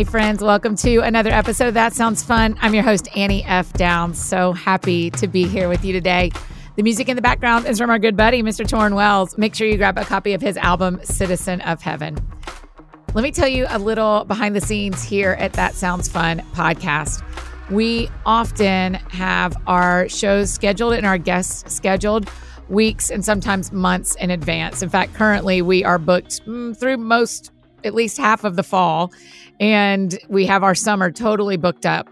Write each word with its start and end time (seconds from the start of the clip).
Hey, 0.00 0.04
friends, 0.04 0.42
welcome 0.42 0.76
to 0.76 1.00
another 1.00 1.28
episode. 1.28 1.68
Of 1.68 1.74
That 1.74 1.92
sounds 1.92 2.22
fun. 2.22 2.56
I'm 2.62 2.72
your 2.72 2.82
host, 2.82 3.14
Annie 3.14 3.44
F. 3.44 3.70
Downs. 3.74 4.18
So 4.18 4.54
happy 4.54 5.10
to 5.10 5.28
be 5.28 5.46
here 5.46 5.68
with 5.68 5.84
you 5.84 5.92
today. 5.92 6.32
The 6.76 6.82
music 6.82 7.10
in 7.10 7.16
the 7.16 7.22
background 7.22 7.66
is 7.66 7.76
from 7.76 7.90
our 7.90 7.98
good 7.98 8.16
buddy, 8.16 8.42
Mr. 8.42 8.64
Tauren 8.64 8.94
Wells. 8.94 9.36
Make 9.36 9.54
sure 9.54 9.66
you 9.66 9.76
grab 9.76 9.98
a 9.98 10.04
copy 10.06 10.32
of 10.32 10.40
his 10.40 10.56
album, 10.56 11.00
Citizen 11.04 11.60
of 11.60 11.82
Heaven. 11.82 12.16
Let 13.12 13.22
me 13.22 13.30
tell 13.30 13.46
you 13.46 13.66
a 13.68 13.78
little 13.78 14.24
behind 14.24 14.56
the 14.56 14.62
scenes 14.62 15.02
here 15.02 15.32
at 15.32 15.52
That 15.52 15.74
Sounds 15.74 16.08
Fun 16.08 16.38
podcast. 16.54 17.22
We 17.70 18.08
often 18.24 18.94
have 18.94 19.54
our 19.66 20.08
shows 20.08 20.50
scheduled 20.50 20.94
and 20.94 21.04
our 21.04 21.18
guests 21.18 21.74
scheduled 21.74 22.26
weeks 22.70 23.10
and 23.10 23.22
sometimes 23.22 23.70
months 23.70 24.14
in 24.14 24.30
advance. 24.30 24.80
In 24.80 24.88
fact, 24.88 25.12
currently 25.12 25.60
we 25.60 25.84
are 25.84 25.98
booked 25.98 26.46
mm, 26.46 26.74
through 26.74 26.96
most, 26.96 27.50
at 27.84 27.92
least 27.92 28.16
half 28.16 28.44
of 28.44 28.56
the 28.56 28.62
fall, 28.62 29.12
and 29.60 30.18
we 30.28 30.46
have 30.46 30.64
our 30.64 30.74
summer 30.74 31.10
totally 31.12 31.56
booked 31.56 31.86
up. 31.86 32.08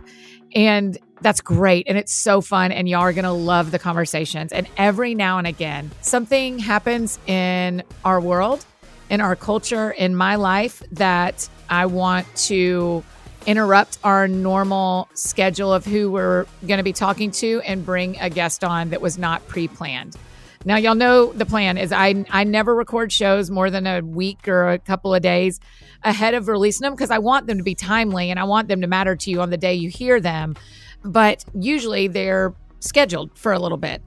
And 0.54 0.96
that's 1.20 1.40
great. 1.40 1.88
And 1.88 1.98
it's 1.98 2.12
so 2.12 2.40
fun. 2.40 2.70
And 2.70 2.88
y'all 2.88 3.00
are 3.00 3.12
going 3.12 3.24
to 3.24 3.32
love 3.32 3.70
the 3.70 3.78
conversations. 3.78 4.52
And 4.52 4.68
every 4.76 5.14
now 5.14 5.38
and 5.38 5.46
again, 5.46 5.90
something 6.02 6.58
happens 6.58 7.18
in 7.26 7.82
our 8.04 8.20
world, 8.20 8.64
in 9.10 9.20
our 9.20 9.34
culture, 9.34 9.90
in 9.90 10.14
my 10.14 10.36
life 10.36 10.82
that 10.92 11.48
I 11.68 11.86
want 11.86 12.32
to 12.36 13.02
interrupt 13.46 13.98
our 14.04 14.28
normal 14.28 15.08
schedule 15.14 15.72
of 15.72 15.84
who 15.84 16.10
we're 16.10 16.44
going 16.66 16.78
to 16.78 16.84
be 16.84 16.92
talking 16.92 17.30
to 17.30 17.62
and 17.62 17.84
bring 17.84 18.18
a 18.20 18.28
guest 18.28 18.62
on 18.62 18.90
that 18.90 19.00
was 19.00 19.16
not 19.16 19.46
pre 19.48 19.66
planned. 19.66 20.16
Now, 20.64 20.76
y'all 20.76 20.96
know 20.96 21.32
the 21.32 21.46
plan 21.46 21.78
is 21.78 21.92
I, 21.92 22.24
I 22.30 22.44
never 22.44 22.74
record 22.74 23.12
shows 23.12 23.50
more 23.50 23.70
than 23.70 23.86
a 23.86 24.00
week 24.00 24.48
or 24.48 24.70
a 24.70 24.78
couple 24.78 25.14
of 25.14 25.22
days 25.22 25.60
ahead 26.02 26.34
of 26.34 26.48
releasing 26.48 26.84
them 26.84 26.94
because 26.94 27.10
I 27.10 27.18
want 27.18 27.46
them 27.46 27.58
to 27.58 27.64
be 27.64 27.74
timely 27.74 28.30
and 28.30 28.40
I 28.40 28.44
want 28.44 28.68
them 28.68 28.80
to 28.80 28.86
matter 28.86 29.14
to 29.14 29.30
you 29.30 29.40
on 29.40 29.50
the 29.50 29.56
day 29.56 29.74
you 29.74 29.88
hear 29.88 30.20
them. 30.20 30.56
But 31.04 31.44
usually 31.54 32.08
they're 32.08 32.54
scheduled 32.80 33.38
for 33.38 33.52
a 33.52 33.58
little 33.58 33.78
bit. 33.78 34.02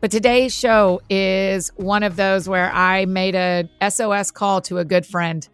But 0.00 0.10
today's 0.10 0.54
show 0.54 1.02
is 1.10 1.70
one 1.76 2.02
of 2.02 2.16
those 2.16 2.48
where 2.48 2.72
I 2.72 3.04
made 3.04 3.34
a 3.34 3.68
SOS 3.86 4.30
call 4.30 4.62
to 4.62 4.78
a 4.78 4.84
good 4.84 5.04
friend 5.04 5.46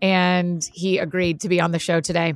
and 0.00 0.68
he 0.74 0.98
agreed 0.98 1.40
to 1.42 1.48
be 1.48 1.60
on 1.60 1.70
the 1.70 1.78
show 1.78 2.00
today. 2.00 2.34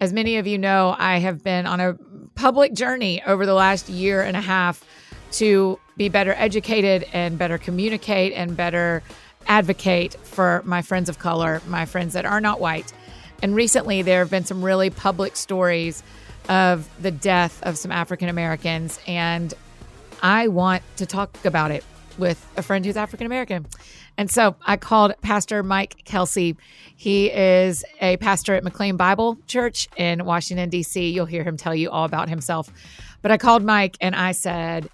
As 0.00 0.12
many 0.12 0.36
of 0.36 0.46
you 0.46 0.58
know, 0.58 0.94
I 0.98 1.18
have 1.18 1.42
been 1.42 1.66
on 1.66 1.80
a 1.80 1.94
public 2.34 2.74
journey 2.74 3.22
over 3.24 3.46
the 3.46 3.54
last 3.54 3.88
year 3.88 4.20
and 4.22 4.36
a 4.36 4.40
half 4.42 4.84
to 5.32 5.80
be 5.98 6.08
better 6.08 6.32
educated 6.38 7.04
and 7.12 7.36
better 7.36 7.58
communicate 7.58 8.32
and 8.32 8.56
better 8.56 9.02
advocate 9.46 10.14
for 10.22 10.62
my 10.64 10.80
friends 10.80 11.08
of 11.08 11.18
color, 11.18 11.60
my 11.66 11.84
friends 11.84 12.14
that 12.14 12.24
are 12.24 12.40
not 12.40 12.60
white. 12.60 12.92
And 13.42 13.54
recently, 13.54 14.02
there 14.02 14.20
have 14.20 14.30
been 14.30 14.44
some 14.44 14.64
really 14.64 14.90
public 14.90 15.36
stories 15.36 16.02
of 16.48 16.88
the 17.02 17.10
death 17.10 17.62
of 17.64 17.76
some 17.76 17.92
African 17.92 18.28
Americans. 18.28 18.98
And 19.06 19.52
I 20.22 20.48
want 20.48 20.82
to 20.96 21.06
talk 21.06 21.44
about 21.44 21.70
it 21.70 21.84
with 22.16 22.44
a 22.56 22.62
friend 22.62 22.84
who's 22.84 22.96
African 22.96 23.26
American. 23.26 23.66
And 24.16 24.30
so 24.30 24.56
I 24.66 24.76
called 24.76 25.14
Pastor 25.22 25.62
Mike 25.62 26.02
Kelsey. 26.04 26.56
He 26.96 27.30
is 27.30 27.84
a 28.00 28.16
pastor 28.16 28.54
at 28.54 28.64
McLean 28.64 28.96
Bible 28.96 29.38
Church 29.46 29.88
in 29.96 30.24
Washington, 30.24 30.68
D.C. 30.68 31.10
You'll 31.10 31.26
hear 31.26 31.44
him 31.44 31.56
tell 31.56 31.74
you 31.74 31.90
all 31.90 32.04
about 32.04 32.28
himself. 32.28 32.68
But 33.22 33.30
I 33.30 33.36
called 33.36 33.62
Mike 33.62 33.96
and 34.00 34.16
I 34.16 34.32
said, 34.32 34.88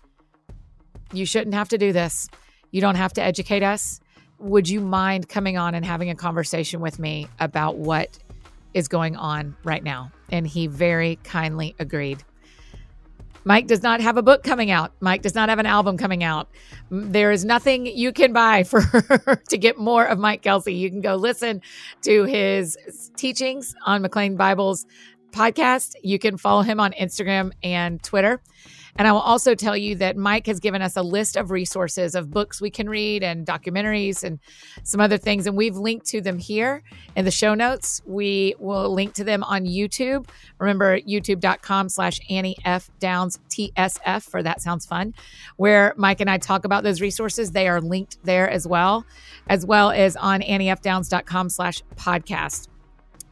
You 1.16 1.26
shouldn't 1.26 1.54
have 1.54 1.68
to 1.70 1.78
do 1.78 1.92
this. 1.92 2.28
You 2.70 2.80
don't 2.80 2.96
have 2.96 3.12
to 3.14 3.22
educate 3.22 3.62
us. 3.62 4.00
Would 4.38 4.68
you 4.68 4.80
mind 4.80 5.28
coming 5.28 5.56
on 5.56 5.74
and 5.74 5.84
having 5.84 6.10
a 6.10 6.14
conversation 6.14 6.80
with 6.80 6.98
me 6.98 7.28
about 7.38 7.76
what 7.76 8.18
is 8.74 8.88
going 8.88 9.16
on 9.16 9.56
right 9.64 9.82
now? 9.82 10.10
And 10.30 10.46
he 10.46 10.66
very 10.66 11.16
kindly 11.22 11.74
agreed. 11.78 12.24
Mike 13.46 13.66
does 13.66 13.82
not 13.82 14.00
have 14.00 14.16
a 14.16 14.22
book 14.22 14.42
coming 14.42 14.70
out. 14.70 14.92
Mike 15.00 15.20
does 15.20 15.34
not 15.34 15.50
have 15.50 15.58
an 15.58 15.66
album 15.66 15.98
coming 15.98 16.24
out. 16.24 16.48
There 16.90 17.30
is 17.30 17.44
nothing 17.44 17.86
you 17.86 18.10
can 18.10 18.32
buy 18.32 18.64
for 18.64 18.80
to 19.50 19.58
get 19.58 19.78
more 19.78 20.04
of 20.04 20.18
Mike 20.18 20.42
Kelsey. 20.42 20.74
You 20.74 20.90
can 20.90 21.02
go 21.02 21.14
listen 21.14 21.60
to 22.02 22.24
his 22.24 22.76
teachings 23.16 23.74
on 23.84 24.00
McLean 24.00 24.36
Bibles 24.36 24.86
podcast. 25.30 25.94
You 26.02 26.18
can 26.18 26.38
follow 26.38 26.62
him 26.62 26.80
on 26.80 26.92
Instagram 26.92 27.52
and 27.62 28.02
Twitter. 28.02 28.40
And 28.96 29.08
I 29.08 29.12
will 29.12 29.20
also 29.20 29.54
tell 29.54 29.76
you 29.76 29.96
that 29.96 30.16
Mike 30.16 30.46
has 30.46 30.60
given 30.60 30.80
us 30.80 30.96
a 30.96 31.02
list 31.02 31.36
of 31.36 31.50
resources 31.50 32.14
of 32.14 32.30
books 32.30 32.60
we 32.60 32.70
can 32.70 32.88
read 32.88 33.22
and 33.22 33.46
documentaries 33.46 34.22
and 34.22 34.38
some 34.84 35.00
other 35.00 35.18
things. 35.18 35.46
And 35.46 35.56
we've 35.56 35.76
linked 35.76 36.06
to 36.06 36.20
them 36.20 36.38
here 36.38 36.82
in 37.16 37.24
the 37.24 37.30
show 37.30 37.54
notes. 37.54 38.00
We 38.06 38.54
will 38.58 38.92
link 38.92 39.14
to 39.14 39.24
them 39.24 39.42
on 39.42 39.64
YouTube. 39.64 40.28
Remember, 40.58 41.00
youtube.com 41.00 41.88
slash 41.88 42.20
Annie 42.30 42.56
F. 42.64 42.90
Downs 43.00 43.40
TSF 43.50 44.22
for 44.22 44.42
That 44.42 44.60
Sounds 44.60 44.86
Fun, 44.86 45.14
where 45.56 45.94
Mike 45.96 46.20
and 46.20 46.30
I 46.30 46.38
talk 46.38 46.64
about 46.64 46.84
those 46.84 47.00
resources. 47.00 47.50
They 47.50 47.68
are 47.68 47.80
linked 47.80 48.18
there 48.24 48.48
as 48.48 48.66
well, 48.66 49.04
as 49.48 49.66
well 49.66 49.90
as 49.90 50.16
on 50.16 50.40
anniefdowns.com 50.40 51.48
slash 51.50 51.82
podcast. 51.96 52.68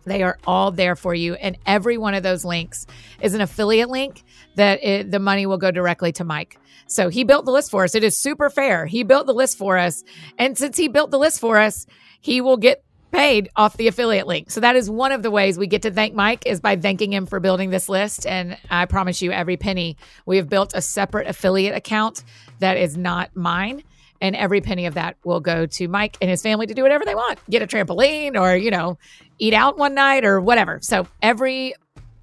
They 0.04 0.22
are 0.22 0.38
all 0.46 0.70
there 0.70 0.96
for 0.96 1.14
you. 1.14 1.34
And 1.34 1.58
every 1.66 1.98
one 1.98 2.14
of 2.14 2.22
those 2.22 2.44
links 2.44 2.86
is 3.20 3.34
an 3.34 3.40
affiliate 3.40 3.88
link 3.88 4.22
that 4.56 4.82
it, 4.82 5.10
the 5.10 5.18
money 5.18 5.46
will 5.46 5.58
go 5.58 5.70
directly 5.70 6.12
to 6.12 6.24
Mike. 6.24 6.58
So 6.86 7.08
he 7.08 7.24
built 7.24 7.44
the 7.44 7.52
list 7.52 7.70
for 7.70 7.84
us. 7.84 7.94
It 7.94 8.04
is 8.04 8.16
super 8.16 8.50
fair. 8.50 8.86
He 8.86 9.02
built 9.02 9.26
the 9.26 9.34
list 9.34 9.56
for 9.56 9.78
us. 9.78 10.04
And 10.38 10.58
since 10.58 10.76
he 10.76 10.88
built 10.88 11.10
the 11.10 11.18
list 11.18 11.40
for 11.40 11.58
us, 11.58 11.86
he 12.20 12.40
will 12.40 12.56
get 12.56 12.84
paid 13.12 13.50
off 13.56 13.76
the 13.76 13.88
affiliate 13.88 14.26
link. 14.26 14.50
So 14.50 14.60
that 14.60 14.74
is 14.74 14.90
one 14.90 15.12
of 15.12 15.22
the 15.22 15.30
ways 15.30 15.58
we 15.58 15.66
get 15.66 15.82
to 15.82 15.90
thank 15.90 16.14
Mike 16.14 16.44
is 16.46 16.60
by 16.60 16.76
thanking 16.76 17.12
him 17.12 17.26
for 17.26 17.40
building 17.40 17.70
this 17.70 17.88
list. 17.88 18.26
And 18.26 18.56
I 18.70 18.86
promise 18.86 19.20
you, 19.20 19.32
every 19.32 19.56
penny, 19.56 19.96
we 20.24 20.38
have 20.38 20.48
built 20.48 20.72
a 20.74 20.80
separate 20.80 21.28
affiliate 21.28 21.74
account 21.74 22.24
that 22.58 22.78
is 22.78 22.96
not 22.96 23.36
mine 23.36 23.82
and 24.22 24.36
every 24.36 24.60
penny 24.60 24.86
of 24.86 24.94
that 24.94 25.16
will 25.24 25.40
go 25.40 25.66
to 25.66 25.88
Mike 25.88 26.16
and 26.22 26.30
his 26.30 26.40
family 26.40 26.66
to 26.66 26.72
do 26.72 26.82
whatever 26.82 27.04
they 27.04 27.14
want. 27.14 27.40
Get 27.50 27.60
a 27.60 27.66
trampoline 27.66 28.40
or, 28.40 28.56
you 28.56 28.70
know, 28.70 28.96
eat 29.38 29.52
out 29.52 29.76
one 29.76 29.94
night 29.94 30.24
or 30.24 30.40
whatever. 30.40 30.78
So 30.80 31.06
every 31.20 31.74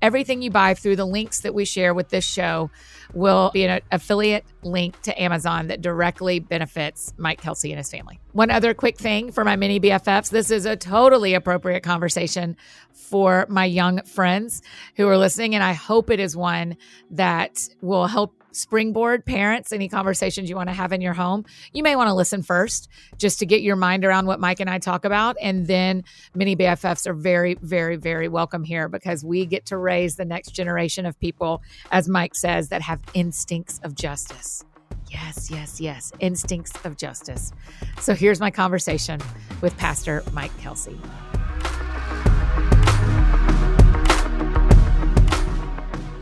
everything 0.02 0.42
you 0.42 0.50
buy 0.50 0.74
through 0.74 0.96
the 0.96 1.06
links 1.06 1.42
that 1.42 1.54
we 1.54 1.66
share 1.66 1.94
with 1.94 2.08
this 2.08 2.26
show 2.26 2.72
will 3.14 3.52
be 3.54 3.66
an 3.66 3.82
affiliate 3.92 4.46
link 4.64 5.00
to 5.02 5.22
Amazon 5.22 5.68
that 5.68 5.82
directly 5.82 6.40
benefits 6.40 7.14
Mike 7.18 7.42
Kelsey 7.42 7.72
and 7.74 7.78
his 7.78 7.92
family. 7.92 8.18
One 8.32 8.50
other 8.50 8.74
quick 8.74 8.98
thing 8.98 9.34
for 9.34 9.44
my 9.44 9.58
mini 9.58 9.78
BFFs 9.78 10.30
this 10.30 10.52
is 10.52 10.66
a 10.66 10.78
totally 10.78 11.34
appropriate 11.34 11.84
conversation 11.84 12.56
for 12.94 13.46
my 13.50 13.66
young 13.66 14.02
friends 14.04 14.62
who 14.96 15.06
are 15.10 15.18
listening, 15.18 15.54
and 15.54 15.64
I 15.66 15.74
hope 15.74 16.10
it 16.10 16.22
is 16.22 16.38
one 16.38 16.78
that 17.12 17.60
will 17.82 18.08
help 18.08 18.39
springboard 18.52 19.26
parents 19.26 19.72
any 19.72 19.88
conversations 19.88 20.50
you 20.50 20.56
want 20.56 20.70
to 20.70 20.74
have 20.74 20.92
in 20.92 21.02
your 21.02 21.14
home 21.14 21.46
you 21.74 21.84
may 21.84 21.96
want 21.96 22.08
to 22.08 22.14
listen 22.14 22.42
first 22.42 22.90
just 23.18 23.40
to 23.40 23.46
get 23.46 23.62
your 23.62 23.76
mind 23.76 24.04
around 24.04 24.26
what 24.26 24.40
mike 24.40 24.60
and 24.60 24.70
i 24.70 24.80
talk 24.80 25.06
about. 25.06 25.36
And 25.42 25.68
then 25.68 26.04
mini 26.34 26.56
bffs 26.56 27.08
are 27.08 27.14
very 27.14 27.56
very 27.56 27.96
very 27.96 28.28
welcome 28.28 28.64
here 28.64 28.88
because 28.88 29.24
we 29.24 29.46
get 29.46 29.66
to 29.68 29.78
raise 29.78 30.16
the 30.16 30.26
next 30.26 30.52
generation 30.52 31.06
of 31.06 31.20
people 31.20 31.62
as 31.92 32.08
mike 32.08 32.36
says 32.36 32.70
that 32.70 32.82
have 32.82 33.00
instincts 33.14 33.80
of 33.84 33.96
justice. 33.96 34.64
Yes 35.10 35.50
yes 35.52 35.82
yes 35.82 36.12
instincts 36.20 36.74
of 36.86 36.98
justice. 36.98 37.52
So 38.00 38.14
here's 38.14 38.40
my 38.40 38.52
conversation 38.52 39.20
with 39.62 39.76
pastor 39.78 40.24
mike 40.34 40.56
kelsey 40.60 41.00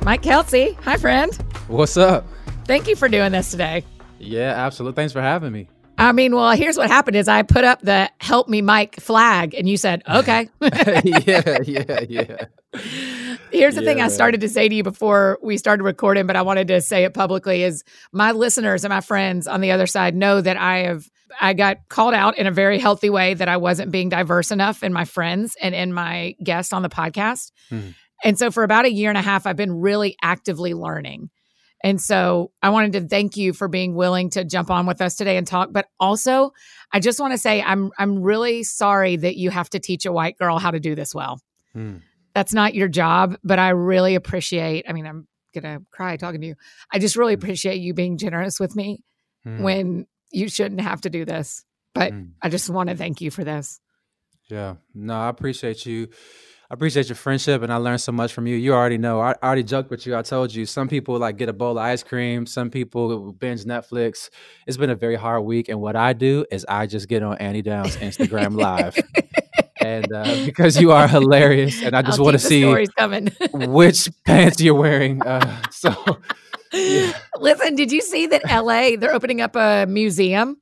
Mike 0.07 0.21
Kelsey. 0.21 0.71
Hi, 0.83 0.95
friend. 0.95 1.35
What's 1.67 1.97
up? 1.97 2.25
Thank 2.63 2.87
you 2.87 2.95
for 2.95 3.09
doing 3.09 3.33
this 3.33 3.51
today. 3.51 3.83
Yeah, 4.19 4.53
absolutely. 4.55 4.95
Thanks 4.95 5.11
for 5.11 5.19
having 5.19 5.51
me. 5.51 5.67
I 5.97 6.13
mean, 6.13 6.33
well, 6.33 6.51
here's 6.51 6.77
what 6.77 6.89
happened 6.89 7.17
is 7.17 7.27
I 7.27 7.43
put 7.43 7.65
up 7.65 7.81
the 7.81 8.09
help 8.21 8.47
me 8.47 8.61
Mike 8.61 9.01
flag 9.01 9.53
and 9.53 9.67
you 9.67 9.75
said, 9.75 10.03
okay. 10.07 10.47
yeah, 10.61 11.57
yeah, 11.61 11.99
yeah. 12.07 12.45
Here's 13.51 13.75
the 13.75 13.81
yeah, 13.81 13.85
thing 13.85 13.99
I 13.99 14.07
started 14.07 14.39
to 14.39 14.47
say 14.47 14.69
to 14.69 14.73
you 14.73 14.81
before 14.81 15.39
we 15.43 15.57
started 15.57 15.83
recording, 15.83 16.25
but 16.25 16.37
I 16.37 16.41
wanted 16.41 16.69
to 16.69 16.79
say 16.79 17.03
it 17.03 17.13
publicly 17.13 17.63
is 17.63 17.83
my 18.13 18.31
listeners 18.31 18.85
and 18.85 18.93
my 18.93 19.01
friends 19.01 19.45
on 19.45 19.59
the 19.59 19.71
other 19.71 19.87
side 19.87 20.15
know 20.15 20.39
that 20.39 20.55
I 20.55 20.83
have 20.83 21.05
I 21.41 21.51
got 21.51 21.89
called 21.89 22.13
out 22.13 22.37
in 22.37 22.47
a 22.47 22.51
very 22.51 22.79
healthy 22.79 23.09
way 23.09 23.33
that 23.33 23.49
I 23.49 23.57
wasn't 23.57 23.91
being 23.91 24.07
diverse 24.07 24.51
enough 24.51 24.83
in 24.83 24.93
my 24.93 25.03
friends 25.03 25.57
and 25.61 25.75
in 25.75 25.91
my 25.91 26.35
guests 26.41 26.71
on 26.71 26.81
the 26.81 26.89
podcast. 26.89 27.51
Mm-hmm. 27.69 27.89
And 28.23 28.37
so 28.37 28.51
for 28.51 28.63
about 28.63 28.85
a 28.85 28.91
year 28.91 29.09
and 29.09 29.17
a 29.17 29.21
half, 29.21 29.45
I've 29.45 29.55
been 29.55 29.79
really 29.79 30.15
actively 30.21 30.73
learning. 30.73 31.29
And 31.83 32.01
so 32.01 32.51
I 32.61 32.69
wanted 32.69 32.93
to 32.93 33.07
thank 33.07 33.37
you 33.37 33.53
for 33.53 33.67
being 33.67 33.93
willing 33.93 34.31
to 34.31 34.43
jump 34.43 34.71
on 34.71 34.85
with 34.85 35.01
us 35.01 35.15
today 35.15 35.37
and 35.37 35.45
talk. 35.45 35.69
But 35.71 35.87
also, 35.99 36.51
I 36.91 36.99
just 36.99 37.19
want 37.19 37.33
to 37.33 37.37
say 37.37 37.61
I'm 37.61 37.91
I'm 37.97 38.21
really 38.21 38.63
sorry 38.63 39.15
that 39.17 39.35
you 39.37 39.51
have 39.51 39.69
to 39.71 39.79
teach 39.79 40.05
a 40.05 40.11
white 40.11 40.37
girl 40.37 40.57
how 40.57 40.71
to 40.71 40.79
do 40.79 40.95
this 40.95 41.13
well. 41.13 41.39
Hmm. 41.73 41.97
That's 42.33 42.53
not 42.53 42.73
your 42.73 42.87
job, 42.87 43.37
but 43.43 43.59
I 43.59 43.69
really 43.69 44.15
appreciate. 44.15 44.85
I 44.89 44.93
mean, 44.93 45.05
I'm 45.05 45.27
gonna 45.53 45.79
cry 45.91 46.17
talking 46.17 46.41
to 46.41 46.47
you. 46.47 46.55
I 46.91 46.99
just 46.99 47.15
really 47.15 47.35
hmm. 47.35 47.43
appreciate 47.43 47.77
you 47.77 47.93
being 47.93 48.17
generous 48.17 48.59
with 48.59 48.75
me 48.75 49.03
hmm. 49.43 49.61
when 49.61 50.07
you 50.31 50.49
shouldn't 50.49 50.81
have 50.81 51.01
to 51.01 51.09
do 51.09 51.25
this. 51.25 51.63
But. 51.93 52.13
I 52.43 52.49
just 52.49 52.69
want 52.69 52.89
to 52.89 52.95
thank 52.95 53.21
you 53.21 53.31
for 53.31 53.43
this. 53.43 53.79
Yeah, 54.51 54.75
no, 54.93 55.15
I 55.15 55.29
appreciate 55.29 55.85
you 55.85 56.09
I 56.69 56.73
appreciate 56.73 57.07
your 57.07 57.15
friendship, 57.15 57.61
and 57.61 57.71
I 57.71 57.77
learned 57.77 58.01
so 58.01 58.11
much 58.11 58.33
from 58.33 58.45
you. 58.45 58.57
You 58.57 58.73
already 58.73 58.97
know. 58.97 59.21
I, 59.21 59.33
already 59.41 59.63
joked 59.63 59.89
with 59.89 60.05
you. 60.05 60.17
I 60.17 60.21
told 60.21 60.53
you 60.53 60.65
some 60.65 60.89
people 60.89 61.17
like 61.17 61.37
get 61.37 61.47
a 61.47 61.53
bowl 61.53 61.71
of 61.71 61.77
ice 61.77 62.03
cream. 62.03 62.45
Some 62.45 62.69
people 62.69 63.31
binge 63.31 63.63
Netflix. 63.63 64.29
It's 64.65 64.75
been 64.75 64.89
a 64.89 64.95
very 64.95 65.15
hard 65.15 65.45
week, 65.45 65.69
and 65.69 65.79
what 65.79 65.95
I 65.95 66.11
do 66.11 66.45
is 66.51 66.65
I 66.67 66.85
just 66.85 67.07
get 67.07 67.23
on 67.23 67.37
Annie 67.37 67.61
Downs 67.61 67.95
Instagram 67.97 68.59
Live. 68.59 68.97
and 69.81 70.11
uh, 70.11 70.45
because 70.45 70.79
you 70.79 70.91
are 70.91 71.07
hilarious, 71.07 71.81
and 71.81 71.95
I 71.95 72.01
just 72.01 72.19
want 72.19 72.33
to 72.33 72.39
see 72.39 72.65
which 73.53 74.09
pants 74.25 74.59
you're 74.59 74.75
wearing. 74.75 75.21
Uh, 75.21 75.61
so, 75.71 75.95
yeah. 76.73 77.13
listen, 77.39 77.75
did 77.75 77.93
you 77.93 78.01
see 78.01 78.27
that 78.27 78.43
LA? 78.45 78.97
They're 78.99 79.13
opening 79.13 79.39
up 79.39 79.55
a 79.55 79.85
museum 79.87 80.57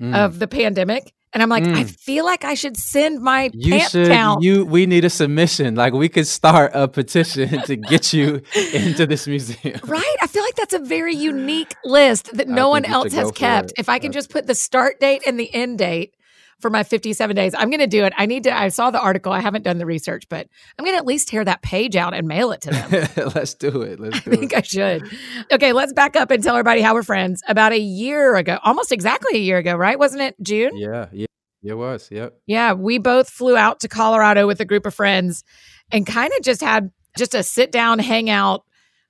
mm. 0.00 0.12
of 0.12 0.40
the 0.40 0.48
pandemic. 0.48 1.12
And 1.36 1.42
I'm 1.42 1.50
like, 1.50 1.64
mm. 1.64 1.76
I 1.76 1.84
feel 1.84 2.24
like 2.24 2.44
I 2.44 2.54
should 2.54 2.78
send 2.78 3.20
my 3.20 3.50
you 3.52 3.72
pant 3.72 3.90
should, 3.90 4.08
count. 4.08 4.42
You, 4.42 4.64
we 4.64 4.86
need 4.86 5.04
a 5.04 5.10
submission. 5.10 5.74
Like 5.74 5.92
we 5.92 6.08
could 6.08 6.26
start 6.26 6.70
a 6.72 6.88
petition 6.88 7.60
to 7.64 7.76
get 7.76 8.14
you 8.14 8.40
into 8.72 9.04
this 9.04 9.26
museum. 9.26 9.78
Right. 9.84 10.16
I 10.22 10.28
feel 10.28 10.42
like 10.42 10.54
that's 10.54 10.72
a 10.72 10.78
very 10.78 11.14
unique 11.14 11.74
list 11.84 12.34
that 12.38 12.48
no 12.48 12.70
one 12.70 12.86
else 12.86 13.12
has 13.12 13.32
kept. 13.32 13.74
If 13.76 13.90
I 13.90 13.98
can 13.98 14.12
just 14.12 14.30
put 14.30 14.46
the 14.46 14.54
start 14.54 14.98
date 14.98 15.24
and 15.26 15.38
the 15.38 15.54
end 15.54 15.76
date 15.76 16.14
for 16.60 16.70
my 16.70 16.82
57 16.82 17.36
days. 17.36 17.54
I'm 17.56 17.68
going 17.68 17.80
to 17.80 17.86
do 17.86 18.04
it. 18.04 18.12
I 18.16 18.26
need 18.26 18.44
to. 18.44 18.56
I 18.56 18.68
saw 18.68 18.90
the 18.90 19.00
article. 19.00 19.32
I 19.32 19.40
haven't 19.40 19.62
done 19.62 19.78
the 19.78 19.86
research, 19.86 20.28
but 20.28 20.48
I'm 20.78 20.84
going 20.84 20.94
to 20.94 20.98
at 20.98 21.06
least 21.06 21.28
tear 21.28 21.44
that 21.44 21.62
page 21.62 21.96
out 21.96 22.14
and 22.14 22.26
mail 22.26 22.52
it 22.52 22.62
to 22.62 22.70
them. 22.70 23.08
let's 23.34 23.54
do 23.54 23.82
it. 23.82 24.00
Let's 24.00 24.20
do 24.22 24.32
I 24.32 24.36
think 24.36 24.52
it. 24.52 24.58
I 24.58 24.62
should. 24.62 25.02
Okay, 25.52 25.72
let's 25.72 25.92
back 25.92 26.16
up 26.16 26.30
and 26.30 26.42
tell 26.42 26.54
everybody 26.54 26.80
how 26.80 26.94
we're 26.94 27.02
friends. 27.02 27.42
About 27.48 27.72
a 27.72 27.78
year 27.78 28.36
ago, 28.36 28.58
almost 28.64 28.92
exactly 28.92 29.36
a 29.38 29.42
year 29.42 29.58
ago, 29.58 29.74
right? 29.74 29.98
Wasn't 29.98 30.22
it 30.22 30.34
June? 30.42 30.76
Yeah. 30.76 31.08
Yeah. 31.12 31.26
It 31.62 31.74
was. 31.74 32.08
Yep. 32.10 32.38
Yeah. 32.46 32.72
We 32.74 32.98
both 32.98 33.28
flew 33.28 33.56
out 33.56 33.80
to 33.80 33.88
Colorado 33.88 34.46
with 34.46 34.60
a 34.60 34.64
group 34.64 34.86
of 34.86 34.94
friends 34.94 35.44
and 35.90 36.06
kind 36.06 36.32
of 36.36 36.44
just 36.44 36.60
had 36.60 36.90
just 37.18 37.34
a 37.34 37.42
sit 37.42 37.72
down, 37.72 37.98
hang 37.98 38.30
out 38.30 38.62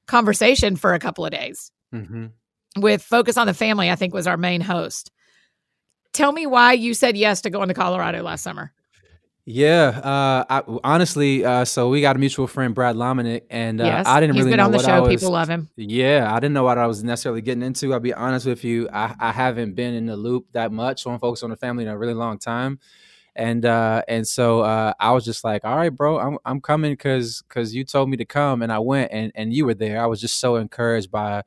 conversation 0.07 0.77
for 0.77 0.95
a 0.95 0.99
couple 0.99 1.25
of 1.25 1.33
days. 1.33 1.71
Mm-hmm. 1.95 2.27
With 2.79 3.03
Focus 3.03 3.37
on 3.37 3.47
the 3.47 3.55
Family, 3.55 3.91
I 3.91 3.97
think 3.97 4.15
was 4.15 4.27
our 4.27 4.37
main 4.37 4.61
host. 4.61 5.11
Tell 6.17 6.33
me 6.33 6.47
why 6.47 6.73
you 6.73 6.95
said 6.95 7.15
yes 7.15 7.43
to 7.43 7.51
going 7.51 7.69
to 7.69 7.75
Colorado 7.75 8.23
last 8.23 8.43
summer. 8.43 8.73
Yeah, 9.45 10.01
uh, 10.03 10.45
I, 10.49 10.63
honestly, 10.83 11.45
uh, 11.45 11.67
so 11.67 11.91
we 11.91 12.01
got 12.01 12.17
a 12.17 12.19
mutual 12.19 12.47
friend, 12.47 12.75
Brad 12.75 12.97
Lomenick, 12.97 13.43
and 13.51 13.83
uh, 13.83 13.85
yes, 13.85 14.07
I 14.07 14.19
didn't 14.21 14.35
really 14.37 14.51
been 14.51 14.57
know 14.57 14.65
on 14.65 14.71
the 14.71 14.79
what 14.79 14.87
show. 14.87 14.93
I 14.93 15.01
was, 15.01 15.11
People 15.11 15.33
love 15.33 15.49
him. 15.49 15.69
Yeah, 15.77 16.33
I 16.33 16.41
didn't 16.41 16.55
know 16.55 16.65
what 16.65 16.79
I 16.79 16.87
was 16.87 17.05
necessarily 17.05 17.43
getting 17.43 17.63
into. 17.63 17.93
I'll 17.93 18.01
be 18.01 18.15
honest 18.15 18.47
with 18.47 18.65
you, 18.65 18.89
I, 18.91 19.15
I 19.21 19.31
haven't 19.31 19.75
been 19.75 19.93
in 19.93 20.07
the 20.07 20.17
loop 20.17 20.47
that 20.53 20.73
much 20.73 21.07
on 21.07 21.19
Focus 21.19 21.43
on 21.43 21.51
the 21.51 21.57
Family 21.57 21.85
in 21.85 21.91
a 21.91 21.99
really 21.99 22.15
long 22.15 22.39
time, 22.39 22.81
and 23.37 23.67
uh, 23.67 24.01
and 24.09 24.27
so 24.27 24.63
uh, 24.63 24.95
I 24.99 25.13
was 25.13 25.23
just 25.23 25.45
like, 25.45 25.67
all 25.67 25.77
right, 25.77 25.91
bro, 25.91 26.19
I'm 26.19 26.39
I'm 26.47 26.63
coming 26.63 26.93
because 26.93 27.43
because 27.47 27.75
you 27.75 27.85
told 27.85 28.09
me 28.09 28.17
to 28.17 28.25
come, 28.25 28.63
and 28.63 28.73
I 28.73 28.79
went, 28.79 29.13
and 29.13 29.31
and 29.35 29.53
you 29.53 29.67
were 29.67 29.75
there. 29.75 30.03
I 30.03 30.07
was 30.07 30.21
just 30.21 30.41
so 30.41 30.57
encouraged 30.57 31.11
by 31.11 31.43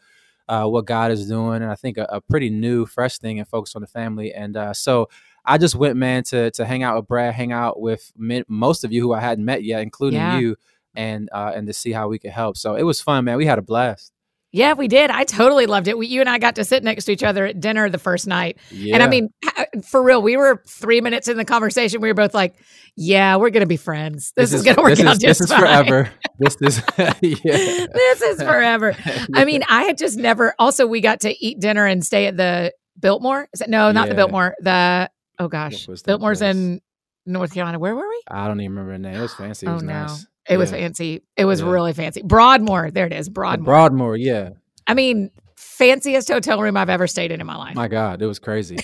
uh, 0.49 0.65
what 0.65 0.85
God 0.85 1.11
is 1.11 1.27
doing, 1.27 1.61
and 1.61 1.71
I 1.71 1.75
think 1.75 1.97
a, 1.97 2.07
a, 2.09 2.19
pretty 2.19 2.49
new, 2.49 2.87
fresh 2.87 3.19
thing 3.19 3.37
and 3.37 3.47
focus 3.47 3.75
on 3.75 3.81
the 3.81 3.87
family. 3.87 4.33
And 4.33 4.57
uh, 4.57 4.73
so 4.73 5.09
I 5.45 5.59
just 5.59 5.75
went, 5.75 5.95
man, 5.95 6.23
to 6.23 6.49
to 6.51 6.65
hang 6.65 6.81
out 6.81 6.95
with 6.95 7.07
Brad, 7.07 7.35
hang 7.35 7.51
out 7.51 7.79
with 7.79 8.11
most 8.17 8.83
of 8.83 8.91
you 8.91 9.01
who 9.01 9.13
I 9.13 9.19
hadn't 9.19 9.45
met 9.45 9.63
yet, 9.63 9.81
including 9.81 10.19
yeah. 10.19 10.39
you, 10.39 10.55
and 10.95 11.29
uh, 11.31 11.51
and 11.55 11.67
to 11.67 11.73
see 11.73 11.91
how 11.91 12.07
we 12.07 12.17
could 12.17 12.31
help. 12.31 12.57
So 12.57 12.73
it 12.73 12.81
was 12.81 12.99
fun, 12.99 13.25
man. 13.25 13.37
We 13.37 13.45
had 13.45 13.59
a 13.59 13.61
blast. 13.61 14.11
Yeah, 14.51 14.73
we 14.73 14.87
did. 14.87 15.11
I 15.11 15.25
totally 15.25 15.67
loved 15.67 15.87
it. 15.87 15.97
We, 15.97 16.07
you 16.07 16.21
and 16.21 16.29
I 16.29 16.39
got 16.39 16.55
to 16.55 16.63
sit 16.63 16.83
next 16.83 17.05
to 17.05 17.11
each 17.11 17.21
other 17.23 17.45
at 17.45 17.59
dinner 17.59 17.87
the 17.87 17.99
first 17.99 18.25
night. 18.25 18.57
Yeah. 18.71 18.95
And 18.95 19.03
I 19.03 19.07
mean, 19.07 19.29
uh, 19.55 19.65
for 19.87 20.01
real, 20.01 20.23
we 20.23 20.37
were 20.37 20.63
three 20.67 21.01
minutes 21.01 21.27
in 21.27 21.37
the 21.37 21.45
conversation. 21.45 22.01
We 22.01 22.07
were 22.07 22.15
both 22.15 22.33
like, 22.33 22.55
yeah, 22.95 23.35
we're 23.35 23.51
going 23.51 23.61
to 23.61 23.67
be 23.67 23.77
friends. 23.77 24.33
This, 24.35 24.49
this 24.49 24.53
is, 24.53 24.59
is 24.61 24.65
going 24.65 24.77
to 24.77 24.81
work 24.81 24.99
out 25.07 25.19
just 25.19 25.39
This 25.39 25.49
fine. 25.51 25.59
is 25.59 25.87
forever. 25.87 26.11
this 26.39 26.57
is, 26.61 26.81
yeah. 26.97 27.85
This 27.93 28.21
is 28.23 28.41
forever. 28.41 28.95
yeah. 29.05 29.25
I 29.35 29.45
mean, 29.45 29.63
I 29.69 29.83
had 29.83 29.99
just 29.99 30.17
never, 30.17 30.55
also, 30.57 30.87
we 30.87 31.01
got 31.01 31.19
to 31.21 31.45
eat 31.45 31.59
dinner 31.59 31.85
and 31.85 32.03
stay 32.03 32.25
at 32.25 32.35
the 32.35 32.73
Biltmore. 32.99 33.47
No, 33.67 33.91
not 33.91 34.07
yeah. 34.07 34.09
the 34.09 34.15
Biltmore. 34.15 34.55
The, 34.61 35.11
oh 35.37 35.47
gosh, 35.47 35.85
Biltmore's 35.85 36.39
place? 36.39 36.55
in 36.55 36.81
North 37.27 37.53
Carolina. 37.53 37.77
Where 37.77 37.95
were 37.95 38.07
we? 38.07 38.21
I 38.27 38.47
don't 38.47 38.59
even 38.61 38.71
remember 38.71 38.93
the 38.93 38.99
name. 38.99 39.19
It 39.19 39.21
was 39.21 39.33
fancy. 39.35 39.67
It 39.67 39.69
oh, 39.69 39.73
was 39.75 39.83
no. 39.83 40.07
It 40.49 40.53
yeah. 40.53 40.57
was 40.57 40.71
fancy. 40.71 41.21
It 41.37 41.45
was 41.45 41.61
yeah. 41.61 41.69
really 41.69 41.93
fancy. 41.93 42.23
Broadmoor. 42.23 42.89
There 42.89 43.05
it 43.05 43.13
is. 43.13 43.29
Broadmoor. 43.29 43.65
Broadmoor. 43.65 44.17
Yeah. 44.17 44.49
I 44.87 44.95
mean, 44.95 45.29
fanciest 45.55 46.27
hotel 46.29 46.59
room 46.59 46.75
I've 46.75 46.89
ever 46.89 47.05
stayed 47.05 47.31
in 47.31 47.39
in 47.39 47.45
my 47.45 47.55
life. 47.55 47.75
My 47.75 47.87
God, 47.87 48.21
it 48.21 48.25
was 48.25 48.39
crazy. 48.39 48.77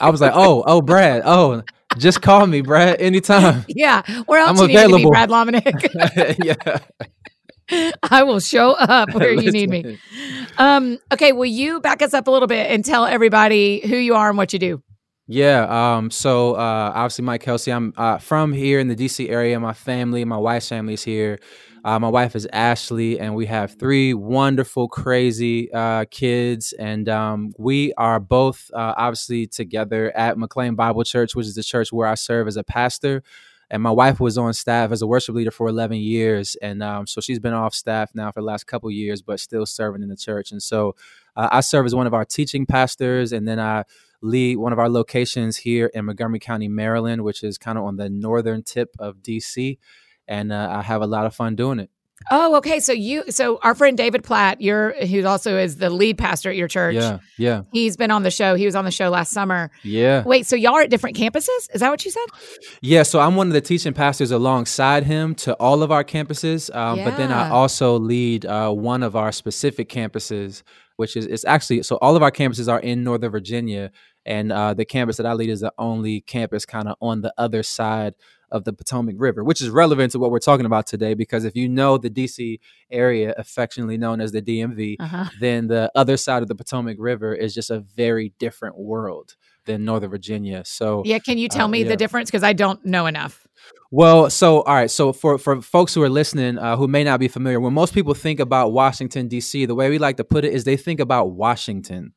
I 0.00 0.08
was 0.08 0.22
like, 0.22 0.32
oh, 0.34 0.64
oh, 0.66 0.80
Brad, 0.80 1.22
oh, 1.26 1.62
just 1.98 2.22
call 2.22 2.46
me, 2.46 2.62
Brad, 2.62 3.00
anytime. 3.00 3.64
Yeah, 3.68 4.02
where 4.24 4.40
else 4.40 4.58
I'm 4.58 4.70
you 4.70 4.76
available. 4.76 4.98
need 4.98 5.02
to 5.02 5.08
be, 5.08 5.10
Brad 5.10 5.30
Lomenick? 5.30 6.36
yeah. 7.70 7.88
I 8.02 8.22
will 8.22 8.40
show 8.40 8.72
up 8.72 9.14
where 9.14 9.32
you 9.32 9.50
need 9.52 9.70
me. 9.70 9.98
Um, 10.58 10.98
okay, 11.12 11.32
will 11.32 11.44
you 11.44 11.80
back 11.80 12.02
us 12.02 12.14
up 12.14 12.26
a 12.26 12.30
little 12.30 12.48
bit 12.48 12.70
and 12.70 12.84
tell 12.84 13.04
everybody 13.04 13.80
who 13.86 13.96
you 13.96 14.14
are 14.14 14.28
and 14.28 14.38
what 14.38 14.52
you 14.52 14.58
do? 14.58 14.82
Yeah. 15.32 15.94
Um, 15.96 16.10
so 16.10 16.56
uh, 16.56 16.92
obviously, 16.94 17.24
Mike 17.24 17.40
Kelsey. 17.40 17.72
I'm 17.72 17.94
uh, 17.96 18.18
from 18.18 18.52
here 18.52 18.78
in 18.78 18.88
the 18.88 18.94
DC 18.94 19.30
area. 19.30 19.58
My 19.58 19.72
family, 19.72 20.26
my 20.26 20.36
wife's 20.36 20.68
family 20.68 20.92
is 20.92 21.02
here. 21.02 21.38
Uh, 21.86 21.98
my 21.98 22.08
wife 22.08 22.36
is 22.36 22.46
Ashley, 22.52 23.18
and 23.18 23.34
we 23.34 23.46
have 23.46 23.78
three 23.78 24.12
wonderful, 24.12 24.88
crazy 24.88 25.72
uh, 25.72 26.04
kids. 26.10 26.74
And 26.74 27.08
um, 27.08 27.54
we 27.58 27.94
are 27.94 28.20
both 28.20 28.70
uh, 28.74 28.92
obviously 28.98 29.46
together 29.46 30.14
at 30.14 30.36
McLean 30.36 30.74
Bible 30.74 31.02
Church, 31.02 31.34
which 31.34 31.46
is 31.46 31.54
the 31.54 31.62
church 31.62 31.94
where 31.94 32.08
I 32.08 32.14
serve 32.14 32.46
as 32.46 32.58
a 32.58 32.62
pastor. 32.62 33.22
And 33.70 33.82
my 33.82 33.90
wife 33.90 34.20
was 34.20 34.36
on 34.36 34.52
staff 34.52 34.92
as 34.92 35.00
a 35.00 35.06
worship 35.06 35.34
leader 35.34 35.50
for 35.50 35.66
11 35.66 35.96
years. 35.96 36.56
And 36.60 36.82
um, 36.82 37.06
so 37.06 37.22
she's 37.22 37.38
been 37.38 37.54
off 37.54 37.74
staff 37.74 38.10
now 38.14 38.30
for 38.32 38.42
the 38.42 38.46
last 38.46 38.66
couple 38.66 38.90
years, 38.90 39.22
but 39.22 39.40
still 39.40 39.64
serving 39.64 40.02
in 40.02 40.10
the 40.10 40.16
church. 40.16 40.52
And 40.52 40.62
so 40.62 40.94
uh, 41.36 41.48
I 41.50 41.62
serve 41.62 41.86
as 41.86 41.94
one 41.94 42.06
of 42.06 42.12
our 42.12 42.26
teaching 42.26 42.66
pastors. 42.66 43.32
And 43.32 43.48
then 43.48 43.58
I 43.58 43.84
lead 44.22 44.56
one 44.56 44.72
of 44.72 44.78
our 44.78 44.88
locations 44.88 45.58
here 45.58 45.86
in 45.92 46.06
Montgomery 46.06 46.38
County, 46.38 46.68
Maryland, 46.68 47.22
which 47.22 47.42
is 47.42 47.58
kind 47.58 47.76
of 47.76 47.84
on 47.84 47.96
the 47.96 48.08
northern 48.08 48.62
tip 48.62 48.94
of 48.98 49.16
DC 49.18 49.78
and 50.28 50.52
uh, 50.52 50.68
I 50.70 50.82
have 50.82 51.02
a 51.02 51.06
lot 51.06 51.26
of 51.26 51.34
fun 51.34 51.56
doing 51.56 51.78
it. 51.78 51.90
Oh, 52.30 52.54
okay. 52.56 52.78
So 52.78 52.92
you, 52.92 53.24
so 53.30 53.58
our 53.64 53.74
friend 53.74 53.96
David 53.96 54.22
Platt, 54.22 54.60
you're 54.60 54.92
who 55.06 55.26
also 55.26 55.58
is 55.58 55.78
the 55.78 55.90
lead 55.90 56.18
pastor 56.18 56.50
at 56.50 56.56
your 56.56 56.68
church. 56.68 56.94
Yeah, 56.94 57.18
yeah. 57.36 57.62
He's 57.72 57.96
been 57.96 58.12
on 58.12 58.22
the 58.22 58.30
show. 58.30 58.54
He 58.54 58.64
was 58.64 58.76
on 58.76 58.84
the 58.84 58.92
show 58.92 59.10
last 59.10 59.32
summer. 59.32 59.72
Yeah. 59.82 60.22
Wait, 60.22 60.46
so 60.46 60.54
y'all 60.54 60.74
are 60.74 60.82
at 60.82 60.90
different 60.90 61.16
campuses? 61.16 61.68
Is 61.74 61.80
that 61.80 61.90
what 61.90 62.04
you 62.04 62.12
said? 62.12 62.24
Yeah. 62.80 63.02
So 63.02 63.18
I'm 63.18 63.34
one 63.34 63.48
of 63.48 63.54
the 63.54 63.60
teaching 63.60 63.92
pastors 63.92 64.30
alongside 64.30 65.02
him 65.02 65.34
to 65.36 65.54
all 65.54 65.82
of 65.82 65.90
our 65.90 66.04
campuses, 66.04 66.72
um, 66.74 66.98
yeah. 66.98 67.04
but 67.06 67.16
then 67.16 67.32
I 67.32 67.50
also 67.50 67.98
lead 67.98 68.46
uh, 68.46 68.70
one 68.70 69.02
of 69.02 69.16
our 69.16 69.32
specific 69.32 69.88
campuses, 69.88 70.62
which 70.96 71.16
is 71.16 71.26
it's 71.26 71.44
actually 71.44 71.82
so 71.82 71.96
all 71.96 72.14
of 72.14 72.22
our 72.22 72.30
campuses 72.30 72.72
are 72.72 72.80
in 72.80 73.02
Northern 73.02 73.32
Virginia, 73.32 73.90
and 74.24 74.52
uh, 74.52 74.74
the 74.74 74.84
campus 74.84 75.16
that 75.16 75.26
I 75.26 75.32
lead 75.32 75.50
is 75.50 75.60
the 75.60 75.72
only 75.78 76.20
campus 76.20 76.64
kind 76.64 76.88
of 76.88 76.96
on 77.00 77.22
the 77.22 77.32
other 77.36 77.62
side 77.62 78.14
of 78.52 78.64
the 78.64 78.72
Potomac 78.72 79.16
River, 79.18 79.42
which 79.42 79.62
is 79.62 79.70
relevant 79.70 80.12
to 80.12 80.18
what 80.18 80.30
we're 80.30 80.38
talking 80.38 80.66
about 80.66 80.86
today. 80.86 81.14
Because 81.14 81.44
if 81.44 81.56
you 81.56 81.68
know 81.68 81.98
the 81.98 82.10
DC 82.10 82.60
area, 82.90 83.34
affectionately 83.36 83.96
known 83.96 84.20
as 84.20 84.30
the 84.32 84.42
DMV, 84.42 84.96
uh-huh. 85.00 85.24
then 85.40 85.66
the 85.66 85.90
other 85.94 86.16
side 86.16 86.42
of 86.42 86.48
the 86.48 86.54
Potomac 86.54 86.96
River 87.00 87.34
is 87.34 87.54
just 87.54 87.70
a 87.70 87.80
very 87.80 88.34
different 88.38 88.76
world 88.76 89.36
than 89.64 89.84
Northern 89.84 90.10
Virginia. 90.10 90.62
So, 90.64 91.02
yeah, 91.04 91.18
can 91.18 91.38
you 91.38 91.48
tell 91.48 91.66
uh, 91.66 91.68
me 91.68 91.82
yeah. 91.82 91.88
the 91.88 91.96
difference? 91.96 92.30
Because 92.30 92.42
I 92.42 92.52
don't 92.52 92.84
know 92.84 93.06
enough. 93.06 93.46
Well, 93.90 94.30
so 94.30 94.62
all 94.62 94.74
right, 94.74 94.90
so 94.90 95.12
for 95.12 95.38
for 95.38 95.60
folks 95.60 95.94
who 95.94 96.02
are 96.02 96.08
listening 96.08 96.58
uh, 96.58 96.76
who 96.76 96.88
may 96.88 97.04
not 97.04 97.20
be 97.20 97.28
familiar, 97.28 97.60
when 97.60 97.74
most 97.74 97.94
people 97.94 98.14
think 98.14 98.40
about 98.40 98.72
Washington 98.72 99.28
D.C., 99.28 99.66
the 99.66 99.74
way 99.74 99.90
we 99.90 99.98
like 99.98 100.16
to 100.16 100.24
put 100.24 100.44
it 100.44 100.52
is 100.52 100.64
they 100.64 100.76
think 100.76 100.98
about 100.98 101.32
Washington. 101.32 102.12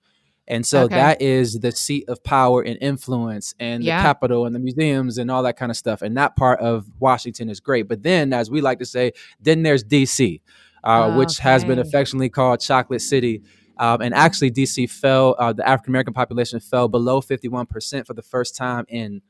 And 0.47 0.65
so 0.65 0.83
okay. 0.83 0.95
that 0.95 1.21
is 1.21 1.59
the 1.59 1.71
seat 1.71 2.07
of 2.07 2.23
power 2.23 2.61
and 2.61 2.77
influence 2.79 3.55
and 3.59 3.83
yeah. 3.83 3.97
the 3.97 4.03
capital 4.03 4.45
and 4.45 4.53
the 4.53 4.59
museums 4.59 5.17
and 5.17 5.31
all 5.31 5.41
that 5.43 5.57
kind 5.57 5.71
of 5.71 5.77
stuff. 5.77 6.01
And 6.01 6.15
that 6.17 6.35
part 6.35 6.59
of 6.59 6.85
Washington 6.99 7.49
is 7.49 7.59
great. 7.59 7.87
But 7.87 8.03
then, 8.03 8.31
as 8.31 8.51
we 8.51 8.61
like 8.61 8.79
to 8.79 8.85
say, 8.85 9.13
then 9.39 9.63
there's 9.63 9.83
DC, 9.83 10.41
uh, 10.83 11.05
oh, 11.05 11.17
which 11.17 11.39
okay. 11.39 11.49
has 11.49 11.65
been 11.65 11.79
affectionately 11.79 12.29
called 12.29 12.59
Chocolate 12.59 13.01
City. 13.01 13.41
Um, 13.77 14.01
and 14.01 14.13
actually, 14.13 14.51
DC 14.51 14.89
fell, 14.89 15.35
uh, 15.39 15.51
the 15.51 15.67
African 15.67 15.91
American 15.91 16.13
population 16.13 16.59
fell 16.59 16.87
below 16.87 17.21
51% 17.21 18.05
for 18.05 18.13
the 18.13 18.21
first 18.21 18.55
time 18.55 18.85
in 18.87 19.21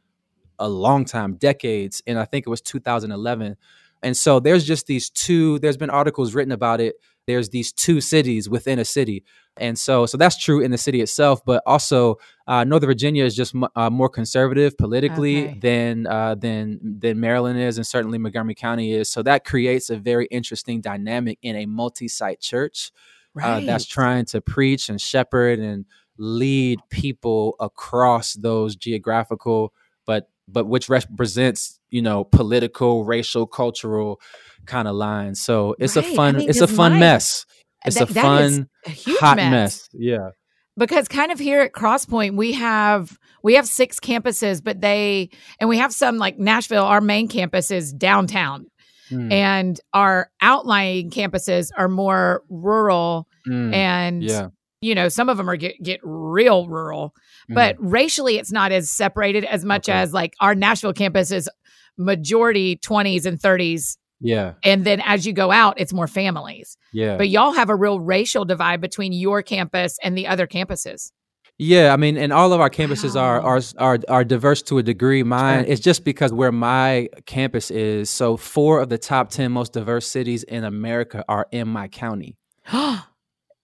a 0.59 0.67
long 0.67 1.05
time, 1.05 1.35
decades. 1.35 2.03
And 2.05 2.19
I 2.19 2.25
think 2.25 2.45
it 2.45 2.49
was 2.49 2.61
2011. 2.61 3.55
And 4.03 4.15
so 4.15 4.39
there's 4.39 4.65
just 4.65 4.85
these 4.85 5.09
two, 5.09 5.59
there's 5.59 5.77
been 5.77 5.89
articles 5.89 6.35
written 6.35 6.51
about 6.51 6.81
it. 6.81 6.95
There's 7.25 7.49
these 7.49 7.71
two 7.71 8.01
cities 8.01 8.47
within 8.47 8.77
a 8.77 8.85
city 8.85 9.23
and 9.57 9.77
so, 9.77 10.05
so 10.05 10.17
that's 10.17 10.37
true 10.37 10.61
in 10.61 10.71
the 10.71 10.77
city 10.77 11.01
itself, 11.01 11.43
but 11.45 11.63
also 11.65 12.17
uh, 12.47 12.63
Northern 12.63 12.87
Virginia 12.89 13.23
is 13.23 13.35
just 13.35 13.55
m- 13.55 13.67
uh, 13.75 13.89
more 13.89 14.09
conservative 14.09 14.77
politically 14.77 15.47
okay. 15.47 15.59
than 15.59 16.07
uh, 16.07 16.35
than 16.35 16.79
than 16.99 17.19
Maryland 17.19 17.59
is, 17.59 17.77
and 17.77 17.87
certainly 17.87 18.17
Montgomery 18.17 18.55
County 18.55 18.93
is. 18.93 19.09
So 19.09 19.23
that 19.23 19.45
creates 19.45 19.89
a 19.89 19.97
very 19.97 20.25
interesting 20.27 20.81
dynamic 20.81 21.39
in 21.41 21.55
a 21.55 21.65
multi-site 21.65 22.41
church 22.41 22.91
right. 23.33 23.63
Uh, 23.63 23.65
that's 23.65 23.85
trying 23.85 24.25
to 24.25 24.41
preach 24.41 24.89
and 24.89 24.99
shepherd 24.99 25.59
and 25.59 25.85
lead 26.17 26.79
people 26.89 27.55
across 27.59 28.33
those 28.33 28.75
geographical 28.75 29.73
but 30.05 30.29
but 30.47 30.65
which 30.67 30.89
represents 30.89 31.79
you 31.89 32.01
know 32.01 32.23
political, 32.23 33.03
racial, 33.03 33.47
cultural 33.47 34.19
kind 34.65 34.87
of 34.87 34.95
lines. 34.95 35.41
So 35.41 35.75
it's 35.79 35.95
right. 35.95 36.05
a 36.05 36.15
fun, 36.15 36.35
I 36.35 36.39
mean, 36.39 36.49
it's 36.49 36.61
a 36.61 36.67
fun 36.67 36.93
life, 36.93 36.99
mess. 36.99 37.45
It's 37.85 37.97
that, 37.97 38.09
a 38.09 38.13
fun, 38.13 38.69
a 38.85 38.89
hot 39.19 39.37
mess. 39.37 39.51
mess. 39.51 39.89
Yeah. 39.93 40.29
Because 40.77 41.07
kind 41.07 41.31
of 41.31 41.39
here 41.39 41.61
at 41.61 41.71
Crosspoint, 41.71 42.35
we 42.35 42.53
have 42.53 43.17
we 43.43 43.55
have 43.55 43.65
six 43.67 43.99
campuses, 43.99 44.61
but 44.63 44.81
they 44.81 45.29
and 45.59 45.69
we 45.69 45.77
have 45.77 45.93
some 45.93 46.17
like 46.17 46.37
Nashville. 46.37 46.83
Our 46.83 47.01
main 47.01 47.29
campus 47.29 47.71
is 47.71 47.93
downtown, 47.93 48.65
mm. 49.09 49.31
and 49.31 49.79
our 49.93 50.29
outlying 50.41 51.11
campuses 51.11 51.69
are 51.77 51.87
more 51.87 52.43
rural 52.49 53.27
mm. 53.47 53.73
and 53.73 54.23
yeah 54.23 54.49
you 54.81 54.93
know 54.93 55.09
some 55.09 55.29
of 55.29 55.37
them 55.37 55.49
are 55.49 55.55
get, 55.55 55.81
get 55.81 55.99
real 56.03 56.67
rural 56.67 57.13
but 57.49 57.75
mm. 57.77 57.91
racially 57.91 58.37
it's 58.37 58.51
not 58.51 58.71
as 58.71 58.91
separated 58.91 59.43
as 59.45 59.65
much 59.65 59.89
okay. 59.89 59.97
as 59.97 60.13
like 60.13 60.33
our 60.39 60.53
nashville 60.53 60.93
campus 60.93 61.31
is 61.31 61.49
majority 61.97 62.77
20s 62.77 63.25
and 63.25 63.39
30s 63.39 63.97
yeah. 64.25 64.53
And 64.63 64.85
then 64.85 65.01
as 65.01 65.27
you 65.27 65.33
go 65.33 65.51
out, 65.51 65.79
it's 65.79 65.93
more 65.93 66.07
families. 66.07 66.77
Yeah. 66.91 67.15
But 67.15 67.29
y'all 67.29 67.53
have 67.53 67.69
a 67.69 67.75
real 67.75 67.99
racial 67.99 68.43
divide 68.43 68.81
between 68.81 69.13
your 69.13 69.43
campus 69.43 69.99
and 70.01 70.17
the 70.17 70.25
other 70.25 70.47
campuses. 70.47 71.11
Yeah, 71.57 71.93
I 71.93 71.97
mean, 71.97 72.17
and 72.17 72.33
all 72.33 72.51
of 72.51 72.59
our 72.59 72.69
campuses 72.69 73.15
wow. 73.15 73.21
are, 73.21 73.41
are 73.41 73.61
are 73.77 73.99
are 74.09 74.23
diverse 74.25 74.61
to 74.63 74.79
a 74.79 74.83
degree. 74.83 75.23
Mine 75.23 75.65
it's 75.67 75.79
just 75.79 76.03
because 76.03 76.33
where 76.33 76.51
my 76.51 77.07
campus 77.27 77.71
is. 77.71 78.09
So 78.09 78.35
four 78.35 78.81
of 78.81 78.89
the 78.89 78.97
top 78.97 79.29
ten 79.29 79.51
most 79.51 79.71
diverse 79.71 80.07
cities 80.07 80.43
in 80.43 80.63
America 80.65 81.23
are 81.29 81.47
in 81.51 81.67
my 81.67 81.87
county. 81.87 82.35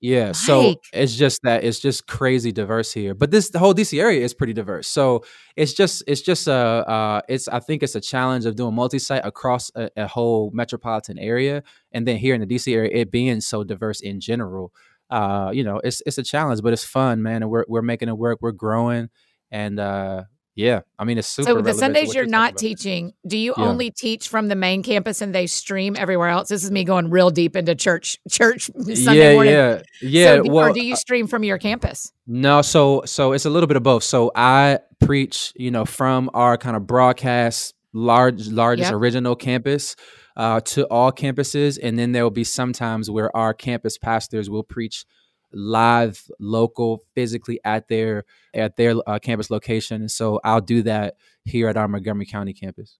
Yeah, 0.01 0.27
Mike. 0.27 0.36
so 0.36 0.75
it's 0.93 1.15
just 1.15 1.43
that 1.43 1.63
it's 1.63 1.79
just 1.79 2.08
crazy 2.08 2.51
diverse 2.51 2.91
here. 2.91 3.13
But 3.13 3.29
this 3.29 3.51
the 3.51 3.60
whole 3.60 3.75
DC 3.75 4.01
area 4.01 4.22
is 4.22 4.34
pretty 4.34 4.53
diverse. 4.53 4.88
So 4.88 5.24
it's 5.55 5.74
just 5.74 6.03
it's 6.08 6.22
just 6.22 6.48
a 6.48 6.53
uh, 6.53 7.22
it's 7.29 7.48
I 7.48 7.60
think 7.60 7.84
it's 7.84 7.93
a 7.93 8.01
challenge 8.01 8.48
of 8.48 8.55
doing 8.55 8.74
multi-site 8.74 9.24
across 9.24 9.70
a, 9.75 9.91
a, 9.96 10.08
whole 10.08 10.50
metropolitan 10.55 11.20
area, 11.20 11.62
and 11.91 12.08
then 12.08 12.17
here 12.17 12.34
in 12.34 12.41
the 12.41 12.48
DC 12.48 12.74
area, 12.74 12.89
it 12.91 13.12
being 13.12 13.41
so 13.41 13.63
diverse 13.63 14.01
in 14.01 14.20
general. 14.20 14.74
Uh, 15.12 15.51
you 15.53 15.63
know, 15.63 15.79
it's 15.84 16.01
it's 16.08 16.17
a 16.17 16.24
challenge, 16.24 16.63
but 16.63 16.74
it's 16.74 16.84
fun, 16.84 17.22
man, 17.22 17.43
and 17.43 17.51
we're 17.51 17.65
we're 17.67 17.84
making 17.84 18.10
it 18.10 18.17
work. 18.17 18.39
We're 18.41 18.53
growing, 18.53 19.10
and 19.51 19.79
uh, 19.79 20.24
yeah, 20.55 20.81
I 21.00 21.05
mean 21.05 21.17
it's 21.17 21.27
super. 21.27 21.50
So 21.50 21.62
the 21.62 21.74
Sundays 21.74 22.13
you're, 22.13 22.25
not 22.25 22.58
teaching, 22.58 23.13
do 23.25 23.38
you 23.38 23.53
yeah. 23.58 23.63
only 23.63 23.89
teach 23.89 24.27
from 24.27 24.50
the 24.50 24.55
main 24.55 24.84
campus 24.84 25.22
and 25.22 25.34
they 25.34 25.48
stream 25.48 25.96
everywhere 25.98 26.27
else? 26.27 26.50
This 26.50 26.63
is 26.63 26.72
me 26.72 26.84
going 26.84 27.10
real 27.10 27.29
deep 27.29 27.55
into 27.55 27.74
church 27.74 28.17
church 28.29 28.70
Sunday 28.79 29.29
yeah, 29.29 29.34
morning. 29.34 29.53
Yeah, 29.53 29.81
yeah, 30.01 30.36
so, 30.36 30.51
well, 30.51 30.70
or 30.70 30.74
do 30.74 30.84
you 30.84 30.93
uh 30.93 30.98
stream 30.98 31.27
from 31.27 31.43
your 31.43 31.58
campus? 31.58 32.12
No, 32.27 32.62
so 32.62 33.03
so 33.05 33.31
it's 33.31 33.46
a 33.46 33.50
little 33.50 33.67
bit 33.67 33.77
of 33.77 33.84
both. 33.84 34.03
So 34.03 34.31
I 34.36 34.79
preach, 35.00 35.53
you 35.55 35.72
know, 35.72 35.86
from 35.86 36.29
our 36.34 36.58
kind 36.58 36.75
of 36.75 36.86
broadcast 36.86 37.74
large 37.93 38.48
largest 38.48 38.91
yep. 38.91 39.00
original 39.00 39.36
campus 39.36 39.96
uh, 40.36 40.60
to 40.62 40.86
all 40.86 41.12
campuses, 41.12 41.79
and 41.81 41.98
then 41.98 42.12
there 42.12 42.24
will 42.24 42.29
be 42.29 42.43
sometimes 42.43 43.10
where 43.10 43.36
our 43.36 43.53
campus 43.53 43.98
pastors 43.98 44.50
will 44.50 44.63
preach 44.63 45.05
live 45.53 46.24
local 46.39 47.03
physically 47.13 47.60
at 47.63 47.88
their 47.88 48.24
at 48.53 48.75
their 48.77 48.96
uh, 49.08 49.20
campus 49.20 49.50
location 49.50 50.01
and 50.01 50.12
so 50.12 50.39
i'll 50.43 50.62
do 50.62 50.81
that 50.81 51.15
here 51.43 51.67
at 51.67 51.77
our 51.77 51.88
montgomery 51.88 52.25
county 52.25 52.53
campus. 52.53 52.98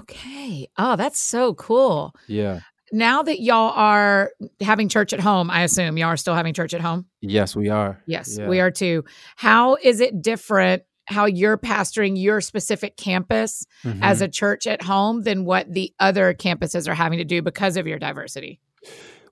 Okay. 0.00 0.68
Oh 0.76 0.96
that's 0.96 1.18
so 1.18 1.54
cool. 1.54 2.14
Yeah. 2.26 2.60
Now 2.92 3.22
that 3.22 3.40
y'all 3.40 3.72
are 3.74 4.32
having 4.60 4.88
church 4.88 5.12
at 5.12 5.20
home 5.20 5.50
i 5.50 5.62
assume 5.62 5.96
y'all 5.96 6.08
are 6.08 6.16
still 6.16 6.34
having 6.34 6.54
church 6.54 6.74
at 6.74 6.80
home? 6.80 7.06
Yes 7.20 7.56
we 7.56 7.68
are. 7.68 8.02
Yes 8.06 8.36
yeah. 8.38 8.48
we 8.48 8.60
are 8.60 8.70
too. 8.70 9.04
How 9.36 9.76
is 9.76 10.00
it 10.00 10.22
different 10.22 10.82
how 11.06 11.24
you're 11.24 11.58
pastoring 11.58 12.20
your 12.20 12.40
specific 12.40 12.96
campus 12.96 13.66
mm-hmm. 13.84 14.00
as 14.00 14.20
a 14.20 14.28
church 14.28 14.68
at 14.68 14.80
home 14.80 15.22
than 15.22 15.44
what 15.44 15.72
the 15.72 15.92
other 15.98 16.34
campuses 16.34 16.86
are 16.86 16.94
having 16.94 17.18
to 17.18 17.24
do 17.24 17.42
because 17.42 17.76
of 17.76 17.86
your 17.86 17.98
diversity 17.98 18.60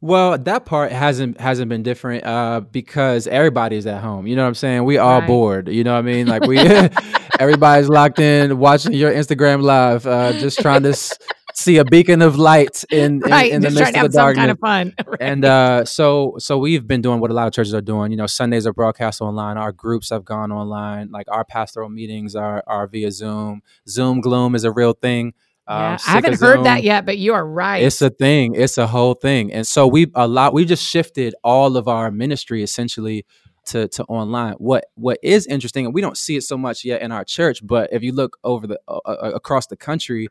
well, 0.01 0.39
that 0.39 0.65
part 0.65 0.93
hasn't 0.93 1.41
hasn't 1.41 1.69
been 1.69 1.83
different 1.83 2.25
uh, 2.25 2.61
because 2.61 3.27
everybody's 3.27 3.87
at 3.87 4.01
home. 4.01 4.27
You 4.27 4.37
know 4.37 4.43
what 4.43 4.49
I'm 4.49 4.55
saying? 4.55 4.85
We 4.85 4.99
all 4.99 5.21
right. 5.21 5.27
bored. 5.27 5.69
You 5.69 5.83
know 5.83 5.93
what 5.93 5.99
I 5.99 6.03
mean? 6.03 6.27
Like 6.27 6.43
we, 6.43 6.59
everybody's 7.41 7.89
locked 7.89 8.21
in 8.21 8.59
watching 8.59 8.93
your 8.93 9.13
Instagram 9.13 9.63
live, 9.63 10.07
uh, 10.07 10.33
just 10.35 10.61
trying 10.61 10.85
to 10.85 10.91
s- 10.91 11.19
see 11.55 11.79
a 11.79 11.85
beacon 11.85 12.23
of 12.23 12.37
light 12.37 12.85
in 12.93 13.23
in, 13.25 13.31
right. 13.31 13.51
in 13.51 13.61
the 13.61 13.71
midst 13.71 13.97
of 13.97 14.13
the 14.13 14.17
darkness. 14.17 14.41
kind 14.41 14.51
of 14.51 14.59
fun. 14.61 14.95
Right. 15.09 15.21
And 15.21 15.45
uh, 15.45 15.85
so 15.85 16.37
so 16.39 16.59
we've 16.59 16.87
been 16.87 17.03
doing 17.03 17.19
what 17.19 17.31
a 17.31 17.35
lot 17.35 17.49
of 17.49 17.53
churches 17.53 17.75
are 17.75 17.81
doing. 17.81 18.13
You 18.13 18.19
know, 18.19 18.27
Sundays 18.27 18.67
are 18.67 18.73
broadcast 18.73 19.21
online. 19.21 19.57
Our 19.57 19.73
groups 19.73 20.11
have 20.11 20.25
gone 20.25 20.53
online. 20.53 21.11
Like 21.11 21.27
our 21.29 21.45
pastoral 21.45 21.89
meetings 21.89 22.37
are 22.37 22.63
are 22.67 22.87
via 22.87 23.11
Zoom. 23.11 23.63
Zoom 23.89 24.21
gloom 24.21 24.55
is 24.55 24.65
a 24.65 24.71
real 24.71 24.93
thing. 24.93 25.33
Yeah, 25.69 25.93
um, 25.93 25.99
I 26.07 26.11
haven't 26.13 26.41
heard 26.41 26.65
that 26.65 26.83
yet, 26.83 27.05
but 27.05 27.19
you 27.19 27.35
are 27.35 27.47
right. 27.47 27.83
It's 27.83 28.01
a 28.01 28.11
thing. 28.11 28.55
It's 28.55 28.79
a 28.79 28.87
whole 28.87 29.15
thing. 29.15 29.53
And 29.53 29.67
so 29.67 29.87
we 29.87 30.11
a 30.15 30.27
lot 30.27 30.55
we 30.55 30.65
just 30.65 30.85
shifted 30.85 31.35
all 31.45 31.77
of 31.77 31.89
our 31.89 32.11
ministry 32.11 32.63
essentially 32.63 33.27
to 33.67 33.87
to 33.89 34.05
online. 34.05 34.55
What 34.55 34.87
what 34.95 35.19
is 35.23 35.47
interesting, 35.47 35.85
and 35.85 35.95
we 35.95 36.01
don't 36.01 36.17
see 36.17 36.37
it 36.37 36.43
so 36.43 36.57
much 36.57 36.85
yet 36.85 37.03
in 37.03 37.13
our 37.13 37.25
church, 37.25 37.67
but 37.67 37.93
if 37.93 38.03
you 38.03 38.13
look 38.13 38.39
over 38.45 38.67
the 38.67 38.81
uh, 38.89 39.33
across 39.35 39.67
the 39.67 39.77
country, 39.77 40.29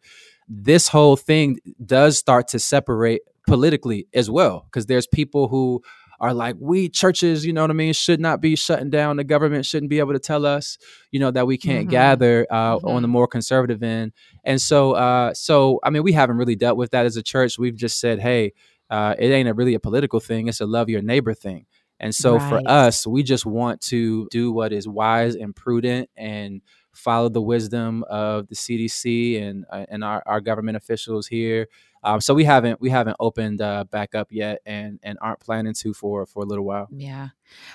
this 0.47 0.87
whole 0.87 1.15
thing 1.15 1.59
does 1.85 2.17
start 2.17 2.47
to 2.49 2.59
separate 2.59 3.21
politically 3.47 4.07
as 4.13 4.29
well 4.29 4.65
because 4.65 4.87
there's 4.87 5.07
people 5.07 5.47
who 5.47 5.81
are 6.19 6.33
like, 6.33 6.55
we 6.59 6.89
churches, 6.89 7.45
you 7.45 7.53
know 7.53 7.61
what 7.61 7.69
I 7.69 7.73
mean, 7.73 7.93
should 7.93 8.19
not 8.19 8.41
be 8.41 8.55
shutting 8.55 8.89
down. 8.89 9.17
The 9.17 9.23
government 9.23 9.65
shouldn't 9.65 9.89
be 9.89 9.99
able 9.99 10.13
to 10.13 10.19
tell 10.19 10.45
us, 10.45 10.77
you 11.11 11.19
know, 11.19 11.31
that 11.31 11.45
we 11.45 11.57
can't 11.57 11.83
mm-hmm. 11.83 11.91
gather 11.91 12.47
uh, 12.49 12.77
mm-hmm. 12.77 12.87
on 12.87 13.01
the 13.01 13.07
more 13.07 13.27
conservative 13.27 13.83
end. 13.83 14.13
And 14.43 14.61
so, 14.61 14.93
uh, 14.93 15.33
so 15.33 15.79
I 15.83 15.89
mean, 15.89 16.03
we 16.03 16.13
haven't 16.13 16.37
really 16.37 16.55
dealt 16.55 16.77
with 16.77 16.91
that 16.91 17.05
as 17.05 17.17
a 17.17 17.23
church. 17.23 17.59
We've 17.59 17.75
just 17.75 17.99
said, 17.99 18.19
hey, 18.19 18.53
uh, 18.89 19.15
it 19.19 19.27
ain't 19.27 19.49
a 19.49 19.53
really 19.53 19.73
a 19.73 19.79
political 19.79 20.19
thing; 20.19 20.47
it's 20.47 20.61
a 20.61 20.65
love 20.65 20.89
your 20.89 21.01
neighbor 21.01 21.33
thing. 21.33 21.65
And 21.99 22.13
so, 22.13 22.37
right. 22.37 22.49
for 22.49 22.61
us, 22.69 23.05
we 23.05 23.23
just 23.23 23.45
want 23.45 23.81
to 23.81 24.27
do 24.31 24.51
what 24.51 24.71
is 24.71 24.87
wise 24.87 25.35
and 25.35 25.55
prudent 25.55 26.09
and 26.15 26.61
follow 26.93 27.29
the 27.29 27.41
wisdom 27.41 28.03
of 28.09 28.47
the 28.47 28.55
CDC 28.55 29.41
and 29.41 29.65
uh, 29.69 29.85
and 29.89 30.03
our, 30.03 30.23
our 30.25 30.41
government 30.41 30.77
officials 30.77 31.27
here 31.27 31.67
um, 32.07 32.21
so 32.21 32.33
we 32.33 32.45
haven't 32.45 32.79
we 32.79 32.89
haven't 32.89 33.17
opened 33.19 33.61
uh, 33.61 33.83
back 33.83 34.15
up 34.15 34.29
yet, 34.31 34.61
and 34.65 34.97
and 35.03 35.17
aren't 35.21 35.41
planning 35.41 35.73
to 35.73 35.93
for 35.93 36.25
for 36.25 36.41
a 36.41 36.45
little 36.45 36.63
while. 36.63 36.87
Yeah, 36.89 37.29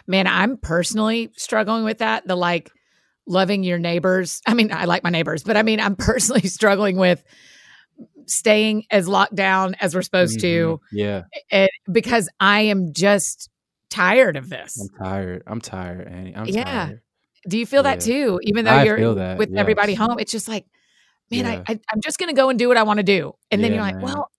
man, 0.07 0.27
I'm 0.27 0.57
personally 0.57 1.31
struggling 1.37 1.85
with 1.85 1.99
that. 1.99 2.27
The 2.27 2.35
like 2.35 2.71
loving 3.27 3.63
your 3.63 3.79
neighbors. 3.79 4.41
I 4.47 4.55
mean, 4.55 4.73
I 4.73 4.87
like 4.87 5.05
my 5.05 5.11
neighbors, 5.11 5.43
but 5.43 5.59
I 5.59 5.63
mean, 5.63 5.81
I'm 5.81 5.97
personally 5.97 6.49
struggling 6.49 6.97
with 6.97 7.23
staying 8.25 8.85
as 8.91 9.07
locked 9.07 9.35
down 9.35 9.75
as 9.81 9.95
we're 9.95 10.01
supposed 10.01 10.39
mm-hmm. 10.39 10.77
to. 10.79 10.81
Yeah, 10.93 11.23
it, 11.51 11.71
because 11.91 12.31
I 12.41 12.63
am 12.63 12.95
just 12.95 13.51
tired 13.91 14.39
of 14.39 14.49
this. 14.49 14.81
I'm 14.81 15.05
tired. 15.05 15.43
I'm 15.47 15.61
tired, 15.61 16.09
Annie. 16.09 16.35
I'm 16.35 16.47
yeah. 16.47 16.65
Tired. 16.65 17.03
Do 17.47 17.59
you 17.59 17.67
feel 17.67 17.85
yeah. 17.85 17.97
that 17.97 18.01
too? 18.01 18.41
Even 18.45 18.65
though 18.65 18.71
I 18.71 18.85
you're 18.85 19.37
with 19.37 19.51
yes. 19.51 19.59
everybody 19.59 19.93
home, 19.93 20.19
it's 20.19 20.33
just 20.33 20.49
like 20.49 20.65
man, 21.33 21.45
yeah. 21.45 21.63
I, 21.69 21.73
I, 21.73 21.95
am 21.95 22.01
just 22.03 22.19
going 22.19 22.29
to 22.29 22.35
go 22.35 22.49
and 22.49 22.59
do 22.59 22.69
what 22.69 22.77
I 22.77 22.83
want 22.83 22.99
to 22.99 23.03
do. 23.03 23.33
And 23.51 23.61
yeah, 23.61 23.69
then 23.69 23.75
you're 23.75 23.83
like, 23.83 23.97
man. 23.97 24.05
well, 24.05 24.31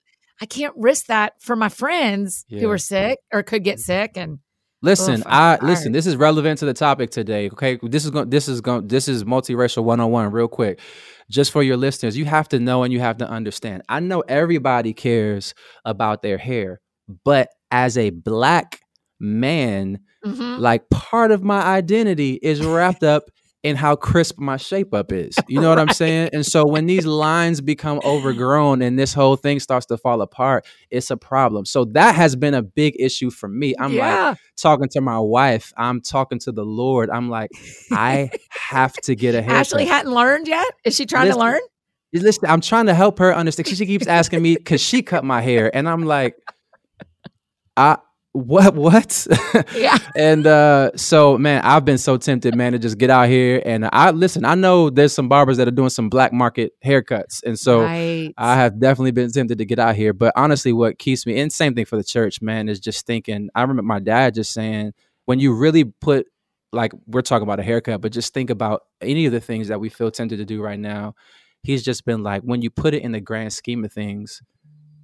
I 0.42 0.46
can't 0.46 0.74
risk 0.78 1.08
that 1.08 1.34
for 1.40 1.56
my 1.56 1.70
friends 1.70 2.46
yeah. 2.48 2.62
who 2.62 2.70
are 2.70 2.78
sick 2.78 3.20
or 3.32 3.44
could 3.44 3.64
get 3.64 3.80
sick. 3.80 4.12
And 4.16 4.40
listen, 4.82 5.20
oof, 5.20 5.24
I 5.26 5.58
listen. 5.62 5.92
This 5.92 6.08
is 6.08 6.16
relevant 6.16 6.60
to 6.60 6.66
the 6.66 6.74
topic 6.74 7.12
today. 7.12 7.50
Okay, 7.50 7.80
this 7.82 8.06
is 8.06 8.12
going. 8.12 8.30
This 8.30 8.48
is 8.48 8.62
going. 8.62 8.88
This 8.88 9.08
is 9.08 9.24
multiracial 9.24 9.84
101 9.84 10.32
real 10.32 10.48
quick. 10.48 10.80
Just 11.30 11.52
for 11.52 11.64
your 11.64 11.78
listeners, 11.78 12.18
you 12.18 12.26
have 12.26 12.50
to 12.50 12.60
know 12.60 12.84
and 12.84 12.92
you 12.92 13.00
have 13.00 13.18
to 13.18 13.30
understand. 13.30 13.84
I 13.88 14.00
know 14.00 14.22
everybody 14.22 14.94
cares 14.94 15.54
about 15.86 16.22
their 16.22 16.38
hair, 16.38 16.82
but 17.24 17.50
as 17.72 17.98
a 17.98 18.10
black 18.10 18.80
man, 19.20 20.00
mm-hmm. 20.26 20.62
like 20.62 20.90
part 20.90 21.32
of 21.32 21.44
my 21.44 21.62
identity 21.62 22.40
is 22.42 22.64
wrapped 22.64 23.04
up 23.04 23.24
in 23.64 23.78
how 23.78 23.96
crisp 23.96 24.38
my 24.38 24.58
shape 24.58 24.94
up 24.94 25.12
is. 25.12 25.36
You 25.48 25.62
know 25.62 25.70
what 25.70 25.78
right. 25.78 25.88
I'm 25.88 25.94
saying? 25.94 26.30
And 26.34 26.46
so 26.46 26.66
when 26.66 26.86
these 26.86 27.06
lines 27.06 27.62
become 27.62 28.02
overgrown 28.04 28.82
and 28.82 29.00
this 29.00 29.14
whole 29.14 29.38
thing 29.38 29.62
starts 29.62 29.86
to 29.88 29.98
fall 29.98 30.22
apart, 30.22 30.66
it's 30.92 31.10
a 31.10 31.18
problem. 31.18 31.66
So 31.66 31.86
that 31.86 32.14
has 32.14 32.36
been 32.36 32.54
a 32.54 32.62
big 32.62 32.96
issue 33.00 33.32
for 33.32 33.48
me. 33.48 33.74
I'm 33.80 33.94
yeah. 33.94 34.30
like 34.30 34.38
talking 34.58 34.90
to 34.92 35.02
my 35.02 35.18
wife, 35.18 35.72
I'm 35.78 36.02
talking 36.02 36.40
to 36.40 36.52
the 36.52 36.66
Lord. 36.66 37.10
I'm 37.10 37.30
like, 37.30 37.52
I 37.92 38.30
have 38.50 38.94
to 39.04 39.16
get 39.16 39.34
a 39.34 39.42
haircut. 39.42 39.60
Ashley 39.60 39.86
hadn't 39.86 40.14
learned 40.14 40.48
yet? 40.48 40.74
Is 40.84 40.96
she 40.96 41.06
trying 41.06 41.28
listen, 41.28 41.40
to 41.40 41.46
learn? 41.46 41.62
Listen, 42.14 42.50
I'm 42.50 42.62
trying 42.62 42.88
to 42.88 42.94
help 42.94 43.18
her 43.20 43.34
understand. 43.34 43.70
She 43.70 43.86
keeps 43.86 44.08
asking 44.08 44.42
me 44.42 44.56
because 44.58 44.82
she 44.82 45.02
cut 45.02 45.24
my 45.24 45.42
hair, 45.42 45.74
and 45.76 45.88
I'm 45.88 46.04
like, 46.04 46.36
I 47.78 47.98
what 48.34 48.76
what? 48.76 49.28
Yeah. 49.76 49.98
And 50.16 50.46
uh 50.46 50.92
so 50.96 51.38
man 51.38 51.62
i've 51.64 51.86
been 51.86 51.98
so 51.98 52.18
tempted 52.18 52.56
man 52.56 52.74
to 52.74 52.80
just 52.80 52.98
get 52.98 53.10
out 53.10 53.30
here. 53.30 53.62
And 53.66 53.90
i 53.92 54.12
listen 54.12 54.46
i 54.46 54.56
know 54.56 54.90
there's 54.90 55.14
some 55.14 55.30
barbers 55.30 55.58
that 55.58 55.68
are 55.68 55.72
doing 55.72 55.90
some 55.90 56.10
black 56.10 56.34
market 56.34 56.74
haircuts. 56.86 57.42
And 57.44 57.58
so 57.58 57.82
right. 57.82 58.34
i 58.38 58.56
have 58.56 58.80
definitely 58.80 59.12
been 59.12 59.32
tempted 59.32 59.58
to 59.58 59.66
get 59.66 59.80
out 59.80 59.96
here. 59.96 60.14
But 60.14 60.34
honestly 60.36 60.74
what 60.74 61.00
keeps 61.00 61.26
me 61.26 61.40
and 61.40 61.52
same 61.52 61.74
thing 61.74 61.86
for 61.86 61.96
the 61.96 62.04
church 62.04 62.42
man 62.42 62.70
is 62.70 62.80
just 62.80 63.06
thinking 63.06 63.50
i 63.56 63.62
remember 63.62 63.84
my 63.84 64.00
dad 64.00 64.34
just 64.34 64.52
saying 64.52 64.94
when 65.26 65.40
you 65.40 65.54
really 65.54 65.86
put 65.86 66.28
like 66.74 66.92
we're 67.06 67.22
talking 67.22 67.44
about 67.44 67.60
a 67.60 67.64
haircut, 67.64 68.02
but 68.02 68.12
just 68.12 68.34
think 68.34 68.50
about 68.50 68.82
any 69.00 69.26
of 69.26 69.32
the 69.32 69.40
things 69.40 69.68
that 69.68 69.80
we 69.80 69.90
feel 69.90 70.12
tempted 70.12 70.38
to 70.38 70.46
do 70.46 70.62
right 70.62 70.80
now. 70.80 71.16
He's 71.62 71.84
just 71.84 72.04
been 72.04 72.24
like, 72.24 72.42
when 72.42 72.62
you 72.62 72.70
put 72.70 72.94
it 72.94 73.04
in 73.04 73.14
the 73.14 73.22
grand 73.22 73.54
scheme 73.54 73.86
of 73.86 73.94
things, 73.94 74.42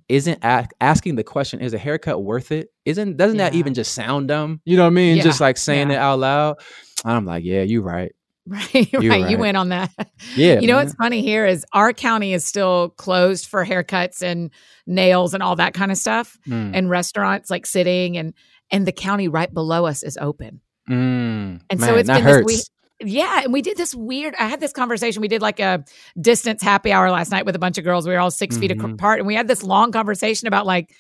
isn't 0.10 0.40
asking 0.44 1.16
the 1.16 1.24
question, 1.24 1.62
is 1.62 1.74
a 1.74 1.78
haircut 1.78 2.24
worth 2.24 2.52
it? 2.52 2.70
Isn't 2.84 3.16
doesn't 3.16 3.38
yeah. 3.38 3.50
that 3.50 3.56
even 3.56 3.74
just 3.76 3.94
sound 3.94 4.28
dumb? 4.28 4.60
You 4.66 4.76
know 4.76 4.84
what 4.84 4.88
I 4.88 4.92
mean? 4.92 5.18
Yeah. 5.18 5.24
Just 5.24 5.40
like 5.40 5.58
saying 5.58 5.90
yeah. 5.90 5.96
it 5.96 6.00
out 6.00 6.20
loud. 6.20 6.58
I'm 7.06 7.26
like, 7.26 7.44
yeah, 7.46 7.62
you're 7.62 7.84
right. 7.84 8.12
Right, 8.48 8.74
right. 8.74 8.94
right. 8.94 9.30
You 9.30 9.38
went 9.38 9.56
on 9.56 9.70
that. 9.70 9.92
Yeah. 10.36 10.60
you 10.60 10.68
know 10.68 10.76
man. 10.76 10.86
what's 10.86 10.96
funny 10.96 11.22
here 11.22 11.46
is 11.46 11.66
our 11.74 11.94
county 11.94 12.34
is 12.34 12.44
still 12.44 12.90
closed 12.90 13.46
for 13.46 13.64
haircuts 13.64 14.24
and 14.24 14.50
nails 14.88 15.36
and 15.36 15.44
all 15.44 15.56
that 15.58 15.76
kind 15.76 15.92
of 15.92 15.98
stuff, 15.98 16.38
mm. 16.48 16.72
and 16.74 16.90
restaurants 16.90 17.52
like 17.52 17.68
sitting 17.68 18.18
and 18.18 18.34
and 18.72 18.88
the 18.88 18.92
county 18.92 19.28
right 19.28 19.54
below 19.54 19.86
us 19.86 20.02
is 20.02 20.18
open. 20.18 20.62
Mm. 20.90 21.62
And 21.70 21.80
man, 21.80 21.80
so 21.80 21.96
it's 21.96 22.10
been 22.10 22.24
hurts. 22.24 22.48
this 22.48 22.58
week. 22.58 22.66
Yeah, 23.02 23.44
and 23.44 23.54
we 23.54 23.62
did 23.62 23.78
this 23.78 23.96
weird. 23.96 24.36
I 24.38 24.48
had 24.48 24.60
this 24.60 24.74
conversation. 24.74 25.22
We 25.22 25.30
did 25.30 25.42
like 25.42 25.60
a 25.60 25.86
distance 26.20 26.62
happy 26.62 26.92
hour 26.92 27.10
last 27.12 27.32
night 27.32 27.46
with 27.46 27.56
a 27.56 27.60
bunch 27.60 27.78
of 27.78 27.84
girls. 27.86 28.06
We 28.06 28.14
were 28.14 28.20
all 28.20 28.32
6 28.32 28.54
mm-hmm. 28.54 28.62
feet 28.62 28.72
apart, 28.72 29.20
and 29.20 29.28
we 29.28 29.36
had 29.36 29.48
this 29.48 29.64
long 29.64 29.92
conversation 29.92 30.48
about 30.48 30.66
like, 30.66 30.94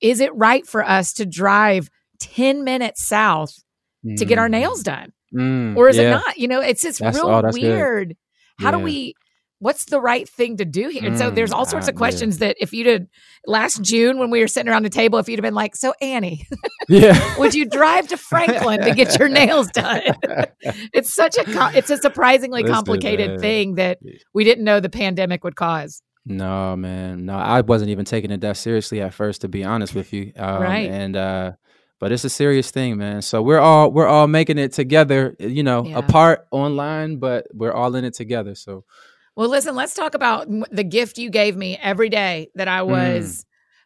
is 0.00 0.20
it 0.20 0.34
right 0.34 0.66
for 0.66 0.88
us 0.88 1.14
to 1.14 1.26
drive 1.26 1.90
ten 2.20 2.62
minutes 2.62 3.04
south 3.04 3.54
mm. 4.04 4.16
to 4.16 4.24
get 4.24 4.38
our 4.38 4.48
mm. 4.48 4.52
nails 4.52 4.82
done? 4.82 5.12
Mm, 5.34 5.76
or 5.76 5.88
is 5.88 5.96
yeah. 5.96 6.02
it 6.02 6.10
not? 6.10 6.38
You 6.38 6.48
know, 6.48 6.60
it's 6.60 6.82
just 6.82 7.00
that's, 7.00 7.16
real 7.16 7.26
oh, 7.28 7.50
weird. 7.52 8.08
Good. 8.08 8.16
How 8.58 8.66
yeah. 8.66 8.78
do 8.78 8.78
we? 8.78 9.14
What's 9.60 9.84
the 9.84 10.00
right 10.00 10.26
thing 10.28 10.56
to 10.56 10.64
do 10.64 10.88
here? 10.88 11.04
And 11.04 11.18
so 11.18 11.30
there's 11.30 11.52
all 11.52 11.66
sorts 11.66 11.86
mm, 11.86 11.90
of 11.90 11.94
questions 11.96 12.38
that 12.38 12.56
if 12.58 12.72
you'd 12.72 12.86
have 12.86 13.06
last 13.46 13.82
June 13.82 14.18
when 14.18 14.30
we 14.30 14.40
were 14.40 14.48
sitting 14.48 14.70
around 14.70 14.84
the 14.84 14.90
table, 14.90 15.18
if 15.18 15.28
you'd 15.28 15.38
have 15.38 15.44
been 15.44 15.54
like, 15.54 15.76
"So 15.76 15.92
Annie, 16.00 16.46
yeah, 16.88 17.36
would 17.38 17.54
you 17.54 17.66
drive 17.66 18.08
to 18.08 18.16
Franklin 18.16 18.80
to 18.80 18.94
get 18.94 19.18
your 19.18 19.28
nails 19.28 19.68
done?" 19.68 20.00
it's 20.94 21.14
such 21.14 21.36
a 21.36 21.44
it's 21.76 21.90
a 21.90 21.98
surprisingly 21.98 22.62
Listen, 22.62 22.74
complicated 22.74 23.32
man. 23.32 23.40
thing 23.40 23.74
that 23.74 23.98
we 24.32 24.44
didn't 24.44 24.64
know 24.64 24.80
the 24.80 24.88
pandemic 24.88 25.44
would 25.44 25.56
cause. 25.56 26.02
No, 26.24 26.74
man, 26.76 27.26
no, 27.26 27.36
I 27.36 27.60
wasn't 27.60 27.90
even 27.90 28.04
taking 28.06 28.30
it 28.30 28.40
that 28.40 28.56
seriously 28.56 29.00
at 29.02 29.12
first, 29.14 29.42
to 29.42 29.48
be 29.48 29.64
honest 29.64 29.94
with 29.94 30.12
you. 30.12 30.32
Um, 30.36 30.62
right, 30.62 30.90
and 30.90 31.16
uh, 31.16 31.52
but 32.00 32.12
it's 32.12 32.24
a 32.24 32.30
serious 32.30 32.70
thing, 32.70 32.96
man. 32.96 33.20
So 33.20 33.42
we're 33.42 33.58
all 33.58 33.90
we're 33.92 34.06
all 34.06 34.26
making 34.26 34.56
it 34.56 34.72
together, 34.72 35.36
you 35.38 35.62
know, 35.62 35.84
yeah. 35.84 35.98
apart 35.98 36.46
online, 36.50 37.18
but 37.18 37.46
we're 37.52 37.72
all 37.72 37.94
in 37.94 38.06
it 38.06 38.14
together. 38.14 38.54
So 38.54 38.84
well, 39.40 39.48
listen, 39.48 39.74
let's 39.74 39.94
talk 39.94 40.14
about 40.14 40.48
the 40.70 40.84
gift 40.84 41.16
you 41.16 41.30
gave 41.30 41.56
me 41.56 41.78
every 41.80 42.10
day 42.10 42.50
that 42.56 42.68
I 42.68 42.82
was 42.82 43.38
mm. 43.38 43.44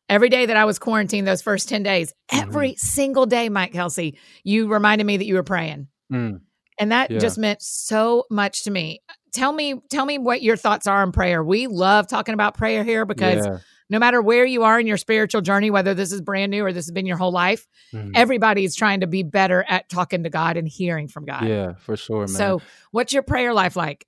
every 0.08 0.28
day 0.28 0.46
that 0.46 0.56
I 0.56 0.64
was 0.64 0.80
quarantined 0.80 1.28
those 1.28 1.42
first 1.42 1.68
10 1.68 1.84
days. 1.84 2.12
Mm-hmm. 2.28 2.42
Every 2.42 2.74
single 2.74 3.24
day, 3.24 3.48
Mike 3.48 3.72
Kelsey, 3.72 4.18
you 4.42 4.66
reminded 4.66 5.04
me 5.04 5.16
that 5.16 5.24
you 5.24 5.34
were 5.34 5.44
praying. 5.44 5.86
Mm. 6.12 6.40
And 6.80 6.90
that 6.90 7.12
yeah. 7.12 7.20
just 7.20 7.38
meant 7.38 7.62
so 7.62 8.24
much 8.32 8.64
to 8.64 8.72
me. 8.72 8.98
Tell 9.32 9.52
me 9.52 9.76
tell 9.90 10.04
me 10.04 10.18
what 10.18 10.42
your 10.42 10.56
thoughts 10.56 10.88
are 10.88 11.02
on 11.02 11.12
prayer. 11.12 11.44
We 11.44 11.68
love 11.68 12.08
talking 12.08 12.34
about 12.34 12.56
prayer 12.56 12.82
here 12.82 13.04
because 13.04 13.46
yeah 13.46 13.58
no 13.90 13.98
matter 13.98 14.22
where 14.22 14.44
you 14.44 14.62
are 14.62 14.80
in 14.80 14.86
your 14.86 14.96
spiritual 14.96 15.42
journey, 15.42 15.70
whether 15.70 15.94
this 15.94 16.10
is 16.10 16.20
brand 16.20 16.50
new 16.50 16.64
or 16.64 16.72
this 16.72 16.86
has 16.86 16.90
been 16.90 17.06
your 17.06 17.18
whole 17.18 17.32
life, 17.32 17.66
mm-hmm. 17.92 18.12
everybody's 18.14 18.74
trying 18.74 19.00
to 19.00 19.06
be 19.06 19.22
better 19.22 19.64
at 19.68 19.88
talking 19.88 20.22
to 20.22 20.30
God 20.30 20.56
and 20.56 20.66
hearing 20.66 21.06
from 21.06 21.26
God. 21.26 21.46
Yeah, 21.46 21.74
for 21.74 21.96
sure, 21.96 22.20
man. 22.20 22.28
So, 22.28 22.62
what's 22.92 23.12
your 23.12 23.22
prayer 23.22 23.52
life 23.52 23.76
like? 23.76 24.06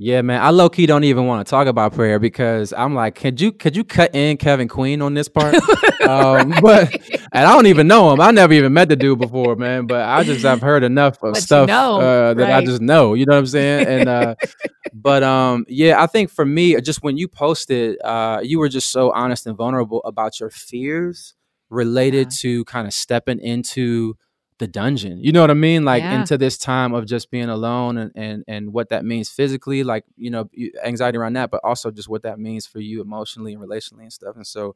Yeah, 0.00 0.22
man. 0.22 0.40
I 0.40 0.50
low 0.50 0.68
key 0.68 0.86
don't 0.86 1.02
even 1.02 1.26
want 1.26 1.44
to 1.44 1.50
talk 1.50 1.66
about 1.66 1.92
prayer 1.92 2.20
because 2.20 2.72
I'm 2.72 2.94
like, 2.94 3.16
could 3.16 3.40
you 3.40 3.50
could 3.50 3.74
you 3.74 3.82
cut 3.82 4.14
in 4.14 4.36
Kevin 4.36 4.68
Queen 4.68 5.02
on 5.02 5.14
this 5.14 5.28
part? 5.28 5.54
um, 6.02 6.52
right. 6.52 6.62
But 6.62 7.00
and 7.32 7.44
I 7.44 7.52
don't 7.52 7.66
even 7.66 7.88
know 7.88 8.12
him. 8.12 8.20
I 8.20 8.30
never 8.30 8.52
even 8.52 8.72
met 8.72 8.88
the 8.88 8.94
dude 8.94 9.18
before, 9.18 9.56
man. 9.56 9.88
But 9.88 10.02
I 10.02 10.22
just 10.22 10.44
I've 10.44 10.60
heard 10.60 10.84
enough 10.84 11.20
of 11.24 11.34
but 11.34 11.42
stuff 11.42 11.68
you 11.68 11.74
know, 11.74 12.00
uh, 12.00 12.34
that 12.34 12.44
right. 12.44 12.62
I 12.62 12.64
just 12.64 12.80
know. 12.80 13.14
You 13.14 13.26
know 13.26 13.34
what 13.34 13.40
I'm 13.40 13.46
saying? 13.46 13.88
And 13.88 14.08
uh, 14.08 14.34
but 14.94 15.24
um, 15.24 15.66
yeah, 15.68 16.00
I 16.00 16.06
think 16.06 16.30
for 16.30 16.44
me, 16.44 16.80
just 16.80 17.02
when 17.02 17.18
you 17.18 17.26
posted, 17.26 18.00
uh, 18.04 18.38
you 18.40 18.60
were 18.60 18.68
just 18.68 18.92
so 18.92 19.10
honest 19.10 19.48
and 19.48 19.56
vulnerable 19.56 20.00
about 20.04 20.38
your 20.38 20.50
fears 20.50 21.34
related 21.70 22.28
yeah. 22.28 22.38
to 22.38 22.64
kind 22.66 22.86
of 22.86 22.94
stepping 22.94 23.40
into 23.40 24.16
the 24.58 24.66
dungeon. 24.66 25.22
You 25.22 25.32
know 25.32 25.40
what 25.40 25.50
I 25.50 25.54
mean? 25.54 25.84
Like 25.84 26.02
yeah. 26.02 26.20
into 26.20 26.36
this 26.36 26.58
time 26.58 26.94
of 26.94 27.06
just 27.06 27.30
being 27.30 27.48
alone 27.48 27.96
and, 27.98 28.12
and 28.14 28.44
and 28.46 28.72
what 28.72 28.90
that 28.90 29.04
means 29.04 29.28
physically, 29.28 29.82
like, 29.84 30.04
you 30.16 30.30
know, 30.30 30.50
anxiety 30.84 31.18
around 31.18 31.34
that, 31.34 31.50
but 31.50 31.60
also 31.64 31.90
just 31.90 32.08
what 32.08 32.22
that 32.22 32.38
means 32.38 32.66
for 32.66 32.80
you 32.80 33.00
emotionally 33.00 33.54
and 33.54 33.62
relationally 33.62 34.02
and 34.02 34.12
stuff. 34.12 34.36
And 34.36 34.46
so 34.46 34.74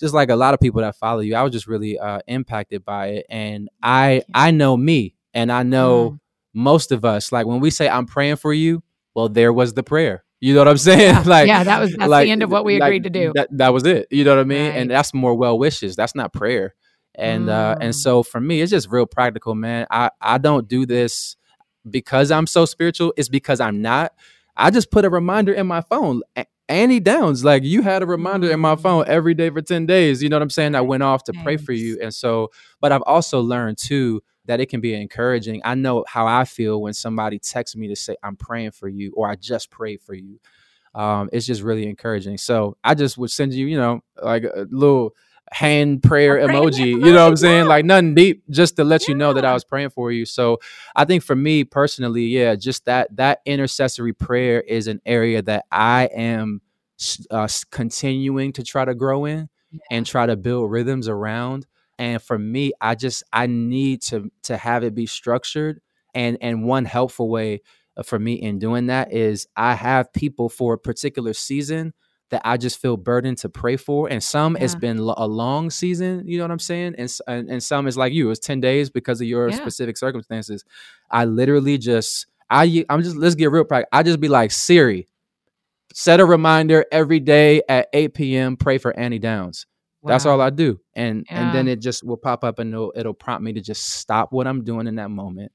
just 0.00 0.14
like 0.14 0.30
a 0.30 0.36
lot 0.36 0.54
of 0.54 0.60
people 0.60 0.80
that 0.80 0.96
follow 0.96 1.20
you, 1.20 1.34
I 1.34 1.42
was 1.42 1.52
just 1.52 1.66
really 1.66 1.98
uh, 1.98 2.20
impacted 2.26 2.84
by 2.84 3.08
it. 3.08 3.26
And 3.28 3.68
I 3.82 4.22
I 4.34 4.50
know 4.50 4.76
me 4.76 5.14
and 5.34 5.52
I 5.52 5.62
know 5.62 6.10
mm. 6.10 6.20
most 6.54 6.92
of 6.92 7.04
us, 7.04 7.32
like 7.32 7.46
when 7.46 7.60
we 7.60 7.70
say 7.70 7.88
I'm 7.88 8.06
praying 8.06 8.36
for 8.36 8.52
you, 8.52 8.82
well, 9.14 9.28
there 9.28 9.52
was 9.52 9.74
the 9.74 9.82
prayer. 9.82 10.24
You 10.40 10.54
know 10.54 10.60
what 10.60 10.68
I'm 10.68 10.76
saying? 10.78 11.00
Yeah, 11.00 11.22
like, 11.26 11.46
yeah 11.46 11.64
that 11.64 11.80
was 11.80 11.94
that's 11.94 12.08
like, 12.08 12.26
the 12.26 12.32
end 12.32 12.42
of 12.42 12.50
what 12.50 12.64
we 12.64 12.76
agreed 12.76 13.04
like, 13.04 13.12
to 13.12 13.20
do. 13.20 13.32
That, 13.34 13.48
that 13.58 13.72
was 13.72 13.84
it. 13.84 14.08
You 14.10 14.24
know 14.24 14.34
what 14.34 14.40
I 14.40 14.44
mean? 14.44 14.70
Right. 14.70 14.78
And 14.78 14.90
that's 14.90 15.12
more 15.12 15.34
well 15.34 15.58
wishes. 15.58 15.96
That's 15.96 16.14
not 16.14 16.32
prayer 16.32 16.74
and 17.14 17.48
mm. 17.48 17.52
uh 17.52 17.76
and 17.80 17.94
so 17.94 18.22
for 18.22 18.40
me 18.40 18.60
it's 18.60 18.70
just 18.70 18.90
real 18.90 19.06
practical 19.06 19.54
man. 19.54 19.86
I 19.90 20.10
i 20.20 20.38
don't 20.38 20.68
do 20.68 20.86
this 20.86 21.36
because 21.88 22.30
i'm 22.30 22.46
so 22.46 22.64
spiritual. 22.64 23.12
It's 23.16 23.28
because 23.28 23.60
i'm 23.60 23.82
not. 23.82 24.12
I 24.56 24.70
just 24.70 24.90
put 24.90 25.04
a 25.04 25.10
reminder 25.10 25.52
in 25.52 25.66
my 25.66 25.80
phone 25.80 26.22
annie 26.68 27.00
downs 27.00 27.44
like 27.44 27.62
you 27.64 27.82
had 27.82 28.02
a 28.02 28.06
reminder 28.06 28.50
in 28.50 28.60
my 28.60 28.76
phone 28.76 29.04
mm. 29.04 29.08
every 29.08 29.34
day 29.34 29.50
for 29.50 29.60
10 29.60 29.84
days 29.84 30.22
you 30.22 30.28
know 30.28 30.36
what 30.36 30.42
i'm 30.42 30.50
saying 30.50 30.74
i 30.74 30.80
went 30.80 31.02
off 31.02 31.24
to 31.24 31.32
pray 31.42 31.56
for 31.56 31.72
you. 31.72 31.98
And 32.00 32.14
so 32.14 32.50
but 32.80 32.92
i've 32.92 33.02
also 33.02 33.40
learned 33.40 33.78
too 33.78 34.22
that 34.46 34.60
it 34.60 34.66
can 34.66 34.80
be 34.80 34.92
encouraging. 34.94 35.60
I 35.64 35.74
know 35.74 36.04
how 36.08 36.26
i 36.26 36.44
feel 36.44 36.80
when 36.80 36.94
somebody 36.94 37.38
texts 37.38 37.76
me 37.76 37.88
to 37.88 37.96
say 37.96 38.16
i'm 38.22 38.36
praying 38.36 38.72
for 38.72 38.88
you 38.88 39.12
or 39.14 39.28
i 39.28 39.36
just 39.36 39.70
prayed 39.70 40.00
for 40.00 40.14
you. 40.14 40.40
Um, 40.94 41.30
it's 41.32 41.46
just 41.46 41.62
really 41.62 41.86
encouraging. 41.86 42.38
So 42.38 42.76
i 42.82 42.94
just 42.94 43.18
would 43.18 43.30
send 43.30 43.54
you 43.54 43.66
you 43.66 43.76
know 43.76 44.00
like 44.22 44.44
a 44.44 44.66
little 44.70 45.14
hand 45.52 46.02
prayer 46.02 46.36
emoji. 46.36 46.86
You 46.86 46.98
know 47.12 47.24
what 47.24 47.30
I'm 47.30 47.36
saying? 47.36 47.66
Like 47.66 47.84
nothing 47.84 48.14
deep, 48.14 48.42
just 48.50 48.76
to 48.76 48.84
let 48.84 49.02
yeah. 49.02 49.08
you 49.08 49.14
know 49.14 49.32
that 49.34 49.44
I 49.44 49.52
was 49.52 49.64
praying 49.64 49.90
for 49.90 50.10
you. 50.10 50.24
So 50.24 50.58
I 50.96 51.04
think 51.04 51.22
for 51.22 51.36
me 51.36 51.64
personally, 51.64 52.24
yeah, 52.24 52.54
just 52.54 52.86
that 52.86 53.14
that 53.16 53.40
intercessory 53.44 54.14
prayer 54.14 54.60
is 54.60 54.86
an 54.86 55.00
area 55.04 55.42
that 55.42 55.66
I 55.70 56.08
am 56.14 56.62
uh, 57.30 57.48
continuing 57.70 58.52
to 58.54 58.62
try 58.62 58.84
to 58.84 58.94
grow 58.94 59.26
in 59.26 59.48
yeah. 59.70 59.80
and 59.90 60.06
try 60.06 60.26
to 60.26 60.36
build 60.36 60.70
rhythms 60.70 61.08
around. 61.08 61.66
And 61.98 62.20
for 62.20 62.38
me, 62.38 62.72
I 62.80 62.94
just 62.94 63.22
I 63.32 63.46
need 63.46 64.02
to 64.02 64.32
to 64.44 64.56
have 64.56 64.84
it 64.84 64.94
be 64.94 65.06
structured. 65.06 65.80
And 66.14 66.38
and 66.40 66.64
one 66.64 66.86
helpful 66.86 67.28
way 67.28 67.60
uh, 67.96 68.02
for 68.02 68.18
me 68.18 68.34
in 68.34 68.58
doing 68.58 68.86
that 68.86 69.12
is 69.12 69.46
I 69.56 69.74
have 69.74 70.12
people 70.12 70.48
for 70.48 70.74
a 70.74 70.78
particular 70.78 71.34
season 71.34 71.92
that 72.32 72.40
I 72.46 72.56
just 72.56 72.80
feel 72.80 72.96
burdened 72.96 73.38
to 73.38 73.50
pray 73.50 73.76
for. 73.76 74.08
And 74.08 74.22
some 74.22 74.56
yeah. 74.56 74.64
it's 74.64 74.74
been 74.74 74.98
a 74.98 75.26
long 75.26 75.68
season, 75.70 76.26
you 76.26 76.38
know 76.38 76.44
what 76.44 76.50
I'm 76.50 76.58
saying? 76.58 76.94
And, 76.96 77.14
and, 77.28 77.48
and 77.48 77.62
some 77.62 77.86
is 77.86 77.96
like 77.96 78.14
you, 78.14 78.30
it's 78.30 78.40
10 78.40 78.58
days 78.58 78.88
because 78.88 79.20
of 79.20 79.26
your 79.26 79.50
yeah. 79.50 79.56
specific 79.56 79.98
circumstances. 79.98 80.64
I 81.10 81.26
literally 81.26 81.76
just, 81.76 82.26
I, 82.48 82.86
I'm 82.88 83.02
just, 83.02 83.16
let's 83.16 83.34
get 83.34 83.50
real 83.50 83.64
practical. 83.64 83.90
I 83.92 84.02
just 84.02 84.18
be 84.18 84.28
like, 84.28 84.50
Siri, 84.50 85.08
set 85.92 86.20
a 86.20 86.24
reminder 86.24 86.86
every 86.90 87.20
day 87.20 87.60
at 87.68 87.88
8 87.92 88.14
p.m. 88.14 88.56
Pray 88.56 88.78
for 88.78 88.98
Annie 88.98 89.18
Downs. 89.18 89.66
Wow. 90.00 90.08
That's 90.08 90.24
all 90.24 90.40
I 90.40 90.48
do. 90.48 90.80
And 90.94 91.26
yeah. 91.30 91.46
and 91.46 91.54
then 91.54 91.68
it 91.68 91.80
just 91.80 92.02
will 92.02 92.16
pop 92.16 92.44
up 92.44 92.58
and 92.58 92.72
it'll, 92.72 92.94
it'll 92.96 93.14
prompt 93.14 93.44
me 93.44 93.52
to 93.52 93.60
just 93.60 93.84
stop 93.84 94.32
what 94.32 94.46
I'm 94.46 94.64
doing 94.64 94.86
in 94.86 94.96
that 94.96 95.10
moment, 95.10 95.52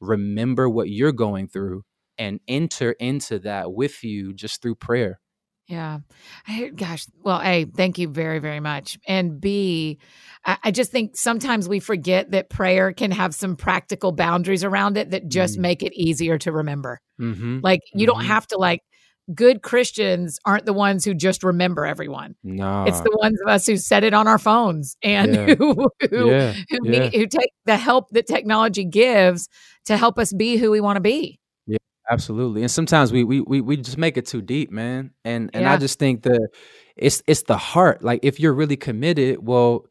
remember 0.00 0.70
what 0.70 0.88
you're 0.88 1.12
going 1.12 1.48
through, 1.48 1.84
and 2.16 2.40
enter 2.48 2.92
into 2.92 3.40
that 3.40 3.72
with 3.74 4.02
you 4.02 4.32
just 4.32 4.62
through 4.62 4.76
prayer. 4.76 5.20
Yeah. 5.66 6.00
I, 6.46 6.68
gosh. 6.68 7.06
Well, 7.22 7.40
A, 7.42 7.64
thank 7.64 7.98
you 7.98 8.08
very, 8.08 8.38
very 8.38 8.60
much. 8.60 8.98
And 9.08 9.40
B, 9.40 9.98
I, 10.44 10.58
I 10.64 10.70
just 10.70 10.90
think 10.90 11.16
sometimes 11.16 11.68
we 11.68 11.80
forget 11.80 12.32
that 12.32 12.50
prayer 12.50 12.92
can 12.92 13.10
have 13.10 13.34
some 13.34 13.56
practical 13.56 14.12
boundaries 14.12 14.62
around 14.62 14.98
it 14.98 15.10
that 15.10 15.28
just 15.28 15.56
mm. 15.56 15.62
make 15.62 15.82
it 15.82 15.94
easier 15.94 16.36
to 16.38 16.52
remember. 16.52 17.00
Mm-hmm. 17.20 17.60
Like 17.62 17.80
you 17.94 18.06
mm-hmm. 18.06 18.14
don't 18.14 18.26
have 18.26 18.46
to 18.48 18.58
like 18.58 18.80
good 19.32 19.62
Christians 19.62 20.38
aren't 20.44 20.66
the 20.66 20.74
ones 20.74 21.04
who 21.04 21.14
just 21.14 21.42
remember 21.42 21.86
everyone. 21.86 22.34
No. 22.42 22.84
It's 22.84 23.00
the 23.00 23.16
ones 23.22 23.38
of 23.46 23.50
us 23.50 23.66
who 23.66 23.76
set 23.76 24.04
it 24.04 24.12
on 24.12 24.28
our 24.28 24.38
phones 24.38 24.96
and 25.02 25.34
yeah. 25.34 25.54
who 25.54 25.88
who 26.10 26.30
yeah. 26.30 26.52
who, 26.68 26.78
yeah. 26.82 26.98
Need, 27.00 27.14
who 27.14 27.26
take 27.26 27.52
the 27.64 27.78
help 27.78 28.10
that 28.10 28.26
technology 28.26 28.84
gives 28.84 29.48
to 29.86 29.96
help 29.96 30.18
us 30.18 30.32
be 30.32 30.56
who 30.56 30.70
we 30.70 30.80
want 30.80 30.96
to 30.96 31.00
be. 31.00 31.38
Absolutely. 32.10 32.62
And 32.62 32.70
sometimes 32.70 33.12
we 33.12 33.24
we 33.24 33.40
we 33.40 33.60
we 33.60 33.76
just 33.76 33.98
make 33.98 34.16
it 34.16 34.26
too 34.26 34.42
deep, 34.42 34.70
man. 34.70 35.12
And 35.24 35.50
and 35.54 35.66
I 35.66 35.76
just 35.78 35.98
think 35.98 36.22
that 36.24 36.48
it's 36.96 37.22
it's 37.26 37.42
the 37.42 37.56
heart. 37.56 38.04
Like 38.04 38.20
if 38.22 38.38
you're 38.38 38.52
really 38.52 38.76
committed, 38.76 39.38
well, 39.44 39.86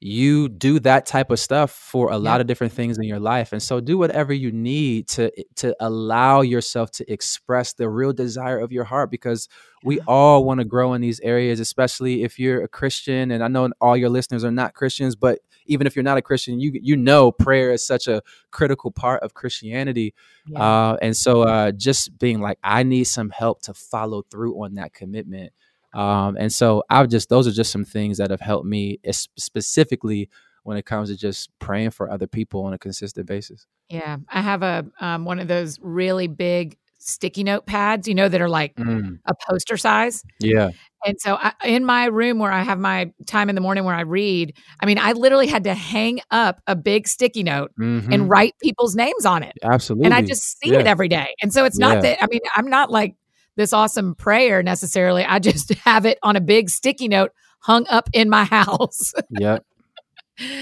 you 0.00 0.48
do 0.48 0.78
that 0.78 1.06
type 1.06 1.30
of 1.30 1.40
stuff 1.40 1.72
for 1.72 2.10
a 2.10 2.14
yep. 2.14 2.22
lot 2.22 2.40
of 2.40 2.46
different 2.46 2.72
things 2.72 2.98
in 2.98 3.04
your 3.04 3.18
life 3.18 3.52
and 3.52 3.60
so 3.60 3.80
do 3.80 3.98
whatever 3.98 4.32
you 4.32 4.52
need 4.52 5.08
to 5.08 5.24
eh, 5.36 5.42
to 5.56 5.74
allow 5.80 6.40
yourself 6.40 6.90
to 6.92 7.12
express 7.12 7.72
the 7.72 7.88
real 7.88 8.12
desire 8.12 8.60
of 8.60 8.70
your 8.70 8.84
heart 8.84 9.10
because 9.10 9.48
we 9.82 9.98
all 10.06 10.44
want 10.44 10.60
to 10.60 10.64
grow 10.64 10.94
in 10.94 11.00
these 11.00 11.18
areas 11.20 11.58
especially 11.58 12.22
if 12.22 12.38
you're 12.38 12.62
a 12.62 12.68
christian 12.68 13.32
and 13.32 13.42
i 13.42 13.48
know 13.48 13.68
all 13.80 13.96
your 13.96 14.08
listeners 14.08 14.44
are 14.44 14.52
not 14.52 14.72
christians 14.72 15.16
but 15.16 15.40
even 15.68 15.86
if 15.86 15.94
you're 15.94 16.02
not 16.02 16.18
a 16.18 16.22
christian 16.22 16.60
you 16.60 16.72
you 16.82 16.96
know 16.96 17.30
prayer 17.30 17.70
is 17.70 17.86
such 17.86 18.06
a 18.06 18.22
critical 18.50 18.90
part 18.90 19.22
of 19.22 19.34
christianity 19.34 20.14
yeah. 20.46 20.60
uh, 20.60 20.96
and 21.02 21.16
so 21.16 21.42
uh, 21.42 21.70
just 21.72 22.18
being 22.18 22.40
like 22.40 22.58
i 22.62 22.82
need 22.82 23.04
some 23.04 23.30
help 23.30 23.62
to 23.62 23.74
follow 23.74 24.22
through 24.22 24.54
on 24.62 24.74
that 24.74 24.92
commitment 24.92 25.52
um, 25.94 26.36
and 26.38 26.52
so 26.52 26.84
I've 26.90 27.08
just 27.08 27.28
those 27.28 27.48
are 27.48 27.52
just 27.52 27.72
some 27.72 27.84
things 27.84 28.18
that 28.18 28.30
have 28.30 28.40
helped 28.40 28.66
me 28.66 28.98
specifically 29.36 30.28
when 30.64 30.76
it 30.76 30.84
comes 30.84 31.08
to 31.08 31.16
just 31.16 31.50
praying 31.58 31.90
for 31.90 32.10
other 32.10 32.26
people 32.26 32.64
on 32.64 32.74
a 32.74 32.78
consistent 32.78 33.26
basis. 33.26 33.66
Yeah, 33.88 34.18
I 34.28 34.42
have 34.42 34.62
a 34.62 34.86
um, 35.00 35.24
one 35.24 35.38
of 35.38 35.48
those 35.48 35.78
really 35.80 36.26
big 36.26 36.76
sticky 36.98 37.44
note 37.44 37.64
pads, 37.64 38.06
you 38.06 38.14
know, 38.14 38.28
that 38.28 38.40
are 38.40 38.48
like 38.48 38.74
mm. 38.76 39.18
a 39.24 39.34
poster 39.48 39.76
size. 39.76 40.22
Yeah. 40.40 40.70
And 41.04 41.20
so 41.20 41.36
I, 41.40 41.52
in 41.64 41.84
my 41.84 42.06
room 42.06 42.38
where 42.38 42.52
I 42.52 42.62
have 42.62 42.78
my 42.78 43.12
time 43.26 43.48
in 43.48 43.54
the 43.54 43.60
morning 43.60 43.84
where 43.84 43.94
I 43.94 44.02
read, 44.02 44.54
I 44.80 44.86
mean, 44.86 44.98
I 44.98 45.12
literally 45.12 45.46
had 45.46 45.64
to 45.64 45.74
hang 45.74 46.20
up 46.30 46.60
a 46.66 46.74
big 46.74 47.06
sticky 47.06 47.42
note 47.42 47.72
mm-hmm. 47.78 48.12
and 48.12 48.28
write 48.28 48.54
people's 48.60 48.96
names 48.96 49.24
on 49.24 49.42
it. 49.42 49.56
Absolutely. 49.62 50.06
And 50.06 50.14
I 50.14 50.22
just 50.22 50.58
see 50.60 50.72
yeah. 50.72 50.80
it 50.80 50.86
every 50.86 51.08
day. 51.08 51.34
And 51.42 51.52
so 51.52 51.64
it's 51.64 51.78
not 51.78 51.96
yeah. 51.96 52.00
that, 52.00 52.22
I 52.22 52.26
mean, 52.28 52.40
I'm 52.56 52.68
not 52.68 52.90
like 52.90 53.14
this 53.56 53.72
awesome 53.72 54.14
prayer 54.14 54.62
necessarily. 54.62 55.24
I 55.24 55.38
just 55.38 55.72
have 55.84 56.04
it 56.04 56.18
on 56.22 56.36
a 56.36 56.40
big 56.40 56.70
sticky 56.70 57.08
note 57.08 57.32
hung 57.60 57.86
up 57.88 58.08
in 58.12 58.28
my 58.28 58.44
house. 58.44 59.14
Yeah. 59.30 59.58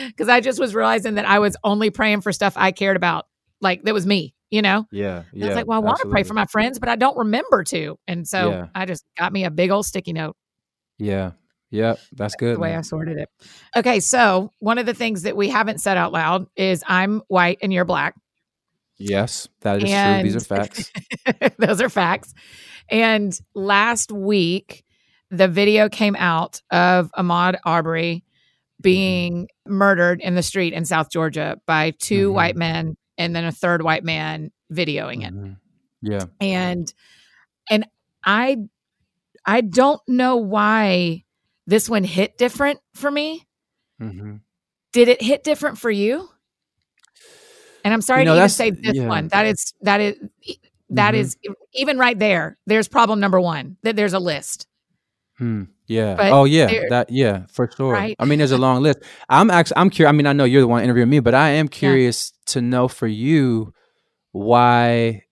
Because 0.06 0.28
I 0.28 0.40
just 0.40 0.58
was 0.58 0.74
realizing 0.74 1.16
that 1.16 1.26
I 1.26 1.38
was 1.38 1.56
only 1.62 1.90
praying 1.90 2.22
for 2.22 2.32
stuff 2.32 2.54
I 2.56 2.72
cared 2.72 2.96
about, 2.96 3.26
like 3.60 3.82
that 3.82 3.92
was 3.92 4.06
me, 4.06 4.34
you 4.50 4.62
know? 4.62 4.86
Yeah. 4.90 5.24
yeah 5.32 5.46
I 5.46 5.48
was 5.48 5.56
like, 5.56 5.66
well, 5.66 5.78
I 5.78 5.84
want 5.84 6.00
to 6.00 6.08
pray 6.08 6.22
for 6.22 6.34
my 6.34 6.46
friends, 6.46 6.78
but 6.78 6.88
I 6.88 6.96
don't 6.96 7.16
remember 7.16 7.64
to. 7.64 7.98
And 8.06 8.26
so 8.26 8.50
yeah. 8.50 8.66
I 8.74 8.86
just 8.86 9.04
got 9.18 9.32
me 9.32 9.44
a 9.44 9.50
big 9.50 9.70
old 9.70 9.86
sticky 9.86 10.12
note. 10.12 10.36
Yeah. 10.98 11.32
Yeah, 11.70 11.96
that's 12.12 12.36
good. 12.36 12.56
the 12.56 12.60
way 12.60 12.70
man. 12.70 12.78
I 12.78 12.82
sorted 12.82 13.18
it. 13.18 13.28
Okay, 13.76 13.98
so 13.98 14.50
one 14.60 14.78
of 14.78 14.86
the 14.86 14.94
things 14.94 15.22
that 15.22 15.36
we 15.36 15.48
haven't 15.48 15.80
said 15.80 15.96
out 15.96 16.12
loud 16.12 16.46
is 16.56 16.84
I'm 16.86 17.22
white 17.26 17.58
and 17.60 17.72
you're 17.72 17.84
black. 17.84 18.14
Yes, 18.98 19.48
that 19.60 19.82
is 19.82 19.90
and 19.90 20.22
true. 20.22 20.30
These 20.30 20.36
are 20.36 20.46
facts. 20.46 20.92
those 21.58 21.82
are 21.82 21.88
facts. 21.88 22.34
And 22.88 23.38
last 23.54 24.12
week, 24.12 24.84
the 25.30 25.48
video 25.48 25.88
came 25.88 26.16
out 26.16 26.62
of 26.70 27.10
Ahmaud 27.18 27.56
Arbery 27.64 28.24
being 28.80 29.44
mm-hmm. 29.44 29.72
murdered 29.72 30.20
in 30.20 30.34
the 30.34 30.42
street 30.42 30.72
in 30.72 30.84
South 30.84 31.10
Georgia 31.10 31.58
by 31.66 31.92
2 31.98 32.28
mm-hmm. 32.28 32.34
white 32.34 32.56
men 32.56 32.96
and 33.18 33.34
then 33.34 33.44
a 33.44 33.52
third 33.52 33.82
white 33.82 34.04
man 34.04 34.50
videoing 34.72 35.26
it. 35.26 35.34
Mm-hmm. 35.34 35.52
Yeah. 36.02 36.24
And 36.40 36.92
and 37.70 37.86
I 38.24 38.58
I 39.44 39.60
don't 39.60 40.00
know 40.08 40.36
why 40.36 41.24
this 41.66 41.88
one 41.88 42.04
hit 42.04 42.38
different 42.38 42.80
for 42.94 43.10
me. 43.10 43.46
Mm-hmm. 44.00 44.36
Did 44.92 45.08
it 45.08 45.22
hit 45.22 45.44
different 45.44 45.78
for 45.78 45.90
you? 45.90 46.28
And 47.84 47.94
I'm 47.94 48.02
sorry 48.02 48.22
you 48.22 48.26
know, 48.26 48.34
to 48.34 48.40
even 48.40 48.48
say 48.48 48.70
this 48.70 48.96
yeah. 48.96 49.06
one. 49.06 49.28
That 49.28 49.46
is 49.46 49.72
that 49.82 50.00
is 50.00 50.16
that 50.90 51.14
mm-hmm. 51.14 51.20
is 51.20 51.36
even 51.74 51.98
right 51.98 52.18
there. 52.18 52.58
There's 52.66 52.88
problem 52.88 53.20
number 53.20 53.40
one. 53.40 53.76
That 53.82 53.96
there's 53.96 54.12
a 54.12 54.18
list. 54.18 54.66
Hmm. 55.38 55.64
Yeah. 55.86 56.14
But 56.16 56.32
oh 56.32 56.44
yeah. 56.44 56.66
That 56.88 57.10
yeah 57.10 57.46
for 57.50 57.70
sure. 57.70 57.92
Right? 57.92 58.16
I 58.18 58.24
mean, 58.24 58.38
there's 58.38 58.52
a 58.52 58.58
long 58.58 58.82
list. 58.82 59.00
I'm 59.28 59.50
actually 59.50 59.76
I'm 59.76 59.90
curious. 59.90 60.08
I 60.08 60.12
mean, 60.12 60.26
I 60.26 60.32
know 60.32 60.44
you're 60.44 60.62
the 60.62 60.68
one 60.68 60.82
interviewing 60.82 61.10
me, 61.10 61.20
but 61.20 61.34
I 61.34 61.50
am 61.50 61.68
curious. 61.68 62.32
To 62.46 62.60
know 62.60 62.88
for 62.88 63.06
you 63.06 63.72
why 64.32 65.22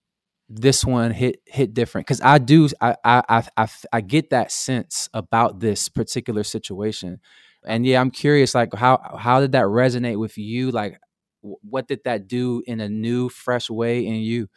this 0.47 0.85
one 0.85 1.11
hit 1.11 1.41
hit 1.45 1.73
different 1.73 2.05
because 2.05 2.21
I 2.21 2.37
do 2.37 2.69
I, 2.79 2.95
I 3.03 3.43
I 3.57 3.67
I 3.91 4.01
get 4.01 4.29
that 4.29 4.51
sense 4.51 5.09
about 5.13 5.59
this 5.59 5.89
particular 5.89 6.43
situation, 6.43 7.19
and 7.65 7.85
yeah, 7.85 7.99
I'm 7.99 8.11
curious 8.11 8.53
like 8.53 8.73
how 8.73 9.17
how 9.17 9.41
did 9.41 9.53
that 9.53 9.65
resonate 9.65 10.19
with 10.19 10.37
you? 10.37 10.71
Like, 10.71 10.99
what 11.41 11.87
did 11.87 12.01
that 12.05 12.27
do 12.27 12.61
in 12.67 12.79
a 12.79 12.89
new, 12.89 13.29
fresh 13.29 13.69
way 13.69 14.05
in 14.05 14.15
you? 14.15 14.47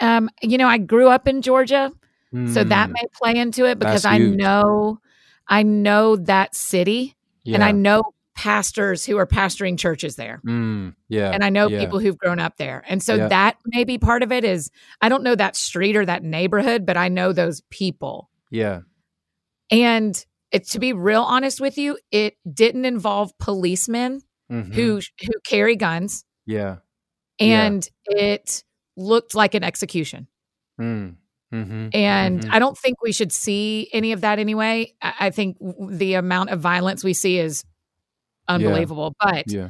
Um, 0.00 0.28
you 0.42 0.58
know, 0.58 0.68
I 0.68 0.78
grew 0.78 1.08
up 1.08 1.28
in 1.28 1.40
Georgia, 1.40 1.92
mm. 2.34 2.52
so 2.52 2.64
that 2.64 2.86
hmm. 2.86 2.92
may 2.92 3.04
play 3.14 3.36
into 3.36 3.64
it 3.64 3.78
because 3.78 4.04
I 4.04 4.18
know, 4.18 4.98
I 5.46 5.62
know 5.62 6.16
that 6.16 6.54
city, 6.54 7.16
yeah. 7.44 7.54
and 7.54 7.64
I 7.64 7.72
know 7.72 8.02
pastors 8.38 9.04
who 9.04 9.18
are 9.18 9.26
pastoring 9.26 9.76
churches 9.76 10.14
there. 10.14 10.40
Mm. 10.46 10.94
Yeah, 11.08 11.32
and 11.32 11.42
I 11.42 11.50
know 11.50 11.68
yeah. 11.68 11.80
people 11.80 11.98
who've 11.98 12.16
grown 12.16 12.38
up 12.38 12.56
there, 12.56 12.84
and 12.86 13.02
so 13.02 13.16
yeah. 13.16 13.28
that 13.28 13.56
may 13.66 13.82
be 13.82 13.98
part 13.98 14.22
of 14.22 14.30
it. 14.30 14.44
Is 14.44 14.70
I 15.00 15.08
don't 15.08 15.24
know 15.24 15.34
that 15.34 15.56
street 15.56 15.96
or 15.96 16.06
that 16.06 16.22
neighborhood, 16.22 16.86
but 16.86 16.96
I 16.96 17.08
know 17.08 17.32
those 17.32 17.62
people. 17.70 18.30
Yeah, 18.52 18.82
and 19.72 20.24
it, 20.52 20.68
to 20.68 20.78
be 20.78 20.92
real 20.92 21.22
honest 21.22 21.60
with 21.60 21.78
you, 21.78 21.98
it 22.12 22.36
didn't 22.50 22.84
involve 22.84 23.36
policemen 23.38 24.20
mm-hmm. 24.50 24.72
who 24.72 25.00
who 25.20 25.32
carry 25.44 25.74
guns. 25.74 26.24
Yeah, 26.46 26.76
and 27.40 27.88
it 28.04 28.62
looked 28.96 29.34
like 29.34 29.54
an 29.54 29.64
execution. 29.64 30.28
Mm. 30.80 31.16
Mm-hmm, 31.52 31.88
and 31.92 32.40
mm-hmm. 32.40 32.54
I 32.54 32.60
don't 32.60 32.78
think 32.78 33.02
we 33.02 33.10
should 33.10 33.32
see 33.32 33.88
any 33.92 34.12
of 34.12 34.20
that 34.20 34.38
anyway. 34.38 34.94
I, 35.02 35.14
I 35.18 35.30
think 35.30 35.56
the 35.90 36.14
amount 36.14 36.50
of 36.50 36.60
violence 36.60 37.02
we 37.02 37.14
see 37.14 37.40
is 37.40 37.64
unbelievable. 38.48 39.14
Yeah. 39.20 39.30
But 39.30 39.52
yeah. 39.52 39.68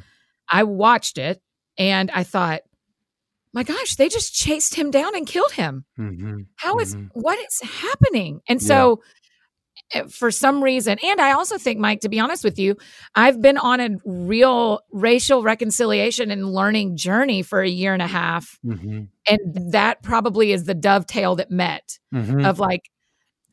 I 0.49 0.65
watched 0.65 1.19
it 1.19 1.41
and 1.77 2.11
I 2.11 2.23
thought, 2.23 2.63
my 3.53 3.63
gosh, 3.63 3.97
they 3.97 4.09
just 4.09 4.35
chased 4.35 4.75
him 4.75 4.91
down 4.91 5.17
and 5.17 5.27
killed 5.27 5.53
him. 5.53 5.85
Mm-hmm, 5.99 6.41
How 6.57 6.79
is 6.79 6.95
mm-hmm. 6.95 7.07
what 7.19 7.39
is 7.39 7.61
happening? 7.63 8.41
And 8.49 8.63
so 8.63 9.01
Eh, 9.93 10.03
for 10.09 10.31
some 10.31 10.63
reason. 10.63 10.99
And 11.03 11.21
I 11.21 11.33
also 11.33 11.57
think, 11.57 11.79
Mike, 11.79 12.01
to 12.01 12.09
be 12.09 12.21
honest 12.21 12.45
with 12.45 12.59
you, 12.59 12.77
I've 13.15 13.41
been 13.41 13.57
on 13.57 13.81
a 13.81 13.89
real 14.05 14.81
racial 14.93 15.43
reconciliation 15.43 16.31
and 16.31 16.53
learning 16.53 16.97
journey 16.97 17.43
for 17.43 17.63
a 17.63 17.69
year 17.69 17.95
and 17.95 18.03
a 18.03 18.07
half. 18.07 18.59
Mm-hmm. 18.65 19.05
And 19.29 19.73
that 19.73 20.03
probably 20.03 20.53
is 20.53 20.65
the 20.65 20.75
dovetail 20.75 21.37
that 21.37 21.51
met 21.51 21.99
mm-hmm. 22.15 22.45
of 22.45 22.59
like 22.59 22.83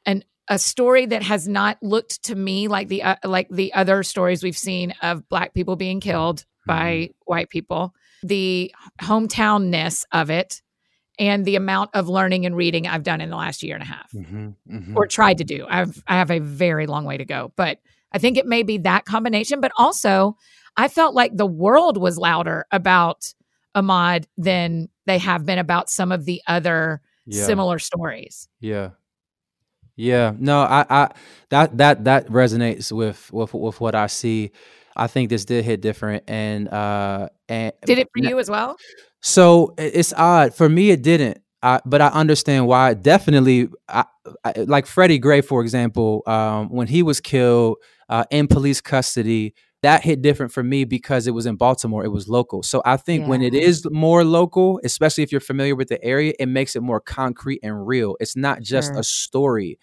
an 0.05 0.23
a 0.47 0.59
story 0.59 1.05
that 1.07 1.23
has 1.23 1.47
not 1.47 1.77
looked 1.81 2.23
to 2.23 2.35
me 2.35 2.67
like 2.67 2.87
the 2.87 3.03
uh, 3.03 3.15
like 3.23 3.49
the 3.49 3.73
other 3.73 4.03
stories 4.03 4.43
we've 4.43 4.57
seen 4.57 4.93
of 5.01 5.27
black 5.29 5.53
people 5.53 5.75
being 5.75 5.99
killed 5.99 6.39
mm-hmm. 6.39 6.71
by 6.71 7.09
white 7.25 7.49
people. 7.49 7.93
The 8.23 8.73
hometownness 9.01 10.05
of 10.11 10.29
it 10.29 10.61
and 11.17 11.45
the 11.45 11.55
amount 11.55 11.91
of 11.93 12.09
learning 12.09 12.45
and 12.45 12.55
reading 12.55 12.87
I've 12.87 13.03
done 13.03 13.21
in 13.21 13.29
the 13.29 13.35
last 13.35 13.63
year 13.63 13.75
and 13.75 13.83
a 13.83 13.87
half 13.87 14.11
mm-hmm, 14.11 14.49
mm-hmm. 14.69 14.97
or 14.97 15.07
tried 15.07 15.37
to 15.39 15.43
do. 15.43 15.65
I've 15.67 16.03
I 16.07 16.15
have 16.15 16.31
a 16.31 16.39
very 16.39 16.87
long 16.87 17.05
way 17.05 17.17
to 17.17 17.25
go, 17.25 17.51
but 17.55 17.79
I 18.11 18.17
think 18.17 18.37
it 18.37 18.45
may 18.45 18.63
be 18.63 18.79
that 18.79 19.05
combination, 19.05 19.61
but 19.61 19.71
also 19.77 20.37
I 20.77 20.87
felt 20.87 21.15
like 21.15 21.35
the 21.35 21.45
world 21.45 21.97
was 21.97 22.17
louder 22.17 22.65
about 22.71 23.33
Ahmaud 23.75 24.25
than 24.37 24.89
they 25.05 25.17
have 25.17 25.45
been 25.45 25.59
about 25.59 25.89
some 25.89 26.11
of 26.11 26.25
the 26.25 26.41
other 26.47 27.01
yeah. 27.25 27.45
similar 27.45 27.79
stories. 27.79 28.47
Yeah. 28.59 28.91
Yeah. 29.95 30.33
No, 30.37 30.61
I, 30.61 30.85
I 30.89 31.09
that 31.49 31.77
that 31.77 32.03
that 32.03 32.27
resonates 32.27 32.91
with 32.91 33.31
with 33.31 33.53
with 33.53 33.79
what 33.79 33.95
I 33.95 34.07
see. 34.07 34.51
I 34.95 35.07
think 35.07 35.29
this 35.29 35.45
did 35.45 35.65
hit 35.65 35.81
different 35.81 36.23
and 36.27 36.69
uh 36.69 37.29
and 37.49 37.73
did 37.85 37.99
it 37.99 38.09
for 38.13 38.23
you 38.23 38.39
as 38.39 38.49
well? 38.49 38.77
So 39.21 39.73
it's 39.77 40.13
odd 40.13 40.53
for 40.53 40.69
me. 40.69 40.91
It 40.91 41.01
didn't, 41.01 41.39
I, 41.63 41.79
but 41.83 41.99
I 41.99 42.09
understand 42.09 42.67
why. 42.67 42.93
Definitely, 42.93 43.69
I, 43.89 44.05
I, 44.43 44.53
like 44.67 44.85
Freddie 44.85 45.17
Gray, 45.17 45.41
for 45.41 45.61
example, 45.61 46.21
um, 46.27 46.69
when 46.69 46.85
he 46.85 47.01
was 47.01 47.19
killed 47.19 47.77
uh, 48.07 48.25
in 48.29 48.47
police 48.47 48.81
custody, 48.81 49.55
that 49.85 50.03
hit 50.03 50.23
different 50.23 50.51
for 50.51 50.63
me 50.63 50.83
because 50.83 51.27
it 51.27 51.31
was 51.31 51.45
in 51.45 51.57
Baltimore. 51.57 52.03
It 52.03 52.11
was 52.11 52.27
local. 52.27 52.63
So 52.63 52.81
I 52.85 52.97
think 52.97 53.21
yeah. 53.21 53.27
when 53.27 53.43
it 53.43 53.53
is 53.53 53.87
more 53.91 54.23
local, 54.23 54.79
especially 54.83 55.23
if 55.23 55.31
you're 55.31 55.39
familiar 55.39 55.75
with 55.75 55.89
the 55.89 56.03
area, 56.03 56.33
it 56.39 56.47
makes 56.47 56.75
it 56.75 56.81
more 56.81 56.99
concrete 56.99 57.59
and 57.61 57.85
real. 57.85 58.17
It's 58.19 58.35
not 58.35 58.63
just 58.63 58.93
sure. 58.93 58.99
a 58.99 59.03
story. 59.03 59.77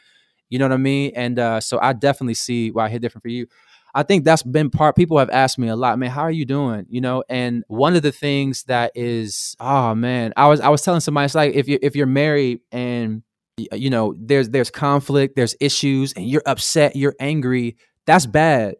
You 0.50 0.58
know 0.58 0.64
what 0.64 0.72
I 0.72 0.78
mean? 0.78 1.12
And 1.14 1.38
uh, 1.38 1.60
so 1.60 1.78
I 1.80 1.92
definitely 1.92 2.34
see 2.34 2.72
why 2.72 2.88
it 2.88 2.90
hit 2.90 3.00
different 3.00 3.22
for 3.22 3.28
you. 3.28 3.46
I 3.94 4.02
think 4.02 4.24
that's 4.24 4.42
been 4.42 4.70
part. 4.70 4.96
People 4.96 5.18
have 5.18 5.30
asked 5.30 5.56
me 5.56 5.68
a 5.68 5.76
lot, 5.76 5.96
man, 6.00 6.10
how 6.10 6.22
are 6.22 6.32
you 6.32 6.46
doing? 6.46 6.84
You 6.88 7.00
know, 7.00 7.22
and 7.28 7.62
one 7.68 7.94
of 7.94 8.02
the 8.02 8.10
things 8.10 8.64
that 8.64 8.90
is, 8.96 9.54
oh 9.60 9.94
man, 9.94 10.32
I 10.36 10.48
was 10.48 10.58
I 10.58 10.68
was 10.68 10.82
telling 10.82 11.00
somebody, 11.00 11.26
it's 11.26 11.36
like 11.36 11.54
if 11.54 11.68
you 11.68 11.78
if 11.80 11.94
you're 11.94 12.06
married 12.06 12.58
and 12.72 13.22
you 13.56 13.90
know 13.90 14.16
there's 14.18 14.50
there's 14.50 14.70
conflict, 14.70 15.36
there's 15.36 15.54
issues, 15.60 16.12
and 16.14 16.26
you're 16.26 16.42
upset, 16.44 16.96
you're 16.96 17.14
angry. 17.20 17.76
That's 18.04 18.26
bad. 18.26 18.74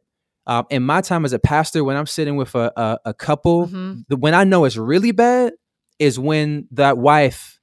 Um, 0.47 0.67
in 0.71 0.83
my 0.83 1.01
time 1.01 1.25
as 1.25 1.33
a 1.33 1.39
pastor, 1.39 1.85
when 1.85 1.97
I'm 1.97 2.07
sitting 2.07 2.37
with 2.37 2.55
a 2.55 2.73
a, 2.77 2.99
a 3.07 3.15
couple, 3.15 3.67
mm-hmm. 3.67 4.01
the, 4.09 4.17
when 4.17 4.35
I 4.35 4.45
know 4.45 4.65
it's 4.65 4.77
really 4.77 5.13
bad 5.13 5.53
is 5.99 6.19
when 6.19 6.67
that 6.73 6.99
wife 6.99 7.61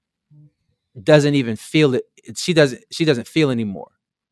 doesn't 1.01 1.35
even 1.35 1.55
feel 1.55 1.95
it. 1.95 2.03
She 2.35 2.53
doesn't. 2.53 2.83
She 2.91 3.05
doesn't 3.05 3.27
feel 3.27 3.49
anymore 3.51 3.91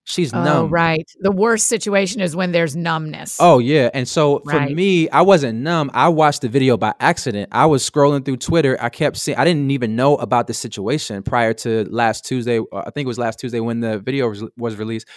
She's 0.10 0.34
oh, 0.34 0.42
numb. 0.42 0.70
Right. 0.70 1.12
The 1.20 1.32
worst 1.32 1.68
situation 1.68 2.22
is 2.22 2.34
when 2.34 2.54
there's 2.54 2.78
numbness. 2.78 3.36
Oh 3.42 3.60
yeah. 3.60 3.90
And 3.94 4.08
so 4.08 4.40
for 4.50 4.62
me, 4.62 5.10
I 5.10 5.22
wasn't 5.22 5.60
numb. 5.60 5.92
I 5.94 6.08
watched 6.08 6.44
the 6.44 6.48
video 6.48 6.78
by 6.78 6.94
accident. 7.02 7.50
I 7.52 7.66
was 7.66 7.88
scrolling 7.88 8.24
through 8.24 8.38
Twitter. 8.38 8.78
I 8.80 8.88
kept 8.88 9.18
seeing 9.18 9.38
I 9.38 9.44
didn't 9.44 9.70
even 9.70 9.98
know 9.98 10.16
about 10.16 10.48
the 10.48 10.54
situation 10.54 11.24
prior 11.24 11.54
to 11.56 11.84
last 11.90 12.24
Tuesday. 12.24 12.60
uh, 12.60 12.64
I 12.74 12.92
think 12.92 13.04
it 13.04 13.08
was 13.10 13.20
last 13.20 13.38
Tuesday 13.38 13.60
when 13.60 13.82
the 13.82 14.00
video 14.00 14.30
was, 14.30 14.46
was 14.56 14.78
released. 14.78 15.10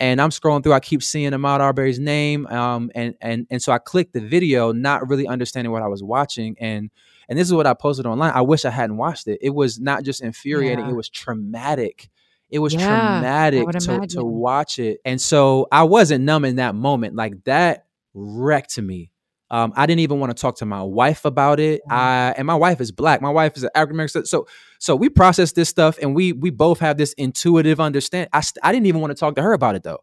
And 0.00 0.20
I'm 0.20 0.30
scrolling 0.30 0.62
through, 0.62 0.74
I 0.74 0.80
keep 0.80 1.02
seeing 1.02 1.32
Ahmaud 1.32 1.60
Arbery's 1.60 1.98
name. 1.98 2.46
Um 2.46 2.90
and 2.94 3.14
and 3.20 3.46
and 3.50 3.60
so 3.62 3.72
I 3.72 3.78
clicked 3.78 4.12
the 4.12 4.20
video, 4.20 4.72
not 4.72 5.08
really 5.08 5.26
understanding 5.26 5.72
what 5.72 5.82
I 5.82 5.88
was 5.88 6.02
watching. 6.02 6.56
And 6.60 6.90
and 7.28 7.38
this 7.38 7.46
is 7.48 7.52
what 7.54 7.66
I 7.66 7.74
posted 7.74 8.06
online. 8.06 8.32
I 8.34 8.40
wish 8.42 8.64
I 8.64 8.70
hadn't 8.70 8.96
watched 8.96 9.26
it. 9.28 9.38
It 9.42 9.50
was 9.50 9.78
not 9.80 10.02
just 10.04 10.22
infuriating, 10.22 10.84
Yeah. 10.86 10.92
it 10.92 10.94
was 10.96 11.08
traumatic. 11.08 12.08
It 12.50 12.60
was 12.60 12.72
Yeah, 12.72 12.86
traumatic 12.86 13.68
to, 13.80 14.06
to 14.16 14.24
watch 14.24 14.78
it. 14.78 15.00
And 15.04 15.20
so 15.20 15.66
I 15.70 15.82
wasn't 15.82 16.24
numb 16.24 16.44
in 16.46 16.56
that 16.56 16.74
moment. 16.74 17.14
Like 17.14 17.44
that 17.44 17.84
wrecked 18.14 18.80
me. 18.80 19.10
Um, 19.50 19.72
I 19.76 19.86
didn't 19.86 20.00
even 20.00 20.20
want 20.20 20.36
to 20.36 20.40
talk 20.40 20.56
to 20.58 20.66
my 20.66 20.82
wife 20.82 21.24
about 21.24 21.58
it. 21.58 21.80
I 21.88 22.34
and 22.36 22.46
my 22.46 22.54
wife 22.54 22.80
is 22.80 22.92
black. 22.92 23.22
My 23.22 23.30
wife 23.30 23.56
is 23.56 23.64
an 23.64 23.70
African 23.74 23.96
American. 23.96 24.26
So 24.26 24.46
so 24.78 24.94
we 24.94 25.08
process 25.08 25.52
this 25.52 25.68
stuff 25.68 25.98
and 26.02 26.14
we 26.14 26.32
we 26.32 26.50
both 26.50 26.80
have 26.80 26.98
this 26.98 27.14
intuitive 27.14 27.80
understand. 27.80 28.28
I 28.32 28.40
st- 28.40 28.60
I 28.62 28.72
didn't 28.72 28.86
even 28.86 29.00
want 29.00 29.10
to 29.10 29.18
talk 29.18 29.36
to 29.36 29.42
her 29.42 29.52
about 29.52 29.74
it 29.74 29.82
though, 29.82 30.00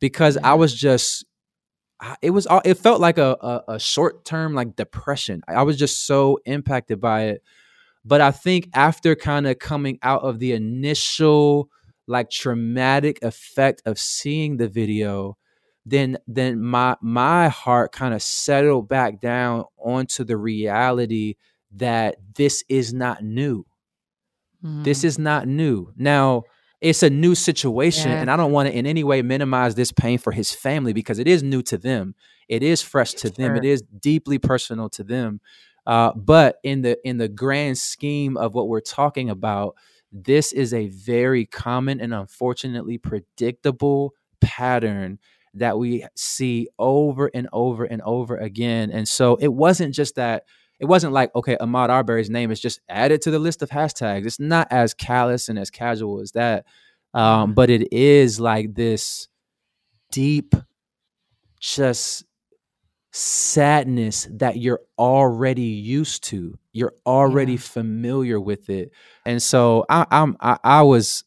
because 0.00 0.36
I 0.36 0.54
was 0.54 0.74
just 0.74 1.24
it 2.22 2.30
was 2.30 2.46
all 2.46 2.62
it 2.64 2.74
felt 2.74 3.00
like 3.00 3.18
a 3.18 3.36
a, 3.40 3.74
a 3.74 3.80
short 3.80 4.24
term 4.24 4.54
like 4.54 4.76
depression. 4.76 5.42
I 5.48 5.62
was 5.62 5.76
just 5.76 6.06
so 6.06 6.40
impacted 6.44 7.00
by 7.00 7.24
it. 7.26 7.42
But 8.04 8.20
I 8.20 8.32
think 8.32 8.68
after 8.74 9.14
kind 9.14 9.46
of 9.46 9.60
coming 9.60 9.98
out 10.02 10.22
of 10.22 10.40
the 10.40 10.52
initial 10.52 11.70
like 12.08 12.30
traumatic 12.30 13.22
effect 13.22 13.82
of 13.86 13.98
seeing 13.98 14.56
the 14.56 14.68
video, 14.68 15.37
then 15.90 16.18
then 16.26 16.60
my 16.62 16.96
my 17.00 17.48
heart 17.48 17.92
kind 17.92 18.14
of 18.14 18.22
settled 18.22 18.88
back 18.88 19.20
down 19.20 19.64
onto 19.78 20.24
the 20.24 20.36
reality 20.36 21.34
that 21.76 22.16
this 22.34 22.64
is 22.68 22.92
not 22.94 23.22
new. 23.22 23.64
This 24.62 25.00
Mm. 25.02 25.04
is 25.04 25.18
not 25.18 25.46
new. 25.46 25.92
Now, 25.96 26.42
it's 26.80 27.02
a 27.02 27.10
new 27.10 27.34
situation, 27.34 28.10
Yeah. 28.10 28.20
and 28.20 28.30
I 28.30 28.36
don't 28.36 28.52
want 28.52 28.68
to 28.68 28.76
in 28.76 28.86
any 28.86 29.04
way 29.04 29.22
minimize 29.22 29.74
this 29.74 29.92
pain 29.92 30.18
for 30.18 30.32
his 30.32 30.52
family 30.52 30.92
because 30.92 31.18
it 31.18 31.28
is 31.28 31.42
new 31.42 31.62
to 31.62 31.78
them. 31.78 32.14
It 32.48 32.62
is 32.62 32.82
fresh 32.82 33.12
to 33.14 33.30
them. 33.30 33.56
it 33.56 33.64
is 33.64 33.82
deeply 34.00 34.38
personal 34.38 34.88
to 34.90 35.04
them. 35.04 35.40
Uh, 35.86 36.12
but 36.14 36.56
in 36.62 36.82
the 36.82 36.98
in 37.06 37.18
the 37.18 37.28
grand 37.28 37.78
scheme 37.78 38.36
of 38.36 38.54
what 38.54 38.68
we're 38.68 38.80
talking 38.80 39.30
about, 39.30 39.74
this 40.12 40.52
is 40.52 40.74
a 40.74 40.88
very 40.88 41.46
common 41.46 42.00
and 42.00 42.12
unfortunately 42.14 42.98
predictable 42.98 44.12
pattern 44.40 45.18
that 45.58 45.78
we 45.78 46.06
see 46.16 46.68
over 46.78 47.30
and 47.34 47.48
over 47.52 47.84
and 47.84 48.02
over 48.02 48.36
again. 48.36 48.90
And 48.90 49.06
so 49.08 49.36
it 49.36 49.52
wasn't 49.52 49.94
just 49.94 50.16
that 50.16 50.44
it 50.80 50.86
wasn't 50.86 51.12
like, 51.12 51.34
okay, 51.34 51.56
Ahmaud 51.60 51.88
Arbery's 51.88 52.30
name 52.30 52.50
is 52.52 52.60
just 52.60 52.80
added 52.88 53.22
to 53.22 53.30
the 53.32 53.38
list 53.40 53.62
of 53.62 53.70
hashtags. 53.70 54.26
It's 54.26 54.38
not 54.40 54.68
as 54.70 54.94
callous 54.94 55.48
and 55.48 55.58
as 55.58 55.70
casual 55.70 56.20
as 56.20 56.32
that. 56.32 56.66
Um, 57.14 57.54
but 57.54 57.68
it 57.70 57.92
is 57.92 58.38
like 58.38 58.74
this 58.74 59.28
deep, 60.12 60.54
just 61.60 62.24
sadness 63.12 64.28
that 64.32 64.58
you're 64.58 64.80
already 64.98 65.62
used 65.62 66.24
to. 66.24 66.58
You're 66.72 66.94
already 67.06 67.52
Yeah. 67.52 67.58
familiar 67.58 68.40
with 68.40 68.70
it. 68.70 68.92
And 69.24 69.42
so 69.42 69.84
I, 69.88 70.06
I'm 70.10 70.36
I, 70.40 70.58
I 70.62 70.82
was 70.82 71.24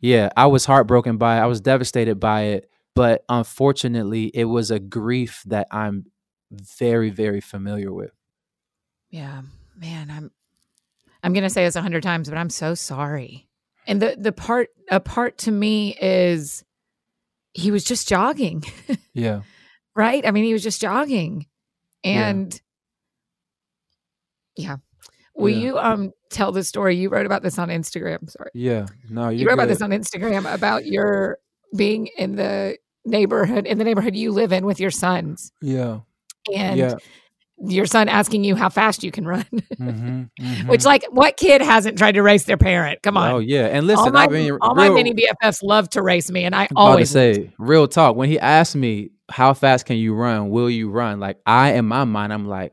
yeah, 0.00 0.30
I 0.36 0.46
was 0.46 0.66
heartbroken 0.66 1.16
by 1.16 1.38
it. 1.38 1.40
I 1.40 1.46
was 1.46 1.60
devastated 1.60 2.20
by 2.20 2.42
it. 2.42 2.70
But 2.96 3.24
unfortunately, 3.28 4.30
it 4.34 4.46
was 4.46 4.70
a 4.72 4.80
grief 4.80 5.42
that 5.46 5.68
I'm 5.70 6.06
very, 6.50 7.10
very 7.10 7.40
familiar 7.40 7.92
with. 7.92 8.10
Yeah, 9.10 9.42
man, 9.76 10.10
I'm 10.10 10.30
I'm 11.22 11.32
gonna 11.32 11.50
say 11.50 11.64
this 11.64 11.76
a 11.76 11.82
hundred 11.82 12.02
times, 12.02 12.28
but 12.28 12.38
I'm 12.38 12.50
so 12.50 12.74
sorry. 12.74 13.48
And 13.86 14.00
the 14.02 14.16
the 14.18 14.32
part 14.32 14.68
a 14.90 14.98
part 14.98 15.38
to 15.38 15.52
me 15.52 15.96
is 16.00 16.64
he 17.52 17.70
was 17.70 17.84
just 17.84 18.08
jogging, 18.08 18.64
Yeah. 19.14 19.42
right? 19.94 20.26
I 20.26 20.30
mean, 20.30 20.44
he 20.44 20.52
was 20.52 20.62
just 20.62 20.80
jogging, 20.80 21.46
and 22.02 22.58
yeah. 24.56 24.76
Will 25.34 25.50
Yeah. 25.50 25.56
you 25.58 25.78
um 25.78 26.12
tell 26.30 26.50
the 26.50 26.64
story? 26.64 26.96
You 26.96 27.10
wrote 27.10 27.26
about 27.26 27.42
this 27.42 27.58
on 27.58 27.68
Instagram. 27.68 28.30
Sorry, 28.30 28.50
Yeah. 28.54 28.86
No, 29.10 29.28
you 29.28 29.46
wrote 29.46 29.54
about 29.54 29.68
this 29.68 29.82
on 29.82 29.90
Instagram 29.90 30.50
about 30.52 30.86
your 30.86 31.38
being 31.76 32.08
in 32.16 32.36
the 32.36 32.78
neighborhood 33.06 33.66
in 33.66 33.78
the 33.78 33.84
neighborhood 33.84 34.14
you 34.14 34.32
live 34.32 34.52
in 34.52 34.66
with 34.66 34.80
your 34.80 34.90
sons, 34.90 35.52
Yeah. 35.62 36.00
and 36.54 36.78
yeah. 36.78 36.94
your 37.58 37.86
son 37.86 38.08
asking 38.08 38.44
you 38.44 38.54
how 38.56 38.68
fast 38.68 39.02
you 39.02 39.10
can 39.10 39.26
run. 39.26 39.46
Mm-hmm, 39.76 40.68
Which, 40.68 40.84
like, 40.84 41.04
what 41.10 41.36
kid 41.36 41.60
hasn't 41.60 41.98
tried 41.98 42.12
to 42.12 42.22
race 42.22 42.44
their 42.44 42.56
parent? 42.56 43.02
Come 43.02 43.16
on. 43.16 43.30
Oh 43.30 43.38
yeah. 43.38 43.66
And 43.66 43.78
all 43.90 43.96
listen, 43.96 44.12
my, 44.14 44.24
I 44.24 44.28
mean, 44.28 44.58
all 44.60 44.74
my 44.74 44.86
real- 44.86 44.94
mini 44.94 45.14
BFFs 45.14 45.62
love 45.62 45.88
to 45.90 46.02
race 46.02 46.30
me, 46.30 46.44
and 46.44 46.54
I 46.54 46.62
I'm 46.64 46.76
always 46.76 47.10
say 47.10 47.52
real 47.58 47.86
talk. 47.86 48.16
When 48.16 48.28
he 48.28 48.38
asked 48.40 48.74
me 48.74 49.10
how 49.30 49.54
fast 49.54 49.86
can 49.86 49.96
you 49.96 50.14
run, 50.14 50.50
will 50.50 50.70
you 50.70 50.90
run? 50.90 51.20
Like 51.20 51.38
I, 51.46 51.72
in 51.74 51.84
my 51.84 52.04
mind, 52.04 52.32
I'm 52.32 52.46
like, 52.48 52.72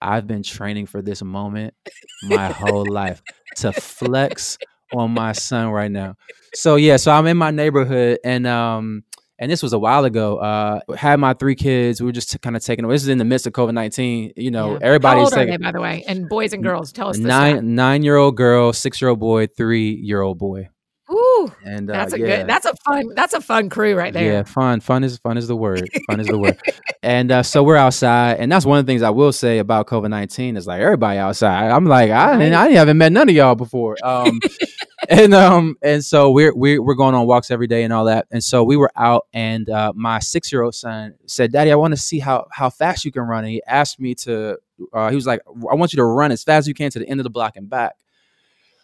I've 0.00 0.26
been 0.26 0.42
training 0.42 0.86
for 0.86 1.02
this 1.02 1.22
moment 1.22 1.74
my 2.22 2.46
whole 2.48 2.86
life 2.90 3.22
to 3.56 3.72
flex 3.72 4.56
on 4.94 5.10
my 5.10 5.32
son 5.32 5.68
right 5.70 5.90
now. 5.90 6.14
So 6.54 6.76
yeah, 6.76 6.96
so 6.96 7.10
I'm 7.12 7.26
in 7.26 7.36
my 7.36 7.50
neighborhood, 7.50 8.20
and 8.24 8.46
um, 8.46 9.04
and 9.38 9.50
this 9.50 9.62
was 9.62 9.72
a 9.72 9.78
while 9.78 10.04
ago. 10.04 10.38
Uh, 10.38 10.80
had 10.96 11.20
my 11.20 11.34
three 11.34 11.54
kids. 11.54 12.00
We 12.00 12.06
were 12.06 12.12
just 12.12 12.40
kind 12.42 12.56
of 12.56 12.64
taking. 12.64 12.86
This 12.88 13.02
is 13.02 13.08
in 13.08 13.18
the 13.18 13.24
midst 13.24 13.46
of 13.46 13.52
COVID 13.52 13.74
nineteen. 13.74 14.32
You 14.36 14.50
know, 14.50 14.72
Yeah. 14.72 14.78
everybody's 14.82 15.18
How 15.32 15.40
old 15.40 15.48
are 15.48 15.50
they, 15.50 15.56
by 15.56 15.72
the 15.72 15.80
way? 15.80 16.04
And 16.08 16.28
boys 16.28 16.52
and 16.52 16.62
girls, 16.62 16.92
tell 16.92 17.08
us 17.08 17.18
nine 17.18 17.74
nine 17.74 18.02
year 18.02 18.16
old 18.16 18.36
girl, 18.36 18.72
six 18.72 19.00
year 19.00 19.10
old 19.10 19.20
boy, 19.20 19.46
three 19.46 19.90
year 19.94 20.20
old 20.22 20.38
boy, 20.38 20.68
Ooh, 21.10 21.52
and 21.64 21.88
uh, 21.88 21.92
that's 21.92 22.12
a 22.14 22.18
yeah. 22.18 22.26
good. 22.26 22.46
That's 22.48 22.66
a 22.66 22.74
fun. 22.84 23.14
That's 23.14 23.32
a 23.32 23.40
fun 23.40 23.68
crew 23.68 23.94
right 23.94 24.12
there. 24.12 24.32
Yeah, 24.32 24.42
fun. 24.42 24.80
Fun 24.80 25.04
is 25.04 25.18
fun 25.18 25.38
is 25.38 25.46
the 25.46 25.54
word. 25.54 25.88
Fun 26.08 26.20
is 26.20 26.26
the 26.26 26.38
word. 26.38 26.60
And 27.02 27.30
uh, 27.30 27.44
so 27.44 27.62
we're 27.62 27.76
outside, 27.76 28.38
and 28.40 28.50
that's 28.50 28.66
one 28.66 28.80
of 28.80 28.86
the 28.86 28.90
things 28.90 29.02
I 29.02 29.10
will 29.10 29.30
say 29.30 29.58
about 29.58 29.86
COVID 29.86 30.10
nineteen 30.10 30.56
is 30.56 30.66
like 30.66 30.80
everybody 30.80 31.20
outside. 31.20 31.70
I'm 31.70 31.84
like 31.84 32.10
I 32.10 32.36
didn't, 32.36 32.54
I 32.54 32.70
haven't 32.70 32.98
met 32.98 33.12
none 33.12 33.28
of 33.28 33.34
y'all 33.36 33.54
before. 33.54 33.96
Um, 34.02 34.40
and 35.08 35.32
um, 35.32 35.76
and 35.82 36.04
so 36.04 36.32
we're 36.32 36.52
we're 36.52 36.82
we're 36.82 36.96
going 36.96 37.14
on 37.14 37.28
walks 37.28 37.52
every 37.52 37.68
day 37.68 37.84
and 37.84 37.92
all 37.92 38.06
that. 38.06 38.26
And 38.32 38.42
so 38.42 38.64
we 38.64 38.76
were 38.76 38.90
out, 38.96 39.26
and 39.32 39.70
uh, 39.70 39.92
my 39.94 40.18
six 40.18 40.50
year 40.50 40.62
old 40.62 40.74
son 40.74 41.14
said, 41.26 41.52
"Daddy, 41.52 41.70
I 41.70 41.76
want 41.76 41.94
to 41.94 42.00
see 42.00 42.18
how 42.18 42.48
how 42.50 42.70
fast 42.70 43.04
you 43.04 43.12
can 43.12 43.22
run." 43.22 43.44
And 43.44 43.52
he 43.52 43.62
asked 43.68 44.00
me 44.00 44.16
to. 44.16 44.58
Uh, 44.92 45.10
he 45.10 45.14
was 45.14 45.28
like, 45.28 45.42
"I 45.46 45.76
want 45.76 45.92
you 45.92 45.98
to 45.98 46.04
run 46.04 46.32
as 46.32 46.42
fast 46.42 46.64
as 46.64 46.68
you 46.68 46.74
can 46.74 46.90
to 46.90 46.98
the 46.98 47.08
end 47.08 47.20
of 47.20 47.24
the 47.24 47.30
block 47.30 47.56
and 47.56 47.70
back." 47.70 47.94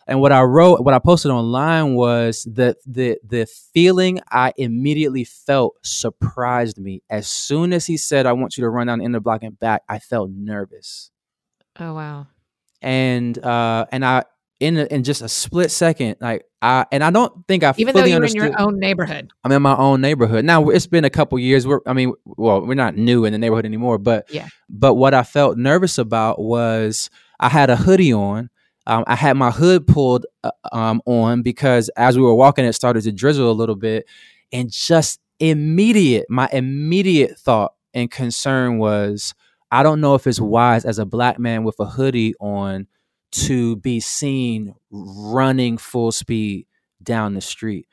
And 0.07 0.21
what 0.21 0.33
I 0.33 0.43
wrote, 0.43 0.81
what 0.81 0.95
I 0.95 0.99
posted 0.99 1.31
online 1.31 1.95
was 1.95 2.47
that 2.53 2.77
the 2.87 3.19
the 3.27 3.47
feeling 3.73 4.21
I 4.31 4.53
immediately 4.57 5.25
felt 5.25 5.75
surprised 5.83 6.79
me. 6.79 7.03
As 7.09 7.29
soon 7.29 7.73
as 7.73 7.87
he 7.87 7.97
said, 7.97 8.27
"I 8.27 8.33
want 8.33 8.57
you 8.57 8.63
to 8.63 8.71
run 8.71 8.87
down 8.89 8.99
the 8.99 9.05
end 9.05 9.15
of 9.15 9.21
the 9.21 9.25
block 9.25 9.43
and 9.43 9.59
back," 9.59 9.83
I 9.89 9.99
felt 10.01 10.31
nervous, 10.31 11.11
Oh 11.79 11.95
wow. 11.95 12.27
and 12.81 13.39
uh, 13.45 13.87
and 13.93 14.05
I 14.05 14.25
in 14.61 14.77
a, 14.77 14.85
in 14.85 15.03
just 15.03 15.23
a 15.23 15.29
split 15.29 15.71
second, 15.73 16.17
like 16.21 16.45
I 16.61 16.87
and 16.93 17.03
I 17.03 17.11
don't 17.11 17.47
think 17.49 17.65
I 17.65 17.75
Even 17.77 17.95
though 17.95 18.05
you're 18.05 18.23
in 18.25 18.35
your 18.35 18.61
own 18.61 18.79
neighborhood. 18.79 19.33
I'm 19.45 19.51
in 19.53 19.63
my 19.63 19.77
own 19.77 20.01
neighborhood 20.01 20.45
now. 20.45 20.69
It's 20.69 20.87
been 20.87 21.05
a 21.05 21.11
couple 21.11 21.37
years. 21.41 21.67
We're, 21.67 21.81
I 21.87 21.93
mean, 21.93 22.13
well, 22.25 22.61
we're 22.65 22.75
not 22.75 22.97
new 22.97 23.25
in 23.25 23.33
the 23.33 23.39
neighborhood 23.39 23.65
anymore, 23.65 23.99
but 23.99 24.33
Yeah. 24.33 24.49
But 24.69 24.95
what 24.95 25.15
I 25.15 25.25
felt 25.25 25.59
nervous 25.59 25.99
about 25.99 26.41
was 26.41 27.11
I 27.41 27.49
had 27.49 27.71
a 27.71 27.77
hoodie 27.77 28.13
on. 28.13 28.51
Um, 28.87 29.05
I 29.07 29.15
had 29.17 29.37
my 29.37 29.51
hood 29.51 29.87
pulled 29.87 30.27
uh, 30.43 30.51
um, 30.73 31.03
on 31.07 31.43
because 31.43 31.89
as 31.91 32.17
we 32.17 32.23
were 32.25 32.35
walking, 32.35 32.65
it 32.65 32.73
started 32.73 33.03
to 33.05 33.13
drizzle 33.13 33.51
a 33.51 33.53
little 33.53 33.77
bit, 33.77 34.07
and 34.53 34.71
just 34.71 35.21
immediate, 35.41 36.27
my 36.29 36.49
immediate 36.53 37.39
thought 37.39 37.75
and 37.95 38.11
concern 38.11 38.79
was, 38.79 39.35
I 39.71 39.83
don't 39.83 40.01
know 40.01 40.15
if 40.15 40.27
it's 40.27 40.41
wise 40.41 40.85
as 40.85 40.99
a 40.99 41.07
black 41.07 41.39
man 41.39 41.65
with 41.65 41.77
a 41.79 41.87
hoodie 41.87 42.35
on 42.41 42.87
to 43.33 43.77
be 43.77 44.01
seen 44.01 44.75
running 44.91 45.79
full 45.79 46.13
speed 46.13 46.67
down 47.03 47.35
the 47.35 47.41
street. 47.41 47.87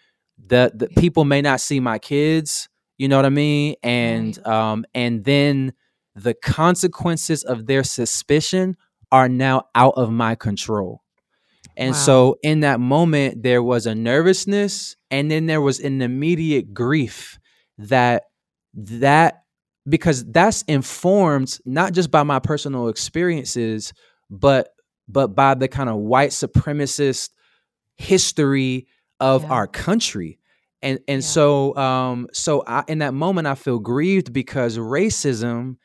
The 0.47 0.71
the 0.73 0.88
people 0.88 1.25
may 1.25 1.41
not 1.41 1.62
see 1.62 1.80
my 1.80 1.99
kids, 1.99 2.67
you 2.97 3.08
know 3.08 3.15
what 3.17 3.25
I 3.25 3.30
mean? 3.30 3.75
And 3.84 4.45
um 4.45 4.86
and 4.93 5.23
then 5.23 5.73
the 6.15 6.34
consequences 6.34 7.43
of 7.43 7.65
their 7.67 7.84
suspicion 7.84 8.75
are 9.12 9.30
now 9.30 9.63
out 9.76 9.93
of 9.98 10.12
my 10.12 10.36
control. 10.36 11.02
And 11.78 11.91
Wow. 11.91 11.98
so 11.98 12.36
in 12.43 12.60
that 12.62 12.80
moment 12.80 13.43
there 13.43 13.63
was 13.63 13.86
a 13.86 13.95
nervousness 13.95 14.95
and 15.10 15.32
then 15.32 15.45
there 15.45 15.62
was 15.62 15.80
an 15.80 16.02
immediate 16.02 16.74
grief 16.74 17.39
that 17.78 18.24
that 18.74 19.43
because 19.88 20.26
that's 20.26 20.62
informed 20.63 21.58
not 21.65 21.93
just 21.93 22.12
by 22.12 22.24
my 22.24 22.39
personal 22.39 22.89
experiences 22.89 23.93
but 24.30 24.69
but 25.08 25.30
by 25.36 25.54
the 25.56 25.67
kind 25.67 25.89
of 25.89 25.95
white 25.95 26.30
supremacist 26.32 27.30
history 27.98 28.88
of 29.19 29.43
Yeah. 29.43 29.50
our 29.50 29.67
country 29.67 30.39
and 30.82 31.00
and 31.08 31.22
yeah. 31.24 31.28
so 31.28 31.76
um 31.76 32.28
so 32.34 32.63
I, 32.67 32.84
in 32.88 33.00
that 33.00 33.13
moment 33.13 33.48
I 33.48 33.56
feel 33.56 33.80
grieved 33.80 34.32
because 34.34 34.78
racism 34.78 35.78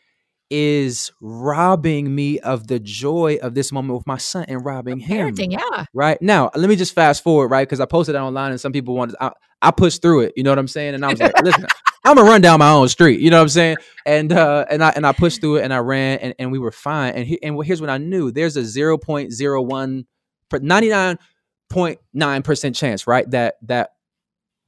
is 0.57 1.11
robbing 1.21 2.15
me 2.15 2.39
of 2.39 2.69
the 2.69 2.79
joy 2.79 3.39
of 3.43 3.55
this 3.55 3.73
moment 3.73 3.99
with 3.99 4.07
my 4.07 4.19
son 4.19 4.45
and 4.47 4.65
robbing 4.65 5.01
him. 5.01 5.35
Yeah. 5.37 5.87
Right 5.93 6.23
now, 6.23 6.53
let 6.55 6.69
me 6.69 6.77
just 6.77 6.95
fast 6.95 7.25
forward, 7.25 7.49
right? 7.49 7.67
Because 7.67 7.81
I 7.81 7.87
posted 7.87 8.15
that 8.15 8.23
online 8.23 8.53
and 8.53 8.61
some 8.61 8.71
people 8.71 8.95
wanted. 8.95 9.17
I, 9.21 9.33
I 9.61 9.73
pushed 9.73 10.01
through 10.01 10.21
it. 10.21 10.35
You 10.37 10.45
know 10.45 10.53
what 10.53 10.61
I'm 10.61 10.69
saying? 10.69 10.95
And 10.95 11.05
I 11.05 11.09
was 11.11 11.19
like, 11.19 11.33
listen, 11.43 11.67
I'm 12.05 12.15
gonna 12.15 12.29
run 12.29 12.41
down 12.41 12.61
my 12.61 12.71
own 12.71 12.89
street. 12.89 13.19
You 13.19 13.31
know 13.31 13.39
what 13.39 13.43
I'm 13.43 13.49
saying? 13.49 13.79
And 14.07 14.33
uh, 14.33 14.65
and 14.71 14.85
I 14.85 14.91
and 14.91 15.05
I 15.05 15.11
pushed 15.11 15.41
through 15.41 15.57
it 15.57 15.65
and 15.65 15.75
I 15.75 15.79
ran 15.79 16.19
and, 16.19 16.37
and 16.39 16.53
we 16.53 16.61
were 16.61 16.71
fine. 16.71 17.15
And 17.15 17.27
he, 17.27 17.43
and 17.43 17.61
here's 17.65 17.81
what 17.81 17.91
I 17.91 17.99
knew: 17.99 18.31
there's 18.31 18.57
a 18.57 18.61
0.01, 18.61 20.05
99.9 20.53 22.45
percent 22.45 22.77
chance, 22.77 23.09
right? 23.09 23.29
That 23.33 23.57
that 23.63 23.91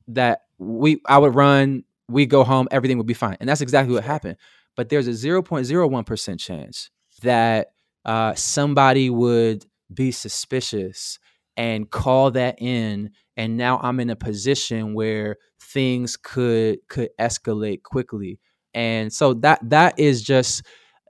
that 0.09 0.41
we 0.59 1.01
I 1.07 1.19
would 1.19 1.37
run, 1.37 1.85
we 2.09 2.27
go 2.27 2.43
home, 2.43 2.67
everything 2.73 2.99
would 2.99 3.07
be 3.07 3.15
fine. 3.15 3.37
And 3.39 3.49
that's 3.49 3.61
exactly 3.61 3.95
what 3.95 4.03
happened. 4.03 4.37
But 4.77 4.89
there's 4.89 5.09
a 5.09 5.13
0.01% 5.13 6.39
chance 6.39 6.91
that 7.23 7.69
uh, 8.05 8.35
somebody 8.35 9.11
would 9.11 9.65
be 9.93 10.13
suspicious 10.13 11.19
and 11.57 11.91
call 11.91 12.31
that 12.33 12.61
in 12.61 13.11
and 13.37 13.57
now 13.57 13.79
i'm 13.83 14.01
in 14.01 14.11
a 14.11 14.17
position 14.17 14.95
where 14.95 15.37
things 15.61 16.17
could 16.17 16.79
could 16.89 17.09
escalate 17.21 17.83
quickly 17.83 18.39
and 18.75 19.13
so 19.13 19.33
that 19.33 19.59
that 19.63 19.99
is 19.99 20.23
just 20.23 20.63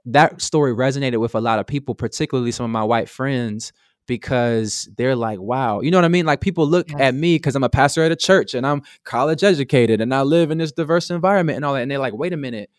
that 0.05 0.41
story 0.41 0.73
resonated 0.73 1.19
with 1.19 1.35
a 1.35 1.41
lot 1.41 1.59
of 1.59 1.67
people 1.67 1.95
particularly 1.95 2.51
some 2.51 2.63
of 2.63 2.69
my 2.69 2.83
white 2.83 3.09
friends 3.09 3.73
because 4.07 4.89
they're 4.97 5.17
like, 5.17 5.39
wow, 5.39 5.81
you 5.81 5.91
know 5.91 5.97
what 5.97 6.05
I 6.05 6.07
mean? 6.07 6.25
Like 6.25 6.39
people 6.39 6.65
look 6.65 6.89
yes. 6.89 7.01
at 7.01 7.13
me 7.13 7.35
because 7.35 7.55
I'm 7.55 7.63
a 7.63 7.69
pastor 7.69 8.03
at 8.03 8.11
a 8.11 8.15
church 8.15 8.53
and 8.53 8.65
I'm 8.65 8.81
college 9.03 9.43
educated 9.43 9.99
and 9.99 10.13
I 10.13 10.21
live 10.21 10.49
in 10.49 10.57
this 10.57 10.71
diverse 10.71 11.09
environment 11.09 11.57
and 11.57 11.65
all 11.65 11.73
that. 11.73 11.81
And 11.81 11.91
they're 11.91 11.99
like, 11.99 12.13
wait 12.13 12.31
a 12.31 12.37
minute, 12.37 12.69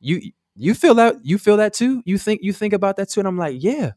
you 0.00 0.32
you 0.54 0.74
feel 0.74 0.94
that 0.96 1.16
you 1.22 1.38
feel 1.38 1.56
that 1.58 1.72
too? 1.72 2.02
You 2.04 2.18
think 2.18 2.40
you 2.42 2.52
think 2.52 2.72
about 2.72 2.96
that 2.96 3.08
too? 3.08 3.20
And 3.20 3.28
I'm 3.28 3.38
like, 3.38 3.62
yeah, 3.62 3.92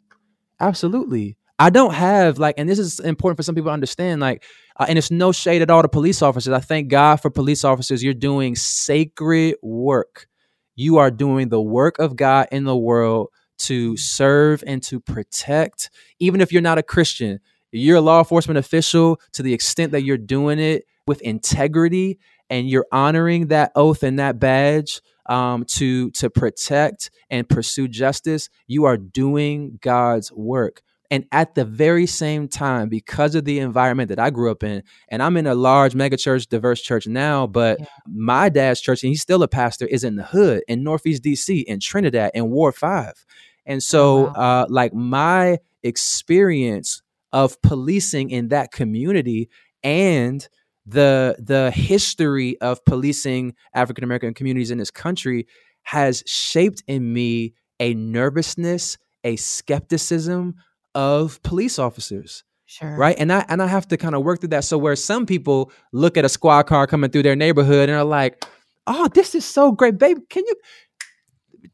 absolutely. 0.59 1.37
I 1.57 1.69
don't 1.69 1.93
have 1.93 2.39
like, 2.39 2.55
and 2.57 2.67
this 2.67 2.79
is 2.79 2.99
important 2.99 3.37
for 3.37 3.43
some 3.43 3.53
people 3.53 3.69
to 3.69 3.73
understand. 3.73 4.19
Like, 4.19 4.43
uh, 4.77 4.85
and 4.89 4.97
it's 4.97 5.11
no 5.11 5.31
shade 5.31 5.61
at 5.61 5.69
all 5.69 5.83
to 5.83 5.87
police 5.87 6.21
officers. 6.23 6.53
I 6.53 6.59
thank 6.59 6.87
God 6.87 7.17
for 7.17 7.29
police 7.29 7.63
officers. 7.63 8.03
You're 8.03 8.15
doing 8.15 8.55
sacred 8.55 9.55
work. 9.61 10.27
You 10.75 10.97
are 10.97 11.11
doing 11.11 11.49
the 11.49 11.61
work 11.61 11.99
of 11.99 12.15
God 12.15 12.47
in 12.51 12.63
the 12.63 12.75
world 12.75 13.29
to 13.59 13.95
serve 13.95 14.63
and 14.65 14.81
to 14.83 14.99
protect, 14.99 15.91
even 16.19 16.41
if 16.41 16.51
you're 16.51 16.63
not 16.63 16.79
a 16.79 16.83
Christian. 16.83 17.39
You're 17.71 17.97
a 17.97 18.01
law 18.01 18.19
enforcement 18.19 18.57
official 18.57 19.21
to 19.33 19.43
the 19.43 19.53
extent 19.53 19.91
that 19.91 20.01
you're 20.01 20.17
doing 20.17 20.57
it 20.57 20.85
with 21.05 21.21
integrity 21.21 22.17
and 22.51 22.69
you're 22.69 22.85
honoring 22.91 23.47
that 23.47 23.71
oath 23.75 24.03
and 24.03 24.19
that 24.19 24.37
badge 24.37 25.01
um, 25.27 25.63
to 25.63 26.11
to 26.11 26.29
protect 26.29 27.09
and 27.31 27.49
pursue 27.49 27.87
justice. 27.87 28.49
You 28.67 28.85
are 28.85 28.97
doing 28.97 29.79
God's 29.81 30.31
work. 30.31 30.83
And 31.09 31.25
at 31.33 31.55
the 31.55 31.65
very 31.65 32.05
same 32.05 32.47
time, 32.47 32.87
because 32.87 33.35
of 33.35 33.43
the 33.43 33.59
environment 33.59 34.07
that 34.09 34.19
I 34.19 34.29
grew 34.29 34.49
up 34.49 34.63
in, 34.63 34.81
and 35.09 35.21
I'm 35.21 35.35
in 35.35 35.45
a 35.45 35.53
large 35.53 35.93
megachurch, 35.93 36.47
diverse 36.47 36.81
church 36.81 37.05
now, 37.05 37.47
but 37.47 37.81
yeah. 37.81 37.85
my 38.07 38.47
dad's 38.47 38.79
church, 38.79 39.03
and 39.03 39.09
he's 39.09 39.21
still 39.21 39.43
a 39.43 39.47
pastor, 39.49 39.85
is 39.87 40.05
in 40.05 40.15
the 40.15 40.23
hood 40.23 40.63
in 40.69 40.83
Northeast 40.83 41.21
DC, 41.21 41.65
in 41.65 41.81
Trinidad, 41.81 42.31
in 42.33 42.49
Ward 42.49 42.75
5. 42.75 43.25
And 43.65 43.77
oh, 43.77 43.79
so, 43.79 44.21
wow. 44.21 44.31
uh, 44.31 44.65
like 44.69 44.93
my 44.93 45.59
experience 45.83 47.01
of 47.33 47.61
policing 47.61 48.29
in 48.29 48.47
that 48.47 48.71
community 48.71 49.49
and 49.83 50.47
the 50.85 51.35
the 51.39 51.71
history 51.71 52.59
of 52.61 52.83
policing 52.85 53.55
African 53.73 54.03
American 54.03 54.33
communities 54.33 54.71
in 54.71 54.77
this 54.77 54.91
country 54.91 55.47
has 55.83 56.23
shaped 56.25 56.83
in 56.87 57.11
me 57.13 57.53
a 57.79 57.93
nervousness, 57.93 58.97
a 59.23 59.35
skepticism 59.35 60.55
of 60.93 61.41
police 61.43 61.79
officers. 61.79 62.43
Sure. 62.65 62.95
Right. 62.95 63.15
And 63.19 63.33
I 63.33 63.45
and 63.49 63.61
I 63.61 63.67
have 63.67 63.87
to 63.89 63.97
kind 63.97 64.15
of 64.15 64.23
work 64.23 64.39
through 64.39 64.49
that. 64.49 64.63
So 64.63 64.77
where 64.77 64.95
some 64.95 65.25
people 65.25 65.71
look 65.91 66.15
at 66.15 66.23
a 66.23 66.29
squad 66.29 66.63
car 66.63 66.87
coming 66.87 67.09
through 67.09 67.23
their 67.23 67.35
neighborhood 67.35 67.89
and 67.89 67.97
are 67.97 68.05
like, 68.05 68.45
oh, 68.87 69.09
this 69.09 69.35
is 69.35 69.43
so 69.43 69.71
great, 69.71 69.97
baby. 69.97 70.21
Can 70.29 70.43
you 70.47 70.55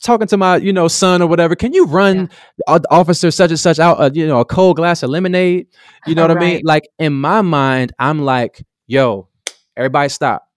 talking 0.02 0.28
to 0.28 0.38
my 0.38 0.58
you 0.58 0.74
know 0.74 0.88
son 0.88 1.22
or 1.22 1.28
whatever 1.28 1.56
can 1.56 1.74
you 1.74 1.86
run 1.86 2.30
yeah. 2.67 2.78
officer 2.91 3.32
such 3.32 3.50
and 3.50 3.60
such 3.60 3.80
out 3.80 4.00
a, 4.00 4.13
you 4.13 4.28
know 4.28 4.39
a 4.39 4.46
cold 4.46 4.76
glass 4.76 5.02
of 5.02 5.10
lemonade 5.10 5.65
you 6.06 6.13
know 6.13 6.28
what 6.28 6.36
right. 6.36 6.43
i 6.43 6.54
mean 6.54 6.62
like 6.65 6.88
in 7.00 7.13
my 7.13 7.41
mind 7.41 7.91
i'm 7.98 8.20
like 8.20 8.63
yo 8.88 9.28
everybody 9.76 10.10
stop 10.10 10.47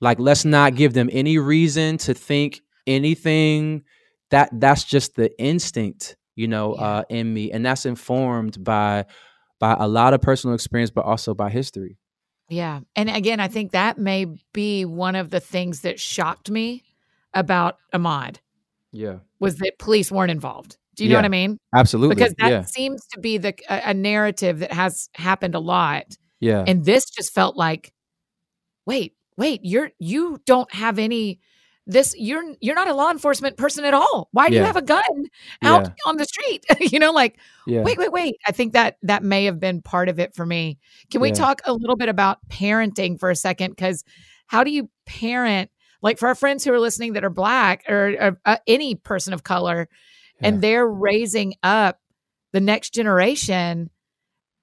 like 0.00 0.18
let's 0.18 0.44
not 0.44 0.74
give 0.74 0.94
them 0.94 1.08
any 1.12 1.38
reason 1.38 1.98
to 1.98 2.14
think 2.14 2.60
anything 2.86 3.82
that 4.30 4.48
that's 4.60 4.84
just 4.84 5.16
the 5.16 5.36
instinct 5.40 6.16
you 6.34 6.48
know 6.48 6.74
yeah. 6.76 6.82
uh 6.82 7.02
in 7.08 7.32
me 7.32 7.50
and 7.52 7.64
that's 7.64 7.86
informed 7.86 8.62
by 8.62 9.04
by 9.58 9.76
a 9.78 9.86
lot 9.86 10.14
of 10.14 10.20
personal 10.20 10.54
experience 10.54 10.90
but 10.90 11.04
also 11.04 11.34
by 11.34 11.50
history 11.50 11.98
yeah 12.48 12.80
and 12.96 13.10
again 13.10 13.40
i 13.40 13.48
think 13.48 13.72
that 13.72 13.98
may 13.98 14.26
be 14.52 14.84
one 14.84 15.14
of 15.14 15.30
the 15.30 15.40
things 15.40 15.80
that 15.80 16.00
shocked 16.00 16.50
me 16.50 16.82
about 17.34 17.78
Ahmaud. 17.94 18.36
Yeah. 18.92 19.18
Was 19.40 19.56
that 19.56 19.78
police 19.78 20.12
weren't 20.12 20.30
involved. 20.30 20.76
Do 20.96 21.04
you 21.04 21.10
yeah, 21.10 21.14
know 21.14 21.18
what 21.20 21.24
I 21.24 21.28
mean? 21.28 21.58
Absolutely. 21.74 22.16
Because 22.16 22.34
that 22.38 22.50
yeah. 22.50 22.62
seems 22.62 23.06
to 23.14 23.20
be 23.20 23.38
the 23.38 23.54
a, 23.70 23.90
a, 23.90 23.94
narrative 23.94 24.58
that 24.58 24.72
has 24.72 25.08
happened 25.14 25.54
a 25.54 25.58
lot. 25.58 26.04
Yeah. 26.42 26.64
And 26.66 26.84
this 26.84 27.04
just 27.08 27.32
felt 27.32 27.56
like, 27.56 27.92
wait, 28.84 29.14
wait, 29.36 29.60
you're 29.62 29.92
you 30.00 30.40
don't 30.44 30.72
have 30.74 30.98
any 30.98 31.40
this 31.86 32.14
you're 32.18 32.42
you're 32.60 32.74
not 32.74 32.88
a 32.88 32.94
law 32.94 33.12
enforcement 33.12 33.56
person 33.56 33.84
at 33.84 33.94
all. 33.94 34.28
Why 34.32 34.48
do 34.48 34.56
yeah. 34.56 34.62
you 34.62 34.66
have 34.66 34.76
a 34.76 34.82
gun 34.82 35.02
out 35.62 35.84
yeah. 35.84 35.92
on 36.04 36.16
the 36.16 36.24
street? 36.24 36.66
you 36.92 36.98
know, 36.98 37.12
like 37.12 37.38
wait, 37.66 37.96
wait, 37.96 38.10
wait. 38.10 38.34
I 38.44 38.50
think 38.50 38.72
that 38.72 38.98
that 39.02 39.22
may 39.22 39.44
have 39.44 39.60
been 39.60 39.82
part 39.82 40.08
of 40.08 40.18
it 40.18 40.34
for 40.34 40.44
me. 40.44 40.78
Can 41.12 41.20
we 41.20 41.30
talk 41.30 41.62
a 41.64 41.72
little 41.72 41.96
bit 41.96 42.08
about 42.08 42.38
parenting 42.48 43.20
for 43.20 43.30
a 43.30 43.36
second? 43.36 43.70
Because 43.70 44.02
how 44.48 44.64
do 44.64 44.72
you 44.72 44.90
parent 45.06 45.70
like 46.02 46.18
for 46.18 46.26
our 46.26 46.34
friends 46.34 46.64
who 46.64 46.72
are 46.72 46.80
listening 46.80 47.12
that 47.12 47.24
are 47.24 47.30
black 47.30 47.84
or, 47.88 48.16
or 48.20 48.40
uh, 48.44 48.56
any 48.66 48.96
person 48.96 49.32
of 49.32 49.44
color 49.44 49.88
yeah. 50.40 50.48
and 50.48 50.60
they're 50.60 50.88
raising 50.88 51.54
up 51.62 52.00
the 52.50 52.60
next 52.60 52.92
generation 52.92 53.90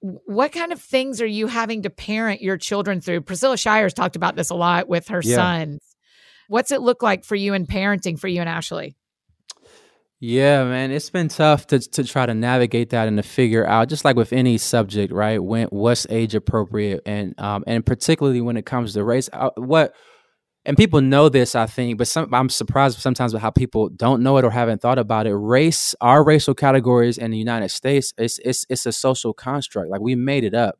what 0.00 0.52
kind 0.52 0.72
of 0.72 0.80
things 0.80 1.20
are 1.20 1.26
you 1.26 1.46
having 1.46 1.82
to 1.82 1.90
parent 1.90 2.40
your 2.40 2.56
children 2.56 3.00
through 3.00 3.20
Priscilla 3.20 3.56
Shirer 3.56 3.90
talked 3.90 4.16
about 4.16 4.36
this 4.36 4.50
a 4.50 4.54
lot 4.54 4.88
with 4.88 5.08
her 5.08 5.20
yeah. 5.22 5.36
sons 5.36 5.80
what's 6.48 6.70
it 6.70 6.80
look 6.80 7.02
like 7.02 7.24
for 7.24 7.36
you 7.36 7.54
in 7.54 7.66
parenting 7.66 8.18
for 8.18 8.28
you 8.28 8.40
and 8.40 8.48
ashley 8.48 8.96
yeah, 10.22 10.64
man, 10.64 10.90
it's 10.90 11.08
been 11.08 11.28
tough 11.28 11.66
to 11.68 11.78
to 11.78 12.04
try 12.04 12.26
to 12.26 12.34
navigate 12.34 12.90
that 12.90 13.08
and 13.08 13.16
to 13.16 13.22
figure 13.22 13.66
out, 13.66 13.88
just 13.88 14.04
like 14.04 14.16
with 14.16 14.34
any 14.34 14.58
subject, 14.58 15.14
right? 15.14 15.42
When 15.42 15.68
what's 15.68 16.06
age 16.10 16.34
appropriate, 16.34 17.00
and 17.06 17.34
um, 17.40 17.64
and 17.66 17.84
particularly 17.84 18.42
when 18.42 18.58
it 18.58 18.66
comes 18.66 18.92
to 18.92 19.02
race, 19.02 19.30
uh, 19.32 19.48
what 19.56 19.94
and 20.66 20.76
people 20.76 21.00
know 21.00 21.28
this, 21.28 21.54
I 21.54 21.66
think, 21.66 21.96
but 21.96 22.06
some, 22.06 22.32
I'm 22.34 22.50
surprised 22.50 22.98
sometimes 22.98 23.32
with 23.32 23.40
how 23.40 23.50
people 23.50 23.88
don't 23.88 24.22
know 24.22 24.36
it 24.36 24.44
or 24.44 24.50
haven't 24.50 24.82
thought 24.82 24.98
about 24.98 25.26
it. 25.26 25.34
Race, 25.34 25.94
our 26.00 26.22
racial 26.22 26.54
categories 26.54 27.16
in 27.16 27.30
the 27.30 27.38
United 27.38 27.70
States, 27.70 28.12
it's 28.18 28.38
it's 28.44 28.66
it's 28.68 28.84
a 28.84 28.92
social 28.92 29.32
construct. 29.32 29.90
Like 29.90 30.02
we 30.02 30.14
made 30.14 30.44
it 30.44 30.54
up. 30.54 30.78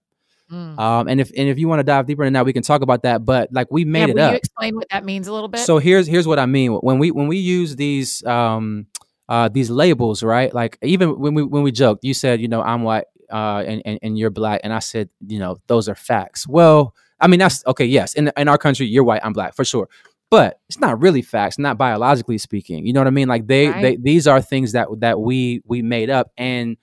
Mm. 0.52 0.78
Um, 0.78 1.08
and 1.08 1.20
if 1.20 1.30
and 1.36 1.48
if 1.48 1.58
you 1.58 1.66
want 1.66 1.78
to 1.78 1.84
dive 1.84 2.06
deeper 2.06 2.24
in 2.24 2.34
that, 2.34 2.44
we 2.44 2.52
can 2.52 2.62
talk 2.62 2.82
about 2.82 3.04
that. 3.04 3.24
But 3.24 3.52
like 3.52 3.68
we 3.70 3.86
made 3.86 4.08
yeah, 4.08 4.14
it 4.14 4.18
up. 4.18 4.32
You 4.32 4.36
explain 4.36 4.76
what 4.76 4.88
that 4.90 5.04
means 5.04 5.28
a 5.28 5.32
little 5.32 5.48
bit. 5.48 5.60
So 5.60 5.78
here's 5.78 6.06
here's 6.06 6.26
what 6.26 6.38
I 6.38 6.46
mean 6.46 6.72
when 6.72 6.98
we 6.98 7.10
when 7.10 7.28
we 7.28 7.38
use 7.38 7.76
these 7.76 8.22
um 8.26 8.86
uh 9.30 9.48
these 9.48 9.70
labels, 9.70 10.22
right? 10.22 10.52
Like 10.52 10.76
even 10.82 11.18
when 11.18 11.32
we 11.32 11.42
when 11.42 11.62
we 11.62 11.72
joked, 11.72 12.04
you 12.04 12.12
said 12.12 12.40
you 12.40 12.48
know 12.48 12.60
I'm 12.60 12.82
white 12.82 13.04
uh 13.32 13.64
and 13.66 13.80
and, 13.86 13.98
and 14.02 14.18
you're 14.18 14.30
black, 14.30 14.60
and 14.62 14.74
I 14.74 14.80
said 14.80 15.08
you 15.26 15.38
know 15.38 15.56
those 15.68 15.88
are 15.88 15.94
facts. 15.94 16.46
Well 16.46 16.94
I 17.20 17.26
mean, 17.26 17.40
that's 17.40 17.64
okay. 17.66 17.84
Yes, 17.84 18.14
in 18.14 18.30
in 18.36 18.48
our 18.48 18.58
country, 18.58 18.86
you're 18.86 19.04
white, 19.04 19.20
I'm 19.24 19.32
black 19.32 19.54
for 19.54 19.64
sure. 19.64 19.88
But 20.30 20.60
it's 20.68 20.78
not 20.78 21.02
really 21.02 21.22
facts, 21.22 21.58
not 21.58 21.76
biologically 21.76 22.38
speaking. 22.38 22.86
You 22.86 22.92
know 22.92 23.00
what 23.00 23.08
I 23.08 23.10
mean? 23.10 23.26
Like 23.26 23.48
they, 23.48 23.68
right. 23.68 23.82
they 23.82 23.96
these 23.96 24.26
are 24.28 24.40
things 24.40 24.72
that 24.72 24.88
that 24.98 25.20
we 25.20 25.60
we 25.66 25.82
made 25.82 26.08
up, 26.08 26.30
and 26.36 26.76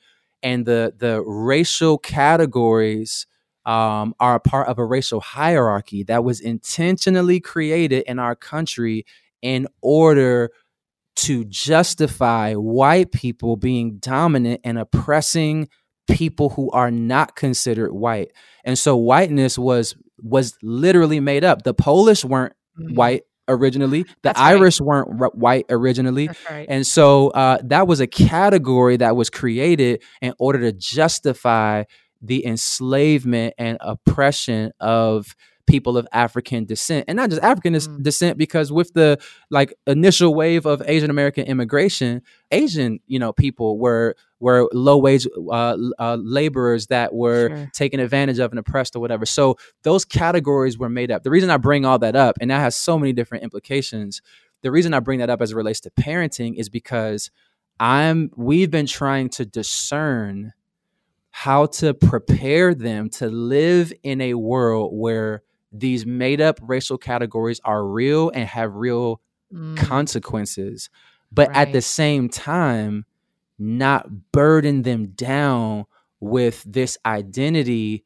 and 0.43 0.65
the 0.65 0.93
the 0.97 1.21
racial 1.23 1.97
categories 1.97 3.25
um, 3.65 4.13
are 4.19 4.35
a 4.35 4.39
part 4.39 4.67
of 4.67 4.79
a 4.79 4.85
racial 4.85 5.19
hierarchy 5.19 6.03
that 6.03 6.23
was 6.23 6.39
intentionally 6.39 7.39
created 7.39 8.03
in 8.07 8.19
our 8.19 8.35
country 8.35 9.05
in 9.41 9.67
order 9.81 10.51
to 11.17 11.43
justify 11.45 12.53
white 12.53 13.11
people 13.11 13.57
being 13.57 13.97
dominant 13.97 14.61
and 14.63 14.77
oppressing 14.77 15.67
people 16.09 16.49
who 16.49 16.69
are 16.71 16.91
not 16.91 17.35
considered 17.35 17.91
white. 17.91 18.31
And 18.63 18.77
so 18.77 18.95
whiteness 18.95 19.57
was 19.57 19.95
was 20.21 20.57
literally 20.61 21.19
made 21.19 21.43
up. 21.43 21.63
The 21.63 21.73
Polish 21.73 22.25
weren't 22.25 22.53
mm-hmm. 22.79 22.95
white 22.95 23.23
originally. 23.47 24.03
The 24.03 24.09
That's 24.23 24.39
Irish 24.39 24.79
right. 24.79 24.87
weren't 24.87 25.21
r- 25.21 25.31
white 25.33 25.65
originally. 25.69 26.29
Right. 26.49 26.65
And 26.69 26.85
so 26.85 27.29
uh, 27.29 27.59
that 27.65 27.87
was 27.87 27.99
a 27.99 28.07
category 28.07 28.97
that 28.97 29.15
was 29.15 29.29
created 29.29 30.03
in 30.21 30.33
order 30.39 30.59
to 30.59 30.71
justify 30.71 31.83
the 32.21 32.45
enslavement 32.45 33.53
and 33.57 33.77
oppression 33.79 34.71
of 34.79 35.35
people 35.67 35.97
of 35.97 36.07
African 36.11 36.65
descent, 36.65 37.05
and 37.07 37.17
not 37.17 37.29
just 37.29 37.41
African 37.43 37.73
mm. 37.73 38.01
descent, 38.01 38.37
because 38.37 38.71
with 38.71 38.93
the 38.93 39.19
like 39.49 39.73
initial 39.85 40.33
wave 40.33 40.65
of 40.65 40.81
Asian 40.85 41.09
American 41.09 41.45
immigration, 41.45 42.21
Asian 42.51 42.99
you 43.05 43.19
know 43.19 43.31
people 43.33 43.77
were 43.77 44.15
were 44.39 44.69
low 44.73 44.97
wage 44.97 45.27
uh, 45.51 45.77
uh, 45.99 46.17
laborers 46.19 46.87
that 46.87 47.13
were 47.13 47.49
sure. 47.49 47.71
taken 47.73 47.99
advantage 47.99 48.39
of 48.39 48.51
and 48.51 48.59
oppressed 48.59 48.95
or 48.95 48.99
whatever. 48.99 49.25
So 49.25 49.57
those 49.83 50.05
categories 50.05 50.77
were 50.77 50.89
made 50.89 51.11
up. 51.11 51.23
The 51.23 51.31
reason 51.31 51.49
I 51.49 51.57
bring 51.57 51.85
all 51.85 51.99
that 51.99 52.15
up, 52.15 52.37
and 52.39 52.49
that 52.49 52.59
has 52.59 52.75
so 52.75 52.97
many 52.97 53.13
different 53.13 53.43
implications. 53.43 54.21
The 54.63 54.71
reason 54.71 54.93
I 54.93 54.99
bring 54.99 55.19
that 55.19 55.29
up 55.29 55.41
as 55.41 55.51
it 55.51 55.55
relates 55.55 55.81
to 55.81 55.91
parenting 55.91 56.55
is 56.55 56.69
because 56.69 57.29
I'm 57.79 58.31
we've 58.35 58.71
been 58.71 58.87
trying 58.87 59.29
to 59.29 59.45
discern 59.45 60.53
how 61.29 61.67
to 61.67 61.93
prepare 61.93 62.73
them 62.73 63.09
to 63.11 63.29
live 63.29 63.93
in 64.01 64.21
a 64.21 64.33
world 64.33 64.91
where 64.91 65.43
these 65.71 66.05
made 66.05 66.41
up 66.41 66.59
racial 66.61 66.97
categories 66.97 67.59
are 67.63 67.85
real 67.85 68.29
and 68.29 68.47
have 68.47 68.75
real 68.75 69.21
mm. 69.53 69.77
consequences, 69.77 70.89
but 71.31 71.49
right. 71.49 71.57
at 71.67 71.73
the 71.73 71.81
same 71.81 72.29
time, 72.29 73.05
not 73.59 74.31
burden 74.31 74.83
them 74.83 75.07
down 75.07 75.85
with 76.19 76.63
this 76.65 76.97
identity 77.05 78.03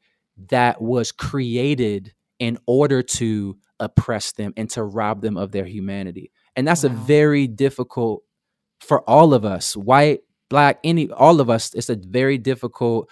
that 0.48 0.80
was 0.80 1.12
created 1.12 2.12
in 2.38 2.58
order 2.66 3.02
to 3.02 3.56
oppress 3.78 4.32
them 4.32 4.52
and 4.56 4.68
to 4.70 4.82
rob 4.82 5.20
them 5.20 5.36
of 5.36 5.52
their 5.52 5.64
humanity. 5.64 6.32
And 6.56 6.66
that's 6.66 6.84
wow. 6.84 6.90
a 6.90 6.94
very 6.94 7.46
difficult 7.46 8.22
for 8.80 9.08
all 9.08 9.32
of 9.32 9.44
us, 9.44 9.76
white, 9.76 10.20
black, 10.48 10.78
any 10.82 11.10
all 11.10 11.40
of 11.40 11.48
us, 11.48 11.72
it's 11.74 11.88
a 11.88 11.96
very 11.96 12.36
difficult 12.38 13.08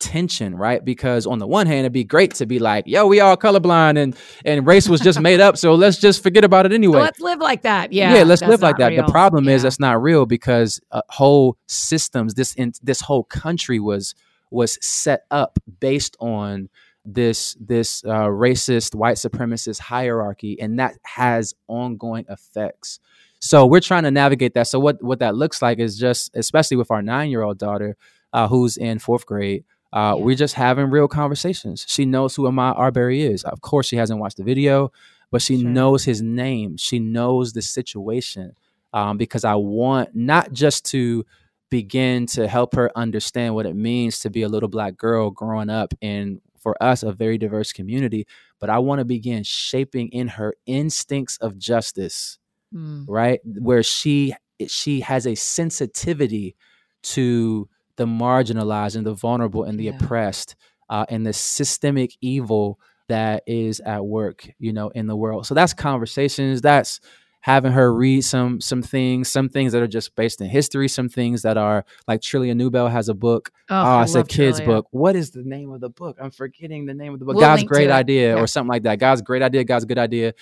tension, 0.00 0.56
right? 0.56 0.84
Because 0.84 1.26
on 1.26 1.38
the 1.38 1.46
one 1.46 1.66
hand, 1.66 1.80
it'd 1.80 1.92
be 1.92 2.04
great 2.04 2.34
to 2.34 2.46
be 2.46 2.58
like, 2.58 2.86
yo, 2.86 3.06
we 3.06 3.20
all 3.20 3.36
colorblind 3.36 3.98
and 3.98 4.16
and 4.44 4.66
race 4.66 4.88
was 4.88 5.00
just 5.00 5.20
made 5.20 5.40
up. 5.40 5.56
So 5.56 5.74
let's 5.74 5.98
just 5.98 6.22
forget 6.22 6.44
about 6.44 6.66
it 6.66 6.72
anyway. 6.72 7.00
let's 7.00 7.20
live 7.20 7.38
like 7.38 7.62
that. 7.62 7.92
Yeah. 7.92 8.14
Yeah, 8.14 8.22
let's 8.24 8.42
live 8.42 8.62
like 8.62 8.78
that. 8.78 8.88
Real. 8.88 9.06
The 9.06 9.12
problem 9.12 9.44
yeah. 9.44 9.54
is 9.54 9.62
that's 9.62 9.78
not 9.78 10.02
real 10.02 10.26
because 10.26 10.80
uh, 10.90 11.02
whole 11.08 11.56
systems, 11.66 12.34
this 12.34 12.54
in, 12.54 12.72
this 12.82 13.00
whole 13.00 13.24
country 13.24 13.78
was 13.78 14.14
was 14.50 14.84
set 14.84 15.26
up 15.30 15.58
based 15.78 16.16
on 16.18 16.68
this 17.04 17.56
this 17.60 18.04
uh, 18.04 18.26
racist 18.26 18.94
white 18.94 19.16
supremacist 19.16 19.78
hierarchy 19.78 20.60
and 20.60 20.78
that 20.78 20.96
has 21.04 21.54
ongoing 21.68 22.26
effects 22.28 23.00
so 23.40 23.64
we're 23.64 23.80
trying 23.80 24.02
to 24.02 24.10
navigate 24.10 24.54
that. 24.54 24.66
So 24.68 24.78
what 24.78 25.02
what 25.02 25.18
that 25.20 25.34
looks 25.34 25.62
like 25.62 25.78
is 25.78 25.98
just, 25.98 26.30
especially 26.34 26.76
with 26.76 26.90
our 26.90 27.02
nine 27.02 27.30
year 27.30 27.42
old 27.42 27.58
daughter, 27.58 27.96
uh, 28.32 28.48
who's 28.48 28.76
in 28.76 28.98
fourth 28.98 29.26
grade. 29.26 29.64
Uh, 29.92 30.14
yeah. 30.16 30.24
We're 30.24 30.36
just 30.36 30.54
having 30.54 30.90
real 30.90 31.08
conversations. 31.08 31.84
She 31.88 32.04
knows 32.04 32.34
who 32.34 32.44
Ahmaud 32.44 32.78
Arbery 32.78 33.22
is. 33.22 33.44
Of 33.44 33.60
course, 33.60 33.86
she 33.86 33.96
hasn't 33.96 34.20
watched 34.20 34.36
the 34.36 34.44
video, 34.44 34.92
but 35.30 35.42
she 35.42 35.60
sure. 35.60 35.68
knows 35.68 36.04
his 36.04 36.22
name. 36.22 36.76
She 36.76 36.98
knows 36.98 37.52
the 37.52 37.62
situation 37.62 38.54
um, 38.92 39.18
because 39.18 39.44
I 39.44 39.54
want 39.56 40.14
not 40.14 40.52
just 40.52 40.84
to 40.86 41.24
begin 41.70 42.26
to 42.26 42.48
help 42.48 42.74
her 42.74 42.90
understand 42.96 43.54
what 43.54 43.66
it 43.66 43.76
means 43.76 44.20
to 44.20 44.30
be 44.30 44.42
a 44.42 44.48
little 44.48 44.68
black 44.68 44.96
girl 44.96 45.30
growing 45.30 45.70
up 45.70 45.94
in 46.00 46.40
for 46.58 46.80
us 46.82 47.02
a 47.02 47.12
very 47.12 47.38
diverse 47.38 47.72
community 47.72 48.26
but 48.58 48.68
i 48.68 48.76
want 48.78 48.98
to 48.98 49.04
begin 49.04 49.42
shaping 49.44 50.08
in 50.08 50.26
her 50.26 50.52
instincts 50.66 51.38
of 51.38 51.56
justice 51.56 52.40
mm. 52.74 53.04
right? 53.08 53.40
Where 53.44 53.82
she 53.82 54.34
she 54.66 55.00
has 55.00 55.26
a 55.26 55.34
sensitivity 55.34 56.56
to 57.02 57.68
the 58.00 58.06
marginalized 58.06 58.96
and 58.96 59.04
the 59.04 59.12
vulnerable 59.12 59.64
and 59.64 59.78
the 59.78 59.84
yeah. 59.84 59.94
oppressed 59.94 60.56
uh, 60.88 61.04
and 61.10 61.26
the 61.26 61.34
systemic 61.34 62.16
evil 62.22 62.80
that 63.08 63.42
is 63.46 63.78
at 63.80 64.06
work, 64.06 64.48
you 64.58 64.72
know, 64.72 64.88
in 64.88 65.06
the 65.06 65.14
world. 65.14 65.46
So 65.46 65.52
that's 65.52 65.74
conversations. 65.74 66.62
That's 66.62 67.00
having 67.40 67.72
her 67.72 67.92
read 67.92 68.22
some 68.22 68.58
some 68.58 68.82
things, 68.82 69.28
some 69.28 69.50
things 69.50 69.72
that 69.72 69.82
are 69.82 69.86
just 69.86 70.16
based 70.16 70.40
in 70.40 70.48
history, 70.48 70.88
some 70.88 71.10
things 71.10 71.42
that 71.42 71.58
are 71.58 71.84
like 72.08 72.22
Trillia 72.22 72.56
Newbell 72.56 72.90
has 72.90 73.10
a 73.10 73.14
book. 73.14 73.52
Oh, 73.68 73.76
oh 73.76 73.82
I, 73.82 74.00
I 74.00 74.06
said 74.06 74.28
kids 74.28 74.62
book. 74.62 74.86
What 74.92 75.14
is 75.14 75.32
the 75.32 75.42
name 75.42 75.70
of 75.70 75.82
the 75.82 75.90
book? 75.90 76.16
I'm 76.18 76.30
forgetting 76.30 76.86
the 76.86 76.94
name 76.94 77.12
of 77.12 77.18
the 77.18 77.26
book. 77.26 77.34
We'll 77.34 77.44
God's 77.44 77.64
great 77.64 77.90
idea 77.90 78.36
yeah. 78.36 78.40
or 78.40 78.46
something 78.46 78.70
like 78.70 78.84
that. 78.84 78.98
God's 78.98 79.20
great 79.20 79.42
idea, 79.42 79.62
God's 79.64 79.84
good 79.84 79.98
idea 79.98 80.32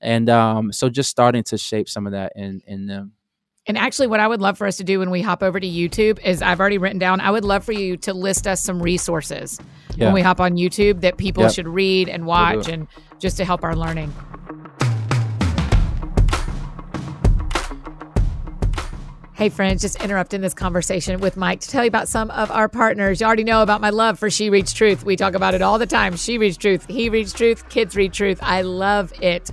and 0.00 0.28
um, 0.28 0.72
so 0.72 0.88
just 0.88 1.10
starting 1.10 1.42
to 1.44 1.58
shape 1.58 1.88
some 1.88 2.06
of 2.06 2.12
that 2.12 2.32
in 2.36 2.62
in 2.66 2.86
them. 2.86 3.12
And 3.66 3.76
actually, 3.76 4.06
what 4.06 4.20
I 4.20 4.28
would 4.28 4.40
love 4.40 4.56
for 4.56 4.66
us 4.66 4.76
to 4.76 4.84
do 4.84 5.00
when 5.00 5.10
we 5.10 5.22
hop 5.22 5.42
over 5.42 5.58
to 5.58 5.66
YouTube 5.66 6.20
is 6.24 6.40
I've 6.40 6.60
already 6.60 6.78
written 6.78 6.98
down, 6.98 7.20
I 7.20 7.30
would 7.30 7.44
love 7.44 7.64
for 7.64 7.72
you 7.72 7.96
to 7.98 8.14
list 8.14 8.46
us 8.46 8.62
some 8.62 8.80
resources 8.80 9.58
yeah. 9.96 10.06
when 10.06 10.14
we 10.14 10.22
hop 10.22 10.40
on 10.40 10.56
YouTube 10.56 11.00
that 11.00 11.16
people 11.16 11.42
yep. 11.42 11.52
should 11.52 11.66
read 11.66 12.08
and 12.08 12.26
watch 12.26 12.66
we'll 12.66 12.74
and 12.74 12.88
just 13.18 13.36
to 13.38 13.44
help 13.44 13.64
our 13.64 13.74
learning. 13.74 14.12
Hey, 19.36 19.50
friends, 19.50 19.82
just 19.82 20.02
interrupting 20.02 20.40
this 20.40 20.54
conversation 20.54 21.20
with 21.20 21.36
Mike 21.36 21.60
to 21.60 21.68
tell 21.68 21.84
you 21.84 21.88
about 21.88 22.08
some 22.08 22.30
of 22.30 22.50
our 22.50 22.70
partners. 22.70 23.20
You 23.20 23.26
already 23.26 23.44
know 23.44 23.60
about 23.60 23.82
my 23.82 23.90
love 23.90 24.18
for 24.18 24.30
She 24.30 24.48
Reads 24.48 24.72
Truth. 24.72 25.04
We 25.04 25.14
talk 25.14 25.34
about 25.34 25.52
it 25.52 25.60
all 25.60 25.78
the 25.78 25.84
time. 25.84 26.16
She 26.16 26.38
reads 26.38 26.56
truth, 26.56 26.86
he 26.88 27.10
reads 27.10 27.34
truth, 27.34 27.68
kids 27.68 27.94
read 27.94 28.14
truth. 28.14 28.38
I 28.40 28.62
love 28.62 29.12
it. 29.20 29.50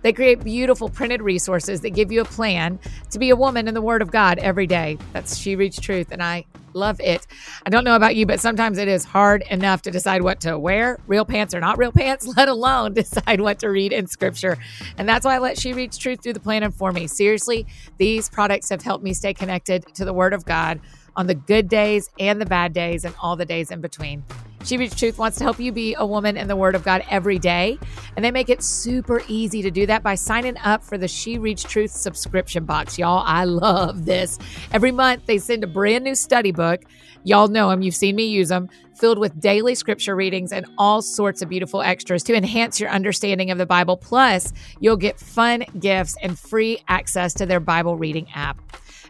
They 0.00 0.14
create 0.14 0.42
beautiful 0.42 0.88
printed 0.88 1.20
resources 1.20 1.82
that 1.82 1.90
give 1.90 2.10
you 2.10 2.22
a 2.22 2.24
plan 2.24 2.78
to 3.10 3.18
be 3.18 3.28
a 3.28 3.36
woman 3.36 3.68
in 3.68 3.74
the 3.74 3.82
Word 3.82 4.00
of 4.00 4.10
God 4.10 4.38
every 4.38 4.66
day. 4.66 4.96
That's 5.12 5.36
She 5.36 5.54
Reads 5.54 5.78
Truth, 5.78 6.12
and 6.12 6.22
I 6.22 6.46
love 6.76 7.00
it. 7.00 7.26
I 7.64 7.70
don't 7.70 7.84
know 7.84 7.96
about 7.96 8.14
you, 8.14 8.26
but 8.26 8.38
sometimes 8.38 8.78
it 8.78 8.86
is 8.86 9.04
hard 9.04 9.42
enough 9.50 9.82
to 9.82 9.90
decide 9.90 10.22
what 10.22 10.40
to 10.42 10.58
wear, 10.58 10.98
real 11.06 11.24
pants 11.24 11.54
or 11.54 11.60
not 11.60 11.78
real 11.78 11.92
pants, 11.92 12.26
let 12.36 12.48
alone 12.48 12.94
decide 12.94 13.40
what 13.40 13.58
to 13.60 13.68
read 13.68 13.92
in 13.92 14.06
Scripture. 14.06 14.58
And 14.98 15.08
that's 15.08 15.24
why 15.24 15.36
I 15.36 15.38
let 15.38 15.58
She 15.58 15.72
Reads 15.72 15.98
Truth 15.98 16.22
through 16.22 16.34
the 16.34 16.40
plan 16.40 16.62
and 16.62 16.74
for 16.74 16.92
me. 16.92 17.06
Seriously, 17.06 17.66
these 17.98 18.28
products 18.28 18.68
have 18.68 18.82
helped 18.82 19.02
me 19.02 19.14
stay 19.14 19.34
connected 19.34 19.84
to 19.94 20.04
the 20.04 20.12
Word 20.12 20.34
of 20.34 20.44
God 20.44 20.80
on 21.16 21.26
the 21.26 21.34
good 21.34 21.68
days 21.68 22.10
and 22.20 22.40
the 22.40 22.46
bad 22.46 22.72
days 22.72 23.04
and 23.04 23.14
all 23.20 23.36
the 23.36 23.46
days 23.46 23.70
in 23.70 23.80
between. 23.80 24.22
She 24.66 24.76
Reads 24.78 24.96
Truth 24.96 25.16
wants 25.16 25.38
to 25.38 25.44
help 25.44 25.60
you 25.60 25.70
be 25.70 25.94
a 25.96 26.04
woman 26.04 26.36
in 26.36 26.48
the 26.48 26.56
Word 26.56 26.74
of 26.74 26.82
God 26.82 27.04
every 27.08 27.38
day. 27.38 27.78
And 28.16 28.24
they 28.24 28.32
make 28.32 28.48
it 28.48 28.64
super 28.64 29.22
easy 29.28 29.62
to 29.62 29.70
do 29.70 29.86
that 29.86 30.02
by 30.02 30.16
signing 30.16 30.58
up 30.58 30.82
for 30.82 30.98
the 30.98 31.06
She 31.06 31.38
Reads 31.38 31.62
Truth 31.62 31.92
subscription 31.92 32.64
box. 32.64 32.98
Y'all, 32.98 33.22
I 33.24 33.44
love 33.44 34.06
this. 34.06 34.40
Every 34.72 34.90
month, 34.90 35.26
they 35.26 35.38
send 35.38 35.62
a 35.62 35.68
brand 35.68 36.02
new 36.02 36.16
study 36.16 36.50
book. 36.50 36.82
Y'all 37.22 37.46
know 37.46 37.70
them, 37.70 37.80
you've 37.80 37.94
seen 37.94 38.16
me 38.16 38.26
use 38.26 38.48
them, 38.48 38.68
filled 38.96 39.20
with 39.20 39.40
daily 39.40 39.76
scripture 39.76 40.16
readings 40.16 40.50
and 40.52 40.66
all 40.78 41.00
sorts 41.00 41.42
of 41.42 41.48
beautiful 41.48 41.80
extras 41.80 42.24
to 42.24 42.34
enhance 42.34 42.80
your 42.80 42.90
understanding 42.90 43.52
of 43.52 43.58
the 43.58 43.66
Bible. 43.66 43.96
Plus, 43.96 44.52
you'll 44.80 44.96
get 44.96 45.20
fun 45.20 45.64
gifts 45.78 46.16
and 46.22 46.36
free 46.36 46.82
access 46.88 47.34
to 47.34 47.46
their 47.46 47.60
Bible 47.60 47.96
reading 47.96 48.26
app. 48.34 48.60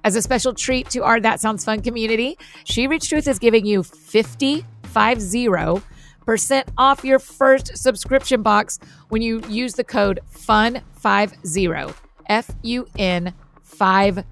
As 0.04 0.14
a 0.14 0.22
special 0.22 0.54
treat 0.54 0.88
to 0.90 1.02
our 1.02 1.18
That 1.18 1.40
Sounds 1.40 1.64
Fun 1.64 1.80
community, 1.80 2.38
She 2.64 2.86
Reads 2.86 3.08
Truth 3.08 3.26
is 3.26 3.38
giving 3.38 3.66
you 3.66 3.82
50 3.82 4.64
50% 4.96 6.68
off 6.78 7.04
your 7.04 7.18
first 7.18 7.76
subscription 7.76 8.42
box 8.42 8.78
when 9.08 9.22
you 9.22 9.42
use 9.48 9.74
the 9.74 9.84
code 9.84 10.20
FUN50. 10.34 11.94
F 12.28 12.50
U 12.62 12.88
N 12.98 13.32
50. 13.62 14.24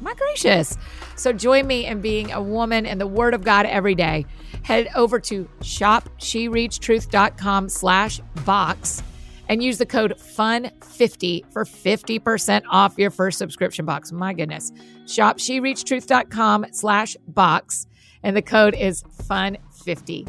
My 0.00 0.14
gracious. 0.14 0.76
So 1.16 1.32
join 1.32 1.66
me 1.66 1.86
in 1.86 2.00
being 2.00 2.30
a 2.32 2.40
woman 2.40 2.86
in 2.86 2.98
the 2.98 3.06
Word 3.06 3.34
of 3.34 3.44
God 3.44 3.66
every 3.66 3.94
day. 3.94 4.24
Head 4.62 4.88
over 4.96 5.20
to 5.20 5.46
shopshereadstruth.com 5.60 7.68
slash 7.68 8.20
box 8.44 9.02
and 9.48 9.62
use 9.62 9.78
the 9.78 9.86
code 9.86 10.14
FUN50 10.16 11.52
for 11.52 11.64
50% 11.64 12.62
off 12.70 12.96
your 12.96 13.10
first 13.10 13.38
subscription 13.38 13.84
box. 13.84 14.12
My 14.12 14.32
goodness. 14.32 14.72
Shopshereadstruth.com 15.04 16.66
slash 16.72 17.16
box 17.28 17.86
and 18.22 18.36
the 18.36 18.42
code 18.42 18.74
is 18.74 19.02
FUN50. 19.22 20.28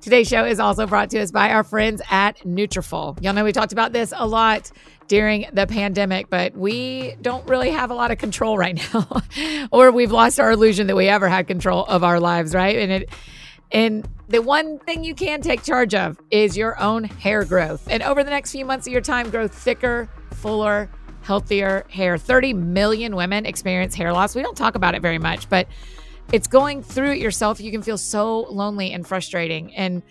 Today's 0.00 0.28
show 0.28 0.44
is 0.44 0.60
also 0.60 0.86
brought 0.86 1.10
to 1.10 1.20
us 1.20 1.30
by 1.30 1.50
our 1.50 1.64
friends 1.64 2.00
at 2.10 2.38
Nutrafol. 2.38 3.20
Y'all 3.22 3.34
know 3.34 3.44
we 3.44 3.52
talked 3.52 3.72
about 3.72 3.92
this 3.92 4.12
a 4.16 4.26
lot 4.26 4.70
during 5.08 5.46
the 5.52 5.66
pandemic, 5.66 6.30
but 6.30 6.56
we 6.56 7.16
don't 7.20 7.46
really 7.48 7.70
have 7.70 7.90
a 7.90 7.94
lot 7.94 8.10
of 8.10 8.18
control 8.18 8.56
right 8.56 8.80
now, 8.94 9.22
or 9.72 9.90
we've 9.90 10.12
lost 10.12 10.38
our 10.38 10.52
illusion 10.52 10.86
that 10.86 10.96
we 10.96 11.08
ever 11.08 11.28
had 11.28 11.46
control 11.46 11.84
of 11.86 12.04
our 12.04 12.20
lives, 12.20 12.54
right? 12.54 12.76
And 12.76 12.92
it, 12.92 13.10
and 13.72 14.08
the 14.28 14.40
one 14.40 14.78
thing 14.78 15.04
you 15.04 15.14
can 15.14 15.40
take 15.40 15.62
charge 15.62 15.94
of 15.94 16.18
is 16.30 16.56
your 16.56 16.80
own 16.80 17.04
hair 17.04 17.44
growth. 17.44 17.86
And 17.90 18.02
over 18.02 18.22
the 18.22 18.30
next 18.30 18.52
few 18.52 18.64
months 18.64 18.86
of 18.86 18.92
your 18.92 19.02
time, 19.02 19.30
grow 19.30 19.48
thicker, 19.48 20.08
fuller, 20.34 20.90
healthier 21.22 21.84
hair. 21.90 22.16
30 22.16 22.54
million 22.54 23.16
women 23.16 23.44
experience 23.46 23.94
hair 23.94 24.12
loss. 24.12 24.34
We 24.34 24.42
don't 24.42 24.56
talk 24.56 24.74
about 24.74 24.94
it 24.94 25.02
very 25.02 25.18
much, 25.18 25.48
but 25.48 25.68
it's 26.32 26.46
going 26.46 26.82
through 26.82 27.12
it 27.12 27.18
yourself. 27.18 27.60
You 27.60 27.70
can 27.70 27.82
feel 27.82 27.98
so 27.98 28.40
lonely 28.50 28.92
and 28.92 29.06
frustrating. 29.06 29.74
And 29.74 30.02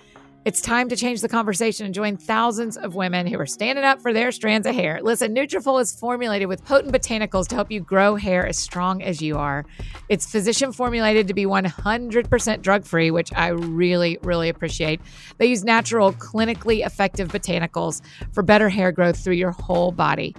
It's 0.47 0.61
time 0.61 0.88
to 0.88 0.95
change 0.95 1.20
the 1.20 1.28
conversation 1.28 1.86
and 1.86 1.93
join 1.93 2.15
thousands 2.15 2.78
of 2.78 2.95
women 2.95 3.28
who 3.28 3.38
are 3.38 3.45
standing 3.45 3.84
up 3.84 4.01
for 4.01 4.13
their 4.13 4.32
strands 4.32 4.65
of 4.65 4.74
hair. 4.74 5.01
Listen, 5.03 5.36
Nutrafol 5.36 5.82
is 5.82 5.93
formulated 5.93 6.47
with 6.47 6.63
potent 6.63 6.93
botanicals 6.93 7.49
to 7.49 7.55
help 7.55 7.70
you 7.70 7.82
grow 7.82 8.15
hair 8.15 8.47
as 8.47 8.57
strong 8.57 9.03
as 9.03 9.22
you 9.22 9.38
are. 9.38 9.65
It's 10.07 10.26
physician 10.26 10.72
formulated 10.72 11.28
to 11.28 11.34
be 11.34 11.45
100% 11.45 12.61
drug 12.61 12.86
free, 12.86 13.11
which 13.11 13.34
I 13.34 13.49
really, 13.49 14.20
really 14.24 14.47
appreciate. 14.47 15.01
They 15.38 15.47
use 15.47 15.65
natural, 15.65 16.13
clinically 16.13 16.86
effective 16.86 17.28
botanicals 17.28 18.01
for 18.32 18.41
better 18.41 18.70
hair 18.70 18.93
growth 18.93 19.22
through 19.22 19.34
your 19.34 19.51
whole 19.51 19.91
body. 19.91 20.34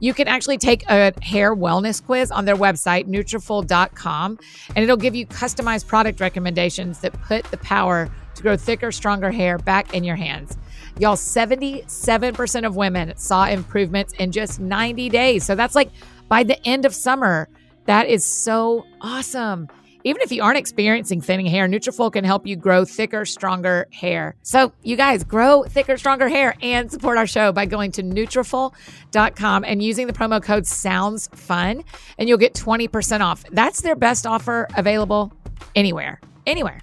You 0.00 0.14
can 0.14 0.26
actually 0.28 0.58
take 0.58 0.82
a 0.88 1.12
hair 1.22 1.54
wellness 1.54 2.04
quiz 2.04 2.30
on 2.30 2.44
their 2.44 2.56
website, 2.56 3.06
Nutrafol.com, 3.06 4.38
and 4.74 4.82
it'll 4.82 4.96
give 4.96 5.14
you 5.14 5.26
customized 5.26 5.86
product 5.86 6.20
recommendations 6.20 7.00
that 7.00 7.12
put 7.22 7.44
the 7.46 7.58
power 7.58 8.10
to 8.34 8.42
grow 8.42 8.56
thicker, 8.56 8.90
stronger 8.90 9.30
hair 9.30 9.58
back 9.58 9.94
in 9.94 10.02
your 10.02 10.16
hands. 10.16 10.56
Y'all, 10.98 11.16
77% 11.16 12.66
of 12.66 12.76
women 12.76 13.16
saw 13.16 13.46
improvements 13.46 14.12
in 14.14 14.32
just 14.32 14.60
90 14.60 15.08
days. 15.10 15.44
So 15.44 15.54
that's 15.54 15.74
like 15.74 15.90
by 16.28 16.42
the 16.42 16.66
end 16.66 16.84
of 16.84 16.94
summer. 16.94 17.48
That 17.86 18.08
is 18.08 18.24
so 18.24 18.84
awesome. 19.00 19.68
Even 20.04 20.22
if 20.22 20.32
you 20.32 20.42
aren't 20.42 20.58
experiencing 20.58 21.20
thinning 21.20 21.46
hair, 21.46 21.68
Nutrafol 21.68 22.12
can 22.12 22.24
help 22.24 22.46
you 22.46 22.56
grow 22.56 22.84
thicker, 22.84 23.24
stronger 23.24 23.86
hair. 23.92 24.34
So, 24.42 24.72
you 24.82 24.96
guys, 24.96 25.24
grow 25.24 25.64
thicker, 25.64 25.96
stronger 25.96 26.28
hair 26.28 26.54
and 26.62 26.90
support 26.90 27.18
our 27.18 27.26
show 27.26 27.52
by 27.52 27.66
going 27.66 27.92
to 27.92 28.02
Nutrafol.com 28.02 29.64
and 29.64 29.82
using 29.82 30.06
the 30.06 30.12
promo 30.12 30.42
code 30.42 30.66
Sounds 30.66 31.28
Fun, 31.34 31.84
and 32.18 32.28
you'll 32.28 32.38
get 32.38 32.54
20% 32.54 33.20
off. 33.20 33.44
That's 33.50 33.82
their 33.82 33.96
best 33.96 34.26
offer 34.26 34.68
available 34.76 35.32
anywhere. 35.74 36.20
Anywhere. 36.46 36.80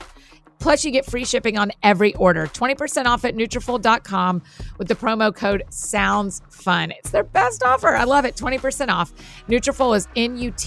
Plus, 0.60 0.84
you 0.84 0.92
get 0.92 1.06
free 1.06 1.26
shipping 1.26 1.58
on 1.58 1.72
every 1.84 2.14
order. 2.16 2.48
20% 2.48 3.06
off 3.06 3.24
at 3.26 3.36
Nutrafol.com 3.36 4.42
with 4.78 4.88
the 4.88 4.96
promo 4.96 5.34
code 5.34 5.64
Sounds 5.70 6.42
Fun. 6.50 6.92
It's 6.92 7.12
their 7.12 7.24
best 7.24 7.64
offer. 7.64 7.96
I 7.96 8.04
love 8.06 8.26
it. 8.26 8.36
20% 8.36 8.90
off. 8.90 9.14
Nutrafol 9.48 9.96
is 9.96 10.08
N-U-T-R-A-F-O-L 10.16 10.60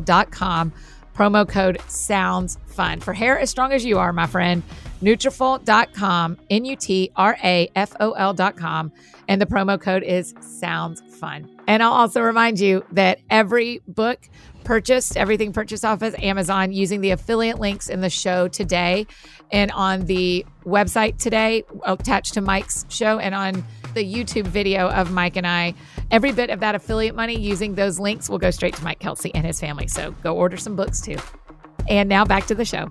dot 0.00 0.30
com. 0.30 0.72
Promo 1.14 1.48
code 1.48 1.80
Sounds 1.88 2.58
Fun. 2.66 3.00
For 3.00 3.14
hair 3.14 3.38
as 3.38 3.50
strong 3.50 3.72
as 3.72 3.84
you 3.84 3.98
are, 3.98 4.12
my 4.12 4.26
friend, 4.26 4.62
Nutrafol.com, 5.02 6.38
N-U-T-R-A-F-O-L 6.50 8.34
dot 8.34 8.56
com. 8.56 8.92
And 9.28 9.40
the 9.40 9.46
promo 9.46 9.80
code 9.80 10.02
is 10.04 10.34
Sounds 10.40 11.02
Fun. 11.18 11.50
And 11.66 11.82
I'll 11.82 11.92
also 11.92 12.20
remind 12.20 12.60
you 12.60 12.84
that 12.92 13.18
every 13.28 13.82
book 13.88 14.28
purchased, 14.66 15.16
everything 15.16 15.52
purchased 15.52 15.84
off 15.84 16.02
of 16.02 16.14
Amazon 16.16 16.72
using 16.72 17.00
the 17.00 17.12
affiliate 17.12 17.60
links 17.60 17.88
in 17.88 18.00
the 18.00 18.10
show 18.10 18.48
today 18.48 19.06
and 19.52 19.70
on 19.70 20.06
the 20.06 20.44
website 20.64 21.18
today 21.18 21.62
attached 21.84 22.34
to 22.34 22.40
Mike's 22.40 22.84
show 22.88 23.20
and 23.20 23.32
on 23.32 23.64
the 23.94 24.04
YouTube 24.04 24.48
video 24.48 24.88
of 24.88 25.12
Mike 25.12 25.36
and 25.36 25.46
I. 25.46 25.72
Every 26.10 26.32
bit 26.32 26.50
of 26.50 26.60
that 26.60 26.74
affiliate 26.74 27.14
money 27.14 27.38
using 27.38 27.76
those 27.76 28.00
links 28.00 28.28
will 28.28 28.38
go 28.38 28.50
straight 28.50 28.74
to 28.74 28.84
Mike 28.84 28.98
Kelsey 28.98 29.32
and 29.34 29.46
his 29.46 29.60
family. 29.60 29.86
So 29.86 30.10
go 30.22 30.36
order 30.36 30.56
some 30.56 30.74
books 30.74 31.00
too. 31.00 31.16
And 31.88 32.08
now 32.08 32.24
back 32.24 32.46
to 32.46 32.54
the 32.56 32.64
show. 32.64 32.90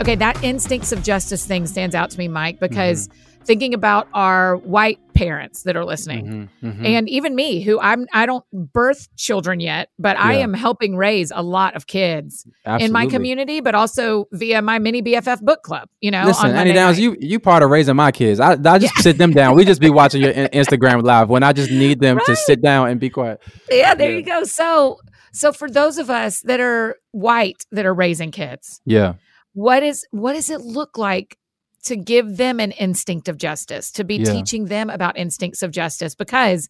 Okay, 0.00 0.14
that 0.14 0.42
instincts 0.44 0.92
of 0.92 1.02
justice 1.02 1.44
thing 1.44 1.66
stands 1.66 1.94
out 1.94 2.10
to 2.10 2.18
me, 2.18 2.28
Mike, 2.28 2.60
because 2.60 3.08
mm-hmm. 3.08 3.44
thinking 3.44 3.74
about 3.74 4.06
our 4.14 4.56
white 4.56 5.00
parents 5.12 5.64
that 5.64 5.76
are 5.76 5.84
listening, 5.84 6.26
mm-hmm, 6.60 6.68
mm-hmm. 6.68 6.86
and 6.86 7.08
even 7.08 7.34
me, 7.34 7.62
who 7.62 7.80
I'm 7.80 8.06
I 8.12 8.24
don't 8.26 8.44
birth 8.52 9.08
children 9.16 9.58
yet, 9.58 9.88
but 9.98 10.16
yeah. 10.16 10.22
I 10.22 10.32
am 10.34 10.54
helping 10.54 10.96
raise 10.96 11.32
a 11.34 11.42
lot 11.42 11.74
of 11.74 11.88
kids 11.88 12.46
Absolutely. 12.64 12.86
in 12.86 12.92
my 12.92 13.06
community, 13.06 13.60
but 13.60 13.74
also 13.74 14.26
via 14.32 14.62
my 14.62 14.78
mini 14.78 15.02
BFF 15.02 15.40
book 15.40 15.62
club. 15.62 15.88
You 16.00 16.12
know, 16.12 16.26
listen, 16.26 16.52
Annie 16.52 16.74
Downs, 16.74 17.00
you 17.00 17.16
you 17.18 17.40
part 17.40 17.64
of 17.64 17.70
raising 17.70 17.96
my 17.96 18.12
kids. 18.12 18.38
I 18.38 18.52
I 18.52 18.78
just 18.78 18.94
yeah. 18.96 19.02
sit 19.02 19.18
them 19.18 19.32
down. 19.32 19.56
We 19.56 19.64
just 19.64 19.80
be 19.80 19.90
watching 19.90 20.22
your 20.22 20.32
Instagram 20.34 21.02
live 21.02 21.28
when 21.28 21.42
I 21.42 21.52
just 21.52 21.72
need 21.72 21.98
them 21.98 22.18
right. 22.18 22.26
to 22.26 22.36
sit 22.36 22.62
down 22.62 22.88
and 22.90 23.00
be 23.00 23.10
quiet. 23.10 23.42
Yeah, 23.68 23.96
there 23.96 24.12
yeah. 24.12 24.18
you 24.18 24.22
go. 24.22 24.44
So 24.44 25.00
so 25.32 25.52
for 25.52 25.68
those 25.68 25.98
of 25.98 26.08
us 26.08 26.40
that 26.42 26.60
are 26.60 26.96
white 27.10 27.66
that 27.72 27.84
are 27.84 27.94
raising 27.94 28.30
kids, 28.30 28.80
yeah 28.84 29.14
what 29.58 29.82
is 29.82 30.06
what 30.12 30.34
does 30.34 30.50
it 30.50 30.60
look 30.60 30.96
like 30.96 31.36
to 31.82 31.96
give 31.96 32.36
them 32.36 32.60
an 32.60 32.70
instinct 32.72 33.28
of 33.28 33.36
justice 33.36 33.90
to 33.90 34.04
be 34.04 34.16
yeah. 34.16 34.32
teaching 34.32 34.66
them 34.66 34.88
about 34.88 35.18
instincts 35.18 35.64
of 35.64 35.72
justice 35.72 36.14
because 36.14 36.68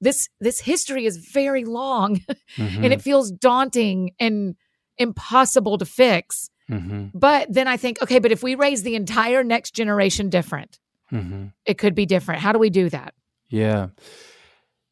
this 0.00 0.28
this 0.38 0.60
history 0.60 1.04
is 1.04 1.16
very 1.16 1.64
long 1.64 2.16
mm-hmm. 2.56 2.62
and 2.84 2.92
it 2.92 3.02
feels 3.02 3.32
daunting 3.32 4.12
and 4.20 4.54
impossible 4.98 5.78
to 5.78 5.84
fix 5.84 6.48
mm-hmm. 6.70 7.06
but 7.12 7.52
then 7.52 7.66
i 7.66 7.76
think 7.76 8.00
okay 8.00 8.20
but 8.20 8.30
if 8.30 8.40
we 8.40 8.54
raise 8.54 8.84
the 8.84 8.94
entire 8.94 9.42
next 9.42 9.72
generation 9.72 10.28
different 10.30 10.78
mm-hmm. 11.10 11.46
it 11.64 11.76
could 11.76 11.96
be 11.96 12.06
different 12.06 12.40
how 12.40 12.52
do 12.52 12.60
we 12.60 12.70
do 12.70 12.88
that 12.88 13.14
yeah 13.48 13.88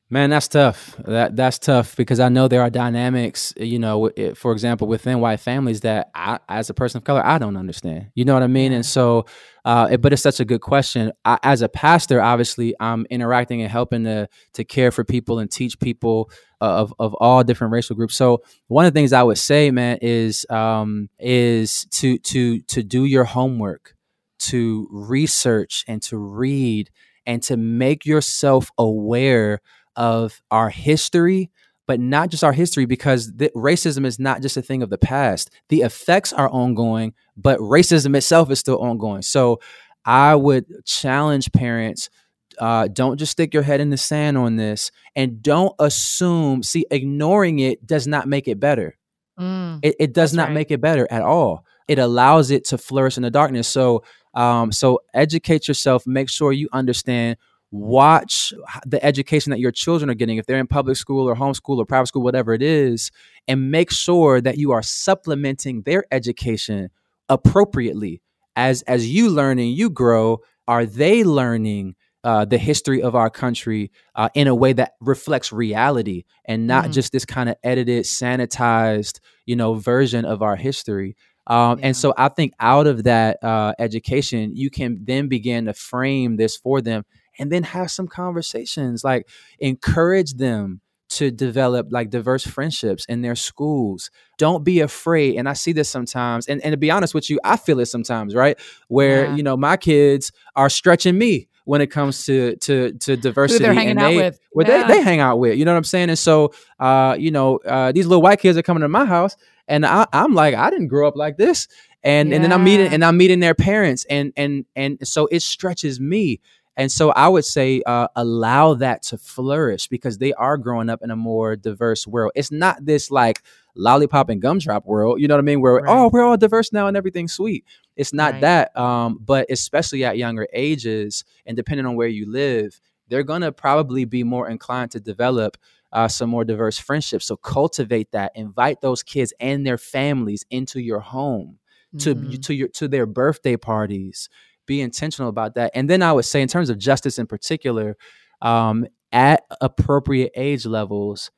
Man, 0.09 0.31
that's 0.31 0.47
tough. 0.47 0.95
That 1.05 1.35
that's 1.35 1.59
tough 1.59 1.97
because 1.97 2.21
I 2.21 2.29
know 2.29 2.47
there 2.47 2.63
are 2.63 2.71
dynamics, 2.71 3.53
you 3.57 3.81
know, 3.81 4.09
for 4.37 4.53
example, 4.53 4.87
within 4.87 5.19
white 5.19 5.41
families 5.41 5.81
that 5.81 6.11
I, 6.15 6.39
as 6.49 6.71
a 6.71 6.75
person 6.75 6.99
of 6.99 7.05
color, 7.05 7.27
I 7.27 7.39
don't 7.39 7.57
understand. 7.57 8.13
You 8.15 8.25
know 8.25 8.35
what 8.35 8.45
I 8.45 8.47
mean? 8.47 8.73
And 8.73 8.87
so, 8.87 9.27
uh, 9.65 9.89
it, 9.91 10.01
but 10.01 10.13
it's 10.13 10.23
such 10.23 10.39
a 10.39 10.45
good 10.45 10.61
question. 10.61 11.11
I, 11.25 11.41
as 11.43 11.61
a 11.61 11.69
pastor, 11.69 12.23
obviously, 12.23 12.73
I'm 12.79 13.05
interacting 13.11 13.63
and 13.63 13.71
helping 13.71 14.05
to 14.05 14.29
to 14.53 14.65
care 14.65 14.93
for 14.93 15.03
people 15.03 15.41
and 15.41 15.51
teach 15.51 15.77
people 15.81 16.31
uh, 16.61 16.67
of 16.67 16.95
of 17.01 17.13
all 17.15 17.43
different 17.43 17.73
racial 17.73 17.97
groups. 17.97 18.15
So, 18.15 18.45
one 18.69 18.87
of 18.87 18.95
the 18.95 19.01
things 19.01 19.13
I 19.13 19.25
would 19.25 19.39
say, 19.39 19.73
man, 19.73 19.99
is 20.03 20.47
um, 20.51 21.09
is 21.19 21.85
to 21.95 22.19
to 22.19 22.61
to 22.61 22.85
do 22.85 23.07
your 23.07 23.25
homework, 23.25 23.97
to 24.39 24.87
research 24.93 25.85
and 25.89 26.01
to 26.03 26.17
read 26.17 26.91
and 27.27 27.43
to 27.43 27.57
make 27.57 28.07
yourself 28.07 28.71
aware 28.79 29.61
of 29.97 30.41
our 30.51 30.71
history, 30.71 31.51
but 31.87 32.01
not 32.01 32.31
just 32.31 32.45
our 32.45 32.53
history, 32.53 32.85
because 32.85 33.33
the, 33.35 33.51
racism 33.55 34.05
is 34.05 34.19
not 34.19 34.43
just 34.43 34.57
a 34.57 34.63
thing 34.63 34.83
of 34.83 34.91
the 34.91 34.99
past. 34.99 35.51
The 35.69 35.83
effects 35.83 36.33
are 36.33 36.49
ongoing, 36.49 37.15
but 37.37 37.59
racism 37.61 38.17
itself 38.17 38.51
is 38.51 38.59
still 38.59 38.79
ongoing. 38.79 39.23
So 39.23 39.61
I 40.05 40.35
would 40.35 40.67
challenge 40.85 41.51
parents 41.53 42.11
uh, 42.59 42.89
don't 42.89 43.19
just 43.19 43.33
stick 43.33 43.53
your 43.53 43.63
head 43.63 43.81
in 43.81 43.91
the 43.91 43.97
sand 43.97 44.39
on 44.39 44.57
this 44.57 44.91
and 45.15 45.43
don't 45.43 45.75
assume, 45.79 46.63
see, 46.63 46.87
ignoring 46.91 47.59
it 47.59 47.87
does 47.87 48.07
not 48.07 48.29
make 48.29 48.49
it 48.49 48.59
better. 48.59 48.97
Mm, 49.39 49.81
it, 49.83 49.97
it, 49.99 50.15
does 50.15 50.33
not 50.33 50.49
right. 50.49 50.55
make 50.55 50.71
it 50.71 50.81
better 50.81 51.07
at 51.11 51.23
all. 51.23 51.65
It 51.89 51.99
allows 51.99 52.51
it 52.51 52.65
to 52.67 52.79
flourish 52.79 53.17
in 53.17 53.23
the 53.23 53.31
darkness. 53.31 53.69
So, 53.69 54.03
um, 54.35 54.73
so 54.73 55.01
educate 55.13 55.69
yourself. 55.69 56.07
Make 56.07 56.31
sure 56.31 56.53
you 56.53 56.69
understand 56.73 57.37
watch 57.71 58.53
the 58.87 59.05
education 59.05 59.51
that 59.51 59.59
your 59.59 59.73
children 59.73 60.09
are 60.09 60.15
getting 60.15 60.39
if 60.39 60.47
they're 60.47 60.59
in 60.59 60.67
public 60.67 60.97
school 60.97 61.29
or 61.29 61.35
homeschool 61.35 61.79
or 61.79 61.85
private 61.85 62.07
school 62.07 62.23
whatever 62.23 62.55
it 62.55 62.63
is 62.63 63.11
and 63.49 63.71
make 63.71 63.91
sure 63.91 64.41
that 64.41 64.57
you 64.57 64.71
are 64.71 64.83
supplementing 64.83 65.83
their 65.83 66.05
education 66.13 66.89
appropriately 67.29 68.23
as 68.55 68.83
as 68.83 69.09
you 69.09 69.29
learn 69.29 69.59
and 69.59 69.73
you 69.73 69.91
grow 69.91 70.39
are 70.69 70.87
they 70.87 71.25
learning 71.25 71.95
uh, 72.23 72.45
the 72.45 72.59
history 72.59 73.01
of 73.03 73.15
our 73.15 73.31
country 73.31 73.91
uh, 74.17 74.29
in 74.35 74.49
a 74.49 74.55
way 74.55 74.73
that 74.73 74.95
reflects 75.01 75.53
reality 75.53 76.25
and 76.45 76.67
not 76.67 76.85
mm-hmm. 76.85 76.93
just 76.93 77.13
this 77.13 77.25
kind 77.25 77.49
of 77.49 77.57
edited 77.65 78.05
sanitized 78.05 79.19
you 79.45 79.57
know 79.57 79.75
version 79.75 80.25
of 80.25 80.41
our 80.41 80.57
history 80.57 81.17
um, 81.49 81.79
yeah. 81.79 81.87
And 81.87 81.97
so 81.97 82.13
I 82.17 82.29
think 82.29 82.55
out 82.59 82.87
of 82.87 83.05
that 83.05 83.43
uh, 83.43 83.73
education, 83.79 84.57
you 84.57 84.71
can 84.71 85.05
then 85.05 85.29
begin 85.29 85.67
to 85.67 85.75
frame 85.75 86.37
this 86.37 86.57
for 86.57 86.81
them 86.81 87.05
and 87.39 87.51
then 87.51 87.63
have 87.63 87.91
some 87.91 88.09
conversations 88.09 89.05
like 89.05 89.29
encourage 89.59 90.35
them 90.35 90.81
to 91.09 91.31
develop 91.31 91.87
like 91.91 92.11
diverse 92.11 92.45
friendships 92.45 93.05
in 93.07 93.23
their 93.23 93.37
schools. 93.37 94.11
Don't 94.39 94.65
be 94.65 94.81
afraid. 94.81 95.37
And 95.37 95.49
I 95.49 95.53
see 95.53 95.73
this 95.73 95.89
sometimes. 95.89 96.49
And, 96.49 96.61
and 96.63 96.73
to 96.73 96.77
be 96.77 96.91
honest 96.91 97.15
with 97.15 97.31
you, 97.31 97.39
I 97.45 97.57
feel 97.57 97.79
it 97.81 97.87
sometimes, 97.87 98.35
right? 98.35 98.59
Where, 98.89 99.27
yeah. 99.27 99.37
you 99.37 99.43
know, 99.43 99.57
my 99.57 99.77
kids 99.77 100.33
are 100.57 100.69
stretching 100.69 101.17
me 101.17 101.49
when 101.65 101.81
it 101.81 101.89
comes 101.89 102.25
to 102.27 102.55
to 102.57 102.93
to 102.93 103.17
diversity 103.17 103.65
Who 103.65 103.67
they're 103.67 103.75
hanging 103.75 103.91
and 103.91 104.01
they, 104.01 104.19
out 104.19 104.25
with. 104.25 104.41
Where 104.53 104.69
yeah. 104.69 104.87
they, 104.87 104.95
they 104.95 105.03
hang 105.03 105.21
out 105.21 105.39
with. 105.39 105.59
You 105.59 105.65
know 105.65 105.73
what 105.73 105.79
I'm 105.79 105.85
saying? 105.85 106.11
And 106.11 106.19
so 106.19 106.53
uh, 106.81 107.17
you 107.19 107.31
know, 107.31 107.59
uh, 107.59 107.93
these 107.93 108.07
little 108.07 108.23
white 108.23 108.41
kids 108.41 108.57
are 108.57 108.63
coming 108.63 108.83
to 108.83 108.89
my 108.89 109.05
house 109.05 109.37
and 109.69 109.85
I, 109.85 110.07
am 110.13 110.35
like, 110.35 110.55
I 110.55 110.71
didn't 110.71 110.89
grow 110.89 111.09
up 111.09 111.17
like 111.17 111.37
this. 111.37 111.69
And 112.03 112.29
yeah. 112.29 112.37
and 112.37 112.45
then 112.45 112.53
I'm 112.53 112.63
meeting 112.63 112.93
and 112.93 113.05
I'm 113.05 113.17
meeting 113.17 113.41
their 113.41 113.55
parents 113.55 114.07
and 114.09 114.33
and 114.37 114.65
and 114.77 114.99
so 115.07 115.27
it 115.31 115.41
stretches 115.41 116.01
me. 116.01 116.41
And 116.77 116.93
so 116.93 117.11
I 117.11 117.29
would 117.29 117.45
say 117.45 117.83
uh, 117.87 118.09
allow 118.17 118.75
that 118.75 119.03
to 119.05 119.19
flourish 119.19 119.89
because 119.89 120.19
they 120.19 120.33
are 120.35 120.59
growing 120.59 120.91
up 120.91 121.01
in 121.03 121.11
a 121.11 121.17
more 121.17 121.57
diverse 121.57 122.07
world. 122.07 122.33
It's 122.35 122.53
not 122.53 122.85
this 122.85 123.11
like 123.11 123.43
lollipop 123.75 124.29
and 124.29 124.43
gumdrop 124.43 124.87
world, 124.87 125.21
you 125.21 125.29
know 125.29 125.35
what 125.35 125.41
I 125.41 125.43
mean? 125.43 125.61
Where 125.61 125.75
right. 125.75 125.85
oh, 125.87 126.11
we're 126.13 126.23
all 126.23 126.37
diverse 126.37 126.73
now 126.73 126.87
and 126.87 126.97
everything's 126.97 127.33
sweet. 127.33 127.65
It's 127.97 128.13
not 128.13 128.33
right. 128.35 128.41
that. 128.43 128.77
Um, 128.77 129.19
but 129.25 129.47
especially 129.51 130.05
at 130.05 130.19
younger 130.19 130.47
ages 130.53 131.25
and 131.47 131.57
depending 131.57 131.87
on 131.87 131.97
where 131.97 132.09
you 132.09 132.31
live, 132.31 132.81
they're 133.09 133.23
going 133.23 133.43
to 133.43 133.53
probably 133.53 134.05
be 134.05 134.23
more 134.23 134.49
inclined 134.49 134.91
to 134.93 135.01
develop 135.01 135.57
uh, 135.93 136.09
some 136.09 136.29
more 136.29 136.45
diverse 136.45 136.79
friendships. 136.79 137.27
So 137.27 137.37
cultivate 137.37 138.11
that. 138.13 138.33
Invite 138.35 138.81
those 138.81 139.03
kids 139.03 139.33
and 139.41 139.67
their 139.67 139.79
families 139.79 140.45
into 140.51 140.81
your 140.81 141.01
home, 141.01 141.59
mm-hmm. 141.95 142.31
to 142.31 142.39
to 142.39 142.55
your 142.55 142.69
to 142.69 142.89
their 142.89 143.07
birthday 143.07 143.57
parties. 143.57 144.29
Be 144.67 144.81
intentional 144.81 145.29
about 145.29 145.55
that. 145.55 145.73
And 145.75 145.89
then 145.89 146.03
I 146.03 146.13
would 146.13 146.25
say, 146.25 146.43
in 146.43 146.49
terms 146.49 146.71
of 146.71 146.79
justice 146.79 147.19
in 147.19 147.27
particular, 147.27 147.97
um, 148.43 148.87
at 149.13 149.45
appropriate 149.61 150.33
age 150.35 150.67
levels, 150.67 151.31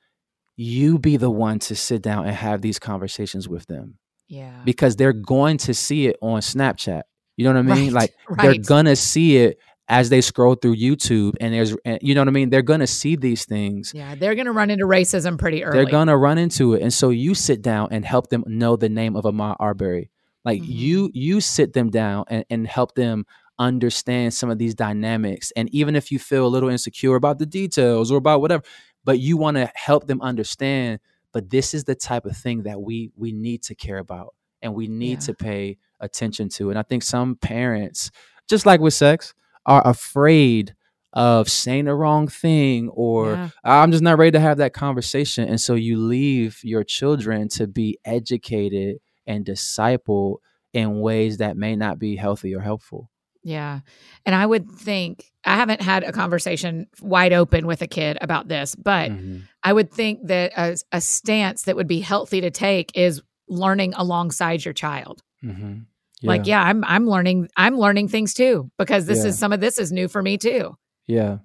you 0.57 0.99
be 0.99 1.17
the 1.17 1.31
one 1.31 1.59
to 1.61 1.77
sit 1.77 2.03
down 2.03 2.27
and 2.27 2.35
have 2.35 2.63
these 2.63 2.79
conversations 2.79 3.49
with 3.49 3.67
them. 3.67 3.99
Yeah. 4.29 4.61
Because 4.65 4.97
they're 4.97 5.13
going 5.13 5.59
to 5.59 5.75
see 5.75 6.07
it 6.07 6.17
on 6.21 6.41
Snapchat. 6.41 7.03
You 7.37 7.45
know 7.45 7.53
what 7.53 7.71
I 7.71 7.75
mean? 7.75 7.93
Right, 7.95 8.11
like 8.11 8.15
right. 8.29 8.43
they're 8.43 8.65
gonna 8.65 8.97
see 8.97 9.37
it 9.37 9.59
as 9.89 10.11
they 10.11 10.21
scroll 10.21 10.55
through 10.55 10.77
YouTube 10.77 11.35
and 11.41 11.55
there's 11.55 11.75
you 12.03 12.15
know 12.15 12.21
what 12.21 12.29
I 12.29 12.33
mean 12.33 12.51
they're 12.51 12.63
going 12.63 12.81
to 12.81 12.87
see 12.87 13.17
these 13.17 13.45
things. 13.45 13.93
Yeah, 13.95 14.15
they're 14.17 14.35
going 14.35 14.47
to 14.47 14.53
run 14.53 14.71
into 14.71 14.85
racism 14.85 15.39
pretty 15.39 15.65
early. 15.65 15.79
They're 15.79 15.91
going 15.91 16.09
to 16.09 16.17
run 16.17 16.37
into 16.37 16.75
it 16.75 16.83
and 16.83 16.93
so 16.93 17.11
you 17.11 17.35
sit 17.35 17.63
down 17.63 17.89
and 17.91 18.05
help 18.05 18.29
them 18.29 18.45
know 18.47 18.77
the 18.77 18.89
name 18.89 19.17
of 19.17 19.25
Ahmaud 19.25 19.57
Arbery. 19.59 20.11
Like 20.49 20.63
mm-hmm. 20.63 20.73
you 20.73 21.11
you 21.13 21.41
sit 21.43 21.75
them 21.75 21.91
down 21.91 22.25
and, 22.29 22.43
and 22.49 22.67
help 22.67 22.95
them 22.95 23.27
understand 23.59 24.33
some 24.33 24.49
of 24.49 24.57
these 24.57 24.75
dynamics 24.75 25.53
and 25.57 25.69
even 25.75 25.95
if 25.95 26.11
you 26.11 26.19
feel 26.19 26.47
a 26.47 26.49
little 26.49 26.71
insecure 26.71 27.17
about 27.17 27.39
the 27.39 27.45
details 27.45 28.11
or 28.11 28.17
about 28.17 28.41
whatever 28.41 28.63
but 29.05 29.19
you 29.19 29.37
want 29.37 29.59
to 29.59 29.71
help 29.75 30.07
them 30.07 30.23
understand 30.23 31.01
but 31.33 31.51
this 31.51 31.75
is 31.75 31.85
the 31.85 31.95
type 31.95 32.25
of 32.25 32.35
thing 32.35 32.63
that 32.63 32.81
we 32.81 33.11
we 33.17 33.33
need 33.33 33.61
to 33.61 33.75
care 33.75 33.99
about 33.99 34.33
and 34.63 34.75
we 34.75 34.87
need 34.87 35.19
yeah. 35.21 35.27
to 35.27 35.35
pay 35.35 35.77
attention 35.99 36.49
to 36.49 36.71
and 36.71 36.79
i 36.79 36.83
think 36.83 37.03
some 37.03 37.35
parents 37.35 38.11
just 38.49 38.65
like 38.65 38.81
with 38.81 38.95
sex 38.95 39.35
are 39.67 39.85
afraid 39.87 40.75
of 41.13 41.49
saying 41.49 41.87
the 41.87 41.95
wrong 41.95 42.29
thing 42.29 42.89
or 42.91 43.33
yeah. 43.33 43.49
I'm 43.65 43.91
just 43.91 44.05
not 44.05 44.19
ready 44.19 44.33
to 44.33 44.41
have 44.41 44.59
that 44.59 44.75
conversation. 44.75 45.49
And 45.49 45.61
so 45.61 45.75
you 45.75 45.97
leave 45.99 46.61
your 46.63 46.85
children 46.85 47.49
to 47.51 47.67
be 47.67 47.99
educated 48.05 48.99
and 49.29 49.45
disciple 49.45 50.41
in 50.73 51.01
ways 51.01 51.37
that 51.39 51.57
may 51.57 51.77
not 51.77 51.99
be 51.99 52.17
healthy 52.17 52.55
or 52.55 52.61
helpful. 52.61 53.11
Yeah. 53.45 53.81
And 54.27 54.35
I 54.35 54.45
would 54.45 54.71
think, 54.71 55.31
I 55.45 55.57
haven't 55.57 55.81
had 55.81 56.03
a 56.03 56.13
conversation 56.13 56.89
wide 57.01 57.33
open 57.33 57.67
with 57.67 57.81
a 57.83 57.87
kid 57.87 58.19
about 58.21 58.49
this, 58.49 58.75
but 58.75 59.11
mm-hmm. 59.11 59.39
I 59.63 59.73
would 59.73 59.93
think 59.93 60.27
that 60.27 60.53
a, 60.57 60.77
a, 60.93 61.01
stance 61.01 61.63
that 61.63 61.77
would 61.77 61.87
be 61.87 62.01
healthy 62.01 62.41
to 62.41 62.51
take 62.51 62.91
is 62.95 63.23
learning 63.49 63.95
alongside 63.95 64.65
your 64.65 64.75
child. 64.75 65.23
Mm-hmm. 65.43 65.79
Yeah. 66.21 66.29
Like, 66.29 66.47
yeah, 66.47 66.63
I'm 66.63 66.85
I'm 66.85 67.07
learning 67.07 67.49
I'm 67.57 67.79
learning 67.79 68.09
things 68.09 68.35
too 68.35 68.71
because 68.77 69.07
this 69.07 69.21
yeah. 69.21 69.27
is 69.27 69.39
some 69.39 69.53
of 69.53 69.61
this 69.61 69.79
is 69.79 69.93
new 69.93 70.09
for 70.09 70.21
me 70.21 70.37
too. 70.37 70.77
Yeah. 71.07 71.39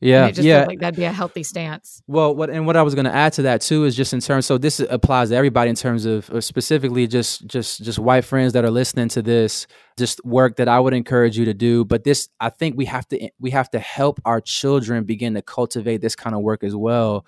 Yeah, 0.00 0.30
yeah. 0.34 0.64
like 0.66 0.80
that'd 0.80 0.96
be 0.96 1.04
a 1.04 1.12
healthy 1.12 1.42
stance. 1.42 2.02
Well, 2.06 2.34
what 2.34 2.50
and 2.50 2.66
what 2.66 2.76
I 2.76 2.82
was 2.82 2.94
going 2.94 3.06
to 3.06 3.14
add 3.14 3.32
to 3.34 3.42
that 3.42 3.62
too 3.62 3.84
is 3.84 3.96
just 3.96 4.12
in 4.12 4.20
terms. 4.20 4.44
So 4.44 4.58
this 4.58 4.80
applies 4.80 5.30
to 5.30 5.36
everybody 5.36 5.70
in 5.70 5.76
terms 5.76 6.04
of, 6.04 6.28
of 6.30 6.44
specifically 6.44 7.06
just 7.06 7.46
just 7.46 7.82
just 7.82 7.98
white 7.98 8.24
friends 8.24 8.52
that 8.52 8.64
are 8.64 8.70
listening 8.70 9.08
to 9.10 9.22
this. 9.22 9.66
Just 9.96 10.22
work 10.24 10.56
that 10.56 10.68
I 10.68 10.78
would 10.78 10.92
encourage 10.92 11.38
you 11.38 11.46
to 11.46 11.54
do. 11.54 11.84
But 11.84 12.04
this, 12.04 12.28
I 12.38 12.50
think 12.50 12.76
we 12.76 12.84
have 12.86 13.08
to 13.08 13.30
we 13.38 13.50
have 13.52 13.70
to 13.70 13.78
help 13.78 14.20
our 14.24 14.40
children 14.40 15.04
begin 15.04 15.34
to 15.34 15.42
cultivate 15.42 16.02
this 16.02 16.16
kind 16.16 16.36
of 16.36 16.42
work 16.42 16.64
as 16.64 16.76
well. 16.76 17.24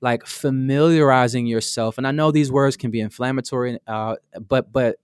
Like 0.00 0.26
familiarizing 0.26 1.46
yourself, 1.46 1.98
and 1.98 2.06
I 2.06 2.12
know 2.12 2.30
these 2.30 2.52
words 2.52 2.76
can 2.76 2.90
be 2.90 3.00
inflammatory, 3.00 3.78
uh, 3.86 4.16
but 4.46 4.72
but 4.72 4.96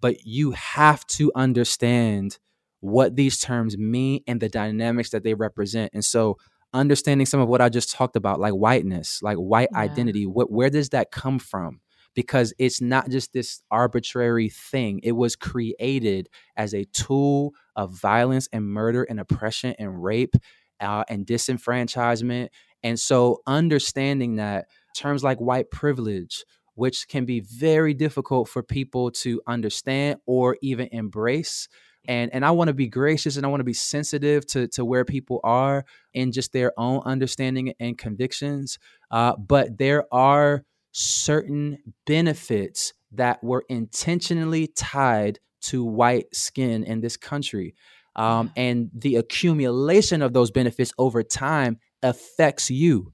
but 0.00 0.24
you 0.24 0.52
have 0.52 1.06
to 1.08 1.32
understand 1.34 2.38
what 2.84 3.16
these 3.16 3.38
terms 3.38 3.78
mean 3.78 4.20
and 4.26 4.40
the 4.40 4.48
dynamics 4.50 5.08
that 5.08 5.24
they 5.24 5.32
represent. 5.32 5.90
And 5.94 6.04
so 6.04 6.36
understanding 6.74 7.24
some 7.24 7.40
of 7.40 7.48
what 7.48 7.62
I 7.62 7.70
just 7.70 7.90
talked 7.90 8.14
about, 8.14 8.40
like 8.40 8.52
whiteness, 8.52 9.22
like 9.22 9.38
white 9.38 9.70
yeah. 9.72 9.78
identity, 9.78 10.26
what 10.26 10.52
where 10.52 10.68
does 10.68 10.90
that 10.90 11.10
come 11.10 11.38
from? 11.38 11.80
Because 12.14 12.52
it's 12.58 12.82
not 12.82 13.08
just 13.08 13.32
this 13.32 13.62
arbitrary 13.70 14.50
thing. 14.50 15.00
It 15.02 15.12
was 15.12 15.34
created 15.34 16.28
as 16.58 16.74
a 16.74 16.84
tool 16.92 17.52
of 17.74 17.90
violence 17.98 18.50
and 18.52 18.66
murder 18.66 19.02
and 19.02 19.18
oppression 19.18 19.74
and 19.78 20.04
rape 20.04 20.36
uh, 20.78 21.04
and 21.08 21.26
disenfranchisement. 21.26 22.48
And 22.82 23.00
so 23.00 23.40
understanding 23.46 24.36
that 24.36 24.66
terms 24.94 25.24
like 25.24 25.38
white 25.38 25.70
privilege, 25.70 26.44
which 26.74 27.08
can 27.08 27.24
be 27.24 27.40
very 27.40 27.94
difficult 27.94 28.50
for 28.50 28.62
people 28.62 29.10
to 29.10 29.40
understand 29.46 30.18
or 30.26 30.58
even 30.60 30.88
embrace. 30.92 31.66
And, 32.06 32.32
and 32.34 32.44
I 32.44 32.50
want 32.50 32.68
to 32.68 32.74
be 32.74 32.88
gracious 32.88 33.36
and 33.36 33.46
I 33.46 33.48
want 33.48 33.60
to 33.60 33.64
be 33.64 33.72
sensitive 33.72 34.46
to, 34.48 34.68
to 34.68 34.84
where 34.84 35.04
people 35.04 35.40
are 35.44 35.84
in 36.12 36.32
just 36.32 36.52
their 36.52 36.72
own 36.78 37.02
understanding 37.04 37.74
and 37.80 37.96
convictions. 37.96 38.78
Uh, 39.10 39.36
but 39.36 39.78
there 39.78 40.06
are 40.12 40.64
certain 40.92 41.78
benefits 42.06 42.92
that 43.12 43.42
were 43.42 43.64
intentionally 43.68 44.66
tied 44.68 45.38
to 45.62 45.84
white 45.84 46.34
skin 46.34 46.84
in 46.84 47.00
this 47.00 47.16
country. 47.16 47.74
Um, 48.16 48.52
and 48.56 48.90
the 48.94 49.16
accumulation 49.16 50.22
of 50.22 50.32
those 50.32 50.50
benefits 50.50 50.92
over 50.98 51.22
time 51.22 51.78
affects 52.02 52.70
you. 52.70 53.12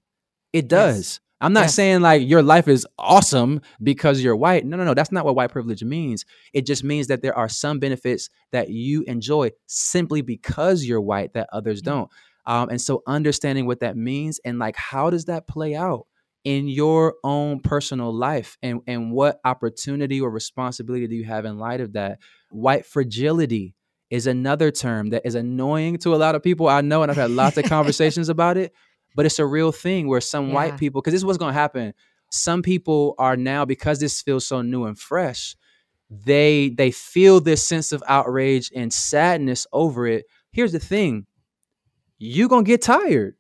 It 0.53 0.69
does. 0.69 0.97
Yes. 0.97 1.21
I'm 1.41 1.53
not 1.53 1.63
yes. 1.63 1.75
saying 1.75 2.01
like 2.03 2.27
your 2.27 2.43
life 2.43 2.69
is 2.69 2.87
awesome 2.99 3.63
because 3.83 4.23
you're 4.23 4.37
white. 4.37 4.67
No, 4.67 4.77
no, 4.77 4.85
no. 4.85 4.95
That's 4.95 5.13
not 5.13 5.25
what 5.25 5.35
white 5.35 5.51
privilege 5.51 5.83
means. 5.83 6.25
It 6.53 6.67
just 6.67 6.85
means 6.85 7.07
that 7.07 7.23
there 7.23 7.37
are 7.37 7.49
some 7.49 7.79
benefits 7.79 8.29
that 8.53 8.69
you 8.69 9.05
enjoy 9.07 9.51
simply 9.67 10.21
because 10.21 10.85
you're 10.85 11.01
white 11.01 11.33
that 11.35 11.49
others 11.53 11.81
mm-hmm. 11.81 11.91
don't. 11.91 12.11
Um, 12.47 12.69
and 12.69 12.81
so 12.81 13.03
understanding 13.07 13.67
what 13.67 13.81
that 13.81 13.97
means 13.97 14.41
and 14.45 14.59
like 14.59 14.77
how 14.77 15.11
does 15.11 15.27
that 15.27 15.47
play 15.47 15.75
out 15.75 16.07
in 16.45 16.69
your 16.69 17.17
own 17.23 17.61
personal 17.61 18.13
life 18.15 18.57
and, 18.63 18.81
and 18.87 19.13
what 19.13 19.41
opportunity 19.45 20.21
or 20.21 20.31
responsibility 20.31 21.07
do 21.07 21.15
you 21.15 21.25
have 21.25 21.45
in 21.45 21.59
light 21.59 21.81
of 21.81 21.93
that? 21.93 22.19
White 22.51 22.87
fragility 22.87 23.75
is 24.11 24.27
another 24.27 24.71
term 24.71 25.11
that 25.11 25.23
is 25.25 25.35
annoying 25.35 25.99
to 25.99 26.15
a 26.15 26.17
lot 26.17 26.35
of 26.35 26.43
people. 26.43 26.69
I 26.69 26.81
know, 26.81 27.03
and 27.03 27.11
I've 27.11 27.17
had 27.17 27.31
lots 27.31 27.57
of 27.57 27.65
conversations 27.67 28.29
about 28.29 28.57
it 28.57 28.73
but 29.15 29.27
it's 29.27 29.39
a 29.39 29.47
real 29.47 29.73
thing 29.73 30.09
where 30.09 30.21
some 30.21 30.49
yeah. 30.49 30.55
white 30.55 30.77
people 30.79 31.01
because 31.01 31.13
this 31.13 31.21
is 31.21 31.25
what's 31.25 31.39
going 31.39 31.53
to 31.53 31.59
happen. 31.59 31.95
Some 32.31 32.63
people 32.63 33.15
are 33.19 33.37
now 33.37 33.65
because 33.65 33.99
this 33.99 34.23
feels 34.23 34.47
so 34.47 34.63
new 34.63 34.85
and 34.85 34.99
fresh 34.99 35.57
they 36.11 36.71
they 36.71 36.91
feel 36.91 37.41
this 37.41 37.67
sense 37.67 37.93
of 37.93 38.03
outrage 38.07 38.71
and 38.75 38.93
sadness 38.93 39.67
over 39.73 40.07
it. 40.07 40.27
Here's 40.51 40.73
the 40.73 40.81
thing. 40.81 41.27
You're 42.19 42.49
going 42.49 42.65
to 42.65 42.69
get 42.69 42.83
tired. 42.83 43.37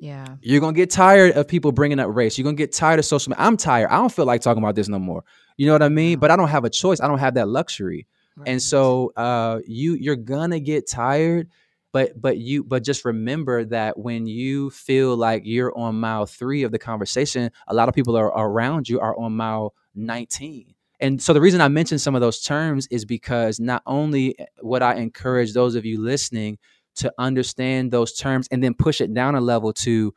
Yeah. 0.00 0.36
You're 0.40 0.60
going 0.60 0.74
to 0.74 0.78
get 0.78 0.90
tired 0.90 1.32
of 1.36 1.46
people 1.46 1.72
bringing 1.72 1.98
up 1.98 2.14
race. 2.14 2.38
You're 2.38 2.44
going 2.44 2.56
to 2.56 2.62
get 2.62 2.72
tired 2.72 2.98
of 2.98 3.04
social 3.04 3.30
media 3.30 3.44
i'm 3.44 3.56
tired. 3.56 3.88
I 3.90 3.96
don't 3.96 4.12
feel 4.12 4.24
like 4.24 4.40
talking 4.40 4.62
about 4.62 4.76
this 4.76 4.88
no 4.88 4.98
more. 4.98 5.24
You 5.56 5.66
know 5.66 5.72
what 5.72 5.82
i 5.82 5.88
mean? 5.88 6.18
But 6.18 6.30
i 6.30 6.36
don't 6.36 6.48
have 6.48 6.64
a 6.64 6.70
choice. 6.70 7.00
I 7.00 7.08
don't 7.08 7.18
have 7.18 7.34
that 7.34 7.48
luxury. 7.48 8.06
Right. 8.36 8.48
and 8.48 8.62
so 8.62 9.12
uh 9.16 9.60
you 9.66 9.94
you're 9.94 10.16
gonna 10.16 10.58
get 10.58 10.88
tired 10.88 11.48
but 11.94 12.20
but 12.20 12.36
you 12.36 12.64
but 12.64 12.82
just 12.82 13.04
remember 13.06 13.64
that 13.64 13.96
when 13.96 14.26
you 14.26 14.68
feel 14.70 15.16
like 15.16 15.42
you're 15.46 15.76
on 15.78 15.98
mile 15.98 16.26
three 16.26 16.64
of 16.64 16.72
the 16.72 16.78
conversation 16.78 17.50
a 17.68 17.74
lot 17.74 17.88
of 17.88 17.94
people 17.94 18.16
are 18.16 18.26
around 18.26 18.86
you 18.86 19.00
are 19.00 19.16
on 19.18 19.34
mile 19.34 19.72
19 19.94 20.74
and 21.00 21.22
so 21.22 21.32
the 21.32 21.40
reason 21.40 21.62
i 21.62 21.68
mentioned 21.68 22.00
some 22.00 22.14
of 22.14 22.20
those 22.20 22.42
terms 22.42 22.86
is 22.88 23.06
because 23.06 23.58
not 23.58 23.82
only 23.86 24.38
eh, 24.38 24.44
would 24.60 24.82
i 24.82 24.94
encourage 24.94 25.54
those 25.54 25.76
of 25.76 25.86
you 25.86 26.02
listening 26.02 26.58
to 26.96 27.12
understand 27.18 27.90
those 27.90 28.12
terms 28.12 28.46
and 28.50 28.62
then 28.62 28.74
push 28.74 29.00
it 29.00 29.14
down 29.14 29.34
a 29.34 29.40
level 29.40 29.72
to 29.72 30.12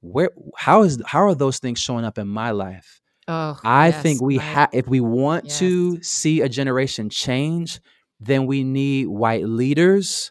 where 0.00 0.30
how 0.56 0.82
is 0.82 1.00
how 1.06 1.20
are 1.24 1.34
those 1.34 1.58
things 1.58 1.78
showing 1.78 2.04
up 2.04 2.18
in 2.18 2.28
my 2.28 2.50
life? 2.50 3.00
Oh 3.26 3.58
i 3.64 3.88
yes, 3.88 4.02
think 4.02 4.20
we 4.20 4.36
have 4.36 4.68
if 4.72 4.86
we 4.86 5.00
want 5.00 5.46
yes. 5.46 5.58
to 5.60 6.02
see 6.02 6.42
a 6.42 6.48
generation 6.48 7.08
change 7.08 7.80
then 8.20 8.46
we 8.46 8.64
need 8.64 9.06
white 9.06 9.44
leaders 9.44 10.30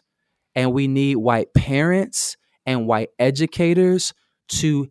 and 0.54 0.72
we 0.72 0.88
need 0.88 1.16
white 1.16 1.52
parents 1.54 2.36
and 2.66 2.86
white 2.86 3.10
educators 3.18 4.14
to 4.48 4.90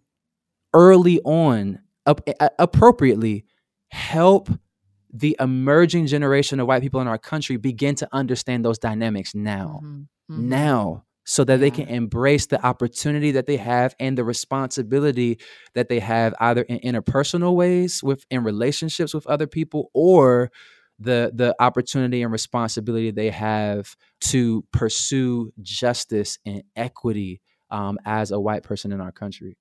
early 0.73 1.19
on, 1.21 1.79
appropriately, 2.05 3.45
help 3.89 4.49
the 5.13 5.37
emerging 5.39 6.07
generation 6.07 6.59
of 6.59 6.67
white 6.67 6.81
people 6.81 6.99
in 6.99 7.07
our 7.07 7.19
country 7.19 7.57
begin 7.57 7.95
to 7.95 8.09
understand 8.11 8.65
those 8.65 8.79
dynamics 8.79 9.35
now. 9.35 9.79
Mm-hmm. 9.83 10.01
Mm-hmm. 10.33 10.49
Now, 10.49 11.05
so 11.25 11.43
that 11.43 11.53
yeah. 11.53 11.57
they 11.57 11.71
can 11.71 11.87
embrace 11.87 12.47
the 12.47 12.63
opportunity 12.65 13.31
that 13.31 13.45
they 13.45 13.57
have 13.57 13.95
and 13.99 14.17
the 14.17 14.23
responsibility 14.23 15.39
that 15.73 15.87
they 15.87 15.99
have 15.99 16.33
either 16.39 16.63
in 16.63 16.79
interpersonal 16.79 17.55
ways 17.55 18.03
with 18.03 18.25
in 18.29 18.43
relationships 18.43 19.13
with 19.13 19.27
other 19.27 19.47
people 19.47 19.89
or 19.93 20.51
the 21.03 21.31
the 21.33 21.55
opportunity 21.59 22.21
and 22.21 22.31
responsibility 22.31 23.11
they 23.11 23.29
have 23.29 23.95
to 24.21 24.63
pursue 24.71 25.51
justice 25.61 26.39
and 26.45 26.63
equity 26.75 27.41
um, 27.69 27.97
as 28.05 28.31
a 28.31 28.39
white 28.39 28.63
person 28.63 28.91
in 28.91 29.01
our 29.01 29.11
country. 29.11 29.57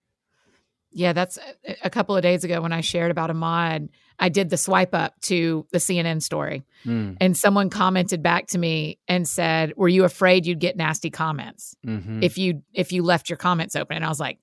Yeah, 0.95 1.15
that's 1.15 1.39
a 1.83 1.89
couple 1.89 2.17
of 2.17 2.23
days 2.23 2.45
ago 2.45 2.61
when 2.61 2.73
I 2.73 2.83
shared 2.83 3.11
about 3.11 3.31
Ahmaud. 3.31 3.89
I 4.19 4.29
did 4.29 4.51
the 4.51 4.59
swipe 4.59 4.95
up 4.95 5.19
to 5.23 5.67
the 5.73 5.79
CNN 5.79 6.23
story, 6.23 6.65
mm. 6.85 7.17
and 7.19 7.37
someone 7.37 7.71
commented 7.71 8.23
back 8.23 8.49
to 8.49 8.59
me 8.59 8.99
and 9.09 9.27
said, 9.27 9.73
"Were 9.77 9.89
you 9.89 10.05
afraid 10.05 10.45
you'd 10.45 10.61
get 10.61 10.77
nasty 10.77 11.09
comments 11.09 11.75
mm-hmm. 11.85 12.23
if 12.23 12.37
you 12.37 12.63
if 12.75 12.93
you 12.93 13.03
left 13.03 13.31
your 13.31 13.39
comments 13.39 13.75
open?" 13.75 13.97
And 13.97 14.05
I 14.05 14.09
was 14.09 14.21
like, 14.21 14.39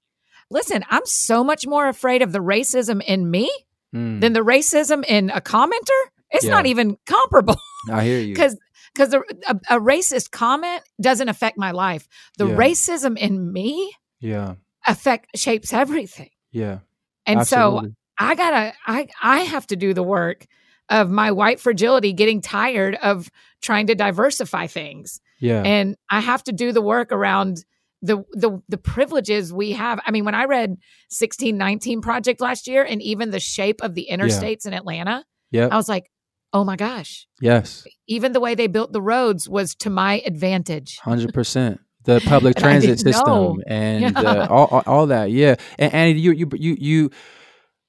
"Listen, 0.50 0.84
I'm 0.90 1.06
so 1.06 1.44
much 1.44 1.68
more 1.68 1.88
afraid 1.88 2.24
of 2.24 2.32
the 2.32 2.40
racism 2.40 3.04
in 3.04 3.30
me 3.30 3.52
mm. 3.96 4.20
than 4.20 4.34
the 4.34 4.42
racism 4.42 5.06
in 5.06 5.30
a 5.30 5.42
commenter. 5.42 6.02
It's 6.32 6.46
yeah. 6.46 6.52
not 6.52 6.66
even 6.66 6.98
comparable." 7.06 7.58
I 7.92 8.04
hear 8.04 8.20
you 8.20 8.34
because 8.34 8.58
because 8.94 9.14
a, 9.14 9.22
a, 9.70 9.80
racist 9.80 10.32
comment 10.32 10.82
doesn't 11.02 11.30
affect 11.30 11.58
my 11.58 11.72
life. 11.72 12.08
The 12.38 12.48
yeah. 12.48 12.56
racism 12.56 13.18
in 13.18 13.52
me, 13.52 13.94
yeah, 14.20 14.56
affect 14.88 15.38
shapes 15.38 15.74
everything. 15.74 16.30
Yeah. 16.52 16.80
And 17.26 17.40
Absolutely. 17.42 17.90
so 17.90 17.96
I 18.18 18.36
gotta 18.36 18.74
I 18.86 19.08
I 19.22 19.40
have 19.42 19.68
to 19.68 19.76
do 19.76 19.94
the 19.94 20.04
work 20.04 20.46
of 20.90 21.10
my 21.10 21.32
white 21.32 21.60
fragility 21.60 22.14
getting 22.14 22.42
tired 22.42 22.96
of 22.96 23.30
trying 23.62 23.88
to 23.88 23.96
diversify 23.96 24.68
things. 24.68 25.22
Yeah. 25.40 25.62
And 25.64 25.96
I 26.10 26.20
have 26.20 26.44
to 26.46 26.52
do 26.52 26.72
the 26.72 26.82
work 26.82 27.12
around 27.12 27.64
the 28.02 28.24
the 28.32 28.62
the 28.68 28.78
privileges 28.78 29.54
we 29.54 29.74
have. 29.74 30.00
I 30.06 30.12
mean, 30.12 30.26
when 30.26 30.36
I 30.36 30.46
read 30.46 30.72
1619 31.10 32.02
Project 32.02 32.42
last 32.42 32.68
year 32.68 32.84
and 32.84 33.02
even 33.02 33.30
the 33.30 33.40
shape 33.40 33.82
of 33.84 33.94
the 33.94 34.08
interstates 34.12 34.66
yeah. 34.66 34.72
in 34.72 34.74
Atlanta, 34.74 35.26
yeah. 35.52 35.68
I 35.72 35.76
was 35.76 35.90
like, 35.90 36.10
oh 36.54 36.64
my 36.64 36.76
gosh. 36.76 37.28
Yes. 37.42 37.86
Even 38.08 38.34
the 38.34 38.40
way 38.40 38.56
they 38.56 38.68
built 38.68 38.92
the 38.92 39.02
roads 39.02 39.48
was 39.48 39.76
to 39.76 39.90
my 39.90 40.22
advantage. 40.26 41.00
100% 41.04 41.80
the 42.06 42.22
public 42.26 42.56
transit 42.58 43.00
system 43.00 43.28
know. 43.28 43.60
and 43.68 44.02
yeah. 44.02 44.22
uh, 44.22 44.48
all, 44.50 44.66
all, 44.68 44.84
all, 44.86 45.08
that. 45.08 45.32
Yeah, 45.32 45.56
and, 45.78 45.94
and 45.94 46.20
you 46.20 46.32
you 46.32 46.50
you 46.54 46.78
you. 46.80 47.10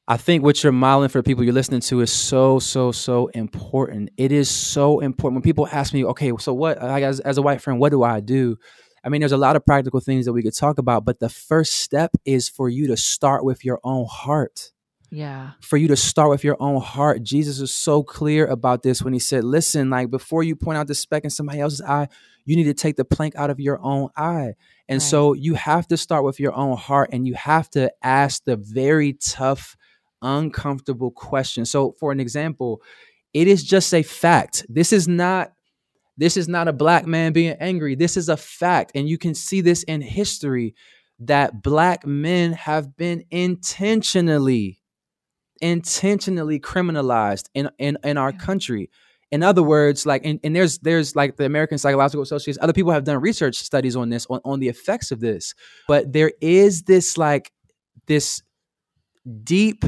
I 0.08 0.16
think 0.16 0.42
what 0.42 0.62
you're 0.64 0.72
modeling 0.72 1.08
for 1.08 1.18
the 1.18 1.22
people 1.22 1.44
you're 1.44 1.54
listening 1.54 1.80
to 1.82 2.00
is 2.00 2.12
so 2.12 2.58
so 2.58 2.92
so 2.92 3.28
important. 3.28 4.10
It 4.16 4.32
is 4.32 4.50
so 4.50 5.00
important 5.00 5.36
when 5.36 5.42
people 5.42 5.68
ask 5.70 5.94
me, 5.94 6.04
okay, 6.04 6.32
so 6.38 6.52
what? 6.52 6.82
Like 6.82 7.04
as 7.04 7.20
as 7.20 7.38
a 7.38 7.42
white 7.42 7.60
friend, 7.60 7.78
what 7.78 7.90
do 7.90 8.02
I 8.02 8.20
do? 8.20 8.56
I 9.02 9.08
mean, 9.08 9.20
there's 9.20 9.32
a 9.32 9.38
lot 9.38 9.56
of 9.56 9.64
practical 9.64 10.00
things 10.00 10.26
that 10.26 10.32
we 10.32 10.42
could 10.42 10.54
talk 10.54 10.78
about, 10.78 11.04
but 11.04 11.20
the 11.20 11.30
first 11.30 11.76
step 11.76 12.10
is 12.24 12.48
for 12.48 12.68
you 12.68 12.86
to 12.88 12.96
start 12.96 13.44
with 13.44 13.64
your 13.64 13.80
own 13.82 14.06
heart. 14.10 14.72
Yeah. 15.10 15.52
For 15.60 15.76
you 15.76 15.88
to 15.88 15.96
start 15.96 16.30
with 16.30 16.44
your 16.44 16.56
own 16.60 16.80
heart. 16.80 17.22
Jesus 17.22 17.58
is 17.60 17.74
so 17.74 18.02
clear 18.02 18.46
about 18.46 18.82
this 18.82 19.02
when 19.02 19.12
he 19.12 19.18
said, 19.18 19.42
listen, 19.42 19.90
like 19.90 20.10
before 20.10 20.42
you 20.42 20.54
point 20.54 20.78
out 20.78 20.86
the 20.86 20.94
speck 20.94 21.24
in 21.24 21.30
somebody 21.30 21.60
else's 21.60 21.80
eye, 21.82 22.08
you 22.44 22.56
need 22.56 22.64
to 22.64 22.74
take 22.74 22.96
the 22.96 23.04
plank 23.04 23.34
out 23.36 23.50
of 23.50 23.58
your 23.58 23.80
own 23.82 24.10
eye. 24.16 24.54
And 24.88 25.00
right. 25.00 25.02
so 25.02 25.34
you 25.34 25.54
have 25.54 25.88
to 25.88 25.96
start 25.96 26.24
with 26.24 26.38
your 26.38 26.54
own 26.54 26.76
heart 26.76 27.10
and 27.12 27.26
you 27.26 27.34
have 27.34 27.68
to 27.70 27.92
ask 28.02 28.44
the 28.44 28.56
very 28.56 29.14
tough, 29.14 29.76
uncomfortable 30.22 31.10
question. 31.10 31.64
So, 31.64 31.96
for 31.98 32.12
an 32.12 32.20
example, 32.20 32.80
it 33.34 33.48
is 33.48 33.64
just 33.64 33.92
a 33.92 34.02
fact. 34.02 34.64
This 34.68 34.92
is 34.92 35.08
not 35.08 35.52
this 36.16 36.36
is 36.36 36.48
not 36.48 36.68
a 36.68 36.72
black 36.72 37.06
man 37.06 37.32
being 37.32 37.56
angry. 37.60 37.94
This 37.94 38.16
is 38.16 38.28
a 38.28 38.36
fact 38.36 38.92
and 38.94 39.08
you 39.08 39.16
can 39.16 39.34
see 39.34 39.62
this 39.62 39.82
in 39.84 40.02
history 40.02 40.74
that 41.20 41.62
black 41.62 42.06
men 42.06 42.52
have 42.52 42.96
been 42.96 43.24
intentionally 43.30 44.79
intentionally 45.60 46.58
criminalized 46.58 47.48
in 47.54 47.70
in, 47.78 47.98
in 48.04 48.16
our 48.16 48.32
country 48.32 48.90
in 49.30 49.42
other 49.42 49.62
words 49.62 50.06
like 50.06 50.24
and, 50.24 50.40
and 50.42 50.56
there's 50.56 50.78
there's 50.78 51.14
like 51.14 51.36
the 51.36 51.44
american 51.44 51.78
psychological 51.78 52.22
association 52.22 52.60
other 52.62 52.72
people 52.72 52.92
have 52.92 53.04
done 53.04 53.20
research 53.20 53.56
studies 53.56 53.96
on 53.96 54.08
this 54.08 54.26
on, 54.30 54.40
on 54.44 54.60
the 54.60 54.68
effects 54.68 55.10
of 55.10 55.20
this 55.20 55.54
but 55.86 56.12
there 56.12 56.32
is 56.40 56.82
this 56.82 57.18
like 57.18 57.52
this 58.06 58.42
deep 59.44 59.84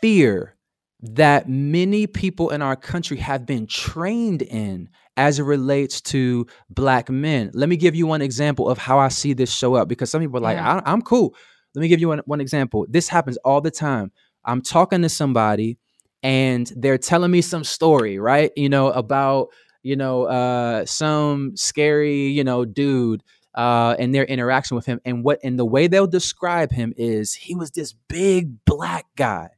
fear 0.00 0.56
that 1.00 1.48
many 1.48 2.06
people 2.06 2.50
in 2.50 2.62
our 2.62 2.76
country 2.76 3.16
have 3.16 3.44
been 3.44 3.66
trained 3.66 4.42
in 4.42 4.88
as 5.16 5.38
it 5.38 5.42
relates 5.42 6.00
to 6.00 6.46
black 6.70 7.10
men. 7.10 7.50
Let 7.54 7.68
me 7.68 7.76
give 7.76 7.94
you 7.94 8.06
one 8.06 8.22
example 8.22 8.68
of 8.68 8.78
how 8.78 8.98
I 8.98 9.08
see 9.08 9.32
this 9.32 9.52
show 9.52 9.74
up 9.74 9.88
because 9.88 10.10
some 10.10 10.20
people 10.20 10.38
are 10.38 10.42
like, 10.42 10.56
yeah. 10.56 10.80
I'm 10.84 11.02
cool. 11.02 11.34
Let 11.74 11.82
me 11.82 11.88
give 11.88 12.00
you 12.00 12.08
one, 12.08 12.20
one 12.26 12.40
example. 12.40 12.86
This 12.88 13.08
happens 13.08 13.36
all 13.38 13.60
the 13.60 13.70
time. 13.70 14.12
I'm 14.44 14.62
talking 14.62 15.02
to 15.02 15.08
somebody 15.08 15.78
and 16.22 16.70
they're 16.76 16.98
telling 16.98 17.30
me 17.30 17.40
some 17.40 17.64
story, 17.64 18.18
right? 18.18 18.52
You 18.56 18.68
know, 18.68 18.90
about, 18.90 19.48
you 19.82 19.96
know, 19.96 20.24
uh, 20.24 20.84
some 20.86 21.56
scary, 21.56 22.26
you 22.28 22.44
know, 22.44 22.64
dude 22.64 23.22
uh, 23.54 23.96
and 23.98 24.14
their 24.14 24.24
interaction 24.24 24.74
with 24.74 24.86
him. 24.86 25.00
And 25.04 25.24
what 25.24 25.38
and 25.42 25.58
the 25.58 25.64
way 25.64 25.86
they'll 25.86 26.06
describe 26.06 26.72
him 26.72 26.92
is 26.96 27.34
he 27.34 27.54
was 27.54 27.70
this 27.70 27.92
big 28.08 28.64
black 28.64 29.06
guy. 29.16 29.50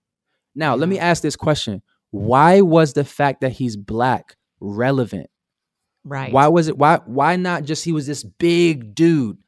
Now, 0.55 0.75
let 0.75 0.89
me 0.89 0.99
ask 0.99 1.23
this 1.23 1.37
question. 1.37 1.83
Why 2.11 2.61
was 2.61 2.93
the 2.93 3.05
fact 3.05 3.41
that 3.41 3.53
he's 3.53 3.77
black 3.77 4.37
relevant? 4.61 5.31
Right. 6.05 6.33
Why 6.33 6.49
was 6.49 6.69
it 6.69 6.79
why 6.79 7.01
why 7.07 7.37
not 7.37 7.65
just 7.65 7.85
he 7.85 7.93
was 7.93 8.07
this 8.07 8.25
big 8.25 8.95
dude? 8.95 9.39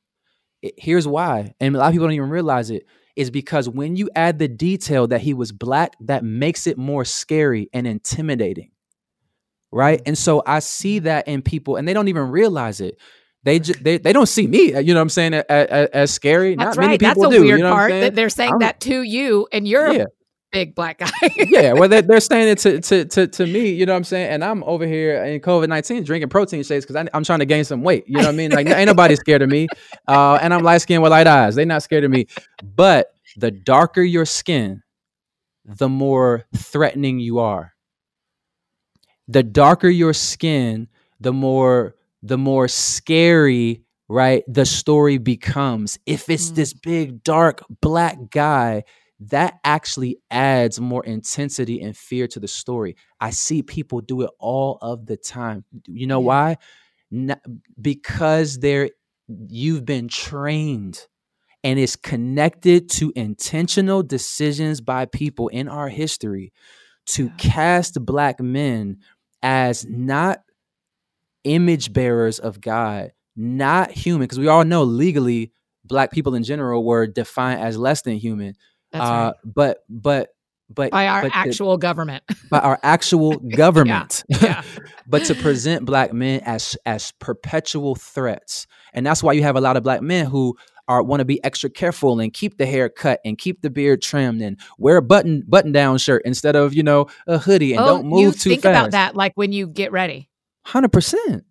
It, 0.66 0.74
here's 0.76 1.06
why. 1.06 1.54
And 1.60 1.74
a 1.74 1.78
lot 1.78 1.86
of 1.88 1.92
people 1.92 2.06
don't 2.06 2.14
even 2.14 2.30
realize 2.30 2.70
it 2.70 2.86
is 3.14 3.30
because 3.30 3.68
when 3.68 3.96
you 3.96 4.10
add 4.14 4.38
the 4.38 4.48
detail 4.48 5.06
that 5.08 5.20
he 5.20 5.32
was 5.34 5.52
black, 5.52 5.94
that 6.00 6.24
makes 6.24 6.66
it 6.66 6.76
more 6.76 7.04
scary 7.04 7.70
and 7.72 7.86
intimidating. 7.86 8.70
Right. 9.72 10.00
And 10.06 10.16
so 10.16 10.42
I 10.46 10.60
see 10.60 11.00
that 11.00 11.26
in 11.28 11.42
people 11.42 11.76
and 11.76 11.86
they 11.86 11.92
don't 11.92 12.08
even 12.08 12.30
realize 12.30 12.80
it. 12.80 12.98
They, 13.42 13.60
just, 13.60 13.82
they 13.84 13.98
they 13.98 14.12
don't 14.12 14.26
see 14.26 14.46
me, 14.48 14.76
you 14.76 14.92
know 14.92 14.94
what 14.94 15.02
I'm 15.02 15.08
saying, 15.08 15.34
as, 15.34 15.44
as, 15.48 15.88
as 15.92 16.10
scary. 16.10 16.56
That's 16.56 16.76
Not 16.76 16.84
right. 16.84 16.98
That's 16.98 17.22
a 17.22 17.30
do, 17.30 17.42
weird 17.42 17.58
you 17.58 17.64
know 17.64 17.72
part 17.72 17.90
that 17.90 18.14
they're 18.16 18.28
saying 18.28 18.58
that 18.58 18.80
to 18.80 19.02
you 19.02 19.46
and 19.52 19.68
you're 19.68 19.92
yeah 19.92 20.04
big 20.52 20.74
black 20.74 20.98
guy. 20.98 21.10
yeah, 21.36 21.72
well, 21.72 21.88
they're, 21.88 22.02
they're 22.02 22.20
saying 22.20 22.48
it 22.48 22.58
to, 22.58 22.80
to, 22.88 23.04
to, 23.04 23.26
to 23.26 23.46
me, 23.46 23.70
you 23.70 23.86
know 23.86 23.92
what 23.92 23.98
I'm 23.98 24.04
saying? 24.04 24.30
And 24.30 24.44
I'm 24.44 24.64
over 24.64 24.86
here 24.86 25.22
in 25.24 25.40
COVID 25.40 25.68
19 25.68 26.04
drinking 26.04 26.28
protein 26.28 26.62
shakes 26.62 26.86
because 26.86 27.08
I'm 27.12 27.24
trying 27.24 27.40
to 27.40 27.46
gain 27.46 27.64
some 27.64 27.82
weight. 27.82 28.04
You 28.06 28.14
know 28.14 28.24
what 28.24 28.28
I 28.28 28.32
mean? 28.32 28.50
Like, 28.52 28.66
ain't 28.68 28.86
nobody 28.86 29.16
scared 29.16 29.42
of 29.42 29.48
me. 29.48 29.68
Uh, 30.08 30.38
and 30.40 30.54
I'm 30.54 30.62
light 30.62 30.78
skinned 30.78 31.02
with 31.02 31.10
light 31.10 31.26
eyes. 31.26 31.54
They're 31.54 31.66
not 31.66 31.82
scared 31.82 32.04
of 32.04 32.10
me. 32.10 32.26
But 32.62 33.08
the 33.36 33.50
darker 33.50 34.02
your 34.02 34.24
skin, 34.24 34.82
the 35.64 35.88
more 35.88 36.44
threatening 36.54 37.18
you 37.18 37.38
are. 37.38 37.74
The 39.28 39.42
darker 39.42 39.88
your 39.88 40.14
skin, 40.14 40.88
the 41.20 41.32
more 41.32 41.96
the 42.22 42.38
more 42.38 42.68
scary 42.68 43.82
right 44.08 44.44
the 44.46 44.64
story 44.64 45.18
becomes 45.18 45.98
if 46.06 46.28
it's 46.28 46.50
mm. 46.50 46.54
this 46.54 46.72
big 46.72 47.22
dark 47.24 47.64
black 47.80 48.16
guy 48.30 48.84
that 49.18 49.58
actually 49.64 50.18
adds 50.30 50.80
more 50.80 51.04
intensity 51.04 51.80
and 51.80 51.96
fear 51.96 52.26
to 52.28 52.40
the 52.40 52.48
story. 52.48 52.96
I 53.20 53.30
see 53.30 53.62
people 53.62 54.00
do 54.00 54.22
it 54.22 54.30
all 54.38 54.78
of 54.82 55.06
the 55.06 55.16
time. 55.16 55.64
You 55.86 56.06
know 56.06 56.20
yeah. 56.20 56.26
why? 56.26 56.56
Not, 57.10 57.40
because 57.80 58.58
they're 58.58 58.90
you've 59.28 59.84
been 59.84 60.08
trained 60.08 61.06
and 61.64 61.78
it's 61.78 61.96
connected 61.96 62.88
to 62.90 63.12
intentional 63.16 64.02
decisions 64.02 64.80
by 64.80 65.06
people 65.06 65.48
in 65.48 65.68
our 65.68 65.88
history 65.88 66.52
to 67.06 67.24
yeah. 67.24 67.32
cast 67.38 68.04
black 68.04 68.40
men 68.40 68.98
as 69.42 69.84
not 69.86 70.40
image 71.44 71.92
bearers 71.92 72.38
of 72.38 72.60
God, 72.60 73.12
not 73.34 73.90
human 73.90 74.22
because 74.22 74.38
we 74.38 74.48
all 74.48 74.64
know 74.64 74.82
legally 74.84 75.52
black 75.84 76.10
people 76.10 76.34
in 76.34 76.42
general 76.42 76.84
were 76.84 77.06
defined 77.06 77.60
as 77.60 77.78
less 77.78 78.02
than 78.02 78.16
human 78.16 78.54
that's 78.98 79.10
uh, 79.10 79.14
right. 79.14 79.34
But 79.44 79.84
but 79.88 80.28
but 80.68 80.90
by 80.90 81.06
our 81.06 81.22
but 81.22 81.32
actual 81.34 81.72
the, 81.72 81.82
government. 81.82 82.24
by 82.50 82.58
our 82.58 82.78
actual 82.82 83.38
government. 83.56 84.24
yeah. 84.28 84.38
yeah. 84.42 84.62
but 85.06 85.24
to 85.26 85.34
present 85.34 85.84
black 85.84 86.12
men 86.12 86.40
as 86.44 86.76
as 86.86 87.12
perpetual 87.12 87.94
threats, 87.94 88.66
and 88.92 89.06
that's 89.06 89.22
why 89.22 89.32
you 89.32 89.42
have 89.42 89.56
a 89.56 89.60
lot 89.60 89.76
of 89.76 89.82
black 89.82 90.02
men 90.02 90.26
who 90.26 90.56
are 90.88 91.02
want 91.02 91.20
to 91.20 91.24
be 91.24 91.42
extra 91.44 91.68
careful 91.68 92.20
and 92.20 92.32
keep 92.32 92.58
the 92.58 92.66
hair 92.66 92.88
cut 92.88 93.20
and 93.24 93.38
keep 93.38 93.60
the 93.62 93.70
beard 93.70 94.00
trimmed 94.02 94.40
and 94.40 94.58
wear 94.78 94.96
a 94.96 95.02
button 95.02 95.42
button 95.46 95.72
down 95.72 95.98
shirt 95.98 96.22
instead 96.24 96.54
of 96.54 96.74
you 96.74 96.82
know 96.82 97.06
a 97.26 97.38
hoodie 97.38 97.72
and 97.72 97.80
oh, 97.80 97.86
don't 97.86 98.06
move 98.06 98.20
you 98.20 98.32
too 98.32 98.50
think 98.50 98.62
fast. 98.62 98.78
about 98.78 98.90
that 98.92 99.16
like 99.16 99.32
when 99.34 99.52
you 99.52 99.66
get 99.66 99.92
ready. 99.92 100.28
Hundred 100.64 100.92
percent. 100.92 101.44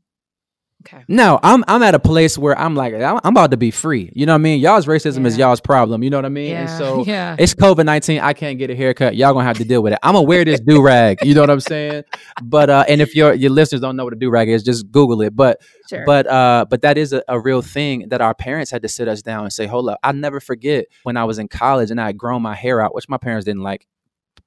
Okay. 0.88 1.04
No, 1.08 1.40
I'm 1.42 1.64
I'm 1.68 1.82
at 1.82 1.96
a 1.96 2.00
place 2.00 2.38
where 2.38 2.58
I'm 2.58 2.76
like 2.76 2.94
I'm, 2.94 3.20
I'm 3.24 3.34
about 3.34 3.50
to 3.52 3.58
be 3.58 3.72
free. 3.72 4.12
You 4.14 4.28
know 4.28 4.34
what 4.34 4.40
I 4.40 4.44
mean? 4.44 4.60
Y'all's 4.60 4.86
racism 4.86 5.22
yeah. 5.22 5.28
is 5.28 5.38
y'all's 5.38 5.60
problem. 5.60 6.04
You 6.04 6.12
know 6.12 6.18
what 6.18 6.26
I 6.26 6.30
mean? 6.30 6.52
Yeah. 6.52 6.62
And 6.62 6.70
so 6.70 7.04
yeah. 7.08 7.36
it's 7.40 7.56
COVID 7.56 7.86
nineteen. 7.86 8.20
I 8.20 8.34
can't 8.34 8.60
get 8.60 8.70
a 8.70 8.76
haircut. 8.76 9.16
Y'all 9.16 9.34
gonna 9.34 9.46
have 9.46 9.58
to 9.58 9.66
deal 9.66 9.82
with 9.82 9.94
it. 9.94 10.00
I'm 10.04 10.14
gonna 10.14 10.28
wear 10.28 10.46
this 10.46 10.60
do 10.60 10.84
rag. 10.84 11.20
You 11.24 11.34
know 11.34 11.42
what 11.42 11.50
I'm 11.50 11.60
saying? 11.60 12.04
But 12.44 12.70
uh, 12.70 12.86
and 12.88 13.02
if 13.02 13.16
your 13.16 13.34
your 13.34 13.50
listeners 13.50 13.82
don't 13.82 13.96
know 13.96 14.04
what 14.04 14.14
a 14.14 14.16
do 14.18 14.30
rag 14.30 14.48
is, 14.48 14.62
just 14.62 14.92
Google 14.92 15.24
it. 15.24 15.36
But 15.36 15.60
sure. 15.90 16.04
but 16.06 16.28
uh, 16.28 16.66
but 16.70 16.84
that 16.84 17.00
is 17.00 17.14
a, 17.14 17.24
a 17.28 17.40
real 17.40 17.64
thing 17.64 18.10
that 18.10 18.22
our 18.22 18.36
parents 18.36 18.70
had 18.70 18.84
to 18.84 18.88
sit 18.88 19.08
us 19.08 19.24
down 19.24 19.44
and 19.44 19.52
say, 19.52 19.66
hold 19.66 19.90
up. 19.90 20.00
I 20.04 20.12
never 20.12 20.40
forget 20.40 20.86
when 21.02 21.18
I 21.18 21.24
was 21.24 21.40
in 21.40 21.48
college 21.48 21.90
and 21.90 22.00
I 22.00 22.08
had 22.08 22.18
grown 22.18 22.44
my 22.44 22.54
hair 22.54 22.80
out, 22.80 22.94
which 22.94 23.10
my 23.10 23.18
parents 23.18 23.46
didn't 23.46 23.64
like. 23.64 23.88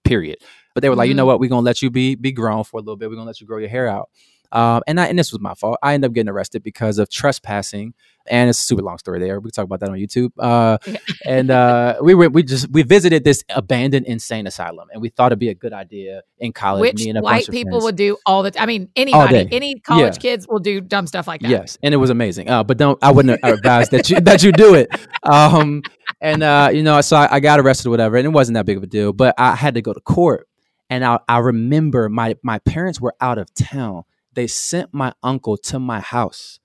Period. 0.04 0.38
But 0.74 0.82
they 0.82 0.88
were 0.88 0.94
like, 0.94 1.06
mm-hmm. 1.06 1.10
you 1.10 1.14
know 1.16 1.22
mm-hmm. 1.22 1.28
what? 1.28 1.40
We're 1.40 1.50
gonna 1.50 1.62
let 1.62 1.82
you 1.82 1.90
be 1.90 2.14
be 2.14 2.30
grown 2.30 2.62
for 2.62 2.78
a 2.78 2.80
little 2.80 2.96
bit. 2.96 3.10
We're 3.10 3.16
gonna 3.16 3.26
let 3.26 3.40
you 3.40 3.46
grow 3.46 3.58
your 3.58 3.68
hair 3.68 3.88
out. 3.88 4.10
Um, 4.50 4.82
and 4.86 4.98
I, 4.98 5.06
and 5.06 5.18
this 5.18 5.32
was 5.32 5.40
my 5.40 5.54
fault. 5.54 5.78
I 5.82 5.94
ended 5.94 6.10
up 6.10 6.14
getting 6.14 6.30
arrested 6.30 6.62
because 6.62 6.98
of 6.98 7.10
trespassing, 7.10 7.92
and 8.26 8.48
it's 8.48 8.58
a 8.58 8.62
super 8.62 8.82
long 8.82 8.96
story 8.98 9.20
there. 9.20 9.40
We 9.40 9.50
can 9.50 9.52
talk 9.52 9.64
about 9.64 9.80
that 9.80 9.90
on 9.90 9.98
YouTube. 9.98 10.30
Uh, 10.38 10.78
and 11.26 11.50
uh, 11.50 11.96
we 12.00 12.14
were 12.14 12.30
we 12.30 12.42
just 12.42 12.70
we 12.70 12.82
visited 12.82 13.24
this 13.24 13.44
abandoned 13.50 14.06
insane 14.06 14.46
asylum, 14.46 14.88
and 14.92 15.02
we 15.02 15.10
thought 15.10 15.32
it'd 15.32 15.38
be 15.38 15.50
a 15.50 15.54
good 15.54 15.74
idea 15.74 16.22
in 16.38 16.52
college. 16.52 16.94
Which 16.94 17.14
white 17.20 17.48
people 17.48 17.82
would 17.82 17.96
do 17.96 18.16
all 18.24 18.42
the. 18.42 18.58
I 18.60 18.64
mean, 18.64 18.88
anybody, 18.96 19.48
any 19.52 19.80
college 19.80 20.16
yeah. 20.16 20.30
kids 20.30 20.48
will 20.48 20.60
do 20.60 20.80
dumb 20.80 21.06
stuff 21.06 21.26
like 21.26 21.42
that. 21.42 21.50
Yes, 21.50 21.76
and 21.82 21.92
it 21.92 21.98
was 21.98 22.10
amazing. 22.10 22.48
Uh, 22.48 22.64
but 22.64 22.78
don't 22.78 22.98
I 23.02 23.10
wouldn't 23.10 23.40
advise 23.42 23.90
that 23.90 24.08
you 24.08 24.20
that 24.20 24.42
you 24.42 24.52
do 24.52 24.74
it. 24.74 24.88
Um, 25.24 25.82
and 26.22 26.42
uh, 26.42 26.70
you 26.72 26.82
know, 26.82 27.00
so 27.02 27.16
I, 27.16 27.36
I 27.36 27.40
got 27.40 27.60
arrested 27.60 27.88
or 27.88 27.90
whatever, 27.90 28.16
and 28.16 28.24
it 28.24 28.30
wasn't 28.30 28.54
that 28.54 28.64
big 28.64 28.78
of 28.78 28.82
a 28.82 28.86
deal. 28.86 29.12
But 29.12 29.34
I 29.36 29.54
had 29.54 29.74
to 29.74 29.82
go 29.82 29.92
to 29.92 30.00
court, 30.00 30.48
and 30.88 31.04
I, 31.04 31.18
I 31.28 31.38
remember 31.38 32.08
my 32.08 32.36
my 32.42 32.60
parents 32.60 32.98
were 32.98 33.14
out 33.20 33.36
of 33.36 33.52
town 33.52 34.04
they 34.32 34.46
sent 34.46 34.92
my 34.92 35.12
uncle 35.22 35.56
to 35.56 35.78
my 35.78 36.00
house 36.00 36.60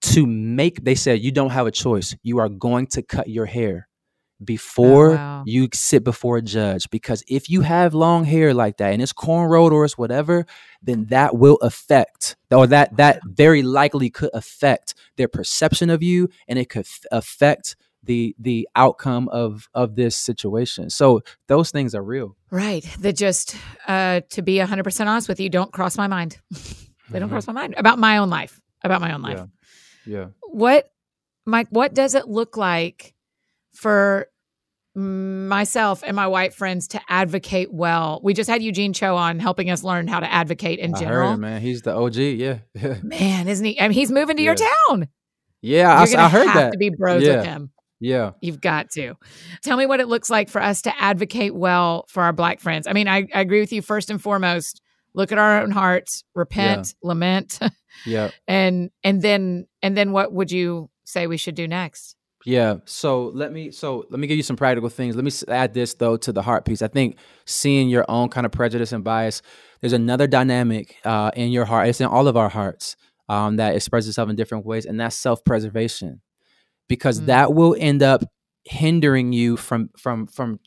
to 0.00 0.26
make 0.26 0.84
they 0.84 0.94
said 0.94 1.20
you 1.20 1.32
don't 1.32 1.50
have 1.50 1.66
a 1.66 1.72
choice. 1.72 2.14
You 2.22 2.38
are 2.38 2.48
going 2.48 2.86
to 2.88 3.02
cut 3.02 3.28
your 3.28 3.46
hair 3.46 3.88
before 4.44 5.10
oh, 5.10 5.14
wow. 5.16 5.42
you 5.46 5.68
sit 5.72 6.04
before 6.04 6.36
a 6.36 6.42
judge 6.42 6.88
because 6.90 7.24
if 7.26 7.50
you 7.50 7.62
have 7.62 7.92
long 7.92 8.24
hair 8.24 8.54
like 8.54 8.76
that 8.76 8.92
and 8.92 9.02
it's 9.02 9.12
cornrowed 9.12 9.72
or 9.72 9.84
it's 9.84 9.98
whatever 9.98 10.46
then 10.80 11.06
that 11.06 11.36
will 11.36 11.56
affect 11.56 12.36
or 12.52 12.66
that 12.66 12.96
that 12.96 13.20
very 13.24 13.62
likely 13.62 14.08
could 14.10 14.30
affect 14.32 14.94
their 15.16 15.26
perception 15.26 15.90
of 15.90 16.04
you 16.04 16.28
and 16.46 16.56
it 16.56 16.68
could 16.68 16.86
f- 16.86 17.04
affect 17.10 17.74
the 18.04 18.34
the 18.38 18.68
outcome 18.76 19.28
of 19.28 19.68
of 19.74 19.96
this 19.96 20.16
situation. 20.16 20.88
So 20.88 21.20
those 21.48 21.70
things 21.70 21.94
are 21.94 22.02
real. 22.02 22.36
Right. 22.50 22.84
That 23.00 23.16
just 23.16 23.56
uh 23.86 24.20
to 24.30 24.42
be 24.42 24.58
100% 24.58 25.06
honest 25.06 25.28
with 25.28 25.40
you 25.40 25.48
don't 25.48 25.72
cross 25.72 25.96
my 25.96 26.06
mind 26.06 26.38
They 27.10 27.18
don't 27.18 27.28
mm-hmm. 27.28 27.34
cross 27.34 27.46
my 27.46 27.52
mind 27.52 27.74
about 27.76 27.98
my 27.98 28.18
own 28.18 28.30
life. 28.30 28.60
About 28.84 29.00
my 29.00 29.12
own 29.12 29.22
life. 29.22 29.40
Yeah. 30.06 30.18
yeah. 30.18 30.26
What, 30.42 30.90
Mike? 31.46 31.68
What 31.70 31.94
does 31.94 32.14
it 32.14 32.28
look 32.28 32.56
like 32.56 33.14
for 33.74 34.28
myself 34.98 36.02
and 36.04 36.16
my 36.16 36.26
white 36.26 36.52
friends 36.52 36.88
to 36.88 37.00
advocate 37.08 37.72
well. 37.72 38.20
We 38.22 38.34
just 38.34 38.50
had 38.50 38.62
Eugene 38.62 38.92
Cho 38.92 39.16
on 39.16 39.38
helping 39.38 39.70
us 39.70 39.84
learn 39.84 40.08
how 40.08 40.20
to 40.20 40.30
advocate 40.30 40.80
in 40.80 40.94
general. 40.94 41.30
Heard, 41.30 41.38
man, 41.38 41.60
he's 41.60 41.82
the 41.82 41.94
OG. 41.94 42.16
Yeah, 42.16 42.58
man, 43.02 43.48
isn't 43.48 43.64
he? 43.64 43.80
I 43.80 43.84
mean, 43.84 43.92
he's 43.92 44.10
moving 44.10 44.36
to 44.36 44.42
yeah. 44.42 44.54
your 44.56 44.68
town. 44.88 45.08
Yeah, 45.60 45.92
I, 45.92 46.02
I, 46.02 46.28
heard 46.28 46.46
have 46.46 46.54
that. 46.54 46.72
To 46.72 46.78
be 46.78 46.90
bros 46.90 47.22
yeah. 47.22 47.36
with 47.36 47.44
him. 47.44 47.70
Yeah, 48.00 48.32
you've 48.40 48.60
got 48.60 48.90
to 48.92 49.14
tell 49.62 49.76
me 49.76 49.86
what 49.86 50.00
it 50.00 50.08
looks 50.08 50.30
like 50.30 50.48
for 50.48 50.62
us 50.62 50.82
to 50.82 51.02
advocate 51.02 51.54
well 51.54 52.06
for 52.08 52.22
our 52.22 52.32
black 52.32 52.60
friends. 52.60 52.86
I 52.86 52.92
mean, 52.92 53.08
I, 53.08 53.28
I 53.34 53.40
agree 53.40 53.60
with 53.60 53.72
you. 53.72 53.82
First 53.82 54.10
and 54.10 54.20
foremost, 54.20 54.82
look 55.18 55.32
at 55.32 55.38
our 55.38 55.60
own 55.60 55.72
hearts, 55.72 56.22
repent, 56.34 56.94
yeah. 57.02 57.08
lament. 57.08 57.58
yeah. 58.06 58.30
And 58.46 58.90
and 59.02 59.20
then 59.20 59.66
and 59.82 59.96
then 59.96 60.12
what 60.12 60.32
would 60.32 60.50
you 60.50 60.88
say 61.04 61.26
we 61.26 61.36
should 61.36 61.56
do 61.56 61.66
next? 61.66 62.14
Yeah. 62.44 62.76
So 62.84 63.32
let 63.34 63.52
me 63.52 63.72
so 63.72 64.06
let 64.10 64.20
me 64.20 64.28
give 64.28 64.36
you 64.36 64.44
some 64.44 64.56
practical 64.56 64.88
things. 64.88 65.16
Let 65.16 65.24
me 65.24 65.32
add 65.48 65.74
this 65.74 65.94
though 65.94 66.16
to 66.18 66.32
the 66.32 66.40
heart 66.40 66.64
piece. 66.64 66.82
I 66.82 66.88
think 66.88 67.18
seeing 67.44 67.88
your 67.88 68.06
own 68.08 68.28
kind 68.28 68.46
of 68.46 68.52
prejudice 68.52 68.92
and 68.92 69.02
bias. 69.02 69.42
There's 69.80 69.92
another 69.92 70.26
dynamic 70.26 70.96
uh, 71.04 71.32
in 71.36 71.50
your 71.50 71.64
heart. 71.64 71.88
It's 71.88 72.00
in 72.00 72.06
all 72.06 72.26
of 72.26 72.36
our 72.36 72.48
hearts 72.48 72.96
um, 73.28 73.56
that 73.56 73.74
expresses 73.76 74.08
itself 74.08 74.30
in 74.30 74.36
different 74.36 74.66
ways, 74.66 74.86
and 74.86 74.98
that's 74.98 75.14
self-preservation, 75.14 76.20
because 76.88 77.20
mm. 77.20 77.26
that 77.26 77.54
will 77.54 77.76
end 77.78 78.02
up 78.02 78.24
hindering 78.64 79.32
you 79.32 79.56
from 79.56 79.90
from 79.96 80.26
from 80.26 80.58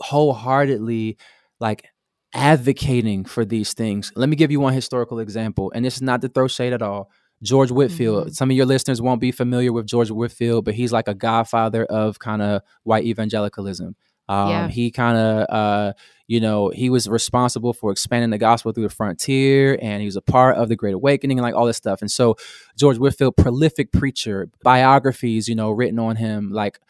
wholeheartedly 0.00 1.18
like 1.60 1.86
advocating 2.34 3.24
for 3.24 3.44
these 3.44 3.72
things. 3.72 4.12
Let 4.14 4.28
me 4.28 4.36
give 4.36 4.50
you 4.50 4.60
one 4.60 4.72
historical 4.72 5.18
example, 5.18 5.72
and 5.74 5.84
this 5.84 5.96
is 5.96 6.02
not 6.02 6.22
to 6.22 6.28
throw 6.28 6.48
shade 6.48 6.72
at 6.72 6.82
all. 6.82 7.10
George 7.42 7.70
Whitefield. 7.70 8.26
Mm-hmm. 8.26 8.32
Some 8.32 8.50
of 8.50 8.56
your 8.56 8.66
listeners 8.66 9.02
won't 9.02 9.20
be 9.20 9.30
familiar 9.30 9.72
with 9.72 9.86
George 9.86 10.10
Whitefield, 10.10 10.64
but 10.64 10.74
he's 10.74 10.92
like 10.92 11.08
a 11.08 11.14
godfather 11.14 11.84
of 11.84 12.18
kind 12.18 12.40
of 12.42 12.62
white 12.82 13.04
evangelicalism. 13.04 13.94
Um, 14.28 14.50
yeah. 14.50 14.68
He 14.68 14.90
kind 14.90 15.16
of, 15.16 15.46
uh, 15.48 15.92
you 16.26 16.40
know, 16.40 16.70
he 16.70 16.90
was 16.90 17.08
responsible 17.08 17.72
for 17.72 17.92
expanding 17.92 18.30
the 18.30 18.38
gospel 18.38 18.72
through 18.72 18.88
the 18.88 18.94
frontier, 18.94 19.78
and 19.80 20.00
he 20.00 20.06
was 20.06 20.16
a 20.16 20.22
part 20.22 20.56
of 20.56 20.68
the 20.68 20.76
Great 20.76 20.94
Awakening 20.94 21.38
and 21.38 21.44
like 21.44 21.54
all 21.54 21.66
this 21.66 21.76
stuff. 21.76 22.00
And 22.00 22.10
so, 22.10 22.36
George 22.76 22.98
Whitefield, 22.98 23.36
prolific 23.36 23.92
preacher, 23.92 24.48
biographies, 24.64 25.46
you 25.48 25.54
know, 25.54 25.70
written 25.70 25.98
on 25.98 26.16
him, 26.16 26.50
like 26.50 26.80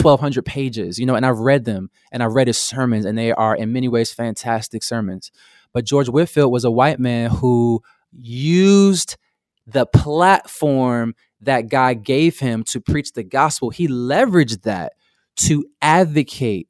1200 0.00 0.44
pages, 0.44 0.98
you 0.98 1.06
know, 1.06 1.14
and 1.14 1.26
I've 1.26 1.38
read 1.38 1.64
them 1.64 1.90
and 2.10 2.22
I've 2.22 2.32
read 2.32 2.46
his 2.46 2.58
sermons 2.58 3.04
and 3.04 3.16
they 3.16 3.32
are 3.32 3.54
in 3.54 3.72
many 3.72 3.88
ways 3.88 4.12
fantastic 4.12 4.82
sermons. 4.82 5.30
But 5.72 5.84
George 5.84 6.08
Whitefield 6.08 6.52
was 6.52 6.64
a 6.64 6.70
white 6.70 6.98
man 6.98 7.30
who 7.30 7.82
used 8.12 9.16
the 9.66 9.86
platform 9.86 11.14
that 11.40 11.68
God 11.68 12.04
gave 12.04 12.38
him 12.38 12.62
to 12.64 12.80
preach 12.80 13.12
the 13.12 13.22
gospel. 13.22 13.70
He 13.70 13.88
leveraged 13.88 14.62
that 14.62 14.92
to 15.36 15.64
advocate 15.80 16.68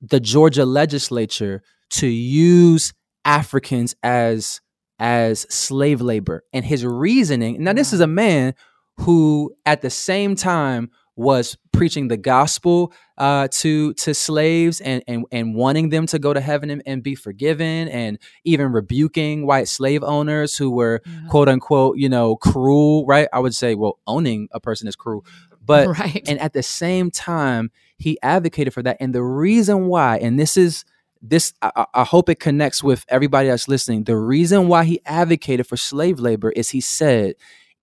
the 0.00 0.20
Georgia 0.20 0.64
legislature 0.64 1.62
to 1.90 2.06
use 2.06 2.92
Africans 3.24 3.94
as 4.02 4.60
as 4.98 5.40
slave 5.52 6.00
labor. 6.00 6.44
And 6.52 6.64
his 6.64 6.84
reasoning, 6.86 7.62
now 7.62 7.72
this 7.72 7.92
is 7.92 8.00
a 8.00 8.06
man 8.06 8.54
who 8.98 9.52
at 9.66 9.82
the 9.82 9.90
same 9.90 10.36
time 10.36 10.90
was 11.16 11.56
preaching 11.82 12.06
the 12.06 12.16
gospel 12.16 12.92
uh, 13.18 13.48
to 13.50 13.92
to 13.94 14.14
slaves 14.14 14.80
and, 14.80 15.02
and 15.08 15.24
and 15.32 15.52
wanting 15.52 15.88
them 15.88 16.06
to 16.06 16.16
go 16.16 16.32
to 16.32 16.40
heaven 16.40 16.70
and, 16.70 16.80
and 16.86 17.02
be 17.02 17.16
forgiven, 17.16 17.88
and 17.88 18.20
even 18.44 18.70
rebuking 18.70 19.48
white 19.48 19.66
slave 19.66 20.04
owners 20.04 20.56
who 20.56 20.70
were 20.70 21.02
yeah. 21.04 21.28
quote 21.28 21.48
unquote 21.48 21.96
you 21.98 22.08
know 22.08 22.36
cruel. 22.36 23.04
Right? 23.04 23.26
I 23.32 23.40
would 23.40 23.52
say, 23.52 23.74
well, 23.74 23.98
owning 24.06 24.46
a 24.52 24.60
person 24.60 24.86
is 24.86 24.94
cruel, 24.94 25.26
but 25.60 25.88
right. 25.98 26.22
and 26.28 26.38
at 26.38 26.52
the 26.52 26.62
same 26.62 27.10
time, 27.10 27.72
he 27.98 28.16
advocated 28.22 28.72
for 28.72 28.84
that. 28.84 28.98
And 29.00 29.12
the 29.12 29.24
reason 29.24 29.86
why, 29.86 30.18
and 30.18 30.38
this 30.38 30.56
is 30.56 30.84
this 31.20 31.52
I, 31.62 31.86
I, 31.92 32.04
hope 32.04 32.28
it 32.28 32.38
connects 32.38 32.80
with 32.80 33.04
everybody 33.08 33.48
that's 33.48 33.66
listening 33.66 34.04
the 34.04 34.16
reason 34.16 34.68
why 34.68 34.84
he 34.84 35.00
advocated 35.04 35.66
for 35.66 35.76
slave 35.76 36.20
labor 36.20 36.50
is 36.50 36.70
he 36.70 36.80
said 36.80 37.34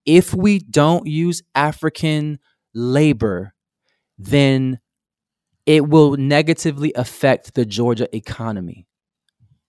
if 0.06 0.34
we 0.34 0.60
don't 0.60 1.08
use 1.08 1.42
african 1.56 2.40
labor, 2.74 3.54
then 4.20 4.80
it 5.66 5.88
will 5.88 6.18
negatively 6.18 6.94
affect 6.94 7.56
the 7.56 7.66
Georgia 7.66 8.14
economy. 8.16 8.86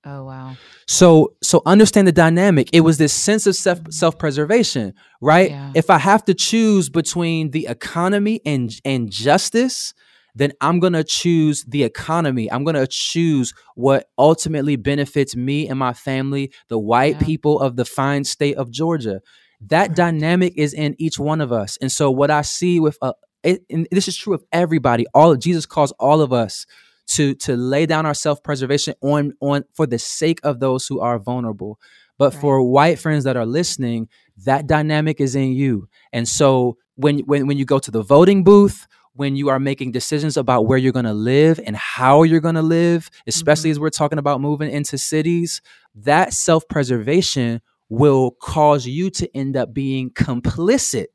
Oh 0.04 0.24
wow. 0.24 0.56
So 0.86 1.34
so 1.42 1.62
understand 1.66 2.08
the 2.08 2.12
dynamic. 2.12 2.70
It 2.72 2.80
was 2.80 2.96
this 2.98 3.12
sense 3.12 3.46
of 3.46 3.54
self 3.54 3.80
self-preservation, 3.90 4.94
right? 5.20 5.50
Yeah. 5.50 5.72
If 5.74 5.90
I 5.90 5.98
have 5.98 6.24
to 6.24 6.34
choose 6.34 6.88
between 6.88 7.50
the 7.50 7.66
economy 7.66 8.40
and 8.46 8.74
and 8.84 9.10
justice, 9.10 9.92
then 10.34 10.52
I'm 10.62 10.80
going 10.80 10.94
to 10.94 11.04
choose 11.04 11.64
the 11.64 11.84
economy. 11.84 12.50
I'm 12.50 12.64
going 12.64 12.76
to 12.76 12.86
choose 12.86 13.52
what 13.74 14.06
ultimately 14.16 14.76
benefits 14.76 15.36
me 15.36 15.68
and 15.68 15.78
my 15.78 15.92
family, 15.92 16.52
the 16.68 16.78
white 16.78 17.16
yeah. 17.20 17.26
people 17.26 17.60
of 17.60 17.76
the 17.76 17.84
fine 17.84 18.24
state 18.24 18.56
of 18.56 18.70
Georgia. 18.70 19.20
That 19.60 19.94
dynamic 19.94 20.54
is 20.56 20.72
in 20.72 20.94
each 20.98 21.18
one 21.18 21.42
of 21.42 21.52
us. 21.52 21.76
And 21.82 21.92
so 21.92 22.10
what 22.10 22.30
I 22.30 22.40
see 22.40 22.80
with 22.80 22.96
uh, 23.02 23.12
it, 23.42 23.62
and 23.70 23.86
this 23.90 24.08
is 24.08 24.16
true 24.16 24.34
of 24.34 24.44
everybody. 24.52 25.06
All 25.14 25.30
of 25.32 25.40
Jesus 25.40 25.66
calls 25.66 25.92
all 25.98 26.20
of 26.20 26.32
us 26.32 26.66
to 27.08 27.34
to 27.34 27.56
lay 27.56 27.86
down 27.86 28.06
our 28.06 28.14
self-preservation 28.14 28.94
on 29.00 29.32
on 29.40 29.64
for 29.74 29.86
the 29.86 29.98
sake 29.98 30.40
of 30.42 30.60
those 30.60 30.86
who 30.86 31.00
are 31.00 31.18
vulnerable. 31.18 31.78
But 32.18 32.34
right. 32.34 32.40
for 32.40 32.62
white 32.62 32.98
friends 32.98 33.24
that 33.24 33.36
are 33.36 33.46
listening, 33.46 34.08
that 34.44 34.66
dynamic 34.66 35.20
is 35.20 35.34
in 35.34 35.52
you. 35.52 35.88
And 36.12 36.28
so 36.28 36.76
when 36.96 37.20
when 37.20 37.46
when 37.46 37.56
you 37.56 37.64
go 37.64 37.78
to 37.78 37.90
the 37.90 38.02
voting 38.02 38.44
booth, 38.44 38.86
when 39.14 39.36
you 39.36 39.48
are 39.48 39.58
making 39.58 39.92
decisions 39.92 40.36
about 40.36 40.66
where 40.66 40.78
you're 40.78 40.92
going 40.92 41.04
to 41.04 41.14
live 41.14 41.58
and 41.66 41.76
how 41.76 42.22
you're 42.22 42.40
going 42.40 42.54
to 42.54 42.62
live, 42.62 43.10
especially 43.26 43.70
mm-hmm. 43.70 43.76
as 43.76 43.80
we're 43.80 43.90
talking 43.90 44.18
about 44.18 44.40
moving 44.40 44.70
into 44.70 44.96
cities, 44.98 45.62
that 45.94 46.32
self-preservation 46.32 47.60
will 47.88 48.30
cause 48.40 48.86
you 48.86 49.10
to 49.10 49.36
end 49.36 49.56
up 49.56 49.74
being 49.74 50.10
complicit. 50.10 51.06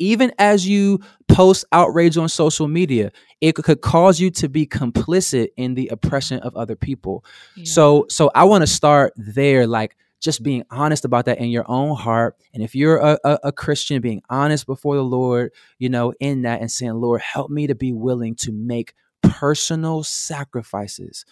Even 0.00 0.32
as 0.38 0.66
you 0.66 0.98
post 1.28 1.64
outrage 1.70 2.16
on 2.16 2.28
social 2.28 2.66
media, 2.66 3.12
it 3.40 3.54
could 3.54 3.80
cause 3.80 4.18
you 4.18 4.30
to 4.32 4.48
be 4.48 4.66
complicit 4.66 5.50
in 5.56 5.74
the 5.74 5.88
oppression 5.88 6.40
of 6.40 6.56
other 6.56 6.74
people. 6.74 7.24
Yeah. 7.54 7.64
So, 7.66 8.06
so 8.08 8.30
I 8.34 8.44
want 8.44 8.62
to 8.62 8.66
start 8.66 9.12
there, 9.16 9.68
like 9.68 9.96
just 10.20 10.42
being 10.42 10.64
honest 10.70 11.04
about 11.04 11.24
that 11.26 11.38
in 11.38 11.48
your 11.48 11.64
own 11.68 11.96
heart. 11.96 12.36
And 12.52 12.62
if 12.62 12.74
you're 12.74 12.98
a, 12.98 13.18
a, 13.24 13.38
a, 13.44 13.52
Christian, 13.52 14.02
being 14.02 14.22
honest 14.28 14.66
before 14.66 14.96
the 14.96 15.04
Lord, 15.04 15.52
you 15.78 15.88
know, 15.88 16.12
in 16.20 16.42
that 16.42 16.60
and 16.60 16.70
saying, 16.70 16.94
Lord, 16.94 17.22
help 17.22 17.50
me 17.50 17.66
to 17.66 17.74
be 17.74 17.92
willing 17.92 18.34
to 18.36 18.52
make 18.52 18.94
personal 19.22 20.02
sacrifices 20.02 21.24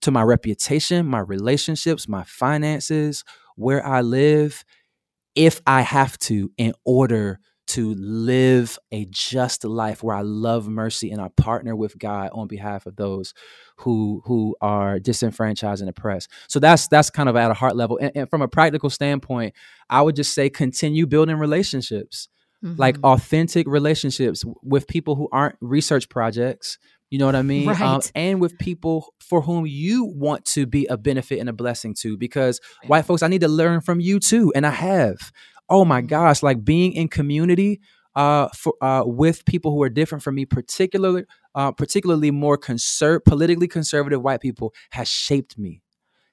to 0.00 0.10
my 0.10 0.22
reputation, 0.22 1.06
my 1.06 1.18
relationships, 1.18 2.08
my 2.08 2.24
finances, 2.24 3.24
where 3.56 3.84
I 3.84 4.00
live 4.00 4.64
if 5.34 5.60
I 5.66 5.82
have 5.82 6.18
to 6.20 6.50
in 6.56 6.72
order 6.84 7.40
to 7.72 7.94
live 7.94 8.78
a 8.90 9.06
just 9.10 9.64
life 9.64 10.02
where 10.02 10.16
I 10.16 10.22
love 10.22 10.68
mercy 10.68 11.10
and 11.10 11.20
I 11.20 11.28
partner 11.28 11.74
with 11.74 11.98
God 11.98 12.30
on 12.32 12.46
behalf 12.48 12.86
of 12.86 12.96
those 12.96 13.34
who 13.76 14.22
who 14.26 14.56
are 14.60 14.98
disenfranchised 14.98 15.80
and 15.80 15.90
oppressed. 15.90 16.30
So 16.48 16.60
that's 16.60 16.88
that's 16.88 17.10
kind 17.10 17.28
of 17.28 17.36
at 17.36 17.50
a 17.50 17.54
heart 17.54 17.76
level. 17.76 17.98
And, 17.98 18.12
and 18.14 18.30
from 18.30 18.42
a 18.42 18.48
practical 18.48 18.90
standpoint, 18.90 19.54
I 19.88 20.02
would 20.02 20.16
just 20.16 20.34
say 20.34 20.50
continue 20.50 21.06
building 21.06 21.36
relationships. 21.36 22.28
Mm-hmm. 22.64 22.80
Like 22.80 22.96
authentic 23.02 23.66
relationships 23.66 24.44
with 24.62 24.86
people 24.86 25.16
who 25.16 25.28
aren't 25.32 25.56
research 25.60 26.08
projects, 26.08 26.78
you 27.12 27.18
know 27.18 27.26
what 27.26 27.36
I 27.36 27.42
mean? 27.42 27.68
Um, 27.68 27.74
right. 27.74 27.82
Um, 27.82 28.00
and 28.14 28.40
with 28.40 28.56
people 28.56 29.12
for 29.20 29.42
whom 29.42 29.66
you 29.66 30.04
want 30.04 30.46
to 30.46 30.64
be 30.64 30.86
a 30.86 30.96
benefit 30.96 31.40
and 31.40 31.48
a 31.48 31.52
blessing 31.52 31.92
to. 32.00 32.16
Because 32.16 32.58
white 32.86 33.04
folks, 33.04 33.22
I 33.22 33.28
need 33.28 33.42
to 33.42 33.48
learn 33.48 33.82
from 33.82 34.00
you 34.00 34.18
too. 34.18 34.50
And 34.54 34.66
I 34.66 34.70
have. 34.70 35.32
Oh 35.68 35.84
my 35.84 36.00
gosh, 36.00 36.42
like 36.42 36.64
being 36.64 36.92
in 36.92 37.08
community 37.08 37.80
uh, 38.14 38.48
for 38.54 38.74
uh, 38.82 39.02
with 39.06 39.44
people 39.44 39.70
who 39.72 39.82
are 39.82 39.88
different 39.88 40.22
from 40.22 40.34
me, 40.34 40.44
particularly 40.44 41.24
uh, 41.54 41.72
particularly 41.72 42.30
more 42.30 42.58
conser- 42.58 43.24
politically 43.24 43.68
conservative 43.68 44.22
white 44.22 44.40
people, 44.40 44.74
has 44.90 45.08
shaped 45.08 45.58
me. 45.58 45.82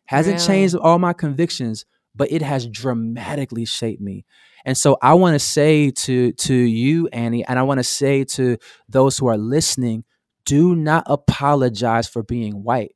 Hasn't 0.05 0.37
really? 0.37 0.47
changed 0.47 0.75
all 0.75 0.99
my 0.99 1.13
convictions, 1.13 1.85
but 2.15 2.31
it 2.31 2.41
has 2.41 2.67
dramatically 2.67 3.65
shaped 3.65 4.01
me. 4.01 4.25
And 4.65 4.77
so 4.77 4.97
I 5.01 5.13
want 5.13 5.35
to 5.35 5.39
say 5.39 5.91
to 5.91 6.33
to 6.33 6.53
you, 6.53 7.07
Annie, 7.13 7.45
and 7.45 7.57
I 7.57 7.63
want 7.63 7.79
to 7.79 7.83
say 7.83 8.23
to 8.25 8.57
those 8.89 9.17
who 9.17 9.27
are 9.27 9.37
listening, 9.37 10.03
do 10.45 10.75
not 10.75 11.03
apologize 11.05 12.07
for 12.07 12.23
being 12.23 12.63
white. 12.63 12.95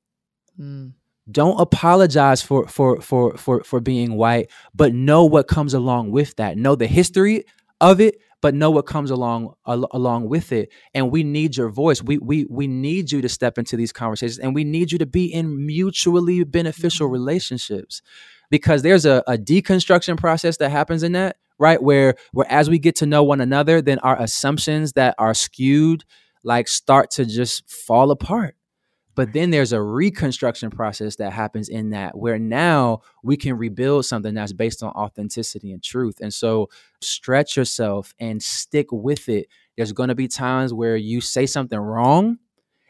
Mm. 0.60 0.94
Don't 1.32 1.60
apologize 1.60 2.42
for 2.42 2.68
for 2.68 3.00
for 3.00 3.38
for 3.38 3.64
for 3.64 3.80
being 3.80 4.16
white, 4.16 4.52
but 4.76 4.94
know 4.94 5.24
what 5.24 5.48
comes 5.48 5.74
along 5.74 6.12
with 6.12 6.36
that. 6.36 6.58
Know 6.58 6.76
the 6.76 6.88
history 6.88 7.46
of 7.80 8.02
it, 8.02 8.18
but 8.42 8.54
know 8.54 8.70
what 8.70 8.86
comes 8.86 9.10
along 9.10 9.54
al- 9.66 9.88
along 9.92 10.28
with 10.28 10.52
it. 10.52 10.70
And 10.94 11.12
we 11.12 11.24
need 11.24 11.56
your 11.56 11.70
voice. 11.70 12.04
We 12.04 12.18
we 12.18 12.46
we 12.50 12.68
need 12.68 13.12
you 13.12 13.22
to 13.22 13.30
step 13.30 13.58
into 13.58 13.78
these 13.78 13.94
conversations, 13.94 14.38
and 14.38 14.54
we 14.54 14.66
need 14.66 14.92
you 14.92 14.98
to 14.98 15.06
be 15.06 15.26
in 15.26 15.66
mutually 15.66 16.44
beneficial 16.44 17.08
mm-hmm. 17.08 17.14
relationships, 17.14 18.02
because 18.50 18.82
there's 18.82 19.06
a, 19.06 19.24
a 19.26 19.38
deconstruction 19.38 20.18
process 20.18 20.58
that 20.58 20.72
happens 20.72 21.04
in 21.04 21.14
that 21.14 21.38
right 21.58 21.82
where 21.82 22.16
where 22.34 22.52
as 22.52 22.70
we 22.70 22.80
get 22.80 22.98
to 22.98 23.06
know 23.06 23.24
one 23.24 23.40
another, 23.40 23.82
then 23.82 24.00
our 24.00 24.22
assumptions 24.22 24.92
that 24.94 25.16
are 25.18 25.34
skewed 25.34 26.04
like 26.44 26.68
start 26.68 27.12
to 27.12 27.24
just 27.24 27.70
fall 27.72 28.12
apart. 28.12 28.58
But 29.16 29.34
then 29.34 29.52
there's 29.52 29.74
a 29.74 29.82
reconstruction 29.82 30.70
process 30.72 31.18
that 31.18 31.34
happens 31.34 31.70
in 31.70 31.92
that 31.92 32.18
where 32.18 32.40
now 32.40 33.02
we 33.24 33.38
can 33.38 33.58
rebuild 33.58 34.06
something 34.06 34.34
that's 34.34 34.54
based 34.54 34.82
on 34.82 34.92
authenticity 34.92 35.72
and 35.72 35.84
truth. 35.84 36.20
And 36.20 36.34
so 36.34 36.70
stretch 37.02 37.56
yourself 37.56 38.14
and 38.20 38.42
stick 38.42 38.88
with 38.92 39.30
it. 39.30 39.48
There's 39.78 39.92
going 39.92 40.10
to 40.10 40.16
be 40.16 40.28
times 40.28 40.74
where 40.74 40.96
you 40.96 41.22
say 41.22 41.46
something 41.46 41.80
wrong 41.80 42.40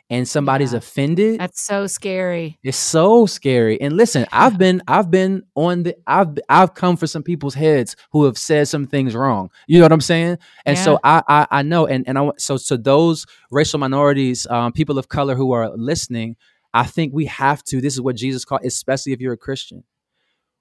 and 0.09 0.27
somebody's 0.27 0.73
yeah. 0.73 0.77
offended 0.77 1.39
that's 1.39 1.61
so 1.61 1.87
scary 1.87 2.57
it's 2.63 2.77
so 2.77 3.25
scary 3.25 3.79
and 3.81 3.95
listen 3.95 4.25
i've 4.31 4.57
been 4.57 4.81
i've 4.87 5.09
been 5.09 5.43
on 5.55 5.83
the 5.83 5.95
i've 6.07 6.37
i've 6.49 6.73
come 6.73 6.97
for 6.97 7.07
some 7.07 7.23
people's 7.23 7.53
heads 7.53 7.95
who 8.11 8.25
have 8.25 8.37
said 8.37 8.67
some 8.67 8.85
things 8.85 9.15
wrong 9.15 9.49
you 9.67 9.79
know 9.79 9.85
what 9.85 9.91
i'm 9.91 10.01
saying 10.01 10.37
and 10.65 10.77
yeah. 10.77 10.83
so 10.83 10.99
I, 11.03 11.23
I 11.27 11.47
i 11.51 11.61
know 11.61 11.87
and 11.87 12.07
and 12.07 12.17
i 12.17 12.29
so 12.37 12.57
so 12.57 12.77
those 12.77 13.25
racial 13.51 13.79
minorities 13.79 14.45
um, 14.47 14.71
people 14.73 14.97
of 14.97 15.07
color 15.07 15.35
who 15.35 15.51
are 15.51 15.75
listening 15.75 16.35
i 16.73 16.83
think 16.83 17.13
we 17.13 17.25
have 17.25 17.63
to 17.65 17.81
this 17.81 17.93
is 17.93 18.01
what 18.01 18.15
jesus 18.15 18.45
called 18.45 18.61
especially 18.63 19.13
if 19.13 19.21
you're 19.21 19.33
a 19.33 19.37
christian 19.37 19.83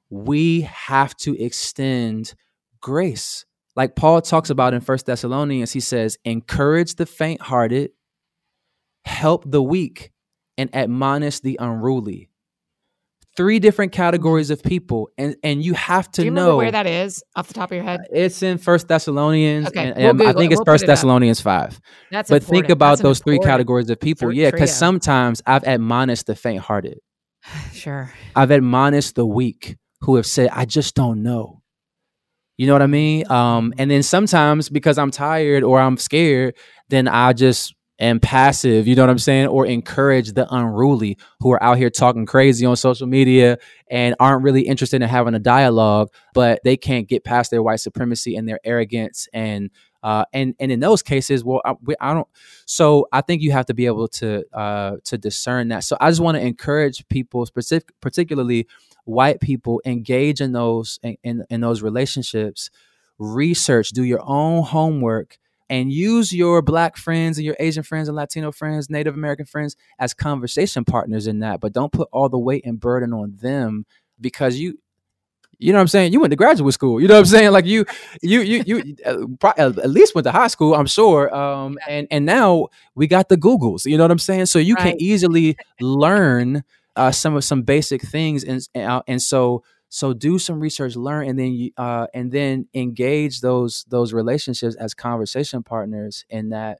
we 0.08 0.62
have 0.62 1.16
to 1.16 1.34
extend 1.42 2.34
grace 2.80 3.44
like 3.74 3.96
paul 3.96 4.20
talks 4.20 4.50
about 4.50 4.74
in 4.74 4.80
first 4.80 5.06
thessalonians 5.06 5.72
he 5.72 5.80
says 5.80 6.16
encourage 6.24 6.94
the 6.94 7.06
faint 7.06 7.40
hearted 7.40 7.90
help 9.04 9.44
the 9.50 9.62
weak, 9.62 10.12
and 10.58 10.74
admonish 10.74 11.40
the 11.40 11.58
unruly. 11.60 12.28
Three 13.34 13.60
different 13.60 13.92
categories 13.92 14.50
of 14.50 14.62
people, 14.62 15.08
and 15.16 15.36
and 15.42 15.64
you 15.64 15.72
have 15.72 16.10
to 16.12 16.24
you 16.24 16.30
know 16.30 16.58
where 16.58 16.70
that 16.70 16.86
is 16.86 17.24
off 17.34 17.48
the 17.48 17.54
top 17.54 17.70
of 17.70 17.74
your 17.74 17.84
head. 17.84 18.00
It's 18.12 18.42
in 18.42 18.58
First 18.58 18.88
Thessalonians, 18.88 19.68
okay, 19.68 19.88
and, 19.88 19.98
and 19.98 20.18
we'll 20.18 20.28
I 20.28 20.32
think 20.34 20.52
it's 20.52 20.60
First 20.66 20.84
Thessalonians 20.84 21.40
five. 21.40 21.80
That's 22.10 22.28
but 22.28 22.42
important. 22.42 22.66
think 22.66 22.70
about 22.70 22.90
That's 22.90 23.02
those 23.02 23.20
three 23.20 23.38
categories 23.38 23.88
of 23.88 23.98
people, 23.98 24.32
yeah, 24.34 24.50
because 24.50 24.74
sometimes 24.74 25.40
I've 25.46 25.62
admonished 25.64 26.26
the 26.26 26.34
faint-hearted. 26.34 26.98
sure, 27.72 28.12
I've 28.36 28.50
admonished 28.50 29.14
the 29.14 29.24
weak 29.24 29.78
who 30.02 30.16
have 30.16 30.26
said, 30.26 30.50
"I 30.52 30.66
just 30.66 30.94
don't 30.94 31.22
know." 31.22 31.62
You 32.58 32.66
know 32.66 32.74
what 32.74 32.82
I 32.82 32.86
mean? 32.86 33.30
Um, 33.30 33.72
and 33.78 33.90
then 33.90 34.02
sometimes 34.02 34.68
because 34.68 34.98
I'm 34.98 35.10
tired 35.10 35.64
or 35.64 35.80
I'm 35.80 35.96
scared, 35.96 36.54
then 36.90 37.08
I 37.08 37.32
just 37.32 37.74
and 38.02 38.20
passive, 38.20 38.88
you 38.88 38.96
know 38.96 39.04
what 39.04 39.10
I'm 39.10 39.18
saying? 39.18 39.46
Or 39.46 39.64
encourage 39.64 40.32
the 40.32 40.52
unruly 40.52 41.16
who 41.38 41.52
are 41.52 41.62
out 41.62 41.78
here 41.78 41.88
talking 41.88 42.26
crazy 42.26 42.66
on 42.66 42.74
social 42.74 43.06
media 43.06 43.58
and 43.88 44.16
aren't 44.18 44.42
really 44.42 44.62
interested 44.62 45.00
in 45.00 45.08
having 45.08 45.34
a 45.34 45.38
dialogue, 45.38 46.08
but 46.34 46.58
they 46.64 46.76
can't 46.76 47.08
get 47.08 47.22
past 47.22 47.52
their 47.52 47.62
white 47.62 47.78
supremacy 47.78 48.34
and 48.34 48.48
their 48.48 48.58
arrogance 48.64 49.28
and 49.32 49.70
uh, 50.02 50.24
and 50.32 50.56
and 50.58 50.72
in 50.72 50.80
those 50.80 51.00
cases, 51.00 51.44
well, 51.44 51.62
I, 51.64 51.74
I, 52.00 52.12
don't. 52.12 52.26
So 52.66 53.06
I 53.12 53.20
think 53.20 53.40
you 53.40 53.52
have 53.52 53.66
to 53.66 53.74
be 53.74 53.86
able 53.86 54.08
to 54.08 54.42
uh, 54.52 54.96
to 55.04 55.16
discern 55.16 55.68
that. 55.68 55.84
So 55.84 55.96
I 56.00 56.10
just 56.10 56.20
want 56.20 56.36
to 56.36 56.44
encourage 56.44 57.06
people, 57.06 57.46
specific, 57.46 57.92
particularly 58.00 58.66
white 59.04 59.40
people, 59.40 59.80
engage 59.84 60.40
in 60.40 60.50
those 60.50 60.98
in, 61.04 61.16
in, 61.22 61.44
in 61.50 61.60
those 61.60 61.82
relationships. 61.82 62.68
Research, 63.20 63.90
do 63.90 64.02
your 64.02 64.22
own 64.24 64.64
homework, 64.64 65.38
and 65.72 65.90
use 65.90 66.34
your 66.34 66.60
black 66.60 66.98
friends 66.98 67.38
and 67.38 67.46
your 67.46 67.56
Asian 67.58 67.82
friends 67.82 68.06
and 68.06 68.14
Latino 68.14 68.52
friends, 68.52 68.90
Native 68.90 69.14
American 69.14 69.46
friends 69.46 69.74
as 69.98 70.12
conversation 70.12 70.84
partners 70.84 71.26
in 71.26 71.38
that. 71.38 71.60
But 71.60 71.72
don't 71.72 71.90
put 71.90 72.10
all 72.12 72.28
the 72.28 72.38
weight 72.38 72.66
and 72.66 72.78
burden 72.78 73.14
on 73.14 73.38
them 73.40 73.86
because 74.20 74.58
you 74.58 74.78
you 75.58 75.72
know 75.72 75.78
what 75.78 75.82
I'm 75.82 75.88
saying? 75.88 76.12
You 76.12 76.20
went 76.20 76.32
to 76.32 76.36
graduate 76.36 76.74
school. 76.74 77.00
You 77.00 77.08
know 77.08 77.14
what 77.14 77.20
I'm 77.20 77.26
saying? 77.26 77.52
Like 77.52 77.64
you, 77.64 77.86
you, 78.20 78.40
you, 78.40 78.62
you, 78.66 78.96
uh, 79.06 79.52
at 79.56 79.88
least 79.88 80.14
went 80.14 80.24
to 80.24 80.32
high 80.32 80.48
school, 80.48 80.74
I'm 80.74 80.86
sure. 80.86 81.34
Um, 81.34 81.78
and 81.88 82.06
and 82.10 82.26
now 82.26 82.66
we 82.94 83.06
got 83.06 83.30
the 83.30 83.38
Googles. 83.38 83.86
You 83.86 83.96
know 83.96 84.04
what 84.04 84.10
I'm 84.10 84.18
saying? 84.18 84.46
So 84.46 84.58
you 84.58 84.74
right. 84.74 84.90
can 84.90 85.00
easily 85.00 85.56
learn 85.80 86.64
uh, 86.96 87.12
some 87.12 87.34
of 87.34 87.44
some 87.44 87.62
basic 87.62 88.02
things, 88.02 88.44
and 88.44 88.68
and, 88.74 89.02
and 89.06 89.22
so 89.22 89.62
so 89.94 90.14
do 90.14 90.38
some 90.38 90.58
research, 90.58 90.96
learn, 90.96 91.28
and 91.28 91.38
then 91.38 91.68
uh, 91.76 92.06
and 92.14 92.32
then 92.32 92.66
engage 92.72 93.42
those 93.42 93.84
those 93.90 94.14
relationships 94.14 94.74
as 94.76 94.94
conversation 94.94 95.62
partners 95.62 96.24
in 96.30 96.48
that, 96.48 96.78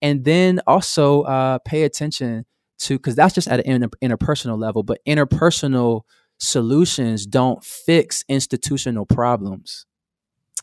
and 0.00 0.24
then 0.24 0.62
also 0.66 1.22
uh, 1.24 1.58
pay 1.58 1.82
attention 1.82 2.46
to 2.78 2.96
because 2.96 3.16
that's 3.16 3.34
just 3.34 3.48
at 3.48 3.60
an 3.60 3.82
inter- 3.82 3.90
interpersonal 4.02 4.58
level, 4.58 4.82
but 4.82 4.98
interpersonal 5.06 6.04
solutions 6.38 7.26
don't 7.26 7.62
fix 7.62 8.24
institutional 8.30 9.04
problems. 9.04 9.84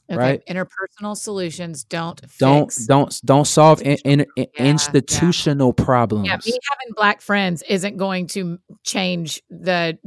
Okay. 0.10 0.18
Right, 0.18 0.41
interpersonal 0.49 1.16
solutions 1.16 1.84
don't 1.84 2.20
don't 2.39 2.74
don't 2.88 3.22
don't 3.24 3.45
solve 3.45 3.80
in, 3.84 3.97
in, 4.04 4.22
in 4.22 4.28
yeah, 4.36 4.45
institutional 4.58 5.76
yeah. 5.78 5.86
problems. 5.86 6.26
Yeah, 6.26 6.38
me 6.38 6.58
having 6.68 6.93
black 6.95 7.22
friends 7.22 7.62
isn't 7.70 7.97
going 7.97 8.26
to 8.30 8.58
change 8.84 9.43
the 9.52 9.99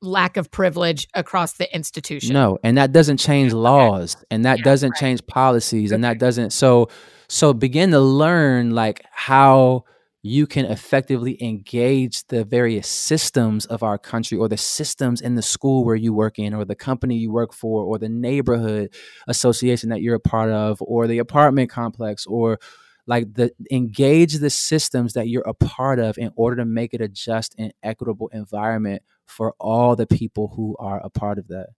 lack 0.00 0.36
of 0.36 0.50
privilege 0.50 1.08
across 1.14 1.54
the 1.54 1.74
institution. 1.74 2.34
No, 2.34 2.58
and 2.62 2.78
that 2.78 2.92
doesn't 2.92 3.18
change 3.18 3.52
laws 3.52 4.16
and 4.30 4.44
that 4.44 4.58
yeah, 4.58 4.64
doesn't 4.64 4.90
right. 4.90 5.00
change 5.00 5.26
policies 5.26 5.92
and 5.92 6.04
that 6.04 6.18
doesn't 6.18 6.50
so 6.50 6.88
so 7.28 7.52
begin 7.52 7.90
to 7.90 8.00
learn 8.00 8.70
like 8.70 9.04
how 9.10 9.84
you 10.22 10.46
can 10.46 10.64
effectively 10.64 11.40
engage 11.42 12.26
the 12.26 12.44
various 12.44 12.88
systems 12.88 13.64
of 13.66 13.84
our 13.84 13.96
country 13.96 14.36
or 14.36 14.48
the 14.48 14.56
systems 14.56 15.20
in 15.20 15.36
the 15.36 15.42
school 15.42 15.84
where 15.84 15.94
you 15.94 16.12
work 16.12 16.38
in 16.38 16.52
or 16.52 16.64
the 16.64 16.74
company 16.74 17.16
you 17.16 17.30
work 17.30 17.52
for 17.52 17.84
or 17.84 17.96
the 17.98 18.08
neighborhood 18.08 18.92
association 19.28 19.88
that 19.90 20.02
you're 20.02 20.16
a 20.16 20.20
part 20.20 20.50
of 20.50 20.78
or 20.80 21.06
the 21.06 21.18
apartment 21.18 21.70
complex 21.70 22.26
or 22.26 22.58
like 23.06 23.34
the 23.34 23.52
engage 23.70 24.34
the 24.34 24.50
systems 24.50 25.12
that 25.12 25.28
you're 25.28 25.46
a 25.46 25.54
part 25.54 26.00
of 26.00 26.18
in 26.18 26.32
order 26.34 26.56
to 26.56 26.64
make 26.64 26.92
it 26.92 27.00
a 27.00 27.08
just 27.08 27.54
and 27.56 27.72
equitable 27.82 28.28
environment 28.32 29.02
for 29.26 29.54
all 29.58 29.96
the 29.96 30.06
people 30.06 30.52
who 30.56 30.76
are 30.78 31.00
a 31.04 31.10
part 31.10 31.38
of 31.38 31.48
that. 31.48 31.68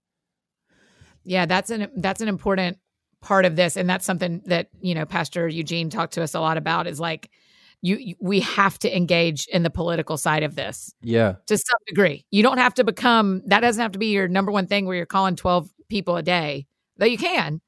Yeah, 1.23 1.45
that's 1.45 1.69
an 1.69 1.89
that's 1.97 2.21
an 2.21 2.27
important 2.27 2.77
part 3.21 3.45
of 3.45 3.55
this 3.55 3.75
and 3.75 3.89
that's 3.89 4.05
something 4.05 4.41
that, 4.45 4.69
you 4.81 4.95
know, 4.95 5.05
Pastor 5.05 5.47
Eugene 5.47 5.89
talked 5.89 6.13
to 6.13 6.23
us 6.23 6.33
a 6.33 6.39
lot 6.39 6.57
about 6.57 6.87
is 6.87 6.99
like 6.99 7.29
you, 7.81 7.97
you, 7.97 8.15
we 8.19 8.41
have 8.41 8.77
to 8.79 8.95
engage 8.95 9.47
in 9.47 9.63
the 9.63 9.69
political 9.69 10.17
side 10.17 10.43
of 10.43 10.55
this. 10.55 10.93
Yeah. 11.01 11.35
To 11.47 11.57
some 11.57 11.79
degree. 11.87 12.25
You 12.31 12.43
don't 12.43 12.57
have 12.57 12.73
to 12.75 12.83
become 12.83 13.41
that 13.47 13.61
doesn't 13.61 13.81
have 13.81 13.93
to 13.93 13.99
be 13.99 14.07
your 14.07 14.27
number 14.27 14.51
one 14.51 14.67
thing 14.67 14.85
where 14.85 14.95
you're 14.95 15.05
calling 15.05 15.35
12 15.35 15.69
people 15.89 16.17
a 16.17 16.23
day. 16.23 16.67
Though 16.97 17.05
you 17.05 17.17
can. 17.17 17.61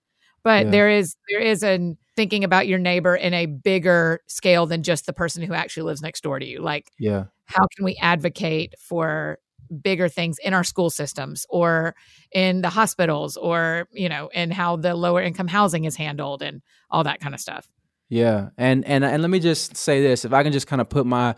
But 0.43 0.65
yeah. 0.65 0.71
there 0.71 0.89
is 0.89 1.15
there 1.29 1.39
is 1.41 1.63
an 1.63 1.97
thinking 2.15 2.43
about 2.43 2.67
your 2.67 2.79
neighbor 2.79 3.15
in 3.15 3.34
a 3.34 3.45
bigger 3.45 4.21
scale 4.27 4.65
than 4.65 4.84
just 4.84 5.05
the 5.05 5.13
person 5.13 5.43
who 5.43 5.53
actually 5.53 5.84
lives 5.84 6.01
next 6.01 6.21
door 6.21 6.39
to 6.39 6.45
you. 6.45 6.61
Like 6.61 6.91
Yeah. 6.99 7.25
How 7.45 7.67
can 7.75 7.86
we 7.86 7.97
advocate 8.01 8.75
for 8.79 9.39
bigger 9.82 10.09
things 10.09 10.38
in 10.43 10.53
our 10.53 10.63
school 10.63 10.89
systems 10.89 11.45
or 11.49 11.95
in 12.32 12.61
the 12.61 12.69
hospitals 12.69 13.38
or 13.38 13.88
you 13.91 14.09
know 14.09 14.30
in 14.34 14.51
how 14.51 14.76
the 14.76 14.95
lower 14.95 15.22
income 15.22 15.47
housing 15.47 15.86
is 15.86 15.95
handled 15.95 16.41
and 16.41 16.61
all 16.89 17.03
that 17.03 17.19
kind 17.19 17.34
of 17.34 17.41
stuff. 17.41 17.67
Yeah 18.09 18.49
and 18.57 18.86
and 18.86 19.05
and 19.05 19.22
let 19.22 19.32
me 19.32 19.39
just 19.39 19.78
say 19.78 20.01
this 20.01 20.26
if 20.26 20.34
i 20.34 20.43
can 20.43 20.51
just 20.51 20.67
kind 20.67 20.82
of 20.82 20.89
put 20.89 21.05
my 21.05 21.34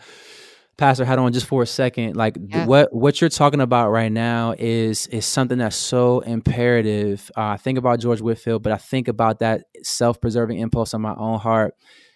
pastor 0.76 1.04
hat 1.04 1.18
on 1.18 1.32
just 1.32 1.46
for 1.46 1.62
a 1.62 1.66
second 1.66 2.16
like 2.16 2.36
yeah. 2.48 2.66
what 2.66 2.92
what 2.92 3.20
you're 3.20 3.30
talking 3.30 3.60
about 3.60 3.90
right 3.90 4.10
now 4.10 4.54
is 4.58 5.06
is 5.08 5.24
something 5.24 5.58
that's 5.58 5.76
so 5.76 6.20
imperative. 6.20 7.30
Uh, 7.36 7.42
i 7.42 7.56
think 7.56 7.78
about 7.78 8.00
george 8.00 8.20
whitefield 8.20 8.62
but 8.62 8.72
i 8.72 8.76
think 8.76 9.06
about 9.06 9.38
that 9.38 9.66
self-preserving 9.82 10.58
impulse 10.58 10.94
on 10.94 11.00
my 11.00 11.14
own 11.16 11.38
heart. 11.38 11.74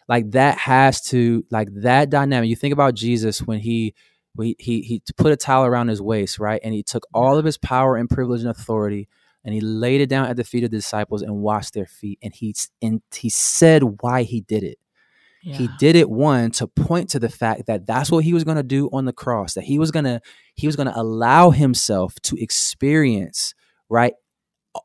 Like 0.08 0.30
that 0.30 0.56
has 0.56 1.02
to 1.08 1.44
like 1.50 1.68
that 1.82 2.10
dynamic 2.10 2.48
you 2.48 2.56
think 2.56 2.72
about 2.72 2.94
jesus 2.94 3.42
when 3.42 3.60
he 3.60 3.94
he 4.38 4.56
he, 4.58 4.80
he 4.82 5.02
put 5.16 5.32
a 5.32 5.36
towel 5.36 5.64
around 5.64 5.88
his 5.88 6.02
waist 6.02 6.38
right 6.38 6.60
and 6.62 6.74
he 6.74 6.82
took 6.82 7.06
all 7.12 7.36
of 7.36 7.44
his 7.44 7.58
power 7.58 7.96
and 7.96 8.08
privilege 8.08 8.40
and 8.40 8.50
authority 8.50 9.08
and 9.44 9.54
he 9.54 9.60
laid 9.60 10.00
it 10.00 10.08
down 10.08 10.26
at 10.26 10.36
the 10.36 10.44
feet 10.44 10.64
of 10.64 10.70
the 10.70 10.76
disciples 10.76 11.22
and 11.22 11.36
washed 11.36 11.74
their 11.74 11.86
feet 11.86 12.18
and 12.22 12.34
he 12.34 12.54
and 12.82 13.02
he 13.14 13.28
said 13.28 13.82
why 14.00 14.22
he 14.22 14.40
did 14.40 14.62
it 14.62 14.78
yeah. 15.42 15.56
He 15.56 15.68
did 15.78 15.94
it 15.94 16.10
one 16.10 16.50
to 16.52 16.66
point 16.66 17.10
to 17.10 17.20
the 17.20 17.28
fact 17.28 17.66
that 17.66 17.86
that's 17.86 18.10
what 18.10 18.24
he 18.24 18.32
was 18.32 18.42
going 18.42 18.56
to 18.56 18.62
do 18.62 18.90
on 18.92 19.04
the 19.04 19.12
cross 19.12 19.54
that 19.54 19.64
he 19.64 19.78
was 19.78 19.90
going 19.90 20.04
to 20.04 20.20
he 20.54 20.66
was 20.66 20.74
going 20.74 20.88
to 20.88 20.98
allow 20.98 21.50
himself 21.50 22.14
to 22.22 22.36
experience 22.36 23.54
right 23.88 24.14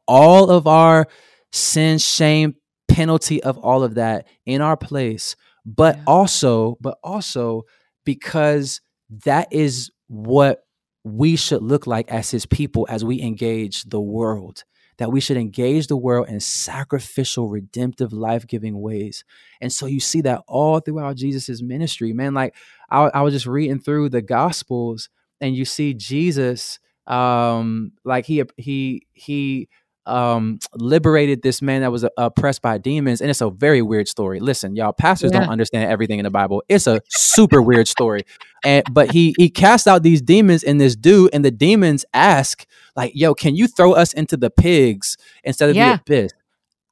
all 0.07 0.49
of 0.51 0.67
our 0.67 1.07
sin 1.51 1.97
shame 1.97 2.55
penalty 2.87 3.41
of 3.41 3.57
all 3.57 3.83
of 3.83 3.95
that 3.95 4.27
in 4.45 4.61
our 4.61 4.77
place 4.77 5.35
but 5.65 5.97
yeah. 5.97 6.03
also 6.05 6.77
but 6.79 6.97
also 7.03 7.63
because 8.05 8.79
that 9.25 9.47
is 9.51 9.91
what 10.07 10.65
we 11.03 11.35
should 11.35 11.61
look 11.61 11.85
like 11.87 12.09
as 12.09 12.31
his 12.31 12.45
people 12.45 12.87
as 12.89 13.03
we 13.03 13.21
engage 13.21 13.83
the 13.83 14.01
world 14.01 14.63
that 14.97 15.11
we 15.11 15.19
should 15.19 15.37
engage 15.37 15.87
the 15.87 15.97
world 15.97 16.29
in 16.29 16.39
sacrificial, 16.39 17.49
redemptive, 17.49 18.13
life 18.13 18.45
giving 18.47 18.79
ways. 18.79 19.23
And 19.61 19.71
so 19.71 19.85
you 19.85 19.99
see 19.99 20.21
that 20.21 20.43
all 20.47 20.79
throughout 20.79 21.17
Jesus's 21.17 21.63
ministry, 21.63 22.13
man. 22.13 22.33
Like 22.33 22.55
I, 22.89 23.09
I 23.13 23.21
was 23.21 23.33
just 23.33 23.47
reading 23.47 23.79
through 23.79 24.09
the 24.09 24.21
Gospels, 24.21 25.09
and 25.41 25.55
you 25.55 25.65
see 25.65 25.93
Jesus, 25.93 26.79
um, 27.07 27.93
like 28.05 28.25
he 28.25 28.43
he 28.57 29.07
he 29.13 29.67
um 30.05 30.59
liberated 30.73 31.41
this 31.41 31.61
man 31.61 31.81
that 31.81 31.91
was 31.91 32.03
uh, 32.03 32.09
oppressed 32.17 32.61
by 32.61 32.77
demons 32.77 33.21
and 33.21 33.29
it's 33.29 33.41
a 33.41 33.49
very 33.49 33.81
weird 33.81 34.07
story. 34.07 34.39
Listen 34.39 34.75
y'all 34.75 34.93
pastors 34.93 35.31
yeah. 35.31 35.41
don't 35.41 35.49
understand 35.49 35.89
everything 35.89 36.19
in 36.19 36.23
the 36.23 36.31
bible. 36.31 36.63
It's 36.67 36.87
a 36.87 37.01
super 37.09 37.61
weird 37.61 37.87
story. 37.87 38.25
And 38.65 38.83
but 38.91 39.11
he 39.11 39.33
he 39.37 39.49
cast 39.49 39.87
out 39.87 40.03
these 40.03 40.21
demons 40.21 40.63
in 40.63 40.77
this 40.77 40.95
dude 40.95 41.29
and 41.33 41.43
the 41.43 41.51
demons 41.51 42.05
ask 42.13 42.65
like 42.95 43.13
yo 43.15 43.33
can 43.33 43.55
you 43.55 43.67
throw 43.67 43.93
us 43.93 44.13
into 44.13 44.37
the 44.37 44.49
pigs 44.49 45.17
instead 45.43 45.69
of 45.69 45.75
yeah. 45.75 45.97
the 45.97 46.01
abyss? 46.01 46.33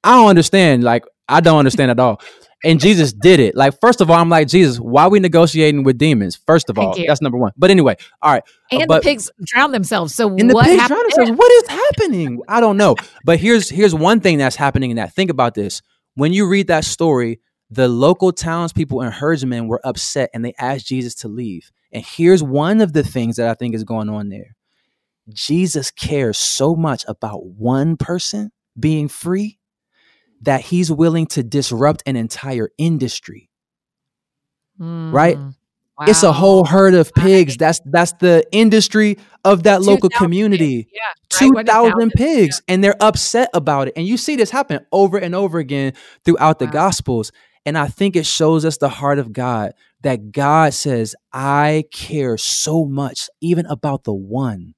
I 0.03 0.15
don't 0.15 0.29
understand 0.29 0.83
like 0.83 1.05
i 1.29 1.39
don't 1.39 1.59
understand 1.59 1.91
at 1.91 1.99
all 1.99 2.19
and 2.63 2.79
Jesus 2.79 3.13
did 3.13 3.39
it. 3.39 3.55
Like, 3.55 3.79
first 3.79 4.01
of 4.01 4.09
all, 4.09 4.17
I'm 4.17 4.29
like, 4.29 4.47
Jesus, 4.47 4.79
why 4.79 5.03
are 5.03 5.09
we 5.09 5.19
negotiating 5.19 5.83
with 5.83 5.97
demons? 5.97 6.35
First 6.35 6.69
of 6.69 6.77
all, 6.77 6.95
that's 7.07 7.21
number 7.21 7.37
one. 7.37 7.51
But 7.57 7.71
anyway, 7.71 7.97
all 8.21 8.31
right. 8.31 8.43
And 8.71 8.87
but, 8.87 9.01
the 9.01 9.09
pigs 9.09 9.29
drown 9.43 9.71
themselves. 9.71 10.13
So 10.13 10.29
and 10.35 10.53
what 10.53 10.65
the 10.65 10.75
pigs 10.75 10.87
drown 10.87 11.01
themselves. 11.01 11.31
What 11.31 11.51
is 11.51 11.67
happening? 11.67 12.41
I 12.47 12.59
don't 12.59 12.77
know. 12.77 12.95
But 13.25 13.39
here's 13.39 13.69
here's 13.69 13.95
one 13.95 14.19
thing 14.19 14.37
that's 14.37 14.55
happening 14.55 14.91
in 14.91 14.97
that. 14.97 15.13
Think 15.13 15.31
about 15.31 15.55
this. 15.55 15.81
When 16.15 16.33
you 16.33 16.47
read 16.47 16.67
that 16.67 16.85
story, 16.85 17.39
the 17.69 17.87
local 17.87 18.31
townspeople 18.31 19.01
and 19.01 19.13
herdsmen 19.13 19.67
were 19.67 19.81
upset 19.85 20.29
and 20.33 20.43
they 20.43 20.53
asked 20.59 20.85
Jesus 20.87 21.15
to 21.15 21.27
leave. 21.27 21.71
And 21.91 22.05
here's 22.05 22.43
one 22.43 22.81
of 22.81 22.93
the 22.93 23.03
things 23.03 23.37
that 23.37 23.49
I 23.49 23.53
think 23.53 23.75
is 23.75 23.83
going 23.83 24.09
on 24.09 24.29
there. 24.29 24.55
Jesus 25.29 25.91
cares 25.91 26.37
so 26.37 26.75
much 26.75 27.05
about 27.07 27.45
one 27.45 27.95
person 27.95 28.51
being 28.77 29.07
free 29.07 29.59
that 30.41 30.61
he's 30.61 30.91
willing 30.91 31.27
to 31.27 31.43
disrupt 31.43 32.03
an 32.05 32.15
entire 32.15 32.69
industry. 32.77 33.49
Mm, 34.79 35.13
right? 35.13 35.37
Wow. 35.37 35.53
It's 36.07 36.23
a 36.23 36.31
whole 36.31 36.65
herd 36.65 36.95
of 36.95 37.13
pigs. 37.13 37.57
That's 37.57 37.79
that's 37.85 38.13
the 38.13 38.43
industry 38.51 39.17
of 39.45 39.63
that 39.63 39.83
local 39.83 40.09
community. 40.09 40.87
Yeah, 40.91 41.01
Two 41.29 41.53
thousand 41.63 42.11
pigs, 42.11 42.61
yeah. 42.67 42.73
and 42.73 42.83
they're 42.83 42.95
upset 42.99 43.49
about 43.53 43.87
it. 43.87 43.93
And 43.95 44.07
you 44.07 44.17
see 44.17 44.35
this 44.35 44.49
happen 44.49 44.85
over 44.91 45.17
and 45.19 45.35
over 45.35 45.59
again 45.59 45.93
throughout 46.25 46.59
wow. 46.59 46.65
the 46.65 46.71
Gospels. 46.71 47.31
And 47.67 47.77
I 47.77 47.87
think 47.87 48.15
it 48.15 48.25
shows 48.25 48.65
us 48.65 48.77
the 48.77 48.89
heart 48.89 49.19
of 49.19 49.31
God 49.31 49.73
that 50.01 50.31
God 50.31 50.73
says, 50.73 51.15
"I 51.31 51.83
care 51.91 52.35
so 52.37 52.85
much, 52.85 53.29
even 53.39 53.67
about 53.67 54.03
the 54.03 54.13
one." 54.13 54.73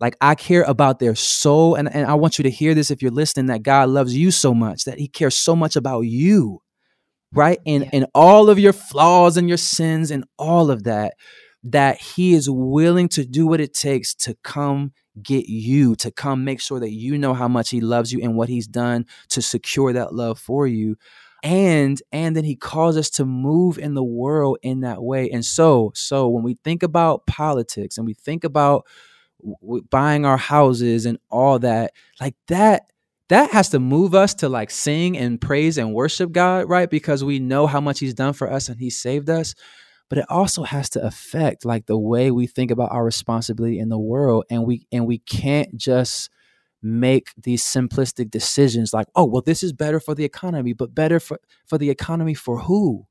Like 0.00 0.16
I 0.20 0.34
care 0.34 0.62
about 0.62 0.98
their 0.98 1.14
soul. 1.14 1.74
And, 1.74 1.92
and 1.92 2.06
I 2.06 2.14
want 2.14 2.38
you 2.38 2.42
to 2.44 2.50
hear 2.50 2.74
this 2.74 2.90
if 2.90 3.02
you're 3.02 3.10
listening, 3.10 3.46
that 3.46 3.62
God 3.62 3.90
loves 3.90 4.16
you 4.16 4.30
so 4.30 4.54
much, 4.54 4.84
that 4.84 4.98
He 4.98 5.08
cares 5.08 5.36
so 5.36 5.54
much 5.54 5.76
about 5.76 6.02
you, 6.02 6.62
right? 7.32 7.58
And 7.66 7.84
yeah. 7.84 7.90
and 7.92 8.06
all 8.14 8.48
of 8.48 8.58
your 8.58 8.72
flaws 8.72 9.36
and 9.36 9.48
your 9.48 9.58
sins 9.58 10.10
and 10.10 10.24
all 10.38 10.70
of 10.70 10.84
that, 10.84 11.14
that 11.64 11.98
He 11.98 12.34
is 12.34 12.48
willing 12.48 13.08
to 13.10 13.24
do 13.24 13.46
what 13.46 13.60
it 13.60 13.74
takes 13.74 14.14
to 14.16 14.36
come 14.42 14.92
get 15.22 15.48
you, 15.48 15.96
to 15.96 16.10
come 16.10 16.44
make 16.44 16.60
sure 16.60 16.80
that 16.80 16.92
you 16.92 17.18
know 17.18 17.34
how 17.34 17.48
much 17.48 17.70
He 17.70 17.80
loves 17.80 18.12
you 18.12 18.20
and 18.22 18.36
what 18.36 18.48
He's 18.48 18.66
done 18.66 19.06
to 19.28 19.42
secure 19.42 19.92
that 19.92 20.14
love 20.14 20.38
for 20.38 20.66
you 20.66 20.96
and 21.42 22.02
and 22.12 22.36
then 22.36 22.44
he 22.44 22.54
calls 22.54 22.96
us 22.96 23.08
to 23.08 23.24
move 23.24 23.78
in 23.78 23.94
the 23.94 24.04
world 24.04 24.58
in 24.62 24.80
that 24.80 25.02
way 25.02 25.30
and 25.30 25.44
so 25.44 25.90
so 25.94 26.28
when 26.28 26.42
we 26.42 26.54
think 26.64 26.82
about 26.82 27.26
politics 27.26 27.96
and 27.96 28.06
we 28.06 28.12
think 28.12 28.44
about 28.44 28.86
w- 29.62 29.84
buying 29.90 30.24
our 30.24 30.36
houses 30.36 31.06
and 31.06 31.18
all 31.30 31.58
that 31.58 31.92
like 32.20 32.34
that 32.48 32.90
that 33.30 33.52
has 33.52 33.68
to 33.70 33.78
move 33.78 34.14
us 34.14 34.34
to 34.34 34.48
like 34.48 34.70
sing 34.70 35.16
and 35.16 35.40
praise 35.40 35.78
and 35.78 35.94
worship 35.94 36.32
God, 36.32 36.68
right? 36.68 36.90
Because 36.90 37.22
we 37.22 37.38
know 37.38 37.68
how 37.68 37.80
much 37.80 38.00
He's 38.00 38.12
done 38.12 38.32
for 38.32 38.50
us 38.52 38.68
and 38.68 38.78
He 38.78 38.90
saved 38.90 39.30
us. 39.30 39.54
But 40.08 40.18
it 40.18 40.26
also 40.28 40.64
has 40.64 40.90
to 40.90 41.06
affect 41.06 41.64
like 41.64 41.86
the 41.86 41.96
way 41.96 42.32
we 42.32 42.48
think 42.48 42.72
about 42.72 42.90
our 42.90 43.04
responsibility 43.04 43.78
in 43.78 43.88
the 43.88 43.98
world. 43.98 44.44
And 44.50 44.66
we 44.66 44.86
and 44.90 45.06
we 45.06 45.18
can't 45.18 45.76
just 45.76 46.28
make 46.82 47.28
these 47.40 47.62
simplistic 47.62 48.30
decisions 48.30 48.92
like, 48.92 49.06
oh, 49.14 49.24
well, 49.24 49.42
this 49.42 49.62
is 49.62 49.72
better 49.72 50.00
for 50.00 50.16
the 50.16 50.24
economy, 50.24 50.72
but 50.72 50.94
better 50.94 51.20
for, 51.20 51.38
for 51.66 51.78
the 51.78 51.90
economy 51.90 52.34
for 52.34 52.58
who? 52.58 53.06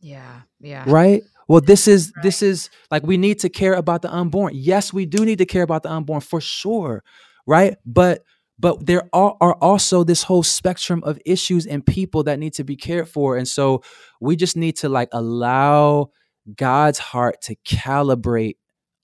Yeah. 0.00 0.42
Yeah. 0.60 0.84
Right? 0.86 1.22
Well 1.48 1.60
this 1.60 1.86
is 1.88 2.12
right. 2.16 2.22
this 2.22 2.42
is 2.42 2.70
like 2.90 3.02
we 3.02 3.16
need 3.16 3.38
to 3.38 3.48
care 3.48 3.74
about 3.74 4.02
the 4.02 4.12
unborn 4.12 4.52
yes 4.54 4.92
we 4.92 5.06
do 5.06 5.24
need 5.24 5.38
to 5.38 5.46
care 5.46 5.62
about 5.62 5.82
the 5.82 5.90
unborn 5.90 6.20
for 6.20 6.40
sure 6.40 7.02
right 7.46 7.76
but 7.84 8.24
but 8.56 8.86
there 8.86 9.08
are, 9.12 9.36
are 9.40 9.54
also 9.54 10.04
this 10.04 10.22
whole 10.22 10.44
spectrum 10.44 11.02
of 11.04 11.18
issues 11.26 11.66
and 11.66 11.84
people 11.84 12.22
that 12.22 12.38
need 12.38 12.54
to 12.54 12.64
be 12.64 12.76
cared 12.76 13.08
for 13.08 13.36
and 13.36 13.48
so 13.48 13.82
we 14.20 14.36
just 14.36 14.56
need 14.56 14.76
to 14.76 14.88
like 14.88 15.08
allow 15.12 16.10
god's 16.56 16.98
heart 16.98 17.40
to 17.40 17.56
calibrate 17.66 18.56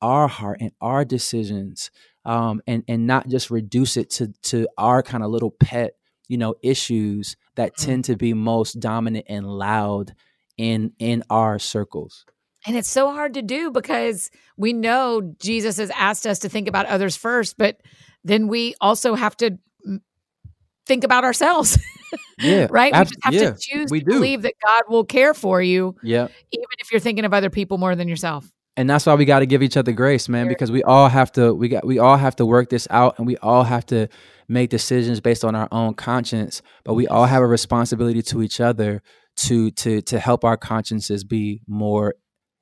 our 0.02 0.28
heart 0.28 0.58
and 0.60 0.72
our 0.80 1.04
decisions 1.04 1.90
um, 2.24 2.60
and 2.66 2.84
and 2.88 3.06
not 3.06 3.28
just 3.28 3.50
reduce 3.50 3.96
it 3.96 4.10
to 4.10 4.32
to 4.42 4.68
our 4.76 5.02
kind 5.02 5.22
of 5.22 5.30
little 5.30 5.50
pet 5.50 5.94
you 6.28 6.38
know 6.38 6.54
issues 6.62 7.36
that 7.56 7.74
mm-hmm. 7.74 7.90
tend 7.90 8.04
to 8.04 8.16
be 8.16 8.32
most 8.34 8.74
dominant 8.80 9.26
and 9.28 9.46
loud 9.46 10.14
in 10.60 10.92
in 10.98 11.24
our 11.30 11.58
circles. 11.58 12.26
And 12.66 12.76
it's 12.76 12.90
so 12.90 13.10
hard 13.10 13.34
to 13.34 13.42
do 13.42 13.70
because 13.70 14.30
we 14.58 14.74
know 14.74 15.34
Jesus 15.40 15.78
has 15.78 15.90
asked 15.90 16.26
us 16.26 16.40
to 16.40 16.50
think 16.50 16.68
about 16.68 16.84
others 16.86 17.16
first, 17.16 17.56
but 17.56 17.80
then 18.22 18.48
we 18.48 18.74
also 18.82 19.14
have 19.14 19.34
to 19.38 19.58
think 20.86 21.04
about 21.04 21.24
ourselves. 21.24 21.78
Yeah. 22.42 22.68
right? 22.70 22.92
Ab- 22.94 23.06
we 23.06 23.10
just 23.10 23.18
have 23.22 23.34
yeah, 23.34 23.50
to 23.50 23.56
choose 23.60 23.90
we 23.90 24.00
to 24.00 24.06
do. 24.06 24.12
believe 24.12 24.42
that 24.42 24.54
God 24.66 24.84
will 24.88 25.04
care 25.04 25.34
for 25.34 25.60
you. 25.60 25.94
Yeah. 26.02 26.24
Even 26.50 26.66
if 26.78 26.90
you're 26.90 26.98
thinking 26.98 27.26
of 27.26 27.34
other 27.34 27.50
people 27.50 27.76
more 27.76 27.94
than 27.94 28.08
yourself. 28.08 28.50
And 28.78 28.88
that's 28.88 29.04
why 29.04 29.14
we 29.14 29.26
got 29.26 29.40
to 29.40 29.46
give 29.46 29.62
each 29.62 29.76
other 29.76 29.92
grace, 29.92 30.26
man, 30.26 30.48
because 30.48 30.70
we 30.70 30.82
all 30.82 31.08
have 31.08 31.30
to 31.32 31.52
we 31.52 31.68
got 31.68 31.86
we 31.86 31.98
all 31.98 32.16
have 32.16 32.34
to 32.36 32.46
work 32.46 32.70
this 32.70 32.88
out 32.88 33.18
and 33.18 33.26
we 33.26 33.36
all 33.36 33.64
have 33.64 33.84
to 33.86 34.08
make 34.48 34.70
decisions 34.70 35.20
based 35.20 35.44
on 35.44 35.54
our 35.54 35.68
own 35.70 35.92
conscience, 35.92 36.62
but 36.82 36.94
we 36.94 37.06
all 37.06 37.26
have 37.26 37.42
a 37.42 37.46
responsibility 37.46 38.22
to 38.22 38.42
each 38.42 38.58
other 38.58 39.02
to 39.40 39.70
to 39.72 40.02
to 40.02 40.18
help 40.18 40.44
our 40.44 40.56
consciences 40.56 41.24
be 41.24 41.62
more 41.66 42.14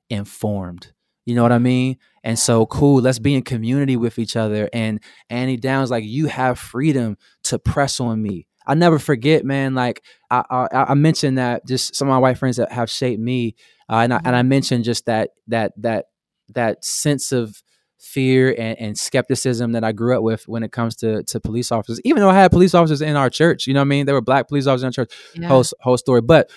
informed. 0.09 0.93
You 1.25 1.35
know 1.35 1.43
what 1.43 1.51
I 1.51 1.59
mean? 1.59 1.97
And 2.23 2.39
so 2.39 2.65
cool, 2.65 3.01
let's 3.01 3.19
be 3.19 3.35
in 3.35 3.43
community 3.43 3.95
with 3.97 4.17
each 4.17 4.35
other. 4.35 4.69
And 4.73 4.99
Annie 5.29 5.57
Downs, 5.57 5.91
like 5.91 6.03
you 6.03 6.27
have 6.27 6.57
freedom 6.57 7.17
to 7.43 7.59
press 7.59 7.99
on 7.99 8.21
me. 8.21 8.47
I 8.65 8.75
never 8.75 8.97
forget, 8.97 9.45
man. 9.45 9.75
Like 9.75 10.03
I, 10.31 10.43
I, 10.49 10.67
I 10.89 10.93
mentioned 10.93 11.37
that 11.37 11.67
just 11.67 11.95
some 11.95 12.07
of 12.07 12.13
my 12.13 12.17
white 12.17 12.37
friends 12.37 12.57
that 12.57 12.71
have 12.71 12.89
shaped 12.89 13.21
me, 13.21 13.55
uh, 13.89 13.97
and 13.97 14.13
I 14.13 14.21
and 14.23 14.35
I 14.35 14.43
mentioned 14.43 14.85
just 14.85 15.05
that 15.05 15.31
that 15.47 15.73
that 15.77 16.05
that 16.49 16.83
sense 16.83 17.31
of 17.31 17.61
fear 17.99 18.55
and, 18.57 18.79
and, 18.79 18.97
skepticism 18.97 19.73
that 19.73 19.83
I 19.83 19.91
grew 19.91 20.15
up 20.15 20.23
with 20.23 20.47
when 20.47 20.63
it 20.63 20.71
comes 20.71 20.95
to 20.97 21.21
to 21.23 21.39
police 21.39 21.71
officers. 21.71 21.99
Even 22.05 22.21
though 22.21 22.29
I 22.29 22.35
had 22.35 22.51
police 22.51 22.73
officers 22.73 23.01
in 23.01 23.15
our 23.15 23.29
church, 23.29 23.67
you 23.67 23.73
know 23.73 23.81
what 23.81 23.85
I 23.85 23.89
mean? 23.89 24.05
There 24.05 24.15
were 24.15 24.21
black 24.21 24.47
police 24.47 24.67
officers 24.67 24.83
in 24.83 24.87
our 24.87 24.91
church. 24.91 25.13
Yeah. 25.35 25.47
Whole 25.47 25.65
whole 25.81 25.97
story, 25.97 26.21
but 26.21 26.49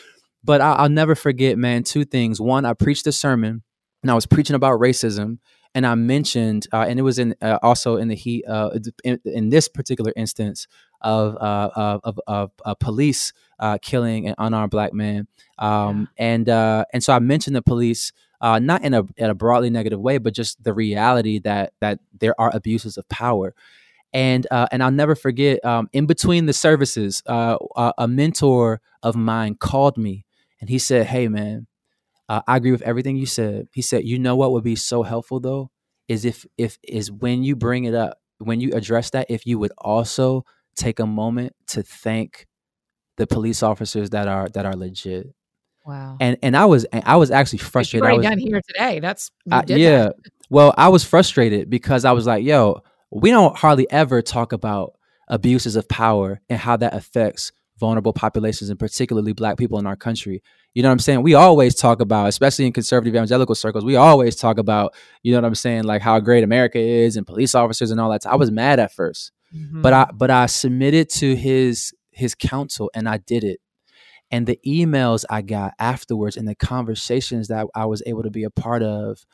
but 0.45 0.61
I, 0.61 0.83
will 0.83 0.89
never 0.89 1.15
forget, 1.15 1.59
man. 1.59 1.83
Two 1.83 2.05
things. 2.05 2.41
One, 2.41 2.65
I 2.65 2.75
preached 2.75 3.07
a 3.07 3.13
sermon 3.13 3.63
and 4.03 4.11
I 4.11 4.15
was 4.15 4.27
preaching 4.27 4.57
about 4.57 4.81
racism, 4.81 5.39
and 5.75 5.87
I 5.87 5.95
mentioned, 5.95 6.67
uh, 6.73 6.85
and 6.89 6.99
it 6.99 7.03
was 7.03 7.19
in 7.19 7.35
uh, 7.41 7.59
also 7.63 7.97
in 7.97 8.09
the 8.09 8.15
heat 8.15 8.45
uh, 8.47 8.71
in, 9.05 9.21
in, 9.25 9.49
this 9.49 9.69
particular 9.69 10.13
instance 10.17 10.67
of 11.01 11.37
uh, 11.37 11.71
of, 12.05 12.21
of, 12.27 12.51
of 12.65 12.79
police 12.79 13.33
uh, 13.59 13.79
killing 13.81 14.29
an 14.29 14.35
unarmed 14.39 14.71
black 14.71 14.93
man, 14.93 15.29
um, 15.59 16.09
yeah. 16.19 16.25
and 16.25 16.49
uh, 16.49 16.85
and 16.93 17.03
so 17.03 17.15
I 17.15 17.21
mentioned 17.21 17.57
the 17.57 17.63
police. 17.63 18.13
not 18.43 18.83
in 18.83 18.93
a 18.93 19.05
in 19.17 19.31
a 19.31 19.35
broadly 19.35 19.71
negative 19.71 20.01
way, 20.01 20.19
but 20.19 20.35
just 20.35 20.63
the 20.63 20.75
reality 20.75 21.39
that 21.41 21.73
that 21.81 22.01
there 22.19 22.39
are 22.41 22.51
abuses 22.55 22.97
of 22.97 23.09
power, 23.09 23.55
and 24.13 24.47
and 24.51 24.83
I'll 24.83 24.91
never 24.91 25.15
forget. 25.15 25.65
Um, 25.65 25.89
in 25.93 26.07
between 26.07 26.47
the 26.47 26.53
services, 26.53 27.23
a 27.27 28.09
mentor 28.09 28.81
of 29.03 29.17
mine 29.17 29.55
called 29.55 29.97
me, 29.97 30.27
and 30.63 30.71
he 30.71 30.79
said, 30.79 31.09
"Hey, 31.09 31.29
man, 31.29 31.67
uh, 32.29 32.41
I 32.47 32.57
agree 32.57 32.71
with 32.71 32.83
everything 32.83 33.17
you 33.17 33.27
said. 33.27 33.67
He 33.75 33.83
said, 33.83 34.05
"You 34.05 34.19
know 34.19 34.37
what 34.37 34.53
would 34.53 34.65
be 34.65 34.77
so 34.77 35.03
helpful 35.03 35.41
though 35.41 35.71
is 36.09 36.25
if 36.25 36.47
if 36.57 36.79
is 36.83 37.11
when 37.11 37.43
you 37.43 37.57
bring 37.57 37.85
it 37.85 37.95
up, 37.95 38.19
when 38.39 38.61
you 38.61 38.71
address 38.73 39.11
that, 39.11 39.27
if 39.29 39.45
you 39.45 39.59
would 39.59 39.73
also 39.77 40.45
take 40.77 41.01
a 41.01 41.07
moment 41.07 41.55
to 41.67 41.83
thank 41.83 42.47
the 43.17 43.27
police 43.27 43.63
officers 43.63 44.11
that 44.11 44.29
are 44.29 44.49
that 44.51 44.65
are 44.65 44.77
legit." 44.77 45.35
Wow. 45.85 46.17
And 46.21 46.39
and 46.45 46.57
I 46.57 46.65
was 46.67 46.87
I 46.93 47.17
was 47.17 47.33
actually 47.33 47.59
frustrated. 47.59 48.09
I 48.09 48.13
was 48.13 48.25
done 48.25 48.39
here 48.39 48.61
today. 48.69 49.01
That's 49.01 49.33
I, 49.51 49.65
yeah. 49.67 50.05
That. 50.05 50.15
Well, 50.49 50.73
I 50.79 50.91
was 50.91 51.03
frustrated 51.03 51.69
because 51.69 52.05
I 52.05 52.13
was 52.13 52.25
like, 52.25 52.45
"Yo, 52.45 52.83
we 53.11 53.31
don't 53.31 53.57
hardly 53.59 53.91
ever 53.91 54.23
talk 54.23 54.53
about 54.53 54.95
abuses 55.27 55.75
of 55.75 55.89
power 55.89 56.41
and 56.49 56.61
how 56.61 56.77
that 56.77 56.95
affects 56.95 57.51
vulnerable 57.83 58.13
populations 58.13 58.71
and 58.71 58.79
particularly 58.79 59.33
black 59.33 59.59
people 59.59 59.77
in 59.81 59.89
our 59.89 59.97
country. 59.97 60.41
You 60.73 60.85
know 60.85 60.89
what 60.89 60.93
I'm 60.93 60.99
saying? 61.01 61.23
We 61.23 61.35
always 61.35 61.75
talk 61.75 62.01
about, 62.01 62.29
especially 62.29 62.67
in 62.67 62.73
conservative 62.73 63.13
evangelical 63.13 63.57
circles, 63.57 63.85
we 63.85 63.97
always 63.97 64.37
talk 64.37 64.57
about, 64.57 64.95
you 65.25 65.33
know 65.33 65.39
what 65.39 65.47
I'm 65.47 65.57
saying, 65.57 65.83
like 65.83 66.01
how 66.01 66.21
great 66.21 66.45
America 66.45 66.79
is 66.79 67.17
and 67.17 67.27
police 67.27 67.57
officers 67.57 67.91
and 67.91 68.01
all 68.01 68.09
that. 68.11 68.25
I 68.25 68.37
was 68.37 68.53
mad 68.53 68.79
at 68.79 68.95
1st 68.95 69.33
mm-hmm. 69.53 69.83
but 69.83 69.93
I 69.93 70.05
but 70.15 70.31
I 70.31 70.47
submitted 70.47 71.11
to 71.11 71.35
his 71.35 71.93
his 72.13 72.37
counsel 72.37 72.89
and 72.95 73.09
I 73.09 73.19
did 73.19 73.43
it. 73.43 73.59
And 74.31 74.47
the 74.47 74.61
emails 74.65 75.25
I 75.29 75.43
got 75.43 75.75
afterwards 75.81 76.37
and 76.37 76.47
the 76.47 76.55
conversations 76.55 77.49
that 77.49 77.67
I 77.75 77.87
was 77.87 78.01
able 78.07 78.23
to 78.23 78.31
be 78.31 78.45
a 78.45 78.51
part 78.51 78.85
of, 78.85 79.27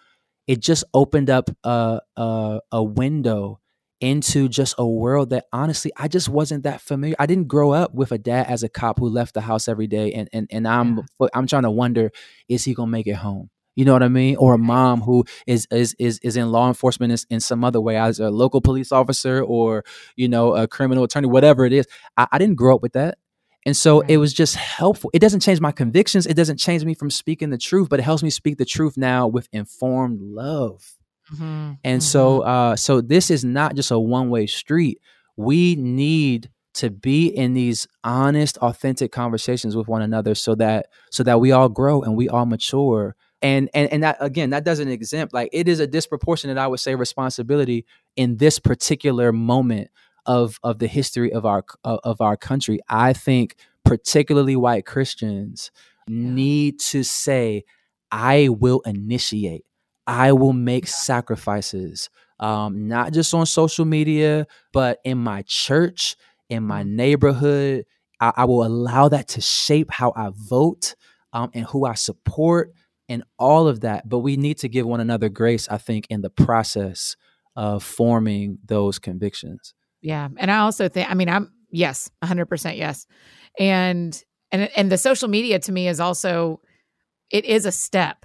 it 0.46 0.60
just 0.60 0.84
opened 0.94 1.28
up 1.28 1.50
a 1.64 2.00
a, 2.16 2.60
a 2.72 2.82
window 2.82 3.60
into 4.00 4.48
just 4.48 4.74
a 4.78 4.86
world 4.86 5.30
that 5.30 5.46
honestly 5.52 5.90
I 5.96 6.08
just 6.08 6.28
wasn't 6.28 6.64
that 6.64 6.80
familiar. 6.80 7.16
I 7.18 7.26
didn't 7.26 7.48
grow 7.48 7.72
up 7.72 7.94
with 7.94 8.12
a 8.12 8.18
dad 8.18 8.46
as 8.48 8.62
a 8.62 8.68
cop 8.68 8.98
who 8.98 9.08
left 9.08 9.34
the 9.34 9.40
house 9.40 9.68
every 9.68 9.86
day 9.86 10.12
and 10.12 10.28
and, 10.32 10.46
and 10.50 10.68
I'm 10.68 11.02
yeah. 11.20 11.28
I'm 11.34 11.46
trying 11.46 11.64
to 11.64 11.70
wonder 11.70 12.10
is 12.48 12.64
he 12.64 12.74
going 12.74 12.88
to 12.88 12.92
make 12.92 13.06
it 13.06 13.16
home? 13.16 13.50
You 13.78 13.84
know 13.84 13.92
what 13.92 14.02
I 14.02 14.08
mean? 14.08 14.34
Or 14.36 14.54
a 14.54 14.58
mom 14.58 15.02
who 15.02 15.24
is 15.46 15.68
is 15.70 15.94
is, 16.00 16.18
is 16.24 16.36
in 16.36 16.50
law 16.50 16.66
enforcement 16.66 17.12
in, 17.12 17.36
in 17.36 17.40
some 17.40 17.62
other 17.62 17.80
way, 17.80 17.96
as 17.96 18.18
a 18.18 18.28
local 18.28 18.60
police 18.60 18.90
officer 18.90 19.40
or 19.40 19.84
you 20.16 20.28
know 20.28 20.56
a 20.56 20.66
criminal 20.66 21.04
attorney, 21.04 21.28
whatever 21.28 21.64
it 21.64 21.72
is. 21.72 21.86
I, 22.16 22.26
I 22.32 22.38
didn't 22.38 22.56
grow 22.56 22.74
up 22.74 22.82
with 22.82 22.94
that, 22.94 23.18
and 23.64 23.76
so 23.76 24.00
right. 24.00 24.10
it 24.10 24.16
was 24.16 24.34
just 24.34 24.56
helpful. 24.56 25.10
It 25.14 25.20
doesn't 25.20 25.40
change 25.40 25.60
my 25.60 25.70
convictions. 25.70 26.26
It 26.26 26.34
doesn't 26.34 26.56
change 26.56 26.84
me 26.84 26.94
from 26.94 27.08
speaking 27.08 27.50
the 27.50 27.58
truth, 27.58 27.88
but 27.88 28.00
it 28.00 28.02
helps 28.02 28.24
me 28.24 28.30
speak 28.30 28.58
the 28.58 28.64
truth 28.64 28.96
now 28.96 29.28
with 29.28 29.48
informed 29.52 30.20
love. 30.22 30.96
Mm-hmm. 31.32 31.44
And 31.44 32.00
mm-hmm. 32.00 32.00
so 32.00 32.40
uh 32.40 32.76
so 32.76 33.00
this 33.00 33.30
is 33.30 33.44
not 33.44 33.74
just 33.74 33.90
a 33.90 33.98
one-way 33.98 34.46
street. 34.46 35.00
We 35.36 35.76
need 35.76 36.50
to 36.74 36.90
be 36.90 37.26
in 37.26 37.54
these 37.54 37.88
honest, 38.04 38.56
authentic 38.58 39.10
conversations 39.10 39.76
with 39.76 39.88
one 39.88 40.02
another 40.02 40.34
so 40.34 40.54
that 40.54 40.86
so 41.10 41.22
that 41.24 41.40
we 41.40 41.50
all 41.50 41.68
grow 41.68 42.02
and 42.02 42.16
we 42.16 42.28
all 42.28 42.46
mature. 42.46 43.16
And 43.42 43.68
and 43.74 43.92
and 43.92 44.02
that 44.02 44.16
again, 44.20 44.50
that 44.50 44.64
doesn't 44.64 44.88
exempt 44.88 45.34
like 45.34 45.50
it 45.52 45.68
is 45.68 45.80
a 45.80 45.86
disproportionate, 45.86 46.58
I 46.58 46.66
would 46.66 46.80
say, 46.80 46.94
responsibility 46.94 47.84
in 48.16 48.36
this 48.36 48.58
particular 48.58 49.32
moment 49.32 49.90
of 50.26 50.58
of 50.62 50.78
the 50.78 50.86
history 50.86 51.32
of 51.32 51.44
our 51.44 51.64
of 51.84 52.20
our 52.20 52.36
country. 52.36 52.80
I 52.88 53.12
think 53.12 53.56
particularly 53.84 54.54
white 54.54 54.86
Christians 54.86 55.70
need 56.08 56.78
to 56.80 57.02
say, 57.02 57.64
I 58.10 58.48
will 58.48 58.80
initiate. 58.80 59.64
I 60.08 60.32
will 60.32 60.54
make 60.54 60.88
sacrifices, 60.88 62.08
um, 62.40 62.88
not 62.88 63.12
just 63.12 63.34
on 63.34 63.44
social 63.44 63.84
media, 63.84 64.46
but 64.72 65.00
in 65.04 65.18
my 65.18 65.42
church, 65.46 66.16
in 66.48 66.62
my 66.64 66.82
mm. 66.82 66.88
neighborhood. 66.88 67.84
I, 68.18 68.32
I 68.38 68.44
will 68.46 68.64
allow 68.64 69.08
that 69.10 69.28
to 69.28 69.42
shape 69.42 69.90
how 69.90 70.14
I 70.16 70.30
vote 70.32 70.96
um, 71.34 71.50
and 71.52 71.66
who 71.66 71.84
I 71.84 71.92
support 71.92 72.72
and 73.08 73.22
all 73.38 73.68
of 73.68 73.80
that. 73.80 74.08
But 74.08 74.20
we 74.20 74.38
need 74.38 74.58
to 74.58 74.68
give 74.68 74.86
one 74.86 75.00
another 75.00 75.28
grace, 75.28 75.68
I 75.68 75.76
think, 75.76 76.06
in 76.08 76.22
the 76.22 76.30
process 76.30 77.14
of 77.54 77.84
forming 77.84 78.58
those 78.64 78.98
convictions. 78.98 79.74
Yeah. 80.00 80.28
And 80.38 80.50
I 80.50 80.58
also 80.58 80.88
think, 80.88 81.10
I 81.10 81.14
mean, 81.14 81.28
I'm, 81.28 81.52
yes, 81.70 82.10
100% 82.24 82.78
yes. 82.78 83.06
And, 83.58 84.20
and, 84.50 84.70
and 84.74 84.90
the 84.90 84.96
social 84.96 85.28
media 85.28 85.58
to 85.58 85.72
me 85.72 85.86
is 85.86 86.00
also, 86.00 86.60
it 87.30 87.44
is 87.44 87.66
a 87.66 87.72
step 87.72 88.24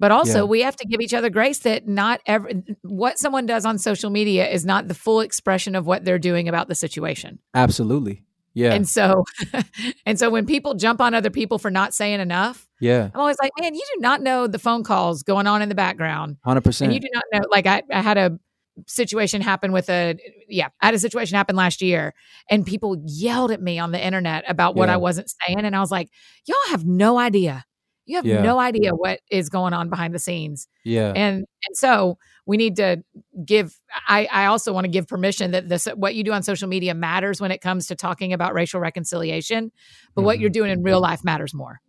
but 0.00 0.10
also, 0.10 0.38
yeah. 0.38 0.44
we 0.44 0.62
have 0.62 0.76
to 0.76 0.86
give 0.88 1.02
each 1.02 1.12
other 1.12 1.28
grace 1.28 1.58
that 1.60 1.86
not 1.86 2.22
every 2.24 2.64
what 2.82 3.18
someone 3.18 3.44
does 3.44 3.66
on 3.66 3.76
social 3.76 4.08
media 4.08 4.48
is 4.48 4.64
not 4.64 4.88
the 4.88 4.94
full 4.94 5.20
expression 5.20 5.76
of 5.76 5.86
what 5.86 6.06
they're 6.06 6.18
doing 6.18 6.48
about 6.48 6.68
the 6.68 6.74
situation. 6.74 7.38
Absolutely. 7.54 8.24
Yeah. 8.54 8.72
And 8.72 8.88
so, 8.88 9.24
and 10.06 10.18
so 10.18 10.30
when 10.30 10.46
people 10.46 10.74
jump 10.74 11.02
on 11.02 11.12
other 11.12 11.28
people 11.28 11.58
for 11.58 11.70
not 11.70 11.94
saying 11.94 12.18
enough, 12.18 12.66
yeah, 12.80 13.10
I'm 13.12 13.20
always 13.20 13.36
like, 13.42 13.52
man, 13.60 13.74
you 13.74 13.82
do 13.94 14.00
not 14.00 14.22
know 14.22 14.46
the 14.46 14.58
phone 14.58 14.84
calls 14.84 15.22
going 15.22 15.46
on 15.46 15.60
in 15.60 15.68
the 15.68 15.74
background. 15.74 16.38
Hundred 16.42 16.62
percent. 16.62 16.90
And 16.90 16.94
you 16.94 17.00
do 17.00 17.12
not 17.12 17.24
know. 17.30 17.46
Like 17.50 17.66
I, 17.66 17.82
I 17.92 18.00
had 18.00 18.16
a 18.16 18.40
situation 18.86 19.42
happen 19.42 19.72
with 19.72 19.90
a 19.90 20.16
yeah 20.48 20.68
i 20.80 20.86
had 20.86 20.94
a 20.94 20.98
situation 20.98 21.36
happen 21.36 21.54
last 21.54 21.82
year 21.82 22.14
and 22.48 22.64
people 22.64 22.96
yelled 23.04 23.50
at 23.50 23.60
me 23.60 23.78
on 23.78 23.92
the 23.92 24.02
internet 24.02 24.42
about 24.48 24.74
what 24.74 24.88
yeah. 24.88 24.94
i 24.94 24.96
wasn't 24.96 25.28
saying 25.28 25.58
and 25.58 25.76
i 25.76 25.80
was 25.80 25.90
like 25.90 26.08
y'all 26.46 26.56
have 26.70 26.86
no 26.86 27.18
idea 27.18 27.66
you 28.10 28.16
have 28.16 28.26
yeah. 28.26 28.42
no 28.42 28.58
idea 28.58 28.92
what 28.92 29.20
is 29.30 29.48
going 29.48 29.72
on 29.72 29.88
behind 29.88 30.12
the 30.12 30.18
scenes. 30.18 30.66
Yeah. 30.84 31.12
And 31.14 31.36
and 31.66 31.76
so 31.76 32.18
we 32.44 32.56
need 32.56 32.76
to 32.76 33.04
give 33.44 33.78
I 34.08 34.26
I 34.32 34.46
also 34.46 34.72
want 34.72 34.84
to 34.84 34.90
give 34.90 35.06
permission 35.06 35.52
that 35.52 35.68
this 35.68 35.86
what 35.86 36.16
you 36.16 36.24
do 36.24 36.32
on 36.32 36.42
social 36.42 36.68
media 36.68 36.92
matters 36.92 37.40
when 37.40 37.52
it 37.52 37.60
comes 37.60 37.86
to 37.86 37.94
talking 37.94 38.32
about 38.32 38.52
racial 38.52 38.80
reconciliation, 38.80 39.70
but 40.14 40.20
mm-hmm. 40.20 40.26
what 40.26 40.40
you're 40.40 40.50
mm-hmm. 40.50 40.54
doing 40.54 40.70
in 40.72 40.82
real 40.82 41.00
life 41.00 41.22
matters 41.22 41.54
more. 41.54 41.80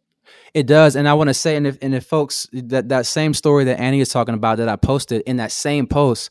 It 0.53 0.68
does, 0.68 0.95
and 0.95 1.10
I 1.10 1.15
want 1.15 1.30
to 1.30 1.34
say, 1.34 1.56
and 1.56 1.65
if 1.65 1.80
and 1.81 1.95
if 1.95 2.06
folks 2.06 2.48
that 2.53 2.89
that 2.89 3.07
same 3.07 3.34
story 3.34 3.64
that 3.64 3.80
Annie 3.80 3.99
is 3.99 4.10
talking 4.10 4.35
about 4.35 4.60
that 4.60 4.69
I 4.69 4.76
posted 4.76 5.23
in 5.23 5.38
that 5.38 5.52
same 5.52 5.88
post, 5.88 6.30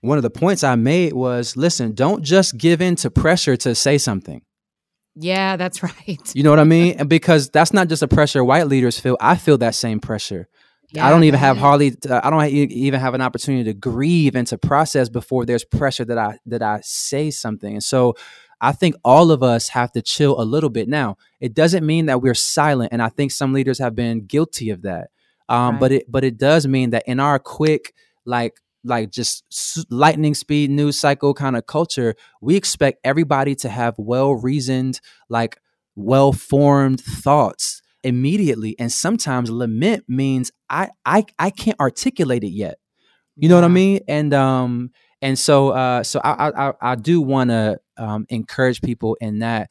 one 0.00 0.16
of 0.16 0.22
the 0.22 0.30
points 0.30 0.62
I 0.62 0.76
made 0.76 1.14
was, 1.14 1.56
listen, 1.56 1.92
don't 1.92 2.22
just 2.22 2.56
give 2.56 2.80
in 2.80 2.94
to 2.96 3.10
pressure 3.10 3.56
to 3.56 3.74
say 3.74 3.98
something. 3.98 4.42
Yeah, 5.20 5.56
that's 5.56 5.82
right. 5.82 6.34
You 6.34 6.42
know 6.42 6.50
what 6.50 6.58
I 6.58 6.64
mean? 6.64 6.96
And 6.98 7.08
because 7.08 7.50
that's 7.50 7.72
not 7.72 7.88
just 7.88 8.02
a 8.02 8.08
pressure 8.08 8.44
white 8.44 8.68
leaders 8.68 8.98
feel. 8.98 9.16
I 9.20 9.36
feel 9.36 9.58
that 9.58 9.74
same 9.74 10.00
pressure. 10.00 10.48
Yeah, 10.90 11.06
I 11.06 11.10
don't 11.10 11.24
even 11.24 11.38
have 11.38 11.58
hardly. 11.58 11.94
Uh, 12.08 12.20
I 12.24 12.30
don't 12.30 12.46
even 12.46 12.98
have 12.98 13.12
an 13.12 13.20
opportunity 13.20 13.64
to 13.64 13.74
grieve 13.74 14.34
and 14.34 14.46
to 14.46 14.56
process 14.56 15.10
before 15.10 15.44
there's 15.44 15.64
pressure 15.64 16.04
that 16.06 16.16
I 16.16 16.38
that 16.46 16.62
I 16.62 16.80
say 16.82 17.30
something. 17.30 17.74
And 17.74 17.84
so, 17.84 18.14
I 18.58 18.72
think 18.72 18.94
all 19.04 19.30
of 19.30 19.42
us 19.42 19.68
have 19.68 19.92
to 19.92 20.02
chill 20.02 20.40
a 20.40 20.44
little 20.44 20.70
bit. 20.70 20.88
Now, 20.88 21.18
it 21.40 21.52
doesn't 21.52 21.84
mean 21.84 22.06
that 22.06 22.22
we're 22.22 22.32
silent, 22.32 22.92
and 22.92 23.02
I 23.02 23.10
think 23.10 23.32
some 23.32 23.52
leaders 23.52 23.78
have 23.80 23.94
been 23.94 24.24
guilty 24.24 24.70
of 24.70 24.82
that. 24.82 25.10
Um, 25.50 25.72
right. 25.72 25.80
But 25.80 25.92
it 25.92 26.10
but 26.10 26.24
it 26.24 26.38
does 26.38 26.66
mean 26.66 26.90
that 26.90 27.02
in 27.06 27.20
our 27.20 27.38
quick 27.38 27.92
like 28.24 28.58
like 28.84 29.10
just 29.10 29.44
lightning 29.90 30.34
speed 30.34 30.70
news 30.70 30.98
cycle 30.98 31.34
kind 31.34 31.56
of 31.56 31.66
culture, 31.66 32.14
we 32.40 32.56
expect 32.56 33.00
everybody 33.04 33.54
to 33.56 33.68
have 33.68 33.94
well 33.98 34.34
reasoned, 34.34 35.00
like 35.28 35.58
well 35.96 36.32
formed 36.32 37.00
thoughts 37.00 37.82
immediately. 38.04 38.76
And 38.78 38.90
sometimes 38.92 39.50
lament 39.50 40.04
means 40.08 40.50
I 40.70 40.90
I 41.04 41.24
I 41.38 41.50
can't 41.50 41.78
articulate 41.80 42.44
it 42.44 42.50
yet. 42.52 42.78
You 43.36 43.48
know 43.48 43.54
what 43.56 43.64
I 43.64 43.68
mean? 43.68 44.00
And 44.08 44.34
um 44.34 44.90
and 45.22 45.38
so 45.38 45.70
uh 45.70 46.02
so 46.02 46.20
I 46.24 46.68
I 46.68 46.72
I 46.80 46.94
do 46.96 47.20
want 47.20 47.50
to 47.50 47.78
um 47.96 48.26
encourage 48.30 48.82
people 48.82 49.16
in 49.20 49.40
that 49.40 49.70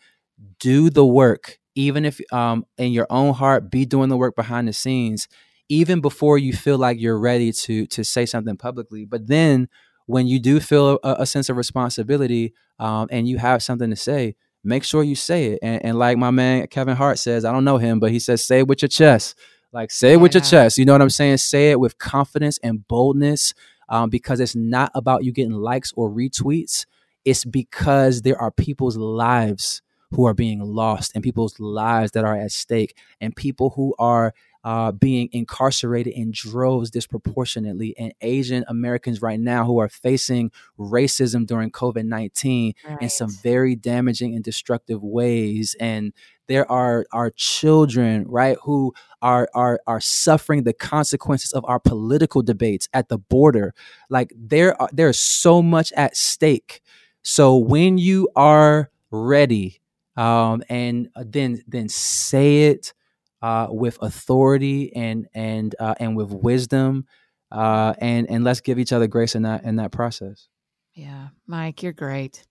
do 0.60 0.90
the 0.90 1.06
work 1.06 1.58
even 1.76 2.06
if 2.06 2.20
um 2.34 2.66
in 2.78 2.92
your 2.92 3.08
own 3.10 3.34
heart 3.34 3.70
be 3.72 3.86
doing 3.86 4.10
the 4.10 4.18
work 4.18 4.36
behind 4.36 4.68
the 4.68 4.74
scenes 4.74 5.28
even 5.70 6.02
before 6.02 6.38
you 6.38 6.54
feel 6.54 6.78
like 6.78 7.00
you're 7.00 7.20
ready 7.20 7.52
to 7.52 7.86
to 7.88 8.04
say 8.04 8.26
something 8.26 8.58
publicly. 8.58 9.06
But 9.06 9.28
then 9.28 9.70
when 10.06 10.28
you 10.28 10.40
do 10.40 10.60
feel 10.60 11.00
a, 11.04 11.18
a 11.20 11.26
sense 11.26 11.50
of 11.50 11.58
responsibility 11.58 12.54
um, 12.80 13.08
and 13.12 13.28
you 13.28 13.38
have 13.38 13.62
something 13.62 13.90
to 13.90 13.96
say, 13.96 14.36
make 14.64 14.84
sure 14.84 15.04
you 15.04 15.16
say 15.16 15.48
it. 15.48 15.60
And, 15.62 15.84
and, 15.84 16.00
like 16.00 16.18
my 16.18 16.32
man 16.32 16.68
Kevin 16.68 16.96
Hart 16.96 17.20
says, 17.20 17.44
I 17.46 17.52
don't 17.52 17.66
know 17.66 17.78
him, 17.78 18.00
but 18.00 18.12
he 18.12 18.20
says, 18.20 18.44
say 18.44 18.60
it 18.60 18.68
with 18.68 18.82
your 18.82 18.90
chest. 18.90 19.38
Like 19.74 19.92
say 19.92 20.10
it 20.10 20.12
yeah. 20.12 20.18
with 20.18 20.34
your 20.34 20.44
chest. 20.44 20.78
You 20.78 20.86
know 20.86 20.94
what 20.94 21.02
I'm 21.02 21.10
saying? 21.10 21.38
Say 21.38 21.72
it 21.72 21.80
with 21.80 21.98
confidence 21.98 22.58
and 22.64 22.88
boldness 22.88 23.54
um, 23.90 24.10
because 24.10 24.40
it's 24.40 24.56
not 24.56 24.92
about 24.96 25.24
you 25.24 25.32
getting 25.32 25.54
likes 25.54 25.94
or 25.96 26.10
retweets. 26.10 26.86
It's 27.26 27.44
because 27.44 28.22
there 28.22 28.40
are 28.42 28.52
people's 28.52 28.98
lives 28.98 29.82
who 30.12 30.26
are 30.26 30.34
being 30.34 30.62
lost 30.62 31.12
and 31.14 31.24
people's 31.24 31.60
lives 31.60 32.12
that 32.12 32.24
are 32.24 32.36
at 32.36 32.52
stake 32.52 32.96
and 33.20 33.36
people 33.36 33.72
who 33.72 33.94
are 34.00 34.34
uh, 34.68 34.92
being 34.92 35.30
incarcerated 35.32 36.12
in 36.12 36.30
droves 36.30 36.92
disproportionately, 36.92 37.96
and 37.98 38.14
Asian 38.20 38.66
Americans 38.68 39.22
right 39.22 39.40
now 39.40 39.64
who 39.64 39.78
are 39.78 39.88
facing 39.88 40.52
racism 40.78 41.48
during 41.48 41.72
COVID 41.72 42.04
19 42.04 42.74
right. 42.86 43.02
in 43.02 43.10
some 43.10 43.32
very 43.32 43.78
damaging 43.78 44.36
and 44.36 44.44
destructive 44.44 45.02
ways. 45.02 45.74
And 45.80 46.12
there 46.48 46.70
are 46.70 47.06
our 47.14 47.30
children, 47.30 48.26
right, 48.28 48.58
who 48.62 48.94
are 49.22 49.48
are 49.56 49.80
are 49.88 50.02
suffering 50.02 50.64
the 50.64 50.74
consequences 50.74 51.54
of 51.54 51.64
our 51.66 51.80
political 51.80 52.42
debates 52.42 52.90
at 52.92 53.08
the 53.08 53.18
border. 53.18 53.74
Like 54.10 54.34
there 54.36 54.82
are 54.82 54.90
there's 54.92 55.18
so 55.18 55.62
much 55.62 55.94
at 55.94 56.18
stake. 56.18 56.82
So 57.22 57.56
when 57.56 57.98
you 57.98 58.28
are 58.36 58.92
ready, 59.12 59.80
um, 60.18 60.62
and 60.68 61.08
then 61.16 61.64
then 61.70 61.88
say 61.88 62.64
it 62.64 62.94
uh, 63.42 63.68
with 63.70 63.98
authority 64.02 64.96
and 64.96 65.28
and 65.34 65.76
uh, 65.80 65.96
and 66.00 66.16
with 66.16 66.32
wisdom, 66.32 67.06
uh, 67.52 67.94
and 68.00 68.30
and 68.30 68.44
let's 68.44 68.62
give 68.62 68.80
each 68.80 68.94
other 68.94 69.08
grace 69.08 69.36
in 69.36 69.44
that 69.44 69.64
in 69.64 69.78
that 69.78 69.92
process. 69.92 70.48
Yeah, 70.94 71.30
Mike, 71.46 71.84
you're 71.84 71.94
great. 71.94 72.44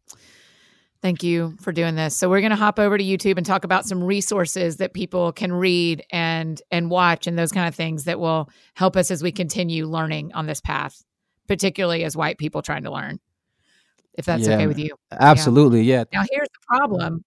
Thank 1.03 1.23
you 1.23 1.57
for 1.61 1.73
doing 1.73 1.95
this. 1.95 2.17
So 2.17 2.31
we're 2.31 2.41
going 2.41 2.51
to 2.51 2.57
hop 2.57 2.79
over 2.79 2.97
to 2.97 3.05
YouTube 3.05 3.37
and 3.37 3.45
talk 3.45 3.65
about 3.65 3.85
some 3.85 4.03
resources 4.03 4.79
that 4.79 4.95
people 4.95 5.33
can 5.33 5.53
read 5.53 6.03
and 6.11 6.61
and 6.71 6.91
watch 6.91 7.27
and 7.27 7.39
those 7.39 7.53
kind 7.53 7.69
of 7.69 7.75
things 7.75 8.05
that 8.05 8.19
will 8.19 8.49
help 8.75 8.97
us 8.97 9.11
as 9.11 9.23
we 9.23 9.33
continue 9.33 9.87
learning 9.87 10.33
on 10.33 10.47
this 10.47 10.61
path, 10.61 11.05
particularly 11.49 12.05
as 12.05 12.17
white 12.17 12.39
people 12.39 12.63
trying 12.63 12.85
to 12.85 12.93
learn. 12.93 13.21
If 14.15 14.25
that's 14.25 14.49
yeah, 14.49 14.55
okay 14.55 14.67
with 14.67 14.79
you. 14.79 14.97
Absolutely, 15.13 15.83
yeah. 15.83 16.05
yeah. 16.11 16.21
Now 16.21 16.27
here's 16.31 16.49
the 16.49 16.67
problem 16.67 17.25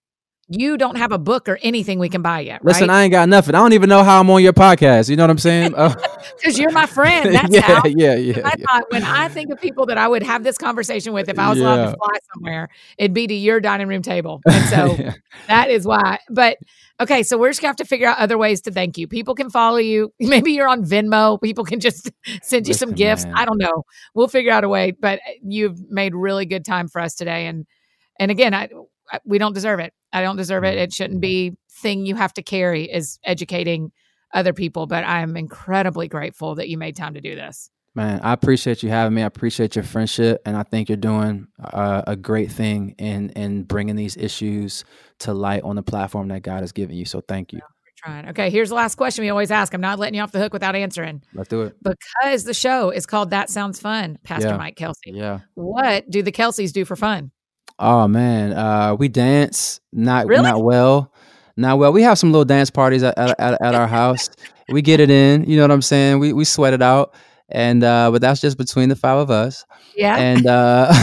you 0.49 0.77
don't 0.77 0.97
have 0.97 1.11
a 1.11 1.19
book 1.19 1.47
or 1.47 1.59
anything 1.61 1.99
we 1.99 2.09
can 2.09 2.23
buy 2.23 2.39
yet. 2.39 2.65
Listen, 2.65 2.87
right? 2.87 2.95
I 2.95 3.03
ain't 3.03 3.11
got 3.11 3.29
nothing. 3.29 3.53
I 3.53 3.59
don't 3.59 3.73
even 3.73 3.87
know 3.87 4.03
how 4.03 4.19
I'm 4.19 4.29
on 4.31 4.41
your 4.41 4.53
podcast. 4.53 5.07
You 5.07 5.15
know 5.15 5.23
what 5.23 5.29
I'm 5.29 5.37
saying? 5.37 5.71
Because 5.71 5.95
uh, 6.57 6.61
you're 6.61 6.71
my 6.71 6.87
friend. 6.87 7.33
That's 7.35 7.53
yeah, 7.53 7.61
how. 7.61 7.85
Yeah, 7.85 8.15
yeah, 8.15 8.41
I 8.43 8.55
yeah. 8.57 8.65
thought 8.65 8.83
when 8.89 9.03
I 9.03 9.29
think 9.29 9.51
of 9.51 9.61
people 9.61 9.85
that 9.85 9.99
I 9.99 10.07
would 10.07 10.23
have 10.23 10.43
this 10.43 10.57
conversation 10.57 11.13
with 11.13 11.29
if 11.29 11.37
I 11.37 11.49
was 11.49 11.59
yeah. 11.59 11.65
allowed 11.65 11.91
to 11.91 11.97
fly 11.97 12.17
somewhere, 12.33 12.69
it'd 12.97 13.13
be 13.13 13.27
to 13.27 13.33
your 13.33 13.59
dining 13.59 13.87
room 13.87 14.01
table. 14.01 14.41
And 14.49 14.65
so 14.67 14.95
yeah. 14.99 15.13
that 15.47 15.69
is 15.69 15.85
why. 15.85 16.19
But 16.29 16.57
okay, 16.99 17.23
so 17.23 17.37
we're 17.37 17.49
just 17.49 17.61
gonna 17.61 17.69
have 17.69 17.77
to 17.77 17.85
figure 17.85 18.07
out 18.07 18.17
other 18.17 18.37
ways 18.37 18.61
to 18.61 18.71
thank 18.71 18.97
you. 18.97 19.07
People 19.07 19.35
can 19.35 19.49
follow 19.49 19.77
you. 19.77 20.11
Maybe 20.19 20.51
you're 20.51 20.67
on 20.67 20.83
Venmo. 20.83 21.41
People 21.41 21.63
can 21.63 21.79
just 21.79 22.11
send 22.41 22.67
you 22.67 22.73
Listen, 22.73 22.89
some 22.89 22.95
gifts. 22.95 23.25
Man. 23.25 23.35
I 23.35 23.45
don't 23.45 23.59
know. 23.59 23.83
We'll 24.15 24.27
figure 24.27 24.51
out 24.51 24.63
a 24.63 24.69
way. 24.69 24.91
But 24.91 25.19
you've 25.43 25.89
made 25.89 26.15
really 26.15 26.45
good 26.45 26.65
time 26.65 26.87
for 26.87 26.99
us 26.99 27.15
today. 27.15 27.45
And 27.45 27.65
and 28.19 28.31
again, 28.31 28.53
I 28.53 28.69
we 29.25 29.37
don't 29.37 29.53
deserve 29.53 29.79
it. 29.79 29.93
I 30.13 30.21
don't 30.21 30.37
deserve 30.37 30.63
it. 30.63 30.75
Mm-hmm. 30.75 30.83
It 30.83 30.93
shouldn't 30.93 31.21
be 31.21 31.57
thing 31.71 32.05
you 32.05 32.15
have 32.15 32.33
to 32.33 32.41
carry 32.41 32.83
is 32.83 33.19
educating 33.23 33.91
other 34.33 34.53
people. 34.53 34.87
But 34.87 35.03
I'm 35.03 35.37
incredibly 35.37 36.07
grateful 36.07 36.55
that 36.55 36.69
you 36.69 36.77
made 36.77 36.95
time 36.95 37.13
to 37.15 37.21
do 37.21 37.35
this. 37.35 37.69
Man, 37.95 38.19
I 38.21 38.33
appreciate 38.33 38.83
you 38.83 38.89
having 38.89 39.15
me. 39.15 39.23
I 39.23 39.25
appreciate 39.25 39.75
your 39.75 39.83
friendship, 39.83 40.41
and 40.45 40.55
I 40.55 40.63
think 40.63 40.89
you're 40.89 40.95
doing 40.95 41.47
uh, 41.61 42.03
a 42.05 42.15
great 42.15 42.51
thing 42.51 42.95
in 42.99 43.31
in 43.31 43.63
bringing 43.63 43.95
these 43.95 44.15
issues 44.15 44.85
to 45.19 45.33
light 45.33 45.63
on 45.63 45.75
the 45.75 45.83
platform 45.83 46.27
that 46.27 46.43
God 46.43 46.61
has 46.61 46.71
given 46.71 46.95
you. 46.95 47.05
So 47.05 47.21
thank 47.21 47.51
you. 47.51 47.59
Trying. 47.97 48.29
Okay, 48.29 48.49
here's 48.49 48.69
the 48.69 48.75
last 48.75 48.95
question 48.95 49.23
we 49.23 49.29
always 49.29 49.51
ask. 49.51 49.73
I'm 49.73 49.81
not 49.81 49.99
letting 49.99 50.15
you 50.15 50.21
off 50.21 50.31
the 50.31 50.39
hook 50.39 50.53
without 50.53 50.73
answering. 50.73 51.21
Let's 51.33 51.49
do 51.49 51.63
it. 51.63 51.75
Because 51.83 52.45
the 52.45 52.53
show 52.53 52.91
is 52.91 53.05
called 53.05 53.31
That 53.31 53.49
Sounds 53.49 53.81
Fun, 53.81 54.17
Pastor 54.23 54.49
yeah. 54.49 54.57
Mike 54.57 54.77
Kelsey. 54.77 55.11
Yeah. 55.11 55.39
What 55.55 56.09
do 56.09 56.21
the 56.21 56.31
Kelseys 56.31 56.71
do 56.71 56.85
for 56.85 56.95
fun? 56.95 57.31
Oh 57.79 58.07
man, 58.07 58.51
uh, 58.53 58.95
we 58.95 59.07
dance 59.07 59.79
not 59.93 60.27
really? 60.27 60.43
not 60.43 60.61
well, 60.61 61.13
not 61.55 61.79
well. 61.79 61.93
We 61.93 62.01
have 62.03 62.17
some 62.19 62.31
little 62.31 62.45
dance 62.45 62.69
parties 62.69 63.03
at 63.03 63.17
at, 63.17 63.39
at 63.39 63.75
our 63.75 63.87
house. 63.87 64.29
we 64.69 64.81
get 64.81 64.99
it 64.99 65.09
in, 65.09 65.45
you 65.45 65.55
know 65.55 65.63
what 65.63 65.71
I'm 65.71 65.81
saying. 65.81 66.19
We 66.19 66.33
we 66.33 66.43
sweat 66.43 66.73
it 66.73 66.81
out, 66.81 67.15
and 67.47 67.81
uh, 67.83 68.11
but 68.11 68.21
that's 68.21 68.41
just 68.41 68.57
between 68.57 68.89
the 68.89 68.97
five 68.97 69.17
of 69.17 69.31
us. 69.31 69.65
Yeah. 69.95 70.17
And 70.17 70.45
uh, 70.45 70.93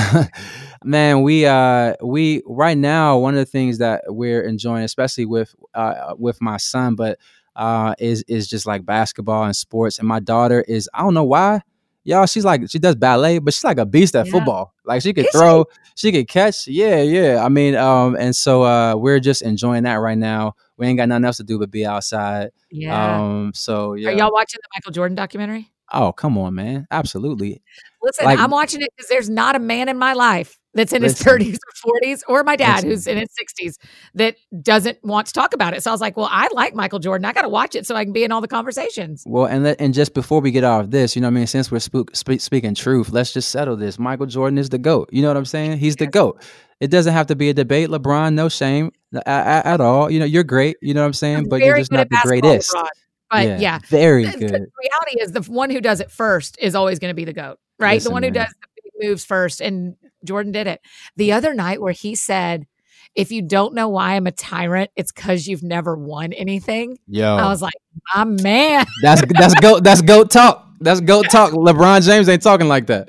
man, 0.85 1.23
we 1.23 1.47
uh 1.47 1.95
we 2.03 2.43
right 2.47 2.77
now 2.77 3.19
one 3.19 3.35
of 3.35 3.39
the 3.39 3.47
things 3.47 3.79
that 3.79 4.05
we're 4.09 4.43
enjoying, 4.43 4.85
especially 4.85 5.25
with 5.25 5.55
uh 5.75 6.15
with 6.19 6.41
my 6.43 6.59
son, 6.59 6.95
but 6.95 7.19
uh 7.57 7.95
is 7.99 8.23
is 8.29 8.49
just 8.49 8.67
like 8.67 8.85
basketball 8.85 9.45
and 9.45 9.57
sports. 9.57 9.99
And 9.99 10.07
my 10.07 10.21
daughter 10.21 10.61
is 10.61 10.89
I 10.93 11.01
don't 11.01 11.15
know 11.15 11.25
why 11.25 11.63
y'all, 12.07 12.27
she's 12.27 12.45
like 12.45 12.63
she 12.71 12.79
does 12.79 12.95
ballet, 12.95 13.39
but 13.39 13.53
she's 13.53 13.65
like 13.65 13.79
a 13.79 13.87
beast 13.87 14.17
at 14.17 14.27
yeah. 14.27 14.33
football. 14.33 14.73
Like 14.85 15.03
she 15.03 15.13
could 15.13 15.27
throw, 15.33 15.67
she? 15.95 16.09
she 16.09 16.13
could 16.13 16.29
catch. 16.29 16.67
Yeah, 16.67 17.03
yeah. 17.03 17.45
I 17.45 17.49
mean, 17.49 17.75
um, 17.75 18.17
and 18.17 18.35
so 18.35 18.65
uh, 18.65 18.97
we're 18.97 19.21
just 19.21 19.43
enjoying 19.43 19.83
that 19.83 19.97
right 19.97 20.17
now. 20.17 20.55
We 20.77 20.87
ain't 20.87 20.99
got 20.99 21.09
nothing 21.09 21.25
else 21.25 21.39
to 21.39 21.45
do 21.45 21.59
but 21.59 21.71
be 21.71 21.85
outside. 21.85 22.51
Yeah. 22.71 23.21
Um. 23.21 23.53
So 23.55 23.95
yeah. 23.95 24.11
Are 24.11 24.13
y'all 24.13 24.33
watching 24.33 24.61
the 24.63 24.69
Michael 24.75 24.93
Jordan 24.93 25.17
documentary? 25.17 25.71
Oh, 25.93 26.13
come 26.13 26.37
on, 26.39 26.55
man. 26.55 26.87
Absolutely. 26.91 27.63
Listen, 28.03 28.25
like, 28.25 28.41
I'm 28.41 28.51
watching 28.51 28.83
it 28.83 28.91
because 28.97 29.09
there's 29.09 29.31
not 29.31 29.55
a 29.55 29.61
man 29.61 29.89
in 29.89 29.97
my 29.97 30.15
life 30.15 30.59
that's 30.77 30.93
in 30.93 31.03
listen, 31.03 31.41
his 31.41 31.57
30s 31.57 31.59
or 31.85 31.93
40s, 32.03 32.23
or 32.29 32.45
my 32.45 32.57
dad 32.57 32.77
listen. 32.77 32.91
who's 32.91 33.07
in 33.07 33.19
his 33.19 33.29
60s 33.29 33.75
that 34.15 34.37
doesn't 34.63 34.99
want 35.03 35.27
to 35.27 35.33
talk 35.33 35.55
about 35.55 35.75
it. 35.75 35.83
So 35.83 35.91
I 35.91 35.95
was 35.95 36.01
like, 36.01 36.17
well, 36.17 36.29
I 36.31 36.49
like 36.53 36.75
Michael 36.75 36.99
Jordan. 36.99 37.25
I 37.25 37.33
got 37.33 37.43
to 37.43 37.49
watch 37.49 37.75
it 37.75 37.87
so 37.87 37.97
I 37.97 38.05
can 38.05 38.13
be 38.13 38.25
in 38.25 38.33
all 38.33 38.41
the 38.41 38.49
conversations. 38.49 39.25
Well, 39.27 39.47
and 39.47 39.65
let, 39.65 39.81
and 39.81 39.95
just 39.95 40.15
before 40.15 40.41
we 40.41 40.51
get 40.51 40.65
off 40.65 40.91
this, 40.91 41.17
you 41.17 41.23
know 41.23 41.29
what 41.29 41.33
I 41.33 41.35
mean? 41.35 41.47
Since 41.47 41.71
we're 41.71 41.81
spook, 41.81 42.15
speak, 42.15 42.41
speaking 42.41 42.75
truth, 42.75 43.11
let's 43.11 43.33
just 43.33 43.51
settle 43.51 43.77
this. 43.77 43.99
Michael 43.99 44.27
Jordan 44.27 44.59
is 44.59 44.69
the 44.69 44.79
GOAT. 44.79 45.09
You 45.13 45.23
know 45.23 45.29
what 45.29 45.37
I'm 45.37 45.45
saying? 45.45 45.79
He's 45.79 45.97
the 45.97 46.07
GOAT. 46.07 46.43
It 46.81 46.91
doesn't 46.91 47.13
have 47.13 47.27
to 47.29 47.37
be 47.37 47.49
a 47.49 47.55
debate. 47.55 47.89
LeBron, 47.89 48.35
no 48.35 48.49
shame 48.49 48.93
at, 49.25 49.65
at 49.65 49.81
all. 49.81 50.11
You 50.11 50.19
know, 50.19 50.27
you're 50.27 50.45
great. 50.45 50.77
You 50.83 50.93
know 50.95 51.01
what 51.01 51.07
I'm 51.07 51.13
saying? 51.15 51.37
I'm 51.37 51.49
but 51.49 51.61
you're 51.61 51.79
just 51.79 51.91
not 51.91 52.09
the 52.11 52.21
greatest. 52.23 52.73
LeBron. 52.73 52.89
But 53.31 53.47
yeah, 53.47 53.59
yeah. 53.59 53.79
very 53.89 54.25
the, 54.25 54.39
good. 54.39 54.51
The 54.51 54.71
reality 54.79 55.21
is 55.21 55.33
the 55.33 55.43
one 55.51 55.71
who 55.71 55.81
does 55.81 56.01
it 56.01 56.11
first 56.11 56.57
is 56.61 56.75
always 56.75 56.99
going 56.99 57.11
to 57.11 57.15
be 57.15 57.25
the 57.25 57.33
GOAT, 57.33 57.59
right? 57.79 57.95
Listen, 57.95 58.11
the 58.11 58.13
one 58.13 58.23
who 58.23 58.31
man. 58.31 58.45
does 58.45 58.55
the 59.01 59.07
moves 59.09 59.25
first. 59.25 59.61
And 59.61 59.97
Jordan 60.27 60.53
did 60.53 60.67
it. 60.67 60.81
The 61.17 61.33
other 61.33 61.55
night 61.55 61.81
where 61.81 61.93
he 61.93 62.15
said, 62.15 62.67
if 63.15 63.33
you 63.33 63.43
don't 63.43 63.75
know 63.75 63.89
why 63.89 64.15
I'm 64.15 64.27
a 64.27 64.33
tyrant, 64.33 64.91
it's 64.95 65.11
because 65.11 65.47
you've 65.47 65.63
never 65.63 65.97
won 65.97 66.33
anything. 66.35 66.99
Yeah, 67.09 67.35
I 67.35 67.49
was 67.49 67.63
like, 67.63 67.75
my 68.15 68.25
man. 68.25 68.85
That's 69.03 69.23
that's 69.31 69.55
goat 69.55 69.83
that's 69.83 70.03
goat 70.03 70.31
talk. 70.31 70.69
That's 70.81 71.01
goat 71.01 71.27
talk. 71.31 71.53
LeBron 71.53 72.05
James 72.05 72.29
ain't 72.29 72.43
talking 72.43 72.69
like 72.69 72.87
that. 72.87 73.09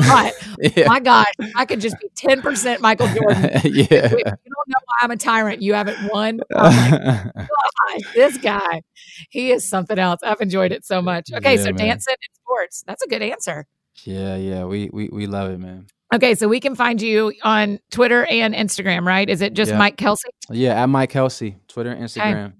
I 0.00 0.04
thought, 0.04 0.32
yeah. 0.76 0.88
my 0.88 1.00
gosh, 1.00 1.32
I 1.54 1.64
could 1.64 1.80
just 1.80 1.96
be 2.00 2.08
10% 2.16 2.80
Michael 2.80 3.06
Jordan. 3.08 3.50
yeah. 3.64 3.86
If 3.90 4.12
you 4.12 4.24
don't 4.24 4.68
know 4.68 4.80
why 4.84 4.96
I'm 5.02 5.10
a 5.12 5.16
tyrant, 5.16 5.62
you 5.62 5.74
haven't 5.74 6.12
won. 6.12 6.40
Like, 6.50 8.04
this 8.14 8.36
guy, 8.38 8.82
he 9.30 9.50
is 9.50 9.66
something 9.66 9.98
else. 9.98 10.20
I've 10.22 10.40
enjoyed 10.40 10.72
it 10.72 10.84
so 10.84 11.00
much. 11.00 11.30
Okay, 11.32 11.56
yeah, 11.56 11.62
so 11.62 11.66
man. 11.66 11.76
dancing 11.76 12.14
and 12.14 12.36
sports. 12.42 12.84
That's 12.86 13.02
a 13.02 13.08
good 13.08 13.22
answer. 13.22 13.66
Yeah, 14.04 14.36
yeah. 14.36 14.64
We 14.64 14.90
we 14.92 15.08
we 15.10 15.26
love 15.26 15.50
it, 15.50 15.58
man. 15.58 15.86
Okay, 16.14 16.34
so 16.34 16.48
we 16.48 16.58
can 16.58 16.74
find 16.74 17.02
you 17.02 17.34
on 17.42 17.80
Twitter 17.90 18.24
and 18.24 18.54
Instagram, 18.54 19.06
right? 19.06 19.28
Is 19.28 19.42
it 19.42 19.52
just 19.52 19.72
yeah. 19.72 19.78
Mike 19.78 19.96
Kelsey? 19.98 20.30
Yeah, 20.50 20.82
at 20.82 20.86
Mike 20.88 21.10
Kelsey, 21.10 21.56
Twitter 21.68 21.90
and 21.90 22.02
Instagram. 22.02 22.46
Okay. 22.46 22.54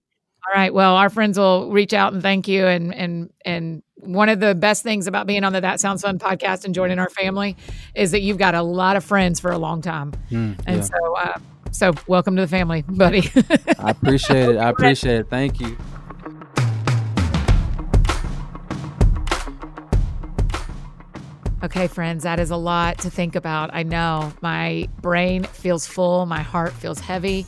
All 0.47 0.55
right. 0.55 0.73
Well, 0.73 0.95
our 0.97 1.11
friends 1.11 1.39
will 1.39 1.71
reach 1.71 1.93
out 1.93 2.13
and 2.13 2.23
thank 2.23 2.49
you. 2.49 2.67
And 2.67 2.95
and 2.95 3.31
and 3.45 3.83
one 3.97 4.29
of 4.29 4.41
the 4.41 4.55
best 4.55 4.83
things 4.83 5.07
about 5.07 5.27
being 5.27 5.45
on 5.45 5.53
the 5.53 5.61
That 5.61 5.81
Sounds 5.81 6.03
Fun 6.03 6.19
podcast 6.19 6.65
and 6.65 6.75
joining 6.75 6.99
our 6.99 7.11
family 7.11 7.57
is 7.95 8.13
that 8.13 8.21
you've 8.21 8.39
got 8.39 8.55
a 8.55 8.63
lot 8.63 8.97
of 8.97 9.05
friends 9.05 9.41
for 9.41 9.51
a 9.51 9.59
long 9.59 9.83
time. 9.83 10.13
Mm, 10.31 10.59
and 10.67 10.77
yeah. 10.77 10.83
so, 10.83 11.17
uh, 11.17 11.39
so 11.73 11.93
welcome 12.07 12.37
to 12.37 12.43
the 12.43 12.49
family, 12.49 12.83
buddy. 12.89 13.31
I 13.79 13.91
appreciate 13.91 14.51
it. 14.51 14.57
I 14.57 14.69
appreciate 14.71 15.21
it. 15.21 15.31
Thank 15.31 15.61
you. 15.61 15.77
Okay, 21.61 21.89
friends, 21.89 22.23
that 22.23 22.39
is 22.39 22.53
a 22.53 22.57
lot 22.57 22.99
to 22.99 23.11
think 23.11 23.35
about. 23.35 23.71
I 23.73 23.83
know 23.83 24.33
my 24.41 24.89
brain 25.01 25.43
feels 25.43 25.89
full, 25.89 26.25
my 26.25 26.41
heart 26.41 26.73
feels 26.73 27.01
heavy, 27.01 27.47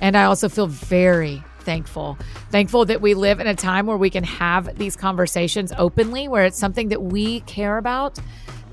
and 0.00 0.16
I 0.16 0.24
also 0.24 0.48
feel 0.48 0.66
very 0.66 1.44
thankful. 1.58 2.16
Thankful 2.50 2.86
that 2.86 3.02
we 3.02 3.12
live 3.12 3.38
in 3.38 3.46
a 3.46 3.54
time 3.54 3.84
where 3.84 3.98
we 3.98 4.08
can 4.08 4.24
have 4.24 4.78
these 4.78 4.96
conversations 4.96 5.74
openly, 5.76 6.26
where 6.26 6.46
it's 6.46 6.58
something 6.58 6.88
that 6.88 7.02
we 7.02 7.40
care 7.40 7.76
about. 7.76 8.18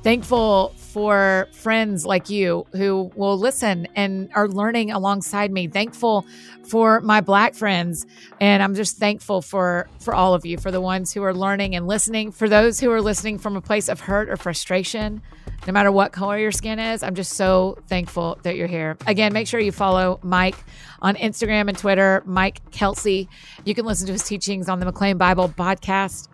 Thankful 0.07 0.73
for 0.77 1.49
friends 1.51 2.05
like 2.05 2.29
you 2.29 2.65
who 2.71 3.11
will 3.17 3.37
listen 3.37 3.89
and 3.93 4.29
are 4.35 4.47
learning 4.47 4.89
alongside 4.89 5.51
me. 5.51 5.67
Thankful 5.67 6.25
for 6.63 7.01
my 7.01 7.19
black 7.19 7.55
friends 7.55 8.05
and 8.39 8.63
I'm 8.63 8.73
just 8.73 8.95
thankful 8.95 9.41
for 9.41 9.89
for 9.99 10.15
all 10.15 10.33
of 10.33 10.45
you 10.45 10.57
for 10.59 10.71
the 10.71 10.79
ones 10.79 11.11
who 11.11 11.23
are 11.23 11.33
learning 11.33 11.75
and 11.75 11.87
listening 11.87 12.31
for 12.31 12.47
those 12.47 12.79
who 12.79 12.89
are 12.89 13.01
listening 13.01 13.37
from 13.37 13.57
a 13.57 13.61
place 13.61 13.89
of 13.89 13.99
hurt 13.99 14.29
or 14.29 14.37
frustration 14.37 15.21
no 15.65 15.73
matter 15.73 15.91
what 15.91 16.13
color 16.13 16.37
your 16.37 16.53
skin 16.53 16.79
is. 16.79 17.03
I'm 17.03 17.15
just 17.15 17.33
so 17.33 17.77
thankful 17.89 18.39
that 18.43 18.55
you're 18.55 18.67
here. 18.67 18.95
Again, 19.07 19.33
make 19.33 19.45
sure 19.45 19.59
you 19.59 19.73
follow 19.73 20.21
Mike 20.23 20.55
on 21.01 21.15
Instagram 21.15 21.67
and 21.67 21.77
Twitter, 21.77 22.23
Mike 22.25 22.61
Kelsey. 22.71 23.27
You 23.65 23.75
can 23.75 23.85
listen 23.85 24.07
to 24.07 24.13
his 24.13 24.23
teachings 24.23 24.69
on 24.69 24.79
the 24.79 24.85
McLean 24.85 25.17
Bible 25.17 25.49
podcast. 25.49 26.29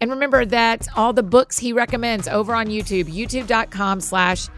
And 0.00 0.10
remember 0.10 0.44
that 0.44 0.86
all 0.96 1.12
the 1.12 1.22
books 1.22 1.58
he 1.58 1.72
recommends 1.72 2.28
over 2.28 2.54
on 2.54 2.66
YouTube, 2.66 3.04
youtube.com 3.04 4.00
slash 4.00 4.48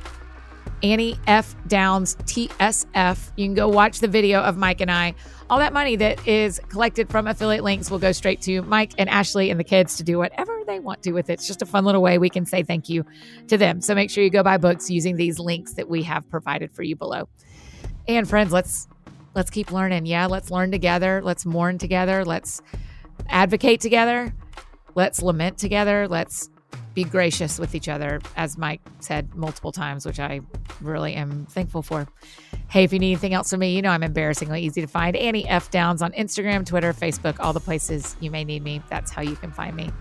Annie 0.83 1.19
F. 1.27 1.55
Downs 1.67 2.17
TSF. 2.17 3.33
You 3.37 3.47
can 3.47 3.55
go 3.55 3.69
watch 3.69 4.01
the 4.01 4.09
video 4.09 4.41
of 4.41 4.57
Mike 4.57 4.81
and 4.81 4.91
I. 4.91 5.15
All 5.51 5.59
that 5.59 5.73
money 5.73 5.97
that 5.97 6.27
is 6.27 6.61
collected 6.69 7.09
from 7.09 7.27
affiliate 7.27 7.65
links 7.65 7.91
will 7.91 7.99
go 7.99 8.13
straight 8.13 8.41
to 8.43 8.63
Mike 8.63 8.93
and 8.99 9.09
Ashley 9.09 9.51
and 9.51 9.59
the 9.59 9.65
kids 9.65 9.97
to 9.97 10.05
do 10.05 10.19
whatever 10.19 10.61
they 10.67 10.79
want 10.79 11.03
to 11.05 11.13
with 11.13 11.31
it. 11.31 11.35
It's 11.35 11.47
just 11.47 11.63
a 11.63 11.67
fun 11.67 11.85
little 11.85 12.03
way 12.03 12.19
we 12.19 12.29
can 12.29 12.45
say 12.45 12.63
thank 12.63 12.89
you 12.89 13.05
to 13.49 13.57
them. 13.57 13.81
So 13.81 13.95
make 13.95 14.11
sure 14.11 14.23
you 14.23 14.31
go 14.31 14.43
buy 14.43 14.59
books 14.59 14.91
using 14.91 15.17
these 15.17 15.39
links 15.39 15.75
that 15.75 15.89
we 15.89 16.03
have 16.03 16.29
provided 16.29 16.73
for 16.73 16.83
you 16.83 16.97
below. 16.97 17.29
And 18.07 18.29
friends, 18.29 18.53
let's 18.53 18.89
let's 19.35 19.51
keep 19.51 19.73
learning. 19.73 20.07
Yeah, 20.07 20.27
let's 20.27 20.51
learn 20.51 20.71
together. 20.71 21.23
Let's 21.25 21.47
mourn 21.47 21.79
together. 21.79 22.25
Let's 22.25 22.61
advocate 23.29 23.81
together. 23.81 24.35
Let's 24.99 25.23
lament 25.23 25.59
together. 25.59 26.09
Let's 26.09 26.51
be 26.93 27.05
gracious 27.05 27.61
with 27.61 27.77
each 27.77 27.89
other, 27.89 28.21
as 28.35 28.59
Mike 28.59 28.81
said 28.99 29.33
multiple 29.33 29.71
times, 29.71 30.05
which 30.05 30.19
I 30.19 30.41
really 30.81 31.15
am 31.15 31.47
thankful 31.47 31.83
for. 31.83 32.09
Hey, 32.67 32.83
if 32.83 32.93
you 32.93 32.99
need 32.99 33.13
anything 33.13 33.33
else 33.33 33.51
from 33.51 33.61
me, 33.61 33.77
you 33.77 33.81
know 33.81 33.91
I'm 33.91 34.03
embarrassingly 34.03 34.61
easy 34.61 34.81
to 34.81 34.89
find. 34.89 35.15
Annie 35.15 35.49
F. 35.49 35.71
Downs 35.71 36.03
on 36.03 36.11
Instagram, 36.15 36.67
Twitter, 36.67 36.93
Facebook, 36.93 37.37
all 37.39 37.53
the 37.53 37.61
places 37.61 38.17
you 38.19 38.33
may 38.33 38.43
need 38.43 38.65
me. 38.65 38.83
That's 38.91 39.13
how 39.13 39.23
you 39.23 39.37
can 39.37 39.53
find 39.53 39.77
me. 39.77 39.93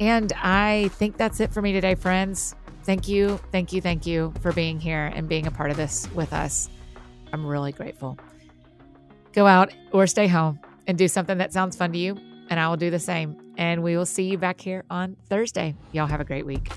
And 0.00 0.32
I 0.42 0.90
think 0.94 1.16
that's 1.16 1.38
it 1.38 1.52
for 1.52 1.62
me 1.62 1.72
today, 1.72 1.94
friends. 1.94 2.56
Thank 2.82 3.06
you, 3.06 3.38
thank 3.52 3.72
you, 3.72 3.80
thank 3.80 4.06
you 4.06 4.34
for 4.40 4.50
being 4.50 4.80
here 4.80 5.12
and 5.14 5.28
being 5.28 5.46
a 5.46 5.52
part 5.52 5.70
of 5.70 5.76
this 5.76 6.10
with 6.16 6.32
us. 6.32 6.68
I'm 7.32 7.46
really 7.46 7.70
grateful. 7.70 8.18
Go 9.34 9.46
out 9.46 9.72
or 9.92 10.08
stay 10.08 10.26
home 10.26 10.58
and 10.88 10.98
do 10.98 11.06
something 11.06 11.38
that 11.38 11.52
sounds 11.52 11.76
fun 11.76 11.92
to 11.92 11.98
you, 11.98 12.16
and 12.50 12.60
I 12.60 12.68
will 12.68 12.76
do 12.76 12.90
the 12.90 12.98
same. 12.98 13.36
And 13.56 13.82
we 13.82 13.96
will 13.96 14.06
see 14.06 14.24
you 14.24 14.36
back 14.36 14.60
here 14.60 14.84
on 14.90 15.16
Thursday. 15.28 15.74
Y'all 15.92 16.06
have 16.06 16.20
a 16.20 16.24
great 16.24 16.44
week. 16.44 16.70